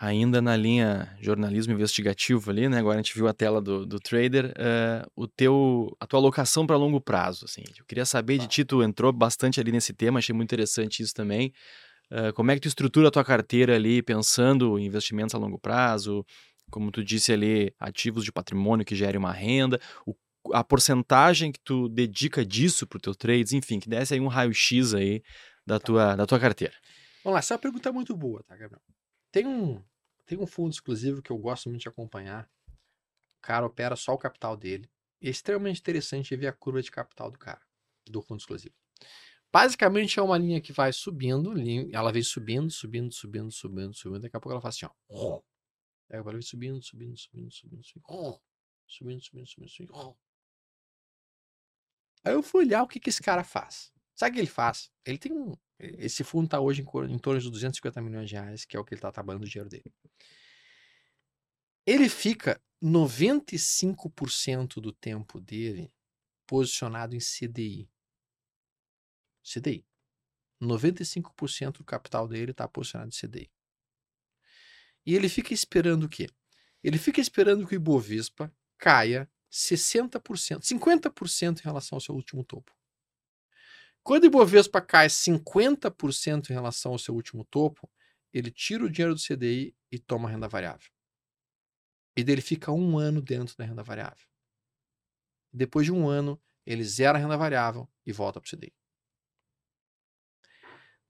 Ainda 0.00 0.40
na 0.40 0.56
linha 0.56 1.16
jornalismo 1.20 1.72
investigativo 1.72 2.50
ali, 2.52 2.68
né? 2.68 2.78
Agora 2.78 2.94
a 3.00 3.02
gente 3.02 3.12
viu 3.16 3.26
a 3.26 3.34
tela 3.34 3.60
do, 3.60 3.84
do 3.84 3.98
trader, 3.98 4.52
eh, 4.56 5.04
o 5.16 5.26
teu, 5.26 5.96
a 5.98 6.06
tua 6.06 6.20
alocação 6.20 6.64
para 6.64 6.76
longo 6.76 7.00
prazo, 7.00 7.44
assim. 7.46 7.64
Eu 7.76 7.84
queria 7.84 8.04
saber 8.04 8.38
de 8.38 8.44
Tá. 8.44 8.46
ti, 8.46 8.64
tu 8.64 8.80
entrou 8.80 9.12
bastante 9.12 9.58
ali 9.58 9.72
nesse 9.72 9.92
tema, 9.92 10.20
achei 10.20 10.32
muito 10.32 10.46
interessante 10.48 11.02
isso 11.02 11.12
também. 11.12 11.52
Eh, 12.10 12.32
como 12.32 12.50
é 12.52 12.54
que 12.54 12.60
tu 12.60 12.68
estrutura 12.68 13.08
a 13.08 13.10
tua 13.10 13.24
carteira 13.24 13.74
ali, 13.76 14.02
pensando 14.02 14.78
em 14.78 14.86
investimentos 14.86 15.34
a 15.34 15.38
longo 15.38 15.58
prazo, 15.58 16.24
como 16.70 16.90
tu 16.90 17.04
disse 17.04 17.32
ali, 17.32 17.74
ativos 17.78 18.24
de 18.24 18.32
patrimônio 18.32 18.84
que 18.84 18.94
gerem 18.94 19.18
uma 19.18 19.32
renda, 19.32 19.80
o- 20.06 20.14
a 20.52 20.62
porcentagem 20.64 21.52
que 21.52 21.60
tu 21.60 21.88
dedica 21.88 22.44
disso 22.44 22.86
para 22.86 22.96
o 22.96 23.00
teu 23.00 23.14
trades, 23.14 23.52
enfim, 23.52 23.78
que 23.80 23.88
desse 23.88 24.14
aí 24.14 24.20
um 24.20 24.28
raio-x 24.28 24.94
aí 24.94 25.22
da 25.66 25.78
tua, 25.78 26.16
da 26.16 26.26
tua 26.26 26.38
carteira. 26.40 26.74
Vamos 27.24 27.34
lá, 27.34 27.38
essa 27.40 27.54
é 27.54 27.56
uma 27.56 27.60
pergunta 27.60 27.92
muito 27.92 28.16
boa, 28.16 28.42
tá, 28.44 28.56
Gabriel? 28.56 28.80
Tem 29.30 29.46
um, 29.46 29.82
tem 30.24 30.38
um 30.38 30.46
fundo 30.46 30.72
exclusivo 30.72 31.20
que 31.20 31.30
eu 31.30 31.36
gosto 31.36 31.68
muito 31.68 31.82
de 31.82 31.88
acompanhar. 31.88 32.48
O 32.68 33.40
cara 33.42 33.66
opera 33.66 33.96
só 33.96 34.14
o 34.14 34.18
capital 34.18 34.56
dele. 34.56 34.88
É 35.20 35.28
extremamente 35.28 35.80
interessante 35.80 36.34
ver 36.36 36.46
a 36.46 36.52
curva 36.52 36.80
de 36.80 36.90
capital 36.90 37.30
do 37.30 37.38
cara, 37.38 37.60
do 38.08 38.22
fundo 38.22 38.40
exclusivo. 38.40 38.74
Basicamente 39.52 40.18
é 40.18 40.22
uma 40.22 40.36
linha 40.38 40.60
que 40.60 40.72
vai 40.72 40.92
subindo, 40.92 41.54
ela 41.92 42.12
vem 42.12 42.22
subindo, 42.22 42.70
subindo, 42.70 43.12
subindo, 43.12 43.50
subindo, 43.50 43.94
subindo. 43.94 44.22
Daqui 44.22 44.36
a 44.36 44.40
pouco 44.40 44.52
ela 44.52 44.60
faz 44.60 44.76
assim, 44.76 44.86
ó. 44.86 44.90
Aí 46.10 46.18
ela 46.18 46.32
vem 46.32 46.42
subindo, 46.42 46.82
subindo, 46.82 47.16
subindo, 47.16 47.50
subindo, 47.50 47.84
subindo. 47.84 48.40
Subindo, 48.86 49.20
subindo, 49.22 49.46
subindo, 49.46 49.68
subindo. 49.68 50.16
Aí 52.24 52.32
eu 52.32 52.42
fui 52.42 52.64
olhar 52.64 52.82
o 52.82 52.88
que, 52.88 52.98
que 52.98 53.10
esse 53.10 53.22
cara 53.22 53.44
faz. 53.44 53.92
Sabe 54.14 54.30
o 54.30 54.34
que 54.34 54.40
ele 54.40 54.48
faz? 54.48 54.90
Ele 55.04 55.18
tem 55.18 55.32
um. 55.32 55.54
Esse 55.78 56.24
fundo 56.24 56.46
está 56.46 56.58
hoje 56.60 56.82
em, 56.82 57.12
em 57.12 57.18
torno 57.18 57.40
de 57.40 57.50
250 57.50 58.00
milhões 58.02 58.28
de 58.28 58.34
reais, 58.34 58.64
que 58.64 58.76
é 58.76 58.80
o 58.80 58.84
que 58.84 58.94
ele 58.94 58.98
está 58.98 59.12
trabalhando 59.12 59.44
o 59.44 59.48
dinheiro 59.48 59.68
dele. 59.68 59.94
Ele 61.86 62.08
fica 62.08 62.60
95% 62.82 64.80
do 64.80 64.92
tempo 64.92 65.40
dele 65.40 65.92
posicionado 66.46 67.14
em 67.14 67.18
CDI. 67.18 67.88
CDI. 69.42 69.86
95% 70.60 71.78
do 71.78 71.84
capital 71.84 72.26
dele 72.26 72.50
está 72.50 72.66
posicionado 72.66 73.10
em 73.10 73.12
CDI. 73.16 73.50
E 75.08 75.14
ele 75.14 75.26
fica 75.26 75.54
esperando 75.54 76.04
o 76.04 76.08
quê? 76.08 76.28
Ele 76.84 76.98
fica 76.98 77.18
esperando 77.18 77.66
que 77.66 77.74
o 77.74 77.76
Ibovespa 77.76 78.54
caia 78.76 79.26
60%, 79.50 80.20
50% 80.60 81.60
em 81.60 81.62
relação 81.62 81.96
ao 81.96 82.00
seu 82.00 82.14
último 82.14 82.44
topo. 82.44 82.76
Quando 84.02 84.24
o 84.24 84.26
Ibovespa 84.26 84.82
cai 84.82 85.06
50% 85.06 86.50
em 86.50 86.52
relação 86.52 86.92
ao 86.92 86.98
seu 86.98 87.14
último 87.14 87.42
topo, 87.46 87.90
ele 88.34 88.50
tira 88.50 88.84
o 88.84 88.90
dinheiro 88.90 89.14
do 89.14 89.20
CDI 89.22 89.74
e 89.90 89.98
toma 89.98 90.28
a 90.28 90.32
renda 90.32 90.46
variável. 90.46 90.90
E 92.14 92.22
dele 92.22 92.42
fica 92.42 92.70
um 92.70 92.98
ano 92.98 93.22
dentro 93.22 93.56
da 93.56 93.64
renda 93.64 93.82
variável. 93.82 94.28
Depois 95.50 95.86
de 95.86 95.92
um 95.92 96.06
ano, 96.06 96.38
ele 96.66 96.84
zera 96.84 97.16
a 97.16 97.20
renda 97.22 97.38
variável 97.38 97.88
e 98.04 98.12
volta 98.12 98.42
para 98.42 98.46
o 98.46 98.50
CDI. 98.50 98.74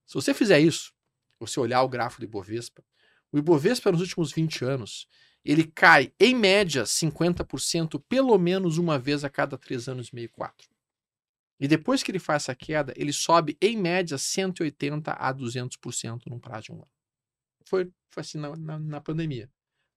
Se 0.06 0.14
você 0.14 0.32
fizer 0.32 0.60
isso, 0.60 0.94
você 1.40 1.58
olhar 1.58 1.82
o 1.82 1.88
gráfico 1.88 2.20
do 2.20 2.26
Ibovespa, 2.26 2.84
o 3.32 3.38
Ibovespa 3.38 3.92
nos 3.92 4.00
últimos 4.00 4.32
20 4.32 4.64
anos, 4.64 5.06
ele 5.44 5.64
cai 5.64 6.12
em 6.18 6.34
média 6.34 6.84
50% 6.84 8.02
pelo 8.08 8.36
menos 8.38 8.78
uma 8.78 8.98
vez 8.98 9.24
a 9.24 9.30
cada 9.30 9.56
3 9.56 9.88
anos 9.88 10.08
e 10.08 10.14
meio, 10.14 10.30
4. 10.30 10.68
E 11.60 11.66
depois 11.66 12.02
que 12.02 12.10
ele 12.10 12.18
faz 12.18 12.44
essa 12.44 12.54
queda, 12.54 12.92
ele 12.96 13.12
sobe 13.12 13.56
em 13.60 13.76
média 13.76 14.16
180 14.16 15.12
a 15.12 15.34
200% 15.34 16.22
num 16.26 16.38
prazo 16.38 16.64
de 16.64 16.72
um 16.72 16.76
ano. 16.76 16.90
Foi, 17.64 17.90
foi 18.10 18.20
assim 18.20 18.38
na, 18.38 18.54
na, 18.56 18.78
na 18.78 19.00
pandemia. 19.00 19.50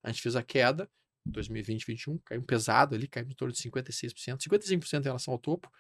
A 0.04 0.12
gente 0.12 0.22
fez 0.22 0.36
a 0.36 0.42
queda, 0.42 0.90
2020, 1.26 1.86
2021, 1.86 2.18
caiu 2.20 2.42
pesado 2.42 2.96
ali, 2.96 3.08
caiu 3.08 3.28
em 3.28 3.36
torno 3.36 3.54
de 3.54 3.62
56%, 3.62 4.40
55% 4.40 5.00
em 5.00 5.04
relação 5.04 5.34
ao 5.34 5.40
topo, 5.40 5.72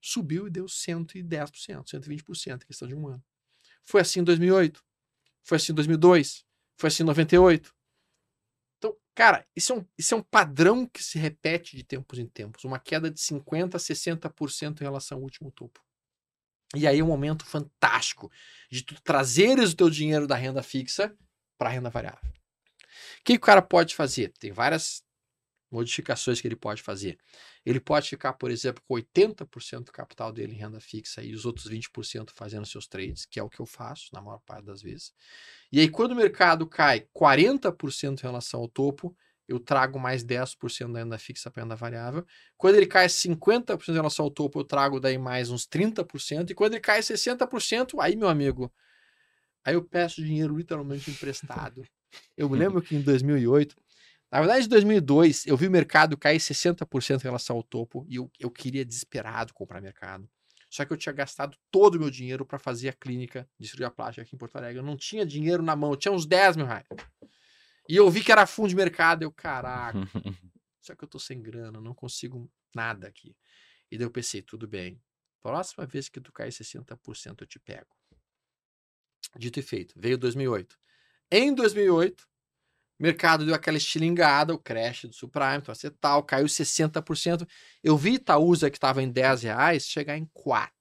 subiu 0.00 0.46
e 0.46 0.50
deu 0.50 0.64
110%, 0.64 1.84
120% 1.84 2.62
em 2.62 2.66
questão 2.66 2.88
de 2.88 2.94
um 2.94 3.06
ano. 3.06 3.22
Foi 3.84 4.00
assim 4.00 4.20
em 4.20 4.24
2008, 4.24 4.82
foi 5.42 5.56
assim 5.56 5.72
em 5.72 5.74
2002, 5.74 6.44
foi 6.78 6.88
assim 6.88 7.02
em 7.02 7.06
98. 7.06 7.74
Então, 8.78 8.96
cara, 9.14 9.46
isso 9.54 9.72
é, 9.72 9.76
um, 9.76 9.86
isso 9.98 10.14
é 10.14 10.16
um 10.16 10.22
padrão 10.22 10.86
que 10.86 11.02
se 11.02 11.18
repete 11.18 11.76
de 11.76 11.84
tempos 11.84 12.18
em 12.18 12.26
tempos, 12.26 12.64
uma 12.64 12.78
queda 12.78 13.10
de 13.10 13.20
50% 13.20 13.74
a 13.74 13.78
60% 13.78 14.80
em 14.80 14.84
relação 14.84 15.18
ao 15.18 15.24
último 15.24 15.50
topo. 15.50 15.80
E 16.74 16.86
aí 16.86 17.00
é 17.00 17.04
um 17.04 17.08
momento 17.08 17.44
fantástico 17.44 18.30
de 18.70 18.82
tu 18.82 19.00
trazeres 19.02 19.72
o 19.72 19.76
teu 19.76 19.90
dinheiro 19.90 20.26
da 20.26 20.36
renda 20.36 20.62
fixa 20.62 21.14
para 21.58 21.68
a 21.68 21.72
renda 21.72 21.90
variável. 21.90 22.30
O 22.30 23.24
que, 23.24 23.34
que 23.34 23.38
o 23.38 23.40
cara 23.40 23.60
pode 23.60 23.94
fazer? 23.94 24.32
Tem 24.38 24.52
várias 24.52 25.04
modificações 25.70 26.40
que 26.40 26.48
ele 26.48 26.56
pode 26.56 26.82
fazer. 26.82 27.18
Ele 27.64 27.78
pode 27.78 28.08
ficar, 28.08 28.32
por 28.32 28.50
exemplo, 28.50 28.82
com 28.86 28.94
80% 28.94 29.84
do 29.84 29.92
capital 29.92 30.32
dele 30.32 30.52
em 30.52 30.56
renda 30.56 30.80
fixa 30.80 31.22
e 31.22 31.32
os 31.32 31.46
outros 31.46 31.70
20% 31.70 32.30
fazendo 32.34 32.66
seus 32.66 32.86
trades, 32.86 33.24
que 33.24 33.38
é 33.38 33.42
o 33.42 33.48
que 33.48 33.60
eu 33.60 33.66
faço 33.66 34.08
na 34.12 34.20
maior 34.20 34.40
parte 34.40 34.64
das 34.64 34.82
vezes. 34.82 35.12
E 35.70 35.78
aí, 35.78 35.88
quando 35.88 36.12
o 36.12 36.16
mercado 36.16 36.66
cai 36.66 37.06
40% 37.16 38.18
em 38.18 38.22
relação 38.22 38.60
ao 38.60 38.68
topo, 38.68 39.16
eu 39.46 39.58
trago 39.58 39.98
mais 39.98 40.24
10% 40.24 40.92
da 40.92 41.00
renda 41.00 41.18
fixa 41.18 41.50
para 41.50 41.62
renda 41.62 41.74
variável. 41.74 42.24
Quando 42.56 42.76
ele 42.76 42.86
cai 42.86 43.06
50% 43.06 43.88
em 43.88 43.92
relação 43.92 44.24
ao 44.24 44.30
topo, 44.30 44.60
eu 44.60 44.64
trago 44.64 45.00
daí 45.00 45.18
mais 45.18 45.50
uns 45.50 45.66
30%. 45.66 46.50
E 46.50 46.54
quando 46.54 46.74
ele 46.74 46.80
cai 46.80 47.00
60%, 47.00 48.00
aí, 48.00 48.14
meu 48.14 48.28
amigo, 48.28 48.72
aí 49.64 49.74
eu 49.74 49.82
peço 49.82 50.22
dinheiro 50.24 50.56
literalmente 50.56 51.10
emprestado. 51.10 51.84
Eu 52.36 52.48
me 52.48 52.56
lembro 52.58 52.80
que 52.80 52.94
em 52.94 53.02
2008 53.02 53.74
na 54.30 54.40
verdade, 54.40 54.66
em 54.66 54.68
2002, 54.68 55.46
eu 55.46 55.56
vi 55.56 55.66
o 55.66 55.70
mercado 55.70 56.16
cair 56.16 56.38
60% 56.38 57.20
em 57.20 57.22
relação 57.22 57.56
ao 57.56 57.62
topo 57.62 58.06
e 58.08 58.16
eu, 58.16 58.30
eu 58.38 58.50
queria 58.50 58.84
desesperado 58.84 59.52
comprar 59.52 59.80
mercado. 59.80 60.28
Só 60.70 60.84
que 60.84 60.92
eu 60.92 60.96
tinha 60.96 61.12
gastado 61.12 61.58
todo 61.68 61.96
o 61.96 61.98
meu 61.98 62.10
dinheiro 62.10 62.46
para 62.46 62.58
fazer 62.58 62.90
a 62.90 62.92
clínica 62.92 63.48
de 63.58 63.66
cirurgia 63.66 63.90
plástica 63.90 64.22
aqui 64.22 64.36
em 64.36 64.38
Porto 64.38 64.54
Alegre. 64.54 64.78
Eu 64.78 64.84
não 64.84 64.96
tinha 64.96 65.26
dinheiro 65.26 65.64
na 65.64 65.74
mão, 65.74 65.90
eu 65.90 65.96
tinha 65.96 66.12
uns 66.12 66.26
10 66.26 66.56
mil 66.56 66.66
reais. 66.66 66.86
E 67.88 67.96
eu 67.96 68.08
vi 68.08 68.22
que 68.22 68.30
era 68.30 68.46
fundo 68.46 68.68
de 68.68 68.76
mercado, 68.76 69.24
eu, 69.24 69.32
caraca, 69.32 69.98
só 70.80 70.94
que 70.94 71.02
eu 71.02 71.08
tô 71.08 71.18
sem 71.18 71.42
grana, 71.42 71.80
não 71.80 71.92
consigo 71.92 72.48
nada 72.72 73.08
aqui. 73.08 73.36
E 73.90 73.98
daí 73.98 74.06
eu 74.06 74.12
pensei, 74.12 74.42
tudo 74.42 74.68
bem, 74.68 75.02
próxima 75.40 75.84
vez 75.86 76.08
que 76.08 76.20
tu 76.20 76.32
cair 76.32 76.52
60% 76.52 77.40
eu 77.40 77.46
te 77.48 77.58
pego. 77.58 77.90
Dito 79.36 79.58
e 79.58 79.62
feito, 79.62 79.92
veio 79.98 80.16
2008. 80.16 80.78
Em 81.32 81.52
2008, 81.52 82.22
o 82.22 82.26
mercado 83.02 83.46
deu 83.46 83.54
aquela 83.54 83.78
estilingada, 83.78 84.52
o 84.52 84.58
crash 84.58 85.06
do 85.06 85.12
subprime, 85.14 85.62
do 85.62 85.72
acetal, 85.72 86.22
caiu 86.22 86.46
60%. 86.46 87.48
Eu 87.82 87.96
vi 87.96 88.14
Itaúsa, 88.14 88.70
que 88.70 88.76
estava 88.76 89.02
em 89.02 89.10
10 89.10 89.42
reais, 89.44 89.86
chegar 89.86 90.16
em 90.18 90.26
4. 90.32 90.72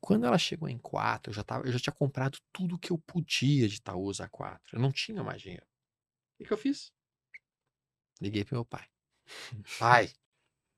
Quando 0.00 0.24
ela 0.24 0.38
chegou 0.38 0.68
em 0.68 0.78
4, 0.78 1.30
eu 1.30 1.34
já, 1.34 1.42
tava, 1.42 1.66
eu 1.66 1.72
já 1.72 1.80
tinha 1.80 1.92
comprado 1.92 2.38
tudo 2.52 2.78
que 2.78 2.92
eu 2.92 2.98
podia 2.98 3.68
de 3.68 3.76
Itaúsa 3.76 4.24
a 4.24 4.28
4. 4.28 4.76
Eu 4.76 4.80
não 4.80 4.92
tinha 4.92 5.22
mais 5.24 5.42
dinheiro. 5.42 5.66
O 6.38 6.44
que, 6.44 6.52
eu 6.52 6.56
fiz? 6.56 6.92
Liguei 8.20 8.44
pro 8.44 8.54
meu 8.54 8.64
pai. 8.64 8.86
Pai, 9.80 10.12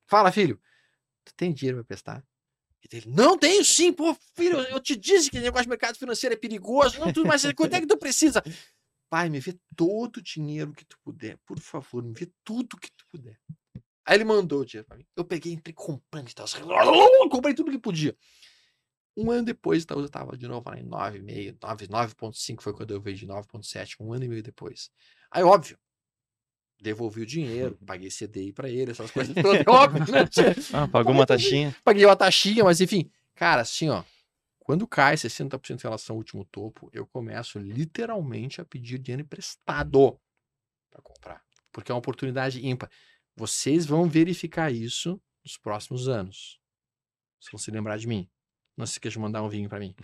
fala, 0.06 0.32
filho, 0.32 0.58
tu 1.24 1.34
tem 1.34 1.52
dinheiro 1.52 1.78
para 1.78 1.84
prestar? 1.84 2.24
Ele, 2.90 3.10
não 3.10 3.36
tenho 3.36 3.62
sim, 3.64 3.92
pô, 3.92 4.16
filho, 4.34 4.60
eu 4.60 4.80
te 4.80 4.96
disse 4.96 5.30
que 5.30 5.38
negócio 5.40 5.64
de 5.64 5.68
mercado 5.68 5.98
financeiro 5.98 6.34
é 6.34 6.38
perigoso, 6.38 6.98
não 6.98 7.12
tudo 7.12 7.26
mais, 7.26 7.42
quanto 7.52 7.74
é 7.74 7.80
que 7.80 7.86
tu 7.86 7.98
precisa? 7.98 8.42
Pai, 9.10 9.30
me 9.30 9.40
vê 9.40 9.58
todo 9.74 10.18
o 10.18 10.22
dinheiro 10.22 10.72
que 10.72 10.84
tu 10.84 10.98
puder. 11.02 11.38
Por 11.46 11.58
favor, 11.60 12.02
me 12.02 12.12
vê 12.12 12.30
tudo 12.44 12.76
que 12.76 12.90
tu 12.92 13.06
puder. 13.10 13.38
Aí 14.04 14.16
ele 14.16 14.24
mandou 14.24 14.60
o 14.60 14.64
dinheiro 14.64 14.86
pra 14.86 14.96
mim. 14.96 15.06
Eu 15.16 15.24
peguei, 15.24 15.52
entrei 15.52 15.74
comprando 15.74 16.28
e 16.28 16.34
tal. 16.34 16.46
Comprei 17.30 17.54
tudo 17.54 17.70
que 17.70 17.78
podia. 17.78 18.16
Um 19.16 19.30
ano 19.30 19.44
depois, 19.44 19.82
então, 19.82 20.00
eu 20.00 20.08
tava 20.08 20.36
de 20.36 20.46
novo 20.46 20.70
lá 20.70 20.78
em 20.78 20.84
9,5, 20.84 21.58
9,5 21.58 22.62
foi 22.62 22.72
quando 22.72 22.92
eu 22.92 23.00
veio 23.00 23.16
de 23.16 23.26
9,7, 23.26 23.96
um 23.98 24.12
ano 24.12 24.24
e 24.24 24.28
meio 24.28 24.42
depois. 24.42 24.90
Aí, 25.30 25.42
óbvio, 25.42 25.76
devolvi 26.80 27.22
o 27.22 27.26
dinheiro, 27.26 27.76
paguei 27.84 28.10
CDI 28.10 28.52
para 28.52 28.70
ele, 28.70 28.92
essas 28.92 29.10
coisas 29.10 29.34
todas, 29.34 29.62
óbvio, 29.66 30.12
né? 30.12 30.20
Ah, 30.72 30.86
pagou 30.86 31.12
uma 31.12 31.26
taxinha? 31.26 31.74
Paguei 31.82 32.06
uma 32.06 32.14
taxinha, 32.14 32.62
mas 32.62 32.80
enfim, 32.80 33.10
cara, 33.34 33.62
assim, 33.62 33.88
ó, 33.88 34.04
quando 34.68 34.86
cai 34.86 35.14
60% 35.14 35.78
em 35.78 35.82
relação 35.82 36.12
ao 36.12 36.18
último 36.18 36.44
topo, 36.44 36.90
eu 36.92 37.06
começo 37.06 37.58
literalmente 37.58 38.60
a 38.60 38.66
pedir 38.66 38.98
dinheiro 38.98 39.22
emprestado 39.22 40.20
para 40.90 41.00
comprar, 41.00 41.42
porque 41.72 41.90
é 41.90 41.94
uma 41.94 42.00
oportunidade 42.00 42.66
ímpar. 42.66 42.90
Vocês 43.34 43.86
vão 43.86 44.06
verificar 44.06 44.70
isso 44.70 45.18
nos 45.42 45.56
próximos 45.56 46.06
anos. 46.06 46.60
Se 47.40 47.50
vão 47.50 47.58
se 47.58 47.70
lembrar 47.70 47.96
de 47.96 48.06
mim. 48.06 48.28
Não 48.76 48.84
se 48.84 48.92
esqueça 48.92 49.14
de 49.14 49.18
mandar 49.20 49.42
um 49.42 49.48
vinho 49.48 49.70
para 49.70 49.80
mim. 49.80 49.94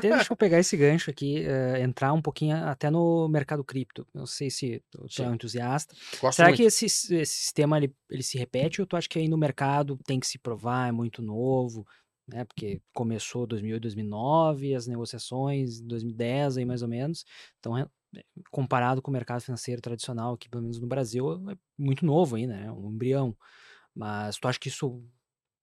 Deixa 0.00 0.32
eu 0.32 0.36
pegar 0.38 0.58
esse 0.58 0.74
gancho 0.74 1.10
aqui, 1.10 1.44
uh, 1.44 1.76
entrar 1.76 2.14
um 2.14 2.22
pouquinho 2.22 2.56
até 2.56 2.88
no 2.88 3.28
mercado 3.28 3.62
cripto. 3.62 4.08
Não 4.14 4.24
sei 4.24 4.48
se 4.48 4.82
tu 4.90 5.06
é 5.22 5.28
um 5.28 5.34
entusiasta. 5.34 5.94
Gosto 6.18 6.36
Será 6.36 6.48
muito. 6.48 6.56
que 6.56 6.64
esse, 6.64 6.86
esse 6.86 7.26
sistema 7.26 7.76
ele, 7.76 7.94
ele 8.08 8.22
se 8.22 8.38
repete 8.38 8.80
ou 8.80 8.86
tu 8.86 8.96
acha 8.96 9.06
que 9.06 9.18
aí 9.18 9.28
no 9.28 9.36
mercado 9.36 9.98
tem 10.06 10.18
que 10.18 10.26
se 10.26 10.38
provar, 10.38 10.88
é 10.88 10.92
muito 10.92 11.20
novo? 11.20 11.86
Né? 12.30 12.44
Porque 12.44 12.80
começou 12.94 13.46
2008, 13.46 13.82
2009, 13.82 14.74
as 14.74 14.86
negociações 14.86 15.80
em 15.80 15.86
2010 15.86 16.58
aí 16.58 16.64
mais 16.64 16.82
ou 16.82 16.88
menos. 16.88 17.24
Então, 17.58 17.76
é, 17.76 17.86
comparado 18.50 19.02
com 19.02 19.10
o 19.10 19.12
mercado 19.12 19.40
financeiro 19.40 19.80
tradicional, 19.80 20.36
que 20.36 20.48
pelo 20.48 20.62
menos 20.62 20.80
no 20.80 20.86
Brasil 20.86 21.50
é 21.50 21.56
muito 21.78 22.04
novo 22.04 22.36
ainda, 22.36 22.56
né? 22.56 22.72
Um 22.72 22.90
embrião. 22.90 23.36
Mas 23.94 24.36
tu 24.36 24.48
acha 24.48 24.58
que 24.58 24.68
isso 24.68 25.04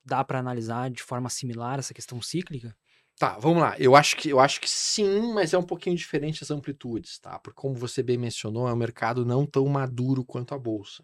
dá 0.06 0.24
para 0.24 0.40
analisar 0.40 0.90
de 0.90 1.04
forma 1.04 1.30
similar 1.30 1.80
essa 1.80 1.94
questão 1.94 2.22
cíclica? 2.22 2.76
Tá, 3.20 3.38
vamos 3.40 3.62
lá. 3.62 3.76
Eu 3.80 3.96
acho 3.96 4.16
que 4.16 4.30
eu 4.30 4.40
acho 4.40 4.62
que 4.62 4.70
sim, 4.70 5.34
mas 5.34 5.52
é 5.54 5.58
um 5.58 5.64
pouquinho 5.64 5.96
diferente 5.96 6.44
as 6.44 6.52
amplitudes, 6.52 7.18
tá? 7.18 7.40
Porque 7.40 7.60
como 7.60 7.74
você 7.74 8.04
bem 8.04 8.18
mencionou, 8.18 8.68
é 8.70 8.74
um 8.74 8.78
mercado 8.78 9.26
não 9.26 9.46
tão 9.46 9.66
maduro 9.68 10.24
quanto 10.24 10.54
a 10.54 10.60
bolsa. 10.60 11.04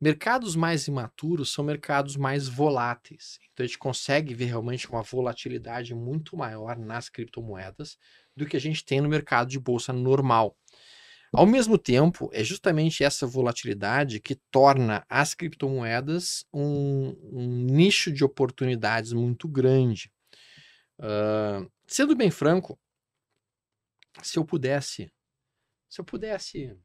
Mercados 0.00 0.56
mais 0.56 0.86
imaturos 0.86 1.52
são 1.52 1.62
mercados 1.62 2.16
mais 2.16 2.48
voláteis. 2.48 3.38
Então 3.52 3.64
a 3.64 3.66
gente 3.66 3.78
consegue 3.78 4.32
ver 4.32 4.46
realmente 4.46 4.88
uma 4.88 5.02
volatilidade 5.02 5.94
muito 5.94 6.36
maior 6.36 6.78
nas 6.78 7.10
criptomoedas 7.10 7.98
do 8.34 8.46
que 8.46 8.56
a 8.56 8.60
gente 8.60 8.82
tem 8.82 9.00
no 9.02 9.08
mercado 9.10 9.50
de 9.50 9.60
bolsa 9.60 9.92
normal. 9.92 10.56
Ao 11.32 11.46
mesmo 11.46 11.78
tempo, 11.78 12.30
é 12.32 12.42
justamente 12.42 13.04
essa 13.04 13.26
volatilidade 13.26 14.20
que 14.20 14.34
torna 14.50 15.04
as 15.08 15.34
criptomoedas 15.34 16.44
um, 16.52 17.14
um 17.30 17.64
nicho 17.66 18.10
de 18.10 18.24
oportunidades 18.24 19.12
muito 19.12 19.46
grande. 19.46 20.10
Uh, 20.98 21.70
sendo 21.86 22.16
bem 22.16 22.30
franco, 22.30 22.80
se 24.22 24.38
eu 24.38 24.44
pudesse, 24.44 25.12
se 25.88 26.00
eu 26.00 26.04
pudesse 26.04 26.76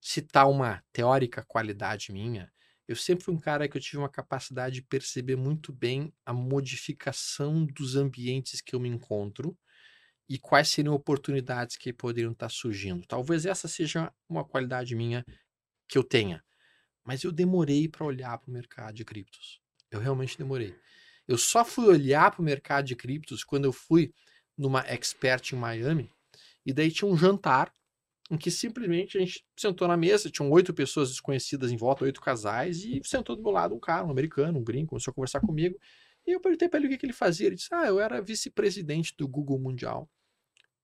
citar 0.00 0.48
uma 0.48 0.82
teórica 0.92 1.44
qualidade 1.44 2.12
minha, 2.12 2.52
eu 2.88 2.94
sempre 2.94 3.24
fui 3.24 3.34
um 3.34 3.40
cara 3.40 3.68
que 3.68 3.76
eu 3.76 3.80
tive 3.80 3.98
uma 3.98 4.08
capacidade 4.08 4.76
de 4.76 4.82
perceber 4.82 5.36
muito 5.36 5.72
bem 5.72 6.12
a 6.24 6.32
modificação 6.32 7.66
dos 7.66 7.96
ambientes 7.96 8.60
que 8.60 8.74
eu 8.74 8.80
me 8.80 8.88
encontro 8.88 9.58
e 10.28 10.38
quais 10.38 10.68
seriam 10.68 10.94
oportunidades 10.94 11.76
que 11.76 11.92
poderiam 11.92 12.32
estar 12.32 12.48
surgindo. 12.48 13.06
Talvez 13.06 13.46
essa 13.46 13.68
seja 13.68 14.12
uma 14.28 14.44
qualidade 14.44 14.94
minha 14.94 15.24
que 15.88 15.98
eu 15.98 16.04
tenha, 16.04 16.44
mas 17.04 17.22
eu 17.24 17.32
demorei 17.32 17.88
para 17.88 18.04
olhar 18.06 18.38
para 18.38 18.50
o 18.50 18.52
mercado 18.52 18.94
de 18.94 19.04
criptos. 19.04 19.60
Eu 19.90 20.00
realmente 20.00 20.38
demorei. 20.38 20.76
Eu 21.26 21.38
só 21.38 21.64
fui 21.64 21.86
olhar 21.86 22.30
para 22.30 22.40
o 22.40 22.44
mercado 22.44 22.86
de 22.86 22.94
criptos 22.94 23.42
quando 23.42 23.64
eu 23.64 23.72
fui 23.72 24.12
numa 24.56 24.80
expert 24.86 25.52
em 25.52 25.56
Miami 25.56 26.10
E 26.64 26.72
daí 26.72 26.90
tinha 26.90 27.10
um 27.10 27.16
jantar 27.16 27.72
em 28.30 28.36
que 28.36 28.50
simplesmente 28.50 29.16
a 29.16 29.20
gente 29.20 29.44
sentou 29.56 29.86
na 29.86 29.96
mesa, 29.96 30.30
tinham 30.30 30.50
oito 30.50 30.74
pessoas 30.74 31.10
desconhecidas 31.10 31.70
em 31.70 31.76
volta, 31.76 32.04
oito 32.04 32.20
casais, 32.20 32.84
e 32.84 33.00
sentou 33.04 33.36
do 33.36 33.42
meu 33.42 33.52
lado 33.52 33.74
um 33.74 33.78
cara, 33.78 34.04
um 34.04 34.10
americano, 34.10 34.58
um 34.58 34.64
gringo, 34.64 34.88
começou 34.88 35.12
a 35.12 35.14
conversar 35.14 35.40
comigo. 35.40 35.78
E 36.26 36.32
eu 36.32 36.40
perguntei 36.40 36.68
para 36.68 36.80
ele 36.80 36.88
o 36.88 36.90
que, 36.90 36.98
que 36.98 37.06
ele 37.06 37.12
fazia. 37.12 37.46
Ele 37.46 37.56
disse: 37.56 37.72
Ah, 37.72 37.86
eu 37.86 38.00
era 38.00 38.20
vice-presidente 38.20 39.14
do 39.16 39.28
Google 39.28 39.60
Mundial. 39.60 40.10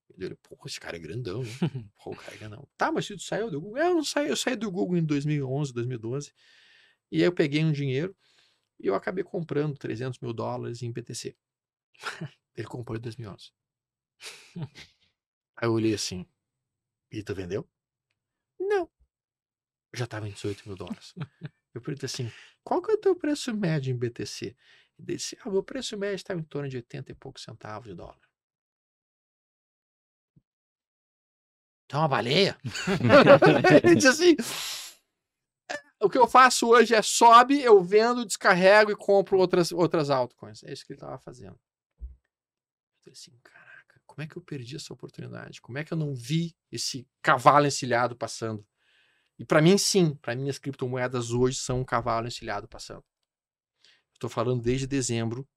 Eu 0.09 0.15
falei, 0.15 0.37
pô, 0.43 0.57
esse 0.65 0.79
cara 0.79 0.95
é 0.95 0.99
grandão, 0.99 1.41
né? 1.41 1.49
Pô, 2.03 2.11
o 2.11 2.15
cara 2.15 2.35
é 2.35 2.37
grandão. 2.37 2.67
Tá, 2.77 2.91
mas 2.91 3.07
tu 3.07 3.17
saiu 3.19 3.49
do 3.49 3.59
Google? 3.59 3.77
É, 3.77 3.87
eu 3.87 3.95
não 3.95 4.03
saí, 4.03 4.29
eu 4.29 4.35
saí 4.35 4.55
do 4.55 4.71
Google 4.71 4.97
em 4.97 5.03
2011, 5.03 5.73
2012. 5.73 6.31
E 7.11 7.17
aí 7.17 7.23
eu 7.23 7.33
peguei 7.33 7.63
um 7.63 7.71
dinheiro 7.71 8.15
e 8.79 8.87
eu 8.87 8.95
acabei 8.95 9.23
comprando 9.23 9.77
300 9.77 10.19
mil 10.19 10.31
dólares 10.31 10.83
em 10.83 10.91
BTC. 10.91 11.35
Ele 12.55 12.67
comprou 12.67 12.97
em 12.97 13.01
2011. 13.01 13.51
aí 15.57 15.67
eu 15.67 15.73
olhei 15.73 15.95
assim, 15.95 16.27
e 17.13 17.23
tu 17.23 17.35
vendeu? 17.35 17.69
Não. 18.59 18.89
Já 19.93 20.05
estava 20.05 20.27
em 20.27 20.31
18 20.31 20.67
mil 20.67 20.75
dólares. 20.75 21.13
Eu 21.73 21.81
perguntei 21.81 22.05
assim, 22.05 22.31
qual 22.63 22.81
que 22.81 22.91
é 22.91 22.93
o 22.93 22.99
teu 22.99 23.15
preço 23.15 23.53
médio 23.55 23.91
em 23.91 23.97
BTC? 23.97 24.55
Ele 24.99 25.17
disse, 25.17 25.37
ah, 25.41 25.49
meu 25.49 25.63
preço 25.63 25.97
médio 25.97 26.15
estava 26.15 26.39
em 26.39 26.43
torno 26.43 26.69
de 26.69 26.77
80 26.77 27.11
e 27.11 27.15
poucos 27.15 27.43
centavos 27.43 27.89
de 27.89 27.95
dólar. 27.95 28.19
Então 31.85 32.01
uma 32.01 32.07
baleia? 32.07 32.57
Ele 33.83 33.95
disse 33.95 34.07
assim, 34.07 34.35
o 35.99 36.09
que 36.09 36.17
eu 36.17 36.27
faço 36.27 36.67
hoje 36.67 36.93
é 36.93 37.01
sobe, 37.01 37.61
eu 37.61 37.81
vendo, 37.83 38.25
descarrego 38.25 38.91
e 38.91 38.95
compro 38.95 39.37
outras, 39.37 39.71
outras 39.71 40.09
altcoins. 40.09 40.63
É 40.63 40.73
isso 40.73 40.85
que 40.85 40.93
ele 40.93 40.97
estava 40.97 41.17
fazendo. 41.17 41.59
Eu 41.99 42.07
falei 43.03 43.13
assim, 43.13 43.31
como 44.13 44.23
é 44.23 44.27
que 44.27 44.37
eu 44.37 44.43
perdi 44.43 44.75
essa 44.75 44.93
oportunidade? 44.93 45.59
Como 45.59 45.75
é 45.79 45.83
que 45.83 45.91
eu 45.91 45.97
não 45.97 46.13
vi 46.13 46.55
esse 46.71 47.07
cavalo 47.19 47.65
encilhado 47.65 48.15
passando? 48.15 48.63
E 49.39 49.43
para 49.43 49.59
mim, 49.59 49.75
sim, 49.75 50.13
para 50.17 50.35
mim 50.35 50.47
as 50.49 50.59
criptomoedas 50.59 51.31
hoje 51.31 51.57
são 51.57 51.81
um 51.81 51.83
cavalo 51.83 52.27
encilhado 52.27 52.67
passando. 52.67 53.03
Estou 54.13 54.29
falando 54.29 54.61
desde 54.61 54.85
dezembro 54.85 55.49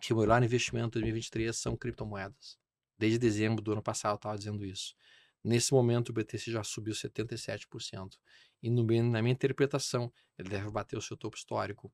que 0.00 0.12
o 0.12 0.16
melhor 0.16 0.40
investimento 0.44 0.90
de 0.90 1.00
2023 1.00 1.56
são 1.56 1.76
criptomoedas. 1.76 2.56
Desde 2.96 3.18
dezembro 3.18 3.60
do 3.60 3.72
ano 3.72 3.82
passado 3.82 4.12
eu 4.12 4.16
estava 4.16 4.38
dizendo 4.38 4.64
isso. 4.64 4.94
Nesse 5.42 5.72
momento 5.72 6.10
o 6.10 6.12
BTC 6.12 6.52
já 6.52 6.62
subiu 6.62 6.94
77%. 6.94 8.16
E 8.62 8.70
no, 8.70 8.84
na 8.84 9.20
minha 9.20 9.32
interpretação, 9.32 10.12
ele 10.38 10.48
deve 10.48 10.70
bater 10.70 10.96
o 10.96 11.02
seu 11.02 11.16
topo 11.16 11.36
histórico. 11.36 11.92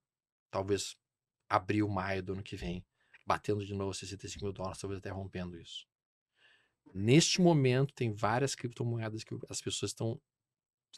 Talvez 0.50 0.98
abril, 1.48 1.88
maio 1.88 2.22
do 2.22 2.34
ano 2.34 2.42
que 2.42 2.56
vem. 2.56 2.84
Batendo 3.28 3.62
de 3.62 3.74
novo 3.74 3.92
65 3.92 4.42
mil 4.42 4.54
dólares, 4.54 4.80
talvez 4.80 5.00
até 5.00 5.10
rompendo 5.10 5.60
isso. 5.60 5.86
Neste 6.94 7.42
momento, 7.42 7.92
tem 7.92 8.10
várias 8.10 8.54
criptomoedas 8.54 9.22
que 9.22 9.36
as 9.50 9.60
pessoas 9.60 9.90
estão 9.90 10.18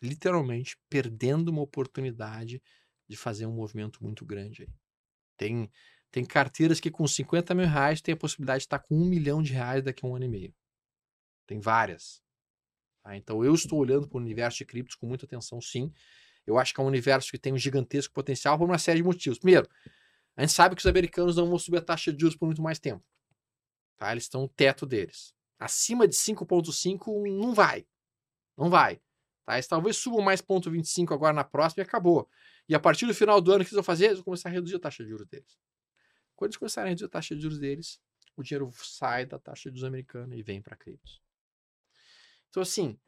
literalmente 0.00 0.76
perdendo 0.88 1.48
uma 1.48 1.62
oportunidade 1.62 2.62
de 3.08 3.16
fazer 3.16 3.46
um 3.46 3.52
movimento 3.52 4.00
muito 4.00 4.24
grande 4.24 4.62
aí. 4.62 4.68
Tem, 5.36 5.68
tem 6.12 6.24
carteiras 6.24 6.78
que 6.78 6.88
com 6.88 7.04
50 7.04 7.52
mil 7.52 7.66
reais 7.66 8.00
tem 8.00 8.14
a 8.14 8.16
possibilidade 8.16 8.60
de 8.60 8.66
estar 8.66 8.78
com 8.78 8.94
um 8.94 9.04
milhão 9.04 9.42
de 9.42 9.52
reais 9.52 9.82
daqui 9.82 10.06
a 10.06 10.08
um 10.08 10.14
ano 10.14 10.26
e 10.26 10.28
meio. 10.28 10.54
Tem 11.48 11.58
várias. 11.58 12.22
Tá? 13.02 13.16
Então 13.16 13.44
eu 13.44 13.52
estou 13.52 13.80
olhando 13.80 14.08
para 14.08 14.18
o 14.18 14.20
universo 14.20 14.58
de 14.58 14.66
criptos 14.66 14.94
com 14.94 15.08
muita 15.08 15.26
atenção, 15.26 15.60
sim. 15.60 15.92
Eu 16.46 16.58
acho 16.58 16.72
que 16.72 16.80
é 16.80 16.84
um 16.84 16.86
universo 16.86 17.28
que 17.28 17.38
tem 17.38 17.52
um 17.52 17.58
gigantesco 17.58 18.14
potencial 18.14 18.56
por 18.56 18.68
uma 18.68 18.78
série 18.78 18.98
de 18.98 19.04
motivos. 19.04 19.40
Primeiro, 19.40 19.68
a 20.40 20.46
gente 20.46 20.54
sabe 20.54 20.74
que 20.74 20.80
os 20.80 20.86
americanos 20.86 21.36
não 21.36 21.46
vão 21.46 21.58
subir 21.58 21.76
a 21.76 21.82
taxa 21.82 22.10
de 22.10 22.18
juros 22.18 22.34
por 22.34 22.46
muito 22.46 22.62
mais 22.62 22.78
tempo. 22.78 23.04
Tá? 23.98 24.10
Eles 24.10 24.24
estão 24.24 24.42
no 24.42 24.48
teto 24.48 24.86
deles. 24.86 25.34
Acima 25.58 26.08
de 26.08 26.16
5,5 26.16 27.38
não 27.38 27.52
vai. 27.52 27.86
Não 28.56 28.70
vai. 28.70 29.02
Tá? 29.44 29.56
Eles 29.56 29.66
talvez 29.66 29.98
subam 29.98 30.22
mais 30.22 30.40
0,25 30.40 31.12
agora 31.12 31.34
na 31.34 31.44
próxima 31.44 31.82
e 31.82 31.86
acabou. 31.86 32.26
E 32.66 32.74
a 32.74 32.80
partir 32.80 33.04
do 33.04 33.14
final 33.14 33.38
do 33.38 33.52
ano, 33.52 33.60
o 33.60 33.64
que 33.66 33.68
eles 33.68 33.74
vão 33.74 33.84
fazer? 33.84 34.06
Eles 34.06 34.16
vão 34.16 34.24
começar 34.24 34.48
a 34.48 34.52
reduzir 34.52 34.76
a 34.76 34.80
taxa 34.80 35.04
de 35.04 35.10
juros 35.10 35.26
deles. 35.26 35.58
Quando 36.34 36.48
eles 36.48 36.56
começarem 36.56 36.88
a 36.88 36.90
reduzir 36.90 37.04
a 37.04 37.10
taxa 37.10 37.36
de 37.36 37.42
juros 37.42 37.58
deles, 37.58 38.00
o 38.34 38.42
dinheiro 38.42 38.72
sai 38.76 39.26
da 39.26 39.38
taxa 39.38 39.70
de 39.70 39.76
juros 39.76 39.84
americana 39.84 40.34
e 40.34 40.42
vem 40.42 40.62
para 40.62 40.74
criptos. 40.74 41.20
Então, 42.48 42.62
assim, 42.62 42.98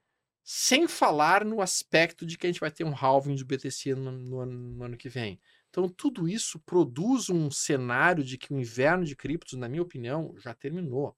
sem 0.45 0.87
falar 0.87 1.45
no 1.45 1.63
aspecto 1.63 2.27
de 2.27 2.37
que 2.37 2.47
a 2.47 2.51
gente 2.51 2.61
vai 2.61 2.71
ter 2.71 2.85
um 2.85 2.95
halving 2.95 3.37
do 3.37 3.47
BTC 3.47 3.95
no, 3.95 4.11
no, 4.11 4.45
no, 4.45 4.85
ano 4.85 4.97
que 4.99 5.09
vem. 5.09 5.41
Então, 5.73 5.89
tudo 5.89 6.29
isso 6.29 6.61
produz 6.61 7.31
um 7.31 7.51
cenário 7.51 8.23
de 8.23 8.37
que 8.37 8.53
o 8.53 8.61
inverno 8.61 9.07
de 9.07 9.17
criptos, 9.17 9.59
na 9.59 9.69
minha 9.69 9.83
opinião, 9.83 10.35
já 10.39 10.53
terminou. 10.53 11.17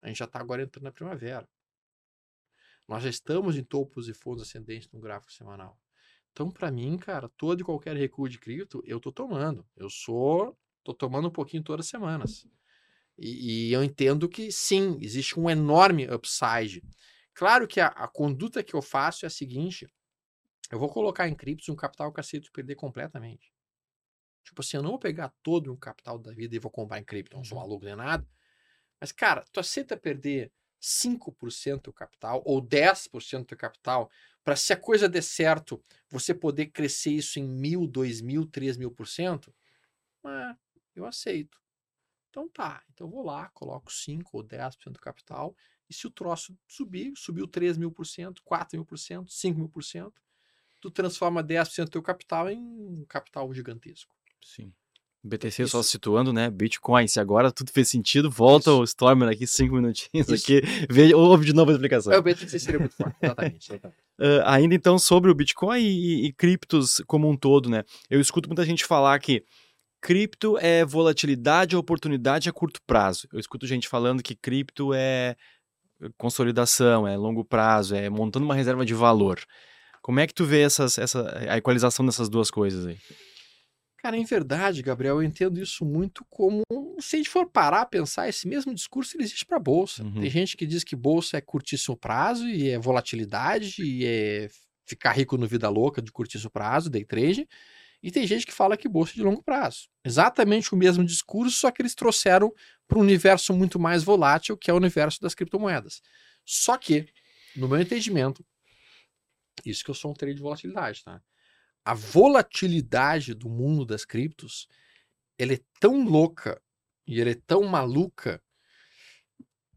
A 0.00 0.08
gente 0.08 0.16
já 0.16 0.24
está 0.24 0.40
agora 0.40 0.62
entrando 0.62 0.84
na 0.84 0.90
primavera. 0.90 1.46
Nós 2.88 3.02
já 3.02 3.10
estamos 3.10 3.54
em 3.54 3.62
topos 3.62 4.08
e 4.08 4.14
fundos 4.14 4.42
ascendentes 4.42 4.90
no 4.90 4.98
gráfico 4.98 5.30
semanal. 5.30 5.78
Então, 6.32 6.50
para 6.50 6.70
mim, 6.70 6.96
cara, 6.96 7.28
todo 7.36 7.60
e 7.60 7.64
qualquer 7.64 7.94
recuo 7.94 8.28
de 8.28 8.38
cripto, 8.38 8.82
eu 8.86 8.98
tô 8.98 9.12
tomando. 9.12 9.66
Eu 9.76 9.90
sou, 9.90 10.58
tô 10.82 10.94
tomando 10.94 11.28
um 11.28 11.32
pouquinho 11.32 11.62
todas 11.62 11.84
as 11.84 11.90
semanas. 11.90 12.46
E, 13.18 13.68
e 13.68 13.72
eu 13.72 13.84
entendo 13.84 14.26
que 14.26 14.50
sim, 14.50 14.96
existe 15.02 15.38
um 15.38 15.50
enorme 15.50 16.08
upside 16.10 16.82
Claro 17.34 17.66
que 17.66 17.80
a, 17.80 17.86
a, 17.88 18.08
conduta 18.08 18.62
que 18.62 18.74
eu 18.74 18.82
faço 18.82 19.24
é 19.24 19.28
a 19.28 19.30
seguinte: 19.30 19.86
eu 20.70 20.78
vou 20.78 20.88
colocar 20.88 21.28
em 21.28 21.34
criptos 21.34 21.68
um 21.68 21.76
capital 21.76 22.12
que 22.12 22.20
aceito 22.20 22.52
perder 22.52 22.74
completamente. 22.74 23.51
Tipo 24.44 24.60
assim, 24.60 24.76
eu 24.76 24.82
não 24.82 24.90
vou 24.90 24.98
pegar 24.98 25.32
todo 25.42 25.72
o 25.72 25.76
capital 25.76 26.18
da 26.18 26.32
vida 26.32 26.54
e 26.56 26.58
vou 26.58 26.70
comprar 26.70 26.98
em 26.98 27.04
cripto, 27.04 27.36
não 27.36 27.44
sou 27.44 27.58
uhum. 27.58 27.64
maluco 27.64 27.84
nem 27.84 27.96
nada. 27.96 28.26
Mas, 29.00 29.12
cara, 29.12 29.44
tu 29.52 29.60
aceita 29.60 29.96
perder 29.96 30.52
5% 30.80 31.84
do 31.84 31.92
capital 31.92 32.42
ou 32.44 32.60
10% 32.60 33.48
do 33.48 33.56
capital 33.56 34.10
para 34.44 34.56
se 34.56 34.72
a 34.72 34.76
coisa 34.76 35.08
der 35.08 35.22
certo, 35.22 35.82
você 36.08 36.34
poder 36.34 36.66
crescer 36.66 37.12
isso 37.12 37.38
em 37.38 37.44
mil, 37.44 37.86
dois 37.86 38.20
mil, 38.20 38.44
três 38.44 38.76
mil 38.76 38.90
por 38.90 39.06
cento? 39.06 39.54
É, 40.24 40.56
eu 40.96 41.06
aceito. 41.06 41.60
Então 42.30 42.48
tá, 42.48 42.82
então 42.90 43.06
eu 43.06 43.10
vou 43.10 43.24
lá, 43.24 43.48
coloco 43.50 43.92
5 43.92 44.38
ou 44.38 44.42
10% 44.42 44.94
do 44.94 45.00
capital 45.00 45.54
e 45.88 45.92
se 45.92 46.06
o 46.06 46.10
troço 46.10 46.56
subir, 46.66 47.12
subiu 47.14 47.46
3 47.46 47.76
mil 47.76 47.92
por 47.92 48.06
cento, 48.06 48.42
4 48.42 48.78
mil 48.78 48.86
por 48.86 48.98
cento, 48.98 49.30
5 49.30 49.58
mil 49.58 49.68
por 49.68 49.84
cento, 49.84 50.20
tu 50.80 50.90
transforma 50.90 51.42
10% 51.42 51.84
do 51.88 51.90
teu 51.90 52.02
capital 52.02 52.48
em 52.50 52.58
um 52.58 53.04
capital 53.04 53.52
gigantesco. 53.52 54.16
Sim. 54.42 54.72
BTC 55.24 55.62
Isso. 55.62 55.72
só 55.72 55.82
situando, 55.82 56.32
né? 56.32 56.50
Bitcoin, 56.50 57.06
se 57.06 57.20
agora 57.20 57.52
tudo 57.52 57.70
fez 57.70 57.88
sentido, 57.88 58.28
volta 58.28 58.70
Isso. 58.70 58.80
o 58.80 58.84
Stormer 58.84 59.28
aqui, 59.28 59.46
cinco 59.46 59.76
minutinhos 59.76 60.28
Isso. 60.28 60.34
aqui, 60.34 60.60
veja, 60.90 61.16
ouve 61.16 61.46
de 61.46 61.52
novo 61.52 61.70
a 61.70 61.74
explicação. 61.74 62.12
É, 62.12 62.18
o 62.18 62.22
BTC 62.22 62.58
seria 62.58 62.80
muito 62.80 62.96
forte, 62.96 63.16
exatamente. 63.22 63.72
exatamente. 63.72 63.96
Uh, 64.18 64.42
ainda 64.44 64.74
então 64.74 64.98
sobre 64.98 65.30
o 65.30 65.34
Bitcoin 65.34 65.80
e, 65.80 66.26
e, 66.26 66.32
criptos 66.32 67.00
como 67.06 67.30
um 67.30 67.36
todo, 67.36 67.70
né? 67.70 67.84
Eu 68.10 68.20
escuto 68.20 68.48
muita 68.48 68.64
gente 68.64 68.84
falar 68.84 69.16
que 69.20 69.44
cripto 70.00 70.58
é 70.58 70.84
volatilidade, 70.84 71.76
oportunidade 71.76 72.48
a 72.48 72.52
curto 72.52 72.80
prazo. 72.84 73.28
Eu 73.32 73.38
escuto 73.38 73.64
gente 73.64 73.88
falando 73.88 74.24
que 74.24 74.34
cripto 74.34 74.92
é 74.92 75.36
consolidação, 76.18 77.06
é 77.06 77.16
longo 77.16 77.44
prazo, 77.44 77.94
é 77.94 78.10
montando 78.10 78.44
uma 78.44 78.56
reserva 78.56 78.84
de 78.84 78.92
valor. 78.92 79.38
Como 80.02 80.18
é 80.18 80.26
que 80.26 80.34
tu 80.34 80.44
vê 80.44 80.62
essas, 80.62 80.98
essa, 80.98 81.32
a 81.48 81.56
equalização 81.56 82.04
dessas 82.04 82.28
duas 82.28 82.50
coisas 82.50 82.84
aí? 82.84 82.98
Cara, 84.02 84.16
em 84.16 84.24
verdade, 84.24 84.82
Gabriel, 84.82 85.16
eu 85.16 85.22
entendo 85.22 85.62
isso 85.62 85.84
muito 85.84 86.24
como, 86.28 86.64
se 86.98 87.14
a 87.14 87.18
gente 87.18 87.30
for 87.30 87.48
parar 87.48 87.82
a 87.82 87.86
pensar, 87.86 88.28
esse 88.28 88.48
mesmo 88.48 88.74
discurso 88.74 89.16
existe 89.16 89.46
para 89.46 89.60
bolsa. 89.60 90.02
Uhum. 90.02 90.20
Tem 90.20 90.28
gente 90.28 90.56
que 90.56 90.66
diz 90.66 90.82
que 90.82 90.96
bolsa 90.96 91.36
é 91.36 91.40
curtíssimo 91.40 91.96
prazo 91.96 92.48
e 92.48 92.68
é 92.68 92.78
volatilidade 92.80 93.80
e 93.80 94.04
é 94.04 94.50
ficar 94.84 95.12
rico 95.12 95.38
no 95.38 95.46
vida 95.46 95.68
louca 95.68 96.02
de 96.02 96.10
curtíssimo 96.10 96.50
prazo, 96.50 96.90
day 96.90 97.04
trade. 97.04 97.48
E 98.02 98.10
tem 98.10 98.26
gente 98.26 98.44
que 98.44 98.52
fala 98.52 98.76
que 98.76 98.88
bolsa 98.88 99.12
é 99.12 99.14
de 99.14 99.22
longo 99.22 99.40
prazo. 99.40 99.88
Exatamente 100.04 100.74
o 100.74 100.76
mesmo 100.76 101.04
discurso, 101.04 101.56
só 101.56 101.70
que 101.70 101.80
eles 101.80 101.94
trouxeram 101.94 102.52
para 102.88 102.98
um 102.98 103.02
universo 103.02 103.54
muito 103.54 103.78
mais 103.78 104.02
volátil, 104.02 104.56
que 104.56 104.68
é 104.68 104.74
o 104.74 104.78
universo 104.78 105.20
das 105.20 105.32
criptomoedas. 105.32 106.02
Só 106.44 106.76
que, 106.76 107.06
no 107.54 107.68
meu 107.68 107.80
entendimento, 107.80 108.44
isso 109.64 109.84
que 109.84 109.90
eu 109.92 109.94
sou 109.94 110.10
um 110.10 110.14
trade 110.14 110.34
de 110.34 110.42
volatilidade, 110.42 111.04
tá? 111.04 111.22
A 111.84 111.94
volatilidade 111.94 113.34
do 113.34 113.48
mundo 113.48 113.84
das 113.84 114.04
criptos, 114.04 114.68
ela 115.38 115.54
é 115.54 115.60
tão 115.80 116.04
louca 116.04 116.62
e 117.06 117.20
ela 117.20 117.30
é 117.30 117.34
tão 117.34 117.64
maluca 117.64 118.42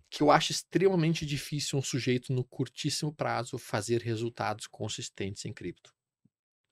que 0.10 0.22
eu 0.22 0.32
acho 0.32 0.52
extremamente 0.52 1.26
difícil 1.26 1.78
um 1.78 1.82
sujeito 1.82 2.32
no 2.32 2.44
curtíssimo 2.44 3.14
prazo 3.14 3.58
fazer 3.58 4.02
resultados 4.02 4.68
consistentes 4.68 5.44
em 5.46 5.52
cripto. 5.52 5.94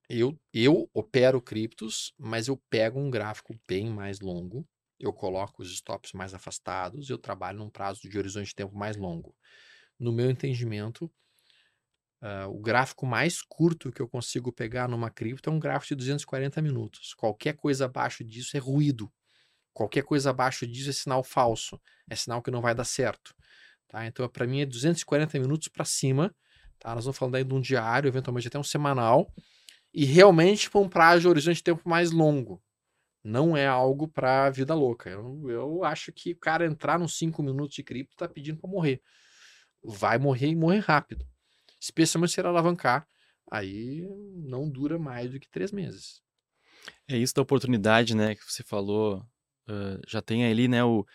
Eu, 0.09 0.39
eu 0.53 0.89
opero 0.93 1.41
criptos, 1.41 2.13
mas 2.17 2.47
eu 2.47 2.55
pego 2.69 2.99
um 2.99 3.09
gráfico 3.09 3.55
bem 3.67 3.89
mais 3.89 4.19
longo, 4.19 4.67
eu 4.99 5.11
coloco 5.11 5.61
os 5.61 5.73
stops 5.73 6.13
mais 6.13 6.33
afastados, 6.33 7.09
eu 7.09 7.17
trabalho 7.17 7.57
num 7.57 7.69
prazo 7.69 8.07
de 8.07 8.17
horizonte 8.17 8.47
de 8.47 8.55
tempo 8.55 8.75
mais 8.75 8.95
longo. 8.95 9.35
No 9.99 10.11
meu 10.11 10.29
entendimento, 10.29 11.11
uh, 12.23 12.49
o 12.49 12.59
gráfico 12.59 13.05
mais 13.05 13.41
curto 13.41 13.91
que 13.91 14.01
eu 14.01 14.07
consigo 14.07 14.51
pegar 14.51 14.87
numa 14.87 15.09
cripto 15.09 15.49
é 15.49 15.53
um 15.53 15.59
gráfico 15.59 15.89
de 15.89 15.95
240 15.95 16.61
minutos. 16.61 17.13
Qualquer 17.13 17.55
coisa 17.55 17.85
abaixo 17.85 18.23
disso 18.23 18.55
é 18.55 18.59
ruído. 18.59 19.11
Qualquer 19.73 20.03
coisa 20.03 20.29
abaixo 20.29 20.65
disso 20.65 20.89
é 20.89 20.93
sinal 20.93 21.23
falso, 21.23 21.81
é 22.09 22.15
sinal 22.15 22.41
que 22.41 22.51
não 22.51 22.61
vai 22.61 22.73
dar 22.73 22.85
certo. 22.85 23.35
tá? 23.87 24.05
Então, 24.05 24.27
para 24.29 24.47
mim 24.47 24.61
é 24.61 24.65
240 24.65 25.39
minutos 25.39 25.67
para 25.67 25.83
cima, 25.83 26.33
tá? 26.79 26.93
Nós 26.93 27.05
vamos 27.05 27.17
falando 27.17 27.35
aí 27.35 27.43
de 27.43 27.53
um 27.53 27.59
diário, 27.59 28.07
eventualmente 28.07 28.47
até 28.47 28.57
um 28.59 28.63
semanal, 28.63 29.33
e 29.93 30.05
realmente 30.05 30.69
para 30.69 30.79
um 30.79 30.87
prazo 30.87 31.27
horizonte 31.27 31.57
de 31.57 31.63
tempo 31.63 31.87
mais 31.89 32.11
longo. 32.11 32.61
Não 33.23 33.57
é 33.57 33.65
algo 33.65 34.07
para 34.07 34.49
vida 34.51 34.75
louca. 34.75 35.09
Eu, 35.09 35.49
eu 35.49 35.83
acho 35.83 36.11
que 36.11 36.33
o 36.33 36.37
cara 36.37 36.65
entrar 36.65 36.99
nos 36.99 37.17
5 37.17 37.41
minutos 37.41 37.75
de 37.75 37.83
cripto 37.83 38.15
tá 38.15 38.27
pedindo 38.27 38.59
para 38.59 38.69
morrer. 38.69 39.01
Vai 39.83 40.17
morrer 40.19 40.49
e 40.49 40.55
morrer 40.55 40.79
rápido. 40.79 41.25
Especialmente 41.83 42.31
se 42.31 42.39
ele 42.39 42.47
alavancar, 42.47 43.05
aí 43.51 44.07
não 44.35 44.69
dura 44.69 44.97
mais 44.97 45.29
do 45.29 45.39
que 45.39 45.49
três 45.49 45.69
meses. 45.69 46.21
É 47.09 47.17
isso 47.17 47.35
da 47.35 47.41
oportunidade, 47.41 48.15
né, 48.15 48.35
que 48.35 48.43
você 48.49 48.63
falou. 48.63 49.25
Uh, 49.67 49.99
já 50.07 50.21
tem 50.21 50.45
ali, 50.45 50.69
né, 50.69 50.81
o, 50.83 51.05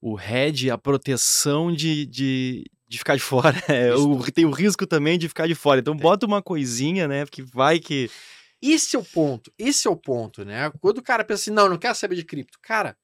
o 0.00 0.14
head, 0.14 0.70
a 0.70 0.76
proteção 0.76 1.72
de, 1.72 2.04
de, 2.04 2.70
de 2.86 2.98
ficar 2.98 3.16
de 3.16 3.22
fora. 3.24 3.56
É, 3.68 3.94
o, 3.94 4.30
tem 4.30 4.44
o 4.44 4.50
risco 4.50 4.86
também 4.86 5.18
de 5.18 5.28
ficar 5.28 5.46
de 5.46 5.54
fora. 5.54 5.80
Então, 5.80 5.96
bota 5.96 6.26
uma 6.26 6.42
coisinha, 6.42 7.08
né, 7.08 7.24
que 7.24 7.42
vai 7.42 7.78
que... 7.78 8.10
Esse 8.60 8.96
é 8.96 8.98
o 8.98 9.04
ponto, 9.04 9.50
esse 9.56 9.86
é 9.86 9.90
o 9.90 9.96
ponto, 9.96 10.44
né? 10.44 10.68
Quando 10.80 10.98
o 10.98 11.02
cara 11.02 11.24
pensa 11.24 11.42
assim, 11.42 11.50
não, 11.52 11.68
não 11.68 11.78
quero 11.78 11.94
saber 11.94 12.16
de 12.16 12.24
cripto. 12.24 12.58
Cara, 12.60 12.98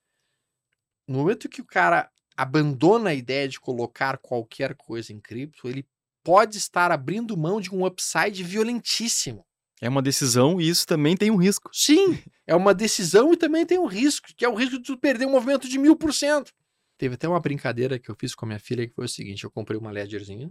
no 1.06 1.18
momento 1.18 1.48
que 1.48 1.62
o 1.62 1.64
cara 1.64 2.10
abandona 2.36 3.10
a 3.10 3.14
ideia 3.14 3.48
de 3.48 3.60
colocar 3.60 4.18
qualquer 4.18 4.74
coisa 4.74 5.12
em 5.12 5.20
cripto, 5.20 5.68
ele 5.68 5.86
pode 6.24 6.56
estar 6.56 6.90
abrindo 6.90 7.36
mão 7.36 7.60
de 7.60 7.72
um 7.72 7.86
upside 7.86 8.42
violentíssimo. 8.42 9.46
É 9.80 9.88
uma 9.88 10.00
decisão 10.00 10.60
e 10.60 10.68
isso 10.68 10.86
também 10.86 11.14
tem 11.14 11.30
um 11.30 11.36
risco. 11.36 11.68
Sim, 11.72 12.18
é 12.46 12.56
uma 12.56 12.74
decisão 12.74 13.32
e 13.32 13.36
também 13.36 13.66
tem 13.66 13.78
um 13.78 13.86
risco, 13.86 14.28
que 14.34 14.44
é 14.44 14.48
o 14.48 14.54
risco 14.54 14.78
de 14.78 14.82
tu 14.82 14.98
perder 14.98 15.26
um 15.26 15.32
movimento 15.32 15.68
de 15.68 15.78
mil 15.78 15.94
por 15.94 16.12
cento. 16.12 16.52
Teve 16.96 17.16
até 17.16 17.28
uma 17.28 17.40
brincadeira 17.40 17.98
que 17.98 18.10
eu 18.10 18.16
fiz 18.18 18.34
com 18.34 18.46
a 18.46 18.48
minha 18.48 18.58
filha 18.58 18.88
que 18.88 18.94
foi 18.94 19.04
o 19.04 19.08
seguinte: 19.08 19.44
eu 19.44 19.50
comprei 19.50 19.78
uma 19.78 19.90
ledgerzinha, 19.90 20.50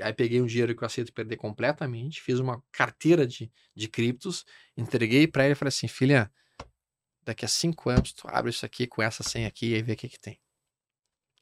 aí 0.00 0.12
peguei 0.12 0.40
um 0.40 0.46
dinheiro 0.46 0.74
que 0.74 0.82
eu 0.82 0.86
aceito 0.86 1.12
perder 1.12 1.36
completamente, 1.36 2.22
fiz 2.22 2.38
uma 2.38 2.62
carteira 2.72 3.26
de, 3.26 3.52
de 3.74 3.88
criptos, 3.88 4.44
entreguei 4.76 5.26
para 5.26 5.44
ela 5.44 5.52
e 5.52 5.56
falei 5.56 5.68
assim: 5.68 5.88
filha, 5.88 6.32
daqui 7.22 7.44
a 7.44 7.48
cinco 7.48 7.90
anos 7.90 8.12
tu 8.12 8.26
abre 8.28 8.50
isso 8.50 8.64
aqui 8.64 8.86
com 8.86 9.02
essa 9.02 9.22
senha 9.22 9.48
aqui 9.48 9.70
e 9.70 9.74
aí 9.74 9.82
vê 9.82 9.92
o 9.92 9.96
que, 9.96 10.08
que 10.08 10.20
tem. 10.20 10.40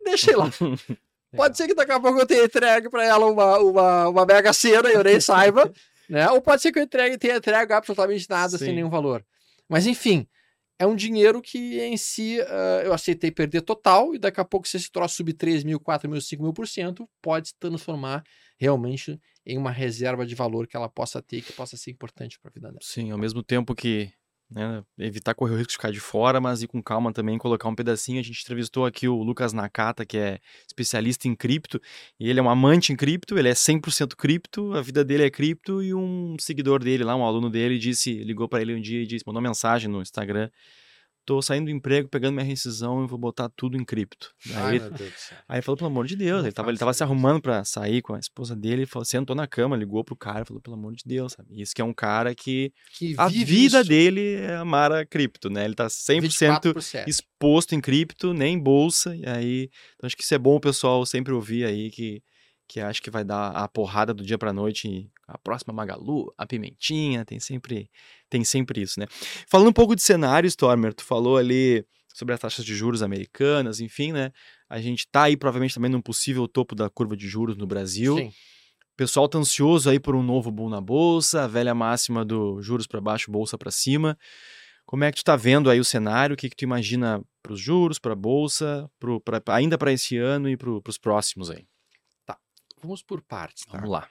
Deixei 0.05 0.35
lá. 0.35 0.51
Pode 1.37 1.57
ser 1.57 1.67
que 1.69 1.75
daqui 1.75 1.93
a 1.93 2.01
pouco 2.01 2.19
eu 2.19 2.27
tenha 2.27 2.45
entregue 2.45 2.91
para 2.91 3.05
ela 3.05 3.27
uma, 3.27 3.59
uma, 3.59 4.09
uma 4.09 4.27
mega 4.27 4.53
cena 4.53 4.91
e 4.91 4.95
eu 4.95 5.05
nem 5.05 5.21
saiba, 5.21 5.73
né? 6.09 6.29
Ou 6.31 6.41
pode 6.41 6.63
ser 6.63 6.73
que 6.73 6.79
eu 6.79 6.83
entregue 6.83 7.19
tenha 7.19 7.37
entregue 7.37 7.73
absolutamente 7.73 8.27
nada 8.29 8.59
Sim. 8.59 8.65
sem 8.65 8.75
nenhum 8.75 8.91
valor. 8.91 9.25
Mas 9.69 9.87
enfim, 9.87 10.27
é 10.79 10.87
um 10.87 10.97
dinheiro 10.97 11.41
que 11.43 11.79
em 11.81 11.97
si 11.97 12.41
uh, 12.41 12.83
eu 12.85 12.93
aceitei 12.93 13.31
perder 13.31 13.61
total 13.61 14.15
e 14.15 14.19
daqui 14.19 14.41
a 14.41 14.45
pouco 14.45 14.67
se 14.67 14.77
esse 14.77 14.91
troço 14.91 15.17
subir 15.17 15.35
3 15.35 15.63
mil, 15.63 15.79
4 15.79 16.09
mil, 16.09 16.21
5 16.21 16.43
mil 16.43 16.53
por 16.53 16.67
cento, 16.67 17.09
pode 17.21 17.49
se 17.49 17.55
transformar 17.61 18.25
realmente 18.59 19.21
em 19.47 19.57
uma 19.59 19.71
reserva 19.71 20.27
de 20.27 20.35
valor 20.35 20.67
que 20.67 20.77
ela 20.77 20.89
possa 20.89 21.23
ter 21.23 21.43
que 21.43 21.53
possa 21.53 21.77
ser 21.77 21.91
importante 21.91 22.41
para 22.41 22.51
a 22.51 22.55
vida 22.55 22.69
dela. 22.69 22.81
Sim, 22.83 23.11
ao 23.11 23.19
mesmo 23.19 23.43
tempo 23.43 23.75
que 23.75 24.11
né? 24.51 24.83
Evitar 24.99 25.35
correr 25.35 25.55
o 25.55 25.57
risco 25.57 25.71
de 25.71 25.77
ficar 25.77 25.93
de 25.93 26.01
fora, 26.01 26.41
mas 26.41 26.63
ir 26.63 26.67
com 26.67 26.83
calma 26.83 27.13
também, 27.13 27.39
colocar 27.39 27.69
um 27.69 27.75
pedacinho. 27.75 28.19
A 28.19 28.23
gente 28.23 28.43
entrevistou 28.43 28.85
aqui 28.85 29.07
o 29.07 29.23
Lucas 29.23 29.53
Nakata, 29.53 30.05
que 30.05 30.19
é 30.19 30.41
especialista 30.67 31.29
em 31.29 31.35
cripto, 31.35 31.81
e 32.19 32.29
ele 32.29 32.41
é 32.41 32.43
um 32.43 32.51
amante 32.51 32.93
em 32.93 32.97
cripto, 32.97 33.39
ele 33.39 33.49
é 33.49 33.53
100% 33.53 34.17
cripto, 34.17 34.73
a 34.75 34.83
vida 34.83 35.05
dele 35.05 35.25
é 35.25 35.31
cripto, 35.31 35.83
e 35.83 35.95
um 35.95 36.37
seguidor 36.39 36.83
dele 36.83 37.05
lá, 37.05 37.15
um 37.15 37.25
aluno 37.25 37.49
dele, 37.49 37.79
disse, 37.79 38.25
ligou 38.25 38.49
para 38.49 38.61
ele 38.61 38.75
um 38.75 38.81
dia 38.81 39.03
e 39.03 39.07
disse, 39.07 39.25
mandou 39.27 39.41
mensagem 39.41 39.89
no 39.89 40.03
Instagram, 40.03 40.51
tô 41.31 41.41
saindo 41.41 41.67
do 41.67 41.71
emprego, 41.71 42.09
pegando 42.09 42.35
minha 42.35 42.45
rescisão 42.45 43.05
e 43.05 43.07
vou 43.07 43.17
botar 43.17 43.49
tudo 43.51 43.77
em 43.77 43.85
cripto. 43.85 44.35
Ai, 44.53 44.81
aí, 45.49 45.63
falou, 45.63 45.77
pelo 45.77 45.89
amor 45.89 46.05
de 46.05 46.17
Deus, 46.17 46.43
ele 46.43 46.51
tava, 46.51 46.71
ele 46.71 46.79
tava 46.79 46.93
se 46.93 47.05
arrumando 47.05 47.41
para 47.41 47.65
sair 47.65 48.03
com 48.03 48.15
a 48.15 48.19
esposa 48.19 48.57
dele, 48.57 48.85
falou, 48.85 49.05
sentou 49.05 49.37
na 49.37 49.47
cama, 49.47 49.77
ligou 49.77 50.03
pro 50.03 50.17
cara, 50.17 50.45
falou, 50.45 50.61
pelo 50.61 50.75
amor 50.75 50.93
de 50.93 51.05
Deus, 51.07 51.35
sabe? 51.35 51.63
Isso 51.63 51.73
que 51.73 51.81
é 51.81 51.85
um 51.85 51.93
cara 51.93 52.35
que, 52.35 52.73
que 52.99 53.15
a 53.17 53.29
vida 53.29 53.81
isso. 53.81 53.89
dele 53.89 54.39
é 54.39 54.57
amar 54.57 54.91
a 54.91 55.07
cripto, 55.07 55.49
né? 55.49 55.65
Ele 55.65 55.77
tá 55.77 55.87
100% 55.87 57.07
exposto 57.07 57.77
em 57.77 57.81
cripto, 57.81 58.35
nem 58.35 58.57
em 58.57 58.59
bolsa, 58.59 59.15
e 59.15 59.25
aí, 59.25 59.71
então 59.95 60.09
acho 60.09 60.17
que 60.17 60.25
isso 60.25 60.35
é 60.35 60.39
bom 60.39 60.57
o 60.57 60.61
pessoal 60.61 61.07
sempre 61.07 61.33
ouvir 61.33 61.65
aí 61.65 61.93
que 61.93 62.21
que 62.67 62.79
acho 62.79 63.03
que 63.03 63.11
vai 63.11 63.25
dar 63.25 63.49
a 63.49 63.67
porrada 63.67 64.15
do 64.15 64.25
dia 64.25 64.39
para 64.39 64.53
noite, 64.53 65.11
a 65.27 65.37
próxima 65.37 65.75
Magalu, 65.75 66.33
a 66.39 66.47
Pimentinha, 66.47 67.25
tem 67.25 67.41
sempre 67.41 67.91
tem 68.31 68.45
sempre 68.45 68.81
isso, 68.81 68.99
né? 68.99 69.07
Falando 69.47 69.69
um 69.69 69.73
pouco 69.73 69.95
de 69.95 70.03
cenário, 70.03 70.47
Stormer, 70.47 70.95
tu 70.95 71.05
falou 71.05 71.37
ali 71.37 71.85
sobre 72.15 72.35
as 72.35 72.41
taxas 72.41 72.65
de 72.65 72.75
juros 72.75 73.03
americanas, 73.03 73.81
enfim, 73.81 74.13
né? 74.13 74.31
A 74.69 74.81
gente 74.81 75.07
tá 75.09 75.25
aí 75.25 75.37
provavelmente 75.37 75.75
também 75.75 75.91
num 75.91 76.01
possível 76.01 76.47
topo 76.47 76.75
da 76.75 76.89
curva 76.89 77.17
de 77.17 77.29
juros 77.29 77.57
no 77.57 77.67
Brasil. 77.67 78.17
Sim. 78.17 78.29
O 78.29 78.97
pessoal 78.97 79.29
tá 79.29 79.39
ansioso 79.39 79.91
aí 79.91 79.99
por 79.99 80.15
um 80.15 80.23
novo 80.23 80.51
boom 80.51 80.69
na 80.69 80.81
bolsa, 80.81 81.45
a 81.45 81.47
velha 81.47 81.75
máxima 81.75 82.25
do 82.25 82.61
juros 82.63 82.87
para 82.87 83.01
baixo, 83.01 83.31
bolsa 83.31 83.59
para 83.59 83.71
cima. 83.71 84.17
Como 84.85 85.05
é 85.05 85.11
que 85.11 85.19
tu 85.19 85.25
tá 85.25 85.37
vendo 85.37 85.71
aí 85.71 85.81
o 85.81 85.85
cenário? 85.85 86.35
O 86.35 86.37
que 86.37 86.51
que 86.51 86.57
tu 86.57 86.63
imagina 86.63 87.23
para 87.43 87.53
os 87.53 87.61
juros, 87.61 87.99
para 87.99 88.13
a 88.13 88.17
bolsa, 88.17 88.91
pro, 88.99 89.21
pra, 89.21 89.41
ainda 89.49 89.79
para 89.79 89.93
esse 89.93 90.17
ano 90.17 90.49
e 90.49 90.57
para 90.57 90.71
os 90.71 90.99
próximos 90.99 91.51
aí? 91.51 91.67
Vamos 92.83 93.03
por 93.03 93.21
partes, 93.23 93.65
tá? 93.65 93.73
Vamos 93.73 93.91
lá. 93.91 94.09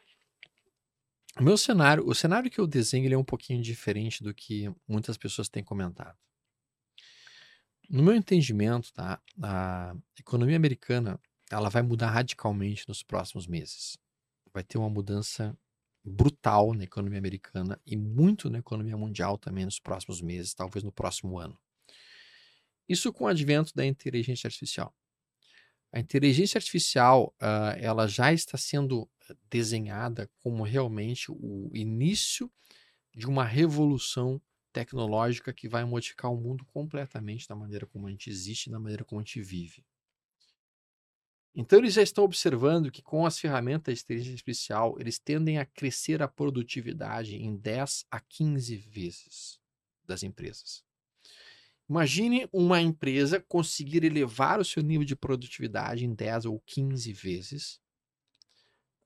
O 1.37 1.43
meu 1.43 1.57
cenário, 1.57 2.05
o 2.07 2.15
cenário 2.15 2.49
que 2.49 2.59
eu 2.59 2.67
desenho, 2.67 3.05
ele 3.05 3.13
é 3.13 3.17
um 3.17 3.23
pouquinho 3.23 3.61
diferente 3.61 4.23
do 4.23 4.33
que 4.33 4.69
muitas 4.87 5.17
pessoas 5.17 5.47
têm 5.47 5.63
comentado. 5.63 6.17
No 7.89 8.03
meu 8.03 8.13
entendimento, 8.13 8.93
tá, 8.93 9.21
a 9.41 9.95
economia 10.19 10.55
americana, 10.55 11.19
ela 11.49 11.69
vai 11.69 11.81
mudar 11.81 12.11
radicalmente 12.11 12.87
nos 12.87 13.01
próximos 13.01 13.47
meses. 13.47 13.97
Vai 14.53 14.63
ter 14.63 14.77
uma 14.77 14.89
mudança 14.89 15.57
brutal 16.03 16.73
na 16.73 16.83
economia 16.83 17.19
americana 17.19 17.79
e 17.85 17.95
muito 17.95 18.49
na 18.49 18.59
economia 18.59 18.97
mundial 18.97 19.37
também 19.37 19.65
nos 19.65 19.79
próximos 19.79 20.21
meses, 20.21 20.53
talvez 20.53 20.83
no 20.83 20.91
próximo 20.91 21.37
ano. 21.37 21.57
Isso 22.87 23.13
com 23.13 23.25
o 23.25 23.27
advento 23.27 23.73
da 23.75 23.85
inteligência 23.85 24.47
artificial. 24.47 24.93
A 25.91 25.99
inteligência 25.99 26.57
artificial, 26.57 27.33
uh, 27.41 27.77
ela 27.77 28.07
já 28.07 28.31
está 28.31 28.57
sendo 28.57 29.09
desenhada 29.49 30.29
como 30.39 30.63
realmente 30.63 31.31
o 31.31 31.69
início 31.73 32.51
de 33.15 33.27
uma 33.27 33.43
revolução 33.43 34.41
tecnológica 34.71 35.53
que 35.53 35.67
vai 35.67 35.83
modificar 35.83 36.31
o 36.31 36.37
mundo 36.37 36.65
completamente 36.65 37.47
da 37.47 37.55
maneira 37.55 37.85
como 37.87 38.07
a 38.07 38.11
gente 38.11 38.29
existe, 38.29 38.69
da 38.69 38.79
maneira 38.79 39.03
como 39.03 39.19
a 39.19 39.23
gente 39.23 39.41
vive. 39.41 39.83
Então 41.55 41.79
eles 41.79 41.93
já 41.93 42.01
estão 42.01 42.23
observando 42.23 42.91
que 42.91 43.01
com 43.01 43.25
as 43.25 43.39
ferramentas 43.39 43.97
de 43.97 44.03
inteligência 44.03 44.33
artificial, 44.33 44.95
eles 44.99 45.19
tendem 45.19 45.57
a 45.57 45.65
crescer 45.65 46.21
a 46.21 46.27
produtividade 46.27 47.35
em 47.35 47.57
10 47.57 48.05
a 48.11 48.19
15 48.19 48.77
vezes 48.77 49.59
das 50.05 50.23
empresas. 50.23 50.83
Imagine 51.89 52.47
uma 52.53 52.79
empresa 52.79 53.39
conseguir 53.39 54.03
elevar 54.03 54.59
o 54.59 54.65
seu 54.65 54.83
nível 54.83 55.05
de 55.05 55.15
produtividade 55.15 56.05
em 56.05 56.13
10 56.13 56.45
ou 56.45 56.61
15 56.67 57.11
vezes 57.13 57.79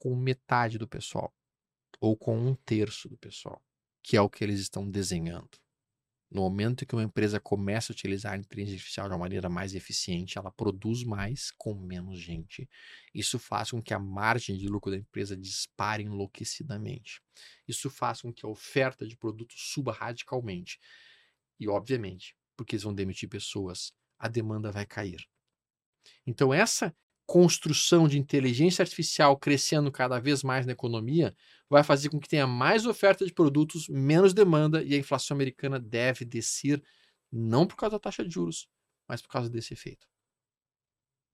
com 0.03 0.13
metade 0.17 0.77
do 0.77 0.85
pessoal 0.85 1.33
ou 2.01 2.17
com 2.17 2.37
um 2.37 2.53
terço 2.53 3.07
do 3.07 3.17
pessoal, 3.17 3.63
que 4.03 4.17
é 4.17 4.21
o 4.21 4.29
que 4.29 4.43
eles 4.43 4.59
estão 4.59 4.91
desenhando. 4.91 5.57
No 6.29 6.41
momento 6.41 6.85
que 6.85 6.93
uma 6.93 7.05
empresa 7.05 7.39
começa 7.39 7.93
a 7.93 7.95
utilizar 7.95 8.33
a 8.33 8.37
inteligência 8.37 8.75
artificial 8.75 9.07
de 9.07 9.13
uma 9.13 9.19
maneira 9.19 9.47
mais 9.47 9.73
eficiente, 9.73 10.37
ela 10.37 10.51
produz 10.51 11.05
mais 11.05 11.51
com 11.51 11.73
menos 11.73 12.19
gente. 12.19 12.69
Isso 13.13 13.39
faz 13.39 13.71
com 13.71 13.81
que 13.81 13.93
a 13.93 13.99
margem 13.99 14.57
de 14.57 14.67
lucro 14.67 14.91
da 14.91 14.97
empresa 14.97 15.37
dispare 15.37 16.03
enlouquecidamente. 16.03 17.21
Isso 17.65 17.89
faz 17.89 18.23
com 18.23 18.33
que 18.33 18.45
a 18.45 18.49
oferta 18.49 19.07
de 19.07 19.15
produtos 19.15 19.71
suba 19.71 19.93
radicalmente. 19.93 20.81
E, 21.57 21.69
obviamente, 21.69 22.35
porque 22.57 22.75
eles 22.75 22.83
vão 22.83 22.93
demitir 22.93 23.29
pessoas, 23.29 23.93
a 24.19 24.27
demanda 24.27 24.69
vai 24.69 24.85
cair. 24.85 25.25
Então, 26.27 26.53
essa 26.53 26.93
construção 27.25 28.07
de 28.07 28.19
inteligência 28.19 28.81
artificial 28.81 29.37
crescendo 29.37 29.91
cada 29.91 30.19
vez 30.19 30.43
mais 30.43 30.65
na 30.65 30.73
economia 30.73 31.35
vai 31.69 31.83
fazer 31.83 32.09
com 32.09 32.19
que 32.19 32.27
tenha 32.27 32.45
mais 32.45 32.85
oferta 32.85 33.25
de 33.25 33.33
produtos, 33.33 33.87
menos 33.87 34.33
demanda 34.33 34.83
e 34.83 34.93
a 34.93 34.97
inflação 34.97 35.35
americana 35.35 35.79
deve 35.79 36.25
descer, 36.25 36.83
não 37.31 37.65
por 37.65 37.75
causa 37.75 37.95
da 37.95 37.99
taxa 37.99 38.23
de 38.23 38.33
juros, 38.33 38.67
mas 39.07 39.21
por 39.21 39.29
causa 39.29 39.49
desse 39.49 39.73
efeito. 39.73 40.07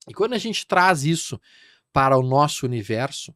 E 0.07 0.13
quando 0.13 0.33
a 0.33 0.37
gente 0.37 0.65
traz 0.65 1.03
isso 1.03 1.39
para 1.91 2.17
o 2.17 2.23
nosso 2.23 2.65
universo, 2.65 3.31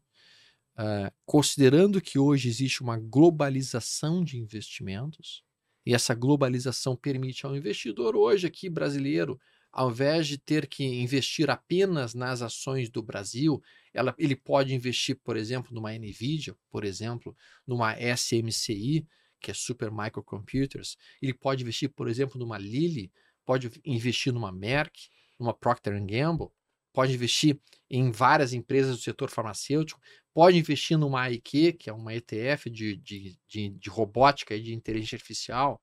uh, 0.77 1.11
considerando 1.25 1.99
que 1.99 2.17
hoje 2.17 2.47
existe 2.47 2.81
uma 2.81 2.97
globalização 2.97 4.23
de 4.23 4.37
investimentos, 4.37 5.43
e 5.85 5.93
essa 5.93 6.15
globalização 6.15 6.95
permite 6.95 7.45
ao 7.45 7.55
investidor 7.55 8.15
hoje 8.15 8.47
aqui 8.47 8.69
brasileiro, 8.69 9.39
ao 9.73 9.89
invés 9.89 10.27
de 10.27 10.37
ter 10.37 10.67
que 10.67 10.85
investir 10.85 11.49
apenas 11.49 12.13
nas 12.13 12.43
ações 12.43 12.91
do 12.91 13.01
Brasil, 13.01 13.59
ela, 13.91 14.13
ele 14.19 14.35
pode 14.35 14.73
investir, 14.73 15.19
por 15.23 15.35
exemplo, 15.35 15.73
numa 15.73 15.91
Nvidia, 15.91 16.55
por 16.69 16.85
exemplo, 16.85 17.35
numa 17.65 17.95
SMCI, 17.97 19.07
que 19.41 19.49
é 19.49 19.53
Super 19.53 19.91
Microcomputers, 19.91 20.95
ele 21.19 21.33
pode 21.33 21.63
investir, 21.63 21.89
por 21.89 22.07
exemplo, 22.07 22.39
numa 22.39 22.57
Lilly, 22.57 23.11
pode 23.43 23.71
investir 23.83 24.31
numa 24.31 24.51
Merck, 24.51 25.09
numa 25.39 25.53
Procter 25.53 25.93
Gamble, 26.05 26.49
pode 26.93 27.13
investir 27.13 27.59
em 27.89 28.11
várias 28.11 28.53
empresas 28.53 28.95
do 28.95 29.01
setor 29.01 29.31
farmacêutico, 29.31 29.99
pode 30.33 30.57
investir 30.57 30.97
numa 30.97 31.23
AIQ, 31.23 31.73
que 31.73 31.89
é 31.89 31.93
uma 31.93 32.13
ETF 32.13 32.69
de, 32.69 32.95
de, 32.97 33.37
de, 33.47 33.69
de 33.69 33.89
robótica 33.89 34.55
e 34.55 34.61
de 34.61 34.73
inteligência 34.73 35.15
artificial. 35.15 35.81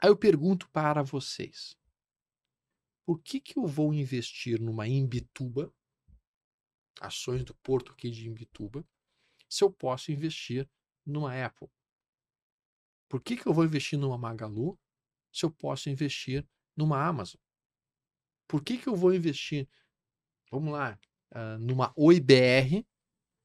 Aí 0.00 0.08
eu 0.08 0.16
pergunto 0.16 0.68
para 0.70 1.02
vocês: 1.02 1.76
por 3.08 3.22
que, 3.22 3.40
que 3.40 3.58
eu 3.58 3.66
vou 3.66 3.94
investir 3.94 4.60
numa 4.60 4.86
Imbituba, 4.86 5.74
ações 7.00 7.42
do 7.42 7.54
porto 7.54 7.90
aqui 7.90 8.10
de 8.10 8.28
Imbituba, 8.28 8.86
se 9.48 9.64
eu 9.64 9.72
posso 9.72 10.12
investir 10.12 10.68
numa 11.06 11.32
Apple? 11.42 11.70
Por 13.08 13.22
que, 13.22 13.38
que 13.38 13.46
eu 13.46 13.54
vou 13.54 13.64
investir 13.64 13.98
numa 13.98 14.18
Magalu 14.18 14.78
se 15.32 15.46
eu 15.46 15.50
posso 15.50 15.88
investir 15.88 16.46
numa 16.76 17.02
Amazon? 17.02 17.40
Por 18.46 18.62
que, 18.62 18.76
que 18.76 18.90
eu 18.90 18.94
vou 18.94 19.14
investir, 19.14 19.66
vamos 20.50 20.74
lá, 20.74 21.00
uh, 21.32 21.58
numa 21.58 21.94
OIBR 21.96 22.86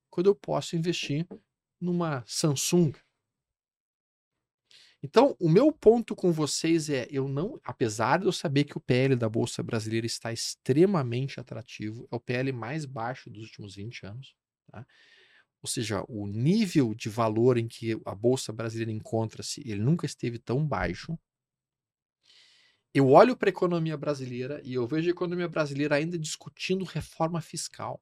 quando 0.10 0.28
eu 0.28 0.36
posso 0.36 0.76
investir 0.76 1.26
numa 1.80 2.22
Samsung? 2.28 2.92
Então, 5.04 5.36
o 5.38 5.50
meu 5.50 5.70
ponto 5.70 6.16
com 6.16 6.32
vocês 6.32 6.90
é, 6.90 7.06
eu 7.12 7.28
não, 7.28 7.60
apesar 7.62 8.20
de 8.20 8.26
eu 8.26 8.32
saber 8.32 8.64
que 8.64 8.78
o 8.78 8.80
PL 8.80 9.18
da 9.18 9.28
Bolsa 9.28 9.62
Brasileira 9.62 10.08
está 10.08 10.32
extremamente 10.32 11.42
atrativo, 11.42 12.08
é 12.10 12.16
o 12.16 12.22
PL 12.22 12.54
mais 12.54 12.86
baixo 12.86 13.30
dos 13.30 13.44
últimos 13.44 13.76
20 13.76 14.06
anos, 14.06 14.34
tá? 14.72 14.86
ou 15.62 15.68
seja, 15.68 16.06
o 16.08 16.26
nível 16.26 16.96
de 16.96 17.10
valor 17.10 17.58
em 17.58 17.68
que 17.68 18.00
a 18.06 18.16
Bolsa 18.16 18.54
Brasileira 18.54 18.94
encontra-se, 18.94 19.62
ele 19.66 19.82
nunca 19.82 20.06
esteve 20.06 20.40
tão 20.40 20.66
baixo. 20.66 21.20
Eu 22.94 23.10
olho 23.10 23.36
para 23.36 23.50
a 23.50 23.52
economia 23.52 23.98
brasileira 23.98 24.62
e 24.64 24.74
eu 24.74 24.88
vejo 24.88 25.10
a 25.10 25.12
economia 25.12 25.50
brasileira 25.50 25.96
ainda 25.96 26.18
discutindo 26.18 26.86
reforma 26.86 27.42
fiscal. 27.42 28.02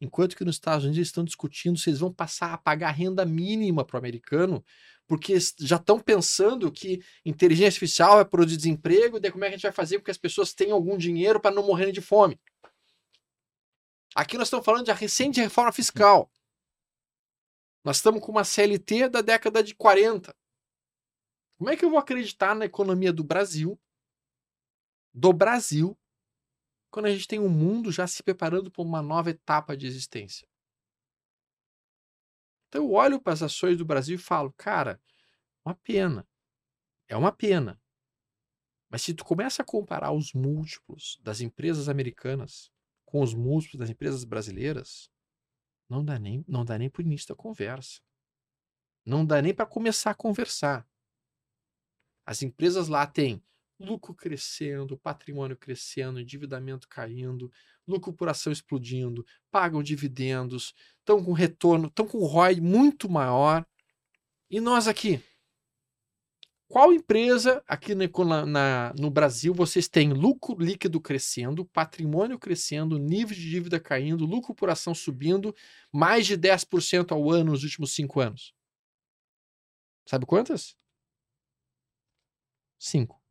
Enquanto 0.00 0.36
que 0.36 0.44
nos 0.44 0.56
Estados 0.56 0.84
Unidos 0.84 1.06
estão 1.06 1.24
discutindo 1.24 1.78
se 1.78 1.88
eles 1.88 2.00
vão 2.00 2.12
passar 2.12 2.52
a 2.52 2.58
pagar 2.58 2.90
renda 2.90 3.24
mínima 3.24 3.84
para 3.84 3.94
o 3.94 3.98
americano, 3.98 4.64
porque 5.12 5.34
já 5.60 5.76
estão 5.76 6.00
pensando 6.00 6.72
que 6.72 7.04
inteligência 7.22 7.66
artificial 7.66 8.14
vai 8.14 8.24
produzir 8.24 8.56
desemprego, 8.56 9.18
e 9.18 9.20
daí 9.20 9.30
como 9.30 9.44
é 9.44 9.48
que 9.48 9.54
a 9.54 9.56
gente 9.58 9.64
vai 9.64 9.72
fazer 9.72 9.98
com 9.98 10.04
que 10.04 10.10
as 10.10 10.16
pessoas 10.16 10.54
tenham 10.54 10.74
algum 10.74 10.96
dinheiro 10.96 11.38
para 11.38 11.54
não 11.54 11.66
morrerem 11.66 11.92
de 11.92 12.00
fome? 12.00 12.40
Aqui 14.14 14.38
nós 14.38 14.46
estamos 14.46 14.64
falando 14.64 14.86
de 14.86 14.92
recente 14.92 15.38
reforma 15.38 15.70
fiscal. 15.70 16.32
Nós 17.84 17.96
estamos 17.96 18.22
com 18.22 18.32
uma 18.32 18.42
CLT 18.42 19.10
da 19.10 19.20
década 19.20 19.62
de 19.62 19.74
40. 19.74 20.34
Como 21.58 21.68
é 21.68 21.76
que 21.76 21.84
eu 21.84 21.90
vou 21.90 21.98
acreditar 21.98 22.54
na 22.54 22.64
economia 22.64 23.12
do 23.12 23.22
Brasil, 23.22 23.78
do 25.12 25.30
Brasil, 25.30 25.94
quando 26.90 27.04
a 27.04 27.10
gente 27.10 27.28
tem 27.28 27.38
um 27.38 27.50
mundo 27.50 27.92
já 27.92 28.06
se 28.06 28.22
preparando 28.22 28.70
para 28.70 28.82
uma 28.82 29.02
nova 29.02 29.28
etapa 29.28 29.76
de 29.76 29.86
existência. 29.86 30.48
Então 32.72 32.84
eu 32.84 32.92
olho 32.92 33.20
para 33.20 33.34
as 33.34 33.42
ações 33.42 33.76
do 33.76 33.84
Brasil 33.84 34.14
e 34.14 34.18
falo, 34.18 34.50
cara, 34.56 34.98
uma 35.62 35.74
pena. 35.74 36.26
É 37.06 37.14
uma 37.14 37.30
pena. 37.30 37.78
Mas 38.88 39.02
se 39.02 39.12
tu 39.12 39.26
começa 39.26 39.60
a 39.60 39.64
comparar 39.64 40.10
os 40.10 40.32
múltiplos 40.32 41.20
das 41.20 41.42
empresas 41.42 41.86
americanas 41.90 42.72
com 43.04 43.20
os 43.20 43.34
múltiplos 43.34 43.78
das 43.78 43.90
empresas 43.90 44.24
brasileiras, 44.24 45.10
não 45.86 46.02
dá 46.02 46.18
nem, 46.18 46.42
não 46.48 46.64
dá 46.64 46.78
nem 46.78 46.88
o 46.88 47.00
início 47.02 47.28
da 47.28 47.34
conversa. 47.34 48.00
Não 49.04 49.26
dá 49.26 49.42
nem 49.42 49.54
para 49.54 49.66
começar 49.66 50.12
a 50.12 50.14
conversar. 50.14 50.88
As 52.24 52.42
empresas 52.42 52.88
lá 52.88 53.06
têm 53.06 53.44
lucro 53.82 54.14
crescendo, 54.14 54.96
patrimônio 54.96 55.56
crescendo, 55.56 56.20
endividamento 56.20 56.88
caindo, 56.88 57.50
lucro 57.86 58.12
por 58.12 58.28
ação 58.28 58.52
explodindo, 58.52 59.26
pagam 59.50 59.82
dividendos, 59.82 60.74
estão 60.98 61.22
com 61.22 61.32
retorno, 61.32 61.88
estão 61.88 62.06
com 62.06 62.24
ROI 62.24 62.60
muito 62.60 63.08
maior. 63.10 63.66
E 64.50 64.60
nós 64.60 64.86
aqui? 64.86 65.20
Qual 66.72 66.90
empresa 66.90 67.62
aqui 67.66 67.94
na, 67.94 68.94
no 68.98 69.10
Brasil 69.10 69.52
vocês 69.52 69.88
têm 69.88 70.14
lucro 70.14 70.56
líquido 70.58 70.98
crescendo, 71.02 71.66
patrimônio 71.66 72.38
crescendo, 72.38 72.98
nível 72.98 73.36
de 73.36 73.50
dívida 73.50 73.78
caindo, 73.78 74.24
lucro 74.24 74.54
por 74.54 74.70
ação 74.70 74.94
subindo, 74.94 75.54
mais 75.92 76.26
de 76.26 76.34
10% 76.34 77.12
ao 77.12 77.30
ano 77.30 77.50
nos 77.50 77.62
últimos 77.62 77.92
cinco 77.92 78.20
anos? 78.20 78.54
Sabe 80.06 80.24
quantas? 80.24 80.74
Cinco. 82.78 83.21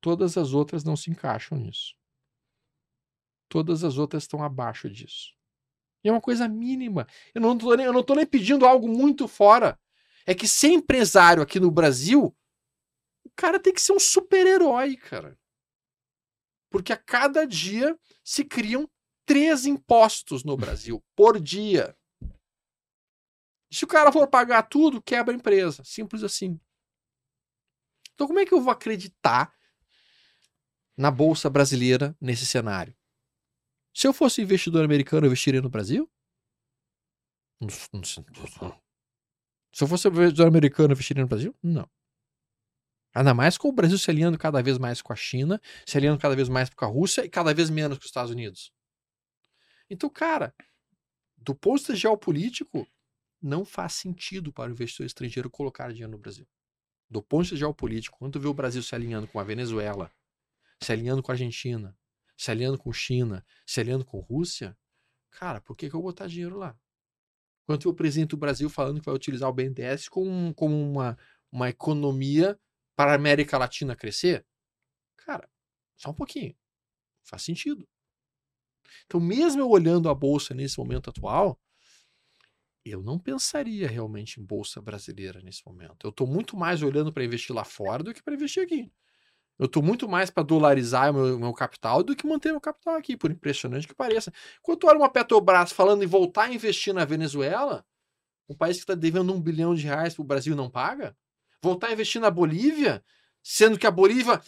Todas 0.00 0.36
as 0.38 0.52
outras 0.52 0.82
não 0.82 0.96
se 0.96 1.10
encaixam 1.10 1.58
nisso. 1.58 1.94
Todas 3.48 3.84
as 3.84 3.98
outras 3.98 4.22
estão 4.22 4.42
abaixo 4.42 4.88
disso. 4.88 5.34
E 6.02 6.08
é 6.08 6.12
uma 6.12 6.20
coisa 6.20 6.48
mínima. 6.48 7.06
Eu 7.34 7.40
não 7.40 7.54
estou 7.54 7.76
nem, 7.76 7.86
eu 7.86 7.92
não 7.92 8.04
nem 8.16 8.26
pedindo 8.26 8.64
algo 8.64 8.88
muito 8.88 9.28
fora. 9.28 9.78
É 10.26 10.34
que 10.34 10.48
ser 10.48 10.68
empresário 10.68 11.42
aqui 11.42 11.58
no 11.60 11.70
Brasil, 11.70 12.34
o 13.24 13.30
cara 13.36 13.60
tem 13.60 13.72
que 13.72 13.80
ser 13.80 13.92
um 13.92 14.00
super-herói, 14.00 14.96
cara. 14.96 15.38
Porque 16.70 16.92
a 16.92 16.96
cada 16.96 17.44
dia 17.44 17.98
se 18.24 18.44
criam 18.44 18.88
três 19.26 19.66
impostos 19.66 20.44
no 20.44 20.56
Brasil 20.56 21.02
por 21.14 21.38
dia. 21.40 21.96
Se 23.72 23.84
o 23.84 23.88
cara 23.88 24.10
for 24.10 24.26
pagar 24.28 24.62
tudo, 24.62 25.02
quebra 25.02 25.34
a 25.34 25.36
empresa. 25.36 25.84
Simples 25.84 26.22
assim. 26.22 26.58
Então, 28.14 28.26
como 28.26 28.38
é 28.38 28.46
que 28.46 28.52
eu 28.52 28.60
vou 28.60 28.72
acreditar 28.72 29.54
na 30.96 31.10
bolsa 31.10 31.48
brasileira 31.48 32.16
nesse 32.20 32.46
cenário. 32.46 32.94
Se 33.94 34.06
eu 34.06 34.12
fosse 34.12 34.42
investidor 34.42 34.84
americano, 34.84 35.26
eu 35.26 35.28
investiria 35.28 35.60
no 35.60 35.68
Brasil? 35.68 36.10
Se 39.72 39.84
eu 39.84 39.88
fosse 39.88 40.08
investidor 40.08 40.46
americano, 40.46 40.90
eu 40.90 40.92
investiria 40.92 41.22
no 41.22 41.28
Brasil? 41.28 41.54
Não. 41.62 41.88
Ainda 43.14 43.34
mais 43.34 43.58
com 43.58 43.68
o 43.68 43.72
Brasil 43.72 43.98
se 43.98 44.10
alinhando 44.10 44.38
cada 44.38 44.62
vez 44.62 44.78
mais 44.78 45.02
com 45.02 45.12
a 45.12 45.16
China, 45.16 45.60
se 45.84 45.98
alinhando 45.98 46.20
cada 46.20 46.36
vez 46.36 46.48
mais 46.48 46.70
com 46.70 46.84
a 46.84 46.88
Rússia 46.88 47.24
e 47.24 47.28
cada 47.28 47.52
vez 47.52 47.68
menos 47.68 47.98
com 47.98 48.02
os 48.02 48.08
Estados 48.08 48.30
Unidos. 48.30 48.72
Então, 49.88 50.08
cara, 50.08 50.54
do 51.36 51.54
ponto 51.54 51.76
de 51.76 51.80
vista 51.80 51.96
geopolítico, 51.96 52.86
não 53.42 53.64
faz 53.64 53.94
sentido 53.94 54.52
para 54.52 54.70
o 54.70 54.72
investidor 54.72 55.06
estrangeiro 55.06 55.50
colocar 55.50 55.90
dinheiro 55.90 56.12
no 56.12 56.18
Brasil. 56.18 56.46
Do 57.08 57.20
ponto 57.20 57.42
de 57.42 57.50
vista 57.50 57.56
geopolítico, 57.56 58.18
quando 58.18 58.34
tu 58.34 58.40
vê 58.40 58.46
o 58.46 58.54
Brasil 58.54 58.82
se 58.82 58.94
alinhando 58.94 59.26
com 59.26 59.40
a 59.40 59.44
Venezuela, 59.44 60.12
se 60.82 60.92
alinhando 60.92 61.22
com 61.22 61.30
a 61.30 61.34
Argentina, 61.34 61.96
se 62.36 62.50
alinhando 62.50 62.78
com 62.78 62.92
China, 62.92 63.44
se 63.66 63.80
alinhando 63.80 64.04
com 64.04 64.18
Rússia, 64.18 64.76
cara, 65.30 65.60
por 65.60 65.76
que, 65.76 65.88
que 65.88 65.94
eu 65.94 66.00
vou 66.00 66.10
botar 66.10 66.26
dinheiro 66.26 66.56
lá? 66.56 66.78
Quando 67.66 67.86
o 67.86 67.94
presidente 67.94 68.30
do 68.30 68.36
Brasil 68.36 68.68
falando 68.68 68.98
que 68.98 69.06
vai 69.06 69.14
utilizar 69.14 69.48
o 69.48 69.52
BNDES 69.52 70.08
como, 70.08 70.54
como 70.54 70.74
uma, 70.74 71.18
uma 71.52 71.68
economia 71.68 72.58
para 72.96 73.12
a 73.12 73.14
América 73.14 73.58
Latina 73.58 73.94
crescer, 73.94 74.44
cara, 75.16 75.48
só 75.96 76.10
um 76.10 76.14
pouquinho. 76.14 76.56
Faz 77.22 77.42
sentido. 77.42 77.86
Então, 79.06 79.20
mesmo 79.20 79.60
eu 79.60 79.68
olhando 79.68 80.08
a 80.08 80.14
bolsa 80.14 80.54
nesse 80.54 80.78
momento 80.78 81.10
atual, 81.10 81.60
eu 82.84 83.02
não 83.02 83.18
pensaria 83.18 83.86
realmente 83.86 84.40
em 84.40 84.44
bolsa 84.44 84.80
brasileira 84.80 85.40
nesse 85.42 85.64
momento. 85.64 86.06
Eu 86.06 86.10
estou 86.10 86.26
muito 86.26 86.56
mais 86.56 86.82
olhando 86.82 87.12
para 87.12 87.24
investir 87.24 87.54
lá 87.54 87.64
fora 87.64 88.02
do 88.02 88.14
que 88.14 88.22
para 88.22 88.34
investir 88.34 88.62
aqui. 88.62 88.90
Eu 89.60 89.66
estou 89.66 89.82
muito 89.82 90.08
mais 90.08 90.30
para 90.30 90.42
dolarizar 90.42 91.10
o 91.10 91.12
meu, 91.12 91.38
meu, 91.38 91.52
capital 91.52 92.02
do 92.02 92.16
que 92.16 92.26
manter 92.26 92.50
meu 92.50 92.62
capital 92.62 92.94
aqui, 92.94 93.14
por 93.14 93.30
impressionante 93.30 93.86
que 93.86 93.94
pareça. 93.94 94.32
Quando 94.62 94.86
olha 94.86 94.96
uma 94.96 95.12
Petrobras 95.12 95.70
falando 95.70 96.02
em 96.02 96.06
voltar 96.06 96.44
a 96.44 96.54
investir 96.54 96.94
na 96.94 97.04
Venezuela, 97.04 97.84
um 98.48 98.54
país 98.56 98.78
que 98.78 98.84
está 98.84 98.94
devendo 98.94 99.34
um 99.34 99.38
bilhão 99.38 99.74
de 99.74 99.82
reais 99.82 100.14
para 100.14 100.22
o 100.22 100.24
Brasil 100.24 100.56
não 100.56 100.70
paga, 100.70 101.14
voltar 101.62 101.88
a 101.88 101.92
investir 101.92 102.22
na 102.22 102.30
Bolívia, 102.30 103.04
sendo 103.42 103.78
que 103.78 103.86
a 103.86 103.90
Bolívia 103.90 104.40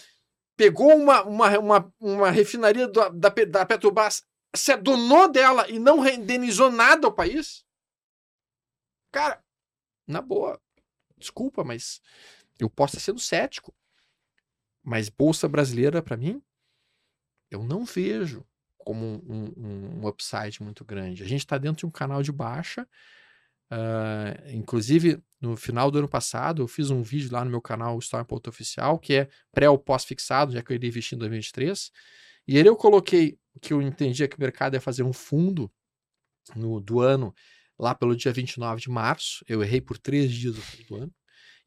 pegou 0.57 0.97
uma, 0.97 1.23
uma, 1.25 1.59
uma, 1.59 1.95
uma 2.01 2.31
refinaria 2.31 2.89
da, 2.89 3.11
da, 3.11 3.29
da 3.29 3.67
Petrobras, 3.67 4.25
se 4.57 4.73
adonou 4.73 5.31
dela 5.31 5.69
e 5.69 5.79
não 5.79 6.09
indenizou 6.09 6.71
nada 6.71 7.07
ao 7.07 7.13
país? 7.13 7.67
Cara, 9.11 9.45
na 10.07 10.23
boa, 10.23 10.59
desculpa, 11.19 11.63
mas 11.63 12.01
eu 12.59 12.71
posso 12.71 12.97
estar 12.97 13.05
sendo 13.05 13.21
cético. 13.21 13.75
Mas 14.83 15.09
bolsa 15.09 15.49
brasileira, 15.49 16.03
para 16.03 16.17
mim, 16.17 16.43
eu 17.51 17.63
não 17.63 17.85
vejo 17.85 18.45
como 18.79 19.05
um, 19.05 19.53
um, 19.57 20.01
um, 20.01 20.09
upside 20.09 20.63
muito 20.63 20.85
grande. 20.85 21.23
A 21.23 21.27
gente 21.27 21.41
está 21.41 21.57
dentro 21.57 21.81
de 21.81 21.87
um 21.87 21.91
canal 21.91 22.23
de 22.23 22.33
baixa. 22.33 22.87
Uh, 23.71 24.51
inclusive, 24.53 25.23
no 25.41 25.57
final 25.57 25.91
do 25.91 25.99
ano 25.99 26.09
passado, 26.09 26.63
eu 26.63 26.69
fiz 26.69 26.91
um 26.91 27.03
vídeo 27.03 27.33
lá 27.33 27.45
no 27.45 27.51
meu 27.51 27.61
canal 27.61 27.99
Story 27.99 28.27
Ponto 28.27 28.51
Oficial, 28.51 28.99
que 28.99 29.15
é 29.15 29.29
pré 29.53 29.71
ou 29.71 29.79
pós-fixado, 29.79 30.53
já 30.53 30.63
que 30.63 30.73
eu 30.73 30.75
iria 30.75 30.89
investir 30.89 31.17
em 31.17 31.19
2023. 31.19 31.91
E 32.47 32.59
ele 32.59 32.69
eu 32.69 32.77
coloquei 32.77 33.39
que 33.61 33.73
eu 33.73 33.81
entendia 33.81 34.29
que 34.29 34.37
o 34.37 34.41
mercado 34.41 34.75
ia 34.75 34.81
fazer 34.81 35.03
um 35.03 35.13
fundo 35.13 35.71
no, 36.57 36.81
do 36.81 37.01
ano 37.01 37.35
lá 37.79 37.95
pelo 37.95 38.17
dia 38.17 38.33
29 38.33 38.81
de 38.81 38.91
março. 38.91 39.45
Eu 39.49 39.63
errei 39.63 39.81
por 39.81 39.97
três 39.99 40.33
dias 40.33 40.57
do 40.89 40.97
ano. 40.97 41.15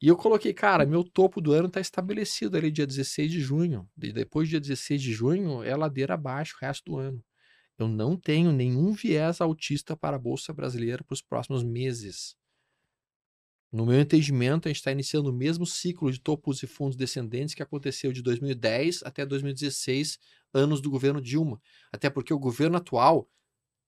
E 0.00 0.08
eu 0.08 0.16
coloquei, 0.16 0.52
cara, 0.52 0.84
meu 0.84 1.02
topo 1.02 1.40
do 1.40 1.52
ano 1.52 1.68
está 1.68 1.80
estabelecido 1.80 2.56
ali 2.56 2.70
dia 2.70 2.86
16 2.86 3.30
de 3.30 3.40
junho. 3.40 3.88
E 4.02 4.12
depois, 4.12 4.48
dia 4.48 4.60
16 4.60 5.00
de 5.00 5.12
junho, 5.12 5.62
é 5.62 5.74
ladeira 5.74 6.14
abaixo 6.14 6.54
o 6.56 6.64
resto 6.64 6.92
do 6.92 6.98
ano. 6.98 7.24
Eu 7.78 7.88
não 7.88 8.16
tenho 8.16 8.52
nenhum 8.52 8.92
viés 8.92 9.40
autista 9.40 9.96
para 9.96 10.16
a 10.16 10.18
Bolsa 10.18 10.52
Brasileira 10.52 11.02
para 11.02 11.14
os 11.14 11.22
próximos 11.22 11.62
meses. 11.62 12.36
No 13.72 13.86
meu 13.86 13.98
entendimento, 13.98 14.68
a 14.68 14.70
gente 14.70 14.78
está 14.78 14.92
iniciando 14.92 15.30
o 15.30 15.32
mesmo 15.32 15.66
ciclo 15.66 16.12
de 16.12 16.20
topos 16.20 16.62
e 16.62 16.66
fundos 16.66 16.96
descendentes 16.96 17.54
que 17.54 17.62
aconteceu 17.62 18.12
de 18.12 18.22
2010 18.22 19.02
até 19.02 19.24
2016, 19.24 20.18
anos 20.52 20.80
do 20.80 20.90
governo 20.90 21.20
Dilma. 21.20 21.60
Até 21.90 22.08
porque 22.08 22.32
o 22.32 22.38
governo 22.38 22.76
atual, 22.76 23.28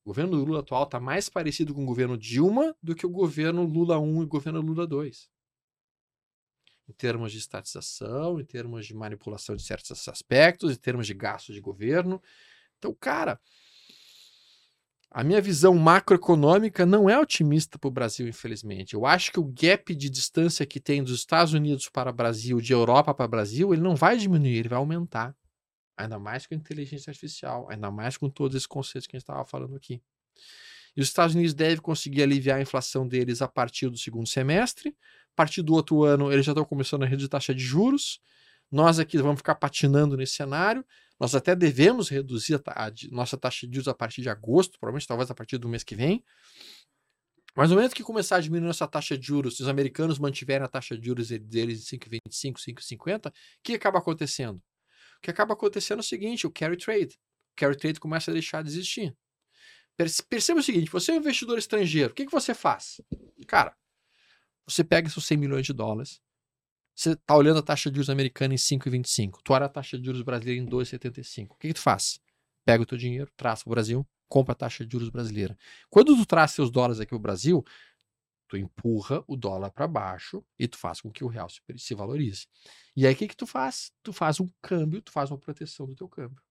o 0.04 0.08
governo 0.08 0.32
do 0.32 0.44
Lula 0.44 0.60
atual, 0.60 0.84
está 0.84 0.98
mais 0.98 1.28
parecido 1.28 1.74
com 1.74 1.82
o 1.82 1.86
governo 1.86 2.16
Dilma 2.16 2.74
do 2.82 2.94
que 2.94 3.06
o 3.06 3.10
governo 3.10 3.62
Lula 3.62 3.98
1 3.98 4.22
e 4.22 4.24
o 4.24 4.28
governo 4.28 4.60
Lula 4.60 4.86
2 4.86 5.30
em 6.88 6.92
termos 6.92 7.32
de 7.32 7.38
estatização, 7.38 8.40
em 8.40 8.44
termos 8.44 8.86
de 8.86 8.94
manipulação 8.94 9.54
de 9.54 9.62
certos 9.62 10.08
aspectos, 10.08 10.72
em 10.72 10.80
termos 10.80 11.06
de 11.06 11.14
gasto 11.14 11.52
de 11.52 11.60
governo. 11.60 12.22
Então, 12.78 12.94
cara, 12.94 13.38
a 15.10 15.24
minha 15.24 15.40
visão 15.40 15.74
macroeconômica 15.74 16.84
não 16.84 17.08
é 17.08 17.18
otimista 17.18 17.78
para 17.78 17.88
o 17.88 17.90
Brasil, 17.90 18.28
infelizmente. 18.28 18.94
Eu 18.94 19.06
acho 19.06 19.32
que 19.32 19.40
o 19.40 19.44
gap 19.44 19.94
de 19.94 20.08
distância 20.08 20.66
que 20.66 20.78
tem 20.78 21.02
dos 21.02 21.14
Estados 21.14 21.54
Unidos 21.54 21.88
para 21.88 22.10
o 22.10 22.12
Brasil, 22.12 22.60
de 22.60 22.72
Europa 22.72 23.14
para 23.14 23.26
o 23.26 23.28
Brasil, 23.28 23.72
ele 23.72 23.82
não 23.82 23.96
vai 23.96 24.16
diminuir, 24.16 24.58
ele 24.58 24.68
vai 24.68 24.78
aumentar. 24.78 25.34
Ainda 25.96 26.18
mais 26.18 26.46
com 26.46 26.54
a 26.54 26.56
inteligência 26.56 27.10
artificial, 27.10 27.66
ainda 27.70 27.90
mais 27.90 28.16
com 28.16 28.30
todos 28.30 28.54
esses 28.54 28.66
conceitos 28.66 29.06
que 29.06 29.16
a 29.16 29.18
gente 29.18 29.24
estava 29.24 29.44
falando 29.44 29.76
aqui. 29.76 30.00
E 30.96 31.00
os 31.00 31.08
Estados 31.08 31.34
Unidos 31.34 31.54
devem 31.54 31.78
conseguir 31.78 32.22
aliviar 32.22 32.58
a 32.58 32.62
inflação 32.62 33.06
deles 33.06 33.40
a 33.40 33.48
partir 33.48 33.88
do 33.88 33.96
segundo 33.96 34.28
semestre, 34.28 34.96
partir 35.38 35.62
do 35.62 35.72
outro 35.72 36.02
ano, 36.02 36.32
eles 36.32 36.44
já 36.44 36.50
estão 36.50 36.64
começando 36.64 37.04
a 37.04 37.06
reduzir 37.06 37.28
taxa 37.28 37.54
de 37.54 37.62
juros. 37.62 38.20
Nós 38.72 38.98
aqui 38.98 39.16
vamos 39.18 39.38
ficar 39.38 39.54
patinando 39.54 40.16
nesse 40.16 40.34
cenário. 40.34 40.84
Nós 41.18 41.32
até 41.32 41.54
devemos 41.54 42.08
reduzir 42.08 42.56
a, 42.56 42.86
a 42.86 42.92
nossa 43.12 43.36
taxa 43.36 43.64
de 43.64 43.76
juros 43.76 43.86
a 43.86 43.94
partir 43.94 44.20
de 44.20 44.28
agosto, 44.28 44.80
provavelmente 44.80 45.06
talvez 45.06 45.30
a 45.30 45.34
partir 45.36 45.56
do 45.56 45.68
mês 45.68 45.84
que 45.84 45.94
vem. 45.94 46.24
Mas 47.54 47.70
no 47.70 47.76
momento 47.76 47.94
que 47.94 48.02
começar 48.02 48.36
a 48.36 48.40
diminuir 48.40 48.70
essa 48.70 48.88
taxa 48.88 49.16
de 49.16 49.24
juros, 49.24 49.56
se 49.56 49.62
os 49.62 49.68
americanos 49.68 50.18
mantiverem 50.18 50.64
a 50.64 50.68
taxa 50.68 50.98
de 50.98 51.06
juros 51.06 51.28
deles 51.28 51.92
em 51.92 51.98
5,25, 51.98 52.56
5,50, 52.58 53.28
o 53.28 53.32
que 53.62 53.74
acaba 53.74 53.98
acontecendo? 54.00 54.56
O 54.56 55.20
que 55.22 55.30
acaba 55.30 55.54
acontecendo 55.54 55.98
é 55.98 56.00
o 56.00 56.04
seguinte: 56.04 56.48
o 56.48 56.50
carry 56.50 56.76
trade. 56.76 57.14
O 57.52 57.56
carry 57.56 57.76
trade 57.76 58.00
começa 58.00 58.32
a 58.32 58.34
deixar 58.34 58.62
de 58.62 58.70
existir. 58.70 59.16
Perceba 60.28 60.58
o 60.58 60.62
seguinte: 60.64 60.90
você 60.90 61.12
é 61.12 61.14
um 61.14 61.18
investidor 61.18 61.58
estrangeiro, 61.58 62.10
o 62.10 62.14
que, 62.14 62.26
que 62.26 62.32
você 62.32 62.54
faz? 62.54 63.00
Cara, 63.46 63.72
você 64.68 64.84
pega 64.84 65.08
seus 65.08 65.26
100 65.26 65.36
milhões 65.38 65.66
de 65.66 65.72
dólares, 65.72 66.20
você 66.94 67.12
está 67.12 67.36
olhando 67.36 67.60
a 67.60 67.62
taxa 67.62 67.90
de 67.90 67.96
juros 67.96 68.10
americana 68.10 68.54
em 68.54 68.56
5,25, 68.56 69.38
tu 69.44 69.52
olha 69.52 69.66
a 69.66 69.68
taxa 69.68 69.98
de 69.98 70.04
juros 70.04 70.22
brasileira 70.22 70.60
em 70.60 70.66
2,75. 70.66 71.46
O 71.50 71.54
que, 71.54 71.68
que 71.68 71.74
tu 71.74 71.80
faz? 71.80 72.20
Pega 72.64 72.82
o 72.82 72.86
teu 72.86 72.98
dinheiro, 72.98 73.30
traz 73.36 73.62
para 73.62 73.70
o 73.70 73.74
Brasil, 73.74 74.06
compra 74.28 74.52
a 74.52 74.56
taxa 74.56 74.84
de 74.84 74.92
juros 74.92 75.08
brasileira. 75.08 75.56
Quando 75.88 76.16
tu 76.16 76.26
traz 76.26 76.50
seus 76.50 76.70
dólares 76.70 77.00
aqui 77.00 77.10
para 77.10 77.16
o 77.16 77.20
Brasil, 77.20 77.64
tu 78.48 78.56
empurra 78.56 79.22
o 79.26 79.36
dólar 79.36 79.70
para 79.70 79.86
baixo 79.86 80.44
e 80.58 80.66
tu 80.66 80.76
faz 80.76 81.00
com 81.00 81.10
que 81.10 81.22
o 81.22 81.28
real 81.28 81.48
se, 81.48 81.60
se 81.76 81.94
valorize. 81.94 82.46
E 82.96 83.06
aí 83.06 83.14
o 83.14 83.16
que, 83.16 83.28
que 83.28 83.36
tu 83.36 83.46
faz? 83.46 83.92
Tu 84.02 84.12
faz 84.12 84.40
um 84.40 84.48
câmbio, 84.60 85.00
tu 85.00 85.12
faz 85.12 85.30
uma 85.30 85.38
proteção 85.38 85.86
do 85.86 85.94
teu 85.94 86.08
câmbio. 86.08 86.42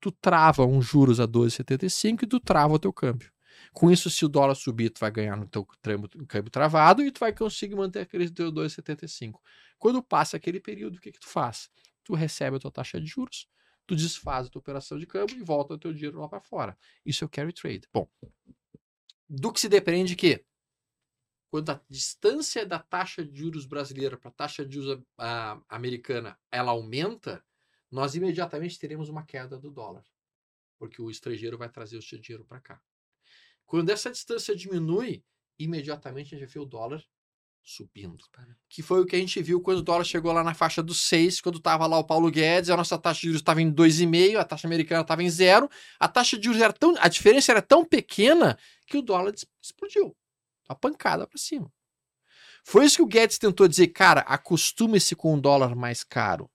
Tu 0.00 0.10
trava 0.12 0.64
um 0.64 0.80
juros 0.80 1.20
a 1.20 1.26
2,75 1.26 2.22
e 2.22 2.26
tu 2.26 2.40
trava 2.40 2.74
o 2.74 2.78
teu 2.78 2.92
câmbio. 2.92 3.30
Com 3.72 3.90
isso, 3.90 4.10
se 4.10 4.24
o 4.24 4.28
dólar 4.28 4.54
subir, 4.54 4.90
tu 4.90 5.00
vai 5.00 5.10
ganhar 5.10 5.36
no 5.36 5.46
teu 5.46 5.64
câmbio 5.64 6.50
travado 6.50 7.02
e 7.02 7.10
tu 7.10 7.20
vai 7.20 7.32
conseguir 7.32 7.74
manter 7.74 8.00
aquele 8.00 8.30
teu 8.30 8.52
2,75. 8.52 9.40
Quando 9.78 10.02
passa 10.02 10.36
aquele 10.36 10.60
período, 10.60 10.96
o 10.96 11.00
que, 11.00 11.12
que 11.12 11.20
tu 11.20 11.28
faz? 11.28 11.70
Tu 12.04 12.14
recebe 12.14 12.56
a 12.56 12.60
tua 12.60 12.70
taxa 12.70 13.00
de 13.00 13.06
juros, 13.06 13.48
tu 13.86 13.94
desfaz 13.94 14.46
a 14.46 14.50
tua 14.50 14.60
operação 14.60 14.98
de 14.98 15.06
câmbio 15.06 15.36
e 15.36 15.42
volta 15.42 15.74
o 15.74 15.78
teu 15.78 15.92
dinheiro 15.92 16.20
lá 16.20 16.28
para 16.28 16.40
fora. 16.40 16.76
Isso 17.04 17.24
é 17.24 17.26
o 17.26 17.28
carry 17.28 17.52
trade. 17.52 17.88
Bom, 17.92 18.08
do 19.28 19.52
que 19.52 19.60
se 19.60 19.68
depende 19.68 20.16
que 20.16 20.44
quando 21.50 21.70
a 21.70 21.80
distância 21.88 22.66
da 22.66 22.78
taxa 22.78 23.24
de 23.24 23.38
juros 23.38 23.64
brasileira 23.64 24.16
para 24.16 24.28
a 24.28 24.32
taxa 24.32 24.64
de 24.64 24.74
juros 24.74 25.02
a, 25.16 25.60
americana 25.68 26.38
ela 26.50 26.72
aumenta, 26.72 27.44
nós 27.90 28.14
imediatamente 28.14 28.78
teremos 28.78 29.08
uma 29.08 29.24
queda 29.24 29.58
do 29.58 29.70
dólar, 29.70 30.04
porque 30.78 31.00
o 31.00 31.10
estrangeiro 31.10 31.56
vai 31.56 31.70
trazer 31.70 31.96
o 31.96 32.02
seu 32.02 32.18
dinheiro 32.18 32.44
para 32.44 32.60
cá. 32.60 32.82
Quando 33.68 33.90
essa 33.90 34.10
distância 34.10 34.56
diminui, 34.56 35.22
imediatamente 35.58 36.34
a 36.34 36.38
gente 36.38 36.50
vê 36.50 36.58
o 36.58 36.64
dólar 36.64 37.04
subindo. 37.62 38.24
Que 38.66 38.82
foi 38.82 39.02
o 39.02 39.04
que 39.04 39.14
a 39.14 39.18
gente 39.18 39.42
viu 39.42 39.60
quando 39.60 39.80
o 39.80 39.82
dólar 39.82 40.04
chegou 40.04 40.32
lá 40.32 40.42
na 40.42 40.54
faixa 40.54 40.82
dos 40.82 41.00
6, 41.02 41.42
quando 41.42 41.58
estava 41.58 41.86
lá 41.86 41.98
o 41.98 42.04
Paulo 42.04 42.30
Guedes, 42.30 42.70
a 42.70 42.76
nossa 42.78 42.98
taxa 42.98 43.20
de 43.20 43.26
juros 43.26 43.42
estava 43.42 43.60
em 43.60 43.70
2,5, 43.70 44.38
a 44.38 44.44
taxa 44.44 44.66
americana 44.66 45.02
estava 45.02 45.22
em 45.22 45.28
zero, 45.28 45.68
a 46.00 46.08
taxa 46.08 46.38
de 46.38 46.46
juros 46.46 46.62
era 46.62 46.72
tão, 46.72 46.94
a 46.98 47.08
diferença 47.08 47.52
era 47.52 47.60
tão 47.60 47.84
pequena 47.84 48.58
que 48.86 48.96
o 48.96 49.02
dólar 49.02 49.34
explodiu. 49.62 50.16
A 50.66 50.74
pancada 50.74 51.26
para 51.26 51.38
cima. 51.38 51.70
Foi 52.64 52.86
isso 52.86 52.96
que 52.96 53.02
o 53.02 53.06
Guedes 53.06 53.36
tentou 53.36 53.68
dizer, 53.68 53.88
cara, 53.88 54.22
acostume-se 54.22 55.14
com 55.14 55.34
um 55.34 55.40
dólar 55.40 55.76
mais 55.76 56.02
caro. 56.02 56.50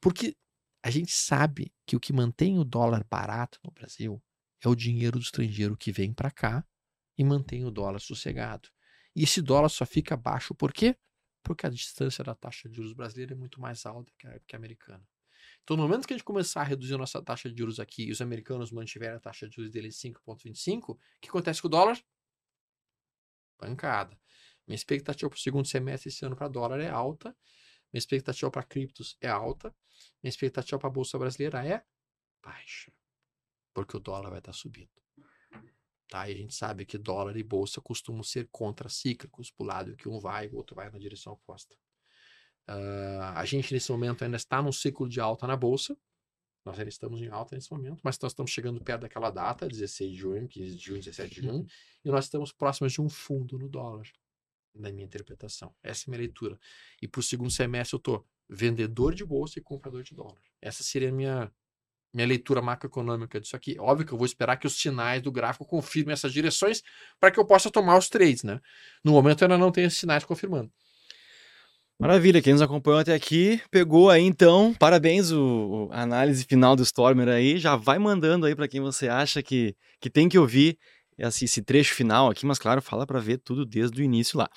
Porque 0.00 0.36
a 0.80 0.90
gente 0.90 1.10
sabe 1.10 1.72
que 1.84 1.96
o 1.96 2.00
que 2.00 2.12
mantém 2.12 2.56
o 2.56 2.64
dólar 2.64 3.04
barato 3.10 3.58
no 3.64 3.72
Brasil 3.72 4.22
é 4.62 4.68
o 4.68 4.74
dinheiro 4.74 5.18
do 5.18 5.22
estrangeiro 5.22 5.76
que 5.76 5.90
vem 5.90 6.12
para 6.12 6.30
cá 6.30 6.64
e 7.16 7.24
mantém 7.24 7.64
o 7.64 7.70
dólar 7.70 8.00
sossegado. 8.00 8.68
E 9.14 9.24
esse 9.24 9.42
dólar 9.42 9.68
só 9.68 9.84
fica 9.84 10.16
baixo 10.16 10.54
por 10.54 10.72
quê? 10.72 10.96
Porque 11.42 11.66
a 11.66 11.70
distância 11.70 12.22
da 12.22 12.34
taxa 12.34 12.68
de 12.68 12.76
juros 12.76 12.92
brasileira 12.92 13.32
é 13.32 13.36
muito 13.36 13.60
mais 13.60 13.86
alta 13.86 14.12
que 14.18 14.26
a, 14.26 14.38
que 14.40 14.54
a 14.54 14.58
americana. 14.58 15.06
Então, 15.62 15.76
no 15.76 15.82
momento 15.82 16.06
que 16.06 16.12
a 16.12 16.16
gente 16.16 16.24
começar 16.24 16.60
a 16.60 16.64
reduzir 16.64 16.94
a 16.94 16.98
nossa 16.98 17.22
taxa 17.22 17.50
de 17.50 17.58
juros 17.58 17.80
aqui 17.80 18.04
e 18.04 18.10
os 18.10 18.20
americanos 18.20 18.70
mantiverem 18.70 19.16
a 19.16 19.20
taxa 19.20 19.48
de 19.48 19.56
juros 19.56 19.70
deles 19.70 20.04
em 20.04 20.12
5,25, 20.12 20.90
o 20.90 20.98
que 21.20 21.28
acontece 21.28 21.62
com 21.62 21.68
o 21.68 21.70
dólar? 21.70 21.98
Pancada. 23.58 24.18
Minha 24.66 24.76
expectativa 24.76 25.28
para 25.28 25.36
o 25.36 25.40
segundo 25.40 25.66
semestre 25.66 26.08
esse 26.08 26.24
ano 26.24 26.36
para 26.36 26.48
dólar 26.48 26.80
é 26.80 26.88
alta. 26.88 27.36
Minha 27.92 27.98
expectativa 27.98 28.50
para 28.50 28.62
criptos 28.62 29.16
é 29.20 29.28
alta. 29.28 29.74
Minha 30.22 30.30
expectativa 30.30 30.78
para 30.78 30.88
a 30.88 30.92
Bolsa 30.92 31.18
Brasileira 31.18 31.64
é 31.66 31.84
baixa 32.42 32.92
porque 33.72 33.96
o 33.96 34.00
dólar 34.00 34.30
vai 34.30 34.38
estar 34.38 34.52
subindo. 34.52 34.90
Tá? 36.08 36.28
E 36.28 36.32
a 36.32 36.36
gente 36.36 36.54
sabe 36.54 36.84
que 36.84 36.98
dólar 36.98 37.36
e 37.36 37.42
bolsa 37.42 37.80
costumam 37.80 38.22
ser 38.22 38.48
contracíclicos, 38.50 39.50
para 39.50 39.64
o 39.64 39.66
lado 39.66 39.96
que 39.96 40.08
um 40.08 40.18
vai, 40.18 40.48
o 40.48 40.56
outro 40.56 40.74
vai 40.74 40.90
na 40.90 40.98
direção 40.98 41.32
oposta. 41.32 41.76
Uh, 42.68 43.22
a 43.34 43.44
gente, 43.44 43.72
nesse 43.72 43.90
momento, 43.90 44.24
ainda 44.24 44.36
está 44.36 44.60
num 44.60 44.72
ciclo 44.72 45.08
de 45.08 45.20
alta 45.20 45.46
na 45.46 45.56
bolsa. 45.56 45.96
Nós 46.64 46.78
ainda 46.78 46.88
estamos 46.88 47.20
em 47.22 47.28
alta 47.28 47.54
nesse 47.54 47.70
momento, 47.72 48.00
mas 48.04 48.18
nós 48.18 48.32
estamos 48.32 48.50
chegando 48.50 48.82
perto 48.82 49.02
daquela 49.02 49.30
data, 49.30 49.66
16 49.66 50.12
de 50.12 50.16
junho, 50.16 50.48
15 50.48 50.76
de 50.76 50.84
junho, 50.84 50.98
17 50.98 51.34
de 51.34 51.46
junho, 51.46 51.66
e 52.04 52.10
nós 52.10 52.26
estamos 52.26 52.52
próximos 52.52 52.92
de 52.92 53.00
um 53.00 53.08
fundo 53.08 53.58
no 53.58 53.68
dólar, 53.68 54.06
na 54.74 54.92
minha 54.92 55.06
interpretação. 55.06 55.74
Essa 55.82 56.04
é 56.04 56.06
a 56.06 56.10
minha 56.10 56.20
leitura. 56.20 56.58
E 57.00 57.08
para 57.08 57.20
o 57.20 57.22
segundo 57.22 57.50
semestre 57.50 57.94
eu 57.94 57.98
estou 57.98 58.26
vendedor 58.48 59.14
de 59.14 59.24
bolsa 59.24 59.58
e 59.58 59.62
comprador 59.62 60.02
de 60.02 60.14
dólar. 60.14 60.40
Essa 60.60 60.82
seria 60.82 61.08
a 61.08 61.12
minha 61.12 61.52
minha 62.12 62.26
leitura 62.26 62.60
macroeconômica 62.60 63.40
disso 63.40 63.56
aqui. 63.56 63.76
Óbvio 63.78 64.06
que 64.06 64.12
eu 64.12 64.18
vou 64.18 64.26
esperar 64.26 64.56
que 64.56 64.66
os 64.66 64.80
sinais 64.80 65.22
do 65.22 65.30
gráfico 65.30 65.64
confirmem 65.64 66.12
essas 66.12 66.32
direções 66.32 66.82
para 67.18 67.30
que 67.30 67.38
eu 67.38 67.44
possa 67.44 67.70
tomar 67.70 67.96
os 67.96 68.08
trades, 68.08 68.42
né? 68.42 68.60
No 69.04 69.12
momento 69.12 69.42
eu 69.42 69.46
ainda 69.46 69.58
não 69.58 69.70
tenho 69.70 69.90
sinais 69.90 70.24
confirmando. 70.24 70.70
Maravilha, 71.98 72.40
quem 72.40 72.54
nos 72.54 72.62
acompanhou 72.62 72.98
até 72.98 73.14
aqui 73.14 73.60
pegou 73.70 74.08
aí 74.08 74.22
então, 74.22 74.74
parabéns 74.78 75.30
o, 75.30 75.90
a 75.92 76.00
análise 76.00 76.44
final 76.44 76.74
do 76.74 76.82
Stormer 76.82 77.28
aí, 77.28 77.58
já 77.58 77.76
vai 77.76 77.98
mandando 77.98 78.46
aí 78.46 78.56
para 78.56 78.66
quem 78.66 78.80
você 78.80 79.06
acha 79.06 79.42
que, 79.42 79.76
que 80.00 80.08
tem 80.08 80.26
que 80.26 80.38
ouvir 80.38 80.78
esse, 81.18 81.44
esse 81.44 81.60
trecho 81.60 81.94
final 81.94 82.30
aqui, 82.30 82.46
mas 82.46 82.58
claro, 82.58 82.80
fala 82.80 83.06
para 83.06 83.20
ver 83.20 83.36
tudo 83.36 83.66
desde 83.66 84.00
o 84.00 84.04
início 84.04 84.38
lá. 84.38 84.48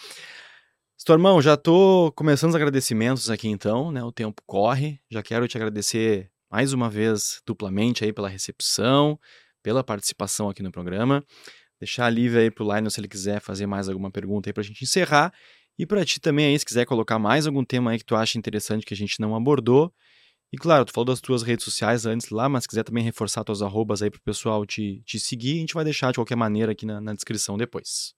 Stormão, 0.97 1.41
já 1.41 1.57
tô 1.57 2.13
começando 2.15 2.51
os 2.51 2.55
agradecimentos 2.55 3.29
aqui 3.29 3.49
então, 3.49 3.91
né? 3.91 4.01
O 4.01 4.11
tempo 4.11 4.41
corre. 4.45 5.01
Já 5.11 5.21
quero 5.21 5.45
te 5.49 5.57
agradecer 5.57 6.31
mais 6.53 6.71
uma 6.71 6.87
vez 6.87 7.41
duplamente 7.47 8.05
aí 8.05 8.13
pela 8.13 8.29
recepção, 8.29 9.19
pela 9.63 9.83
participação 9.83 10.49
aqui 10.49 10.61
no 10.61 10.71
programa. 10.71 11.25
Deixar 11.79 12.07
livre 12.11 12.41
aí 12.41 12.51
pro 12.51 12.63
Lionel 12.63 12.91
se 12.91 12.99
ele 12.99 13.07
quiser 13.07 13.41
fazer 13.41 13.65
mais 13.65 13.89
alguma 13.89 14.11
pergunta 14.11 14.47
aí 14.47 14.53
pra 14.53 14.61
gente 14.61 14.83
encerrar. 14.83 15.33
E 15.79 15.83
para 15.83 16.05
ti 16.05 16.19
também 16.19 16.45
aí, 16.45 16.59
se 16.59 16.63
quiser 16.63 16.85
colocar 16.85 17.17
mais 17.17 17.47
algum 17.47 17.65
tema 17.65 17.89
aí 17.89 17.97
que 17.97 18.05
tu 18.05 18.15
acha 18.15 18.37
interessante 18.37 18.85
que 18.85 18.93
a 18.93 18.97
gente 18.97 19.19
não 19.19 19.35
abordou. 19.35 19.91
E 20.51 20.57
claro, 20.57 20.85
tu 20.85 20.93
falou 20.93 21.05
das 21.05 21.19
tuas 21.19 21.41
redes 21.41 21.65
sociais 21.65 22.05
antes 22.05 22.29
lá, 22.29 22.47
mas 22.47 22.65
se 22.65 22.69
quiser 22.69 22.83
também 22.83 23.03
reforçar 23.03 23.43
tuas 23.43 23.63
arrobas 23.63 24.03
aí 24.03 24.11
pro 24.11 24.21
pessoal 24.21 24.63
te, 24.63 25.01
te 25.07 25.19
seguir, 25.19 25.57
a 25.57 25.61
gente 25.61 25.73
vai 25.73 25.83
deixar 25.83 26.11
de 26.11 26.19
qualquer 26.19 26.35
maneira 26.35 26.73
aqui 26.73 26.85
na, 26.85 27.01
na 27.01 27.13
descrição 27.13 27.57
depois. 27.57 28.13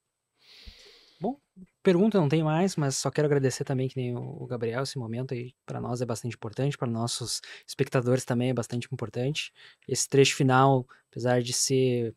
Bom, 1.18 1.40
pergunta 1.86 2.18
não 2.18 2.28
tem 2.28 2.42
mais, 2.42 2.74
mas 2.74 2.96
só 2.96 3.12
quero 3.12 3.26
agradecer 3.26 3.62
também 3.62 3.86
que 3.86 3.96
nem 3.96 4.16
o 4.16 4.44
Gabriel 4.44 4.82
esse 4.82 4.98
momento 4.98 5.32
aí 5.32 5.54
para 5.64 5.80
nós 5.80 6.00
é 6.00 6.04
bastante 6.04 6.34
importante, 6.34 6.76
para 6.76 6.90
nossos 6.90 7.40
espectadores 7.64 8.24
também 8.24 8.50
é 8.50 8.52
bastante 8.52 8.88
importante. 8.92 9.52
Esse 9.86 10.08
trecho 10.08 10.34
final, 10.34 10.84
apesar 11.12 11.40
de 11.40 11.52
ser 11.52 12.12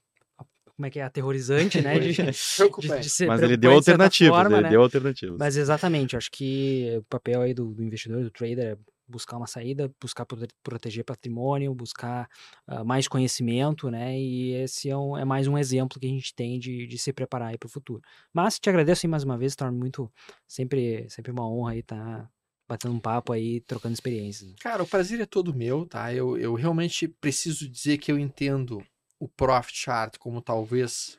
como 0.76 0.88
é 0.88 0.90
que 0.90 0.98
é, 0.98 1.04
aterrorizante, 1.04 1.82
né? 1.82 2.00
De, 2.00 2.14
de, 2.24 3.10
ser 3.10 3.28
Mas 3.28 3.44
ele 3.44 3.58
deu 3.58 3.70
de 3.70 3.76
alternativas, 3.76 4.36
forma, 4.36 4.56
ele 4.56 4.64
né? 4.64 4.70
deu 4.70 4.82
alternativas. 4.82 5.38
Mas 5.38 5.56
exatamente, 5.56 6.18
acho 6.18 6.32
que 6.32 6.96
o 6.98 7.04
papel 7.04 7.41
aí 7.41 7.54
do, 7.54 7.72
do 7.72 7.84
investidor, 7.84 8.24
do 8.24 8.32
trader, 8.32 8.66
é 8.66 8.78
buscar 9.10 9.38
uma 9.38 9.48
saída, 9.48 9.91
buscar 9.99 10.26
prote- 10.26 10.53
proteger 10.64 11.03
patrimônio, 11.03 11.73
buscar 11.73 12.30
ah, 12.68 12.84
mais 12.84 13.07
conhecimento, 13.07 13.90
né? 13.90 14.18
E 14.19 14.53
esse 14.53 14.90
é, 14.90 14.95
um- 14.98 15.18
é 15.18 15.26
mais 15.26 15.48
um 15.48 15.57
exemplo 15.57 15.99
que 15.99 16.06
a 16.06 16.10
gente 16.10 16.34
tem 16.34 16.60
de, 16.60 16.86
de 16.88 16.98
se 16.98 17.11
preparar 17.11 17.49
aí 17.49 17.57
para 17.57 17.68
o 17.68 17.69
futuro. 17.69 18.02
Mas 18.34 18.60
te 18.60 18.69
agradeço 18.69 19.06
aí 19.06 19.10
mais 19.10 19.23
uma 19.23 19.38
vez, 19.38 19.53
Storm, 19.53 19.76
muito, 19.76 20.11
sempre, 20.48 21.10
sempre 21.10 21.31
uma 21.31 21.49
honra 21.49 21.72
aí 21.72 21.80
estar 21.80 22.30
batendo 22.68 22.94
um 22.94 22.99
papo 22.99 23.34
aí, 23.34 23.61
trocando 23.61 23.94
experiências. 23.95 24.53
Cara, 24.60 24.84
o 24.84 24.88
prazer 24.88 25.19
é 25.19 25.26
todo 25.26 25.56
meu, 25.56 25.88
tá? 25.88 26.14
Eu, 26.14 26.38
eu 26.38 26.53
realmente 26.53 27.07
preciso 27.07 27.68
dizer 27.68 27.98
que 27.98 28.11
eu 28.11 28.19
entendo 28.19 28.86
o 29.19 29.27
Profit 29.27 29.76
Chart 29.77 30.18
como 30.19 30.40
talvez 30.40 31.18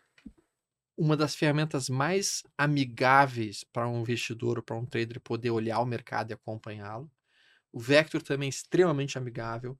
uma 0.96 1.16
das 1.16 1.34
ferramentas 1.34 1.88
mais 1.88 2.42
amigáveis 2.56 3.64
para 3.64 3.88
um 3.88 4.00
investidor 4.00 4.58
ou 4.58 4.62
para 4.62 4.76
um 4.76 4.84
trader 4.84 5.18
poder 5.20 5.50
olhar 5.50 5.80
o 5.80 5.86
mercado 5.86 6.30
e 6.30 6.34
acompanhá-lo. 6.34 7.10
O 7.72 7.80
Vector 7.80 8.22
também 8.22 8.46
é 8.46 8.50
extremamente 8.50 9.16
amigável. 9.18 9.78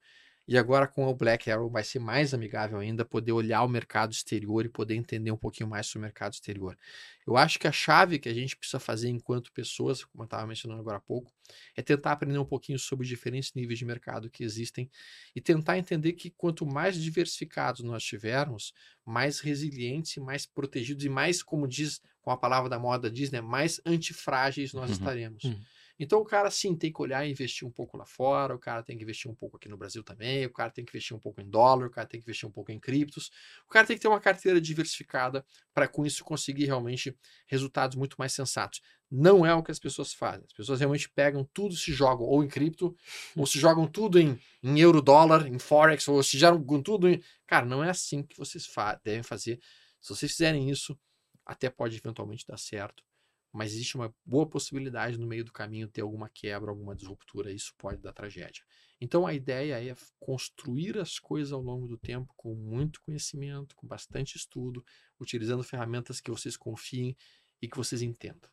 E 0.48 0.58
agora 0.58 0.88
com 0.88 1.06
o 1.06 1.14
Black 1.14 1.48
Arrow 1.48 1.70
vai 1.70 1.84
ser 1.84 2.00
mais 2.00 2.34
amigável 2.34 2.78
ainda, 2.78 3.04
poder 3.04 3.30
olhar 3.30 3.62
o 3.62 3.68
mercado 3.68 4.10
exterior 4.10 4.64
e 4.64 4.68
poder 4.68 4.96
entender 4.96 5.30
um 5.30 5.36
pouquinho 5.36 5.68
mais 5.68 5.86
sobre 5.86 5.98
o 6.00 6.02
mercado 6.02 6.32
exterior. 6.32 6.76
Eu 7.24 7.36
acho 7.36 7.56
que 7.56 7.68
a 7.68 7.72
chave 7.72 8.18
que 8.18 8.28
a 8.28 8.34
gente 8.34 8.56
precisa 8.56 8.80
fazer 8.80 9.08
enquanto 9.10 9.52
pessoas, 9.52 10.04
como 10.04 10.22
eu 10.22 10.24
estava 10.24 10.44
mencionando 10.48 10.80
agora 10.80 10.96
há 10.96 11.00
pouco, 11.00 11.32
é 11.76 11.82
tentar 11.82 12.12
aprender 12.12 12.38
um 12.38 12.44
pouquinho 12.44 12.80
sobre 12.80 13.04
os 13.04 13.08
diferentes 13.08 13.52
níveis 13.54 13.78
de 13.78 13.84
mercado 13.84 14.28
que 14.28 14.42
existem 14.42 14.90
e 15.36 15.40
tentar 15.40 15.78
entender 15.78 16.14
que 16.14 16.30
quanto 16.30 16.66
mais 16.66 16.96
diversificados 17.00 17.82
nós 17.82 18.02
tivermos, 18.02 18.72
mais 19.04 19.38
resilientes, 19.38 20.16
e 20.16 20.20
mais 20.20 20.46
protegidos 20.46 21.04
e 21.04 21.08
mais, 21.08 21.44
como 21.44 21.68
diz 21.68 22.00
com 22.20 22.30
a 22.32 22.36
palavra 22.36 22.68
da 22.68 22.78
moda 22.78 23.10
diz, 23.10 23.30
né, 23.30 23.40
mais 23.40 23.80
antifrágeis 23.86 24.72
nós 24.72 24.90
Uhum. 24.90 24.96
estaremos. 24.96 25.44
Uhum. 25.44 25.60
Então 26.02 26.18
o 26.18 26.24
cara 26.24 26.50
sim 26.50 26.74
tem 26.74 26.90
que 26.90 27.02
olhar 27.02 27.26
e 27.26 27.30
investir 27.30 27.68
um 27.68 27.70
pouco 27.70 27.94
lá 27.98 28.06
fora, 28.06 28.54
o 28.54 28.58
cara 28.58 28.82
tem 28.82 28.96
que 28.96 29.02
investir 29.02 29.30
um 29.30 29.34
pouco 29.34 29.58
aqui 29.58 29.68
no 29.68 29.76
Brasil 29.76 30.02
também, 30.02 30.46
o 30.46 30.50
cara 30.50 30.70
tem 30.70 30.82
que 30.82 30.90
investir 30.90 31.14
um 31.14 31.20
pouco 31.20 31.42
em 31.42 31.50
dólar, 31.50 31.88
o 31.88 31.90
cara 31.90 32.08
tem 32.08 32.18
que 32.18 32.24
investir 32.24 32.48
um 32.48 32.50
pouco 32.50 32.72
em 32.72 32.80
criptos, 32.80 33.30
o 33.66 33.70
cara 33.70 33.86
tem 33.86 33.96
que 33.96 34.00
ter 34.00 34.08
uma 34.08 34.18
carteira 34.18 34.58
diversificada 34.58 35.44
para 35.74 35.86
com 35.86 36.06
isso 36.06 36.24
conseguir 36.24 36.64
realmente 36.64 37.14
resultados 37.46 37.98
muito 37.98 38.16
mais 38.18 38.32
sensatos. 38.32 38.80
Não 39.10 39.44
é 39.44 39.52
o 39.52 39.62
que 39.62 39.70
as 39.70 39.78
pessoas 39.78 40.14
fazem. 40.14 40.46
As 40.46 40.54
pessoas 40.54 40.80
realmente 40.80 41.10
pegam 41.10 41.46
tudo, 41.52 41.76
se 41.76 41.92
jogam 41.92 42.24
ou 42.24 42.42
em 42.42 42.48
cripto, 42.48 42.96
ou 43.36 43.44
se 43.44 43.58
jogam 43.58 43.86
tudo 43.86 44.18
em, 44.18 44.38
em 44.62 44.80
euro, 44.80 45.02
dólar, 45.02 45.46
em 45.46 45.58
forex, 45.58 46.08
ou 46.08 46.22
se 46.22 46.38
jogam 46.38 46.82
tudo 46.82 47.10
em. 47.10 47.22
Cara, 47.46 47.66
não 47.66 47.84
é 47.84 47.90
assim 47.90 48.22
que 48.22 48.38
vocês 48.38 48.64
fa 48.64 48.98
devem 49.04 49.22
fazer. 49.22 49.60
Se 50.00 50.14
vocês 50.14 50.32
fizerem 50.32 50.70
isso, 50.70 50.98
até 51.44 51.68
pode 51.68 51.98
eventualmente 51.98 52.46
dar 52.46 52.56
certo 52.56 53.09
mas 53.52 53.72
existe 53.72 53.96
uma 53.96 54.14
boa 54.24 54.48
possibilidade 54.48 55.18
no 55.18 55.26
meio 55.26 55.44
do 55.44 55.52
caminho 55.52 55.88
ter 55.88 56.02
alguma 56.02 56.28
quebra, 56.28 56.70
alguma 56.70 56.94
disruptura, 56.94 57.52
isso 57.52 57.74
pode 57.76 58.00
dar 58.00 58.12
tragédia. 58.12 58.62
Então 59.00 59.26
a 59.26 59.34
ideia 59.34 59.82
é 59.82 59.96
construir 60.18 60.98
as 60.98 61.18
coisas 61.18 61.52
ao 61.52 61.60
longo 61.60 61.88
do 61.88 61.98
tempo 61.98 62.32
com 62.36 62.54
muito 62.54 63.00
conhecimento, 63.02 63.74
com 63.74 63.86
bastante 63.86 64.36
estudo, 64.36 64.84
utilizando 65.18 65.62
ferramentas 65.62 66.20
que 66.20 66.30
vocês 66.30 66.56
confiem 66.56 67.16
e 67.60 67.68
que 67.68 67.76
vocês 67.76 68.02
entendam. 68.02 68.50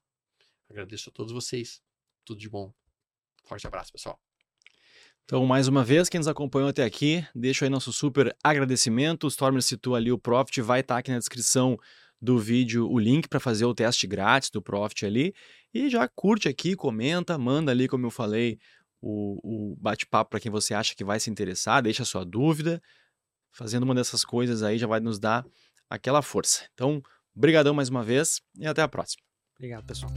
Agradeço 0.69 1.09
a 1.09 1.13
todos 1.13 1.31
vocês. 1.31 1.81
Tudo 2.25 2.39
de 2.39 2.49
bom. 2.49 2.73
Forte 3.45 3.67
abraço, 3.67 3.91
pessoal. 3.91 4.19
Então, 5.23 5.45
mais 5.45 5.67
uma 5.67 5.83
vez, 5.83 6.07
quem 6.07 6.19
nos 6.19 6.27
acompanhou 6.27 6.69
até 6.69 6.85
aqui, 6.85 7.25
deixo 7.35 7.65
aí 7.65 7.69
nosso 7.69 7.91
super 7.91 8.33
agradecimento. 8.41 9.25
O 9.25 9.27
Stormer 9.27 9.61
citou 9.61 9.93
ali 9.93 10.09
o 10.09 10.17
Profit, 10.17 10.61
vai 10.61 10.79
estar 10.79 10.97
aqui 10.97 11.11
na 11.11 11.19
descrição 11.19 11.77
do 12.21 12.37
vídeo 12.39 12.89
o 12.89 12.97
link 12.97 13.27
para 13.27 13.39
fazer 13.39 13.65
o 13.65 13.73
teste 13.73 14.07
grátis 14.07 14.49
do 14.49 14.61
Profit 14.61 15.05
ali. 15.05 15.33
E 15.73 15.89
já 15.89 16.07
curte 16.07 16.47
aqui, 16.47 16.75
comenta, 16.75 17.37
manda 17.37 17.71
ali, 17.71 17.87
como 17.87 18.05
eu 18.05 18.11
falei, 18.11 18.57
o, 19.01 19.71
o 19.71 19.75
bate-papo 19.77 20.31
para 20.31 20.39
quem 20.39 20.51
você 20.51 20.73
acha 20.73 20.95
que 20.95 21.03
vai 21.03 21.19
se 21.19 21.29
interessar, 21.29 21.81
deixa 21.81 22.03
a 22.03 22.05
sua 22.05 22.25
dúvida. 22.25 22.81
Fazendo 23.51 23.83
uma 23.83 23.95
dessas 23.95 24.23
coisas 24.23 24.61
aí 24.63 24.77
já 24.77 24.87
vai 24.87 24.99
nos 24.99 25.19
dar 25.19 25.45
aquela 25.89 26.21
força. 26.21 26.67
Então, 26.73 27.01
brigadão 27.35 27.73
mais 27.73 27.89
uma 27.89 28.03
vez 28.03 28.41
e 28.59 28.67
até 28.67 28.81
a 28.81 28.87
próxima. 28.87 29.23
Obrigado, 29.55 29.85
pessoal. 29.85 30.11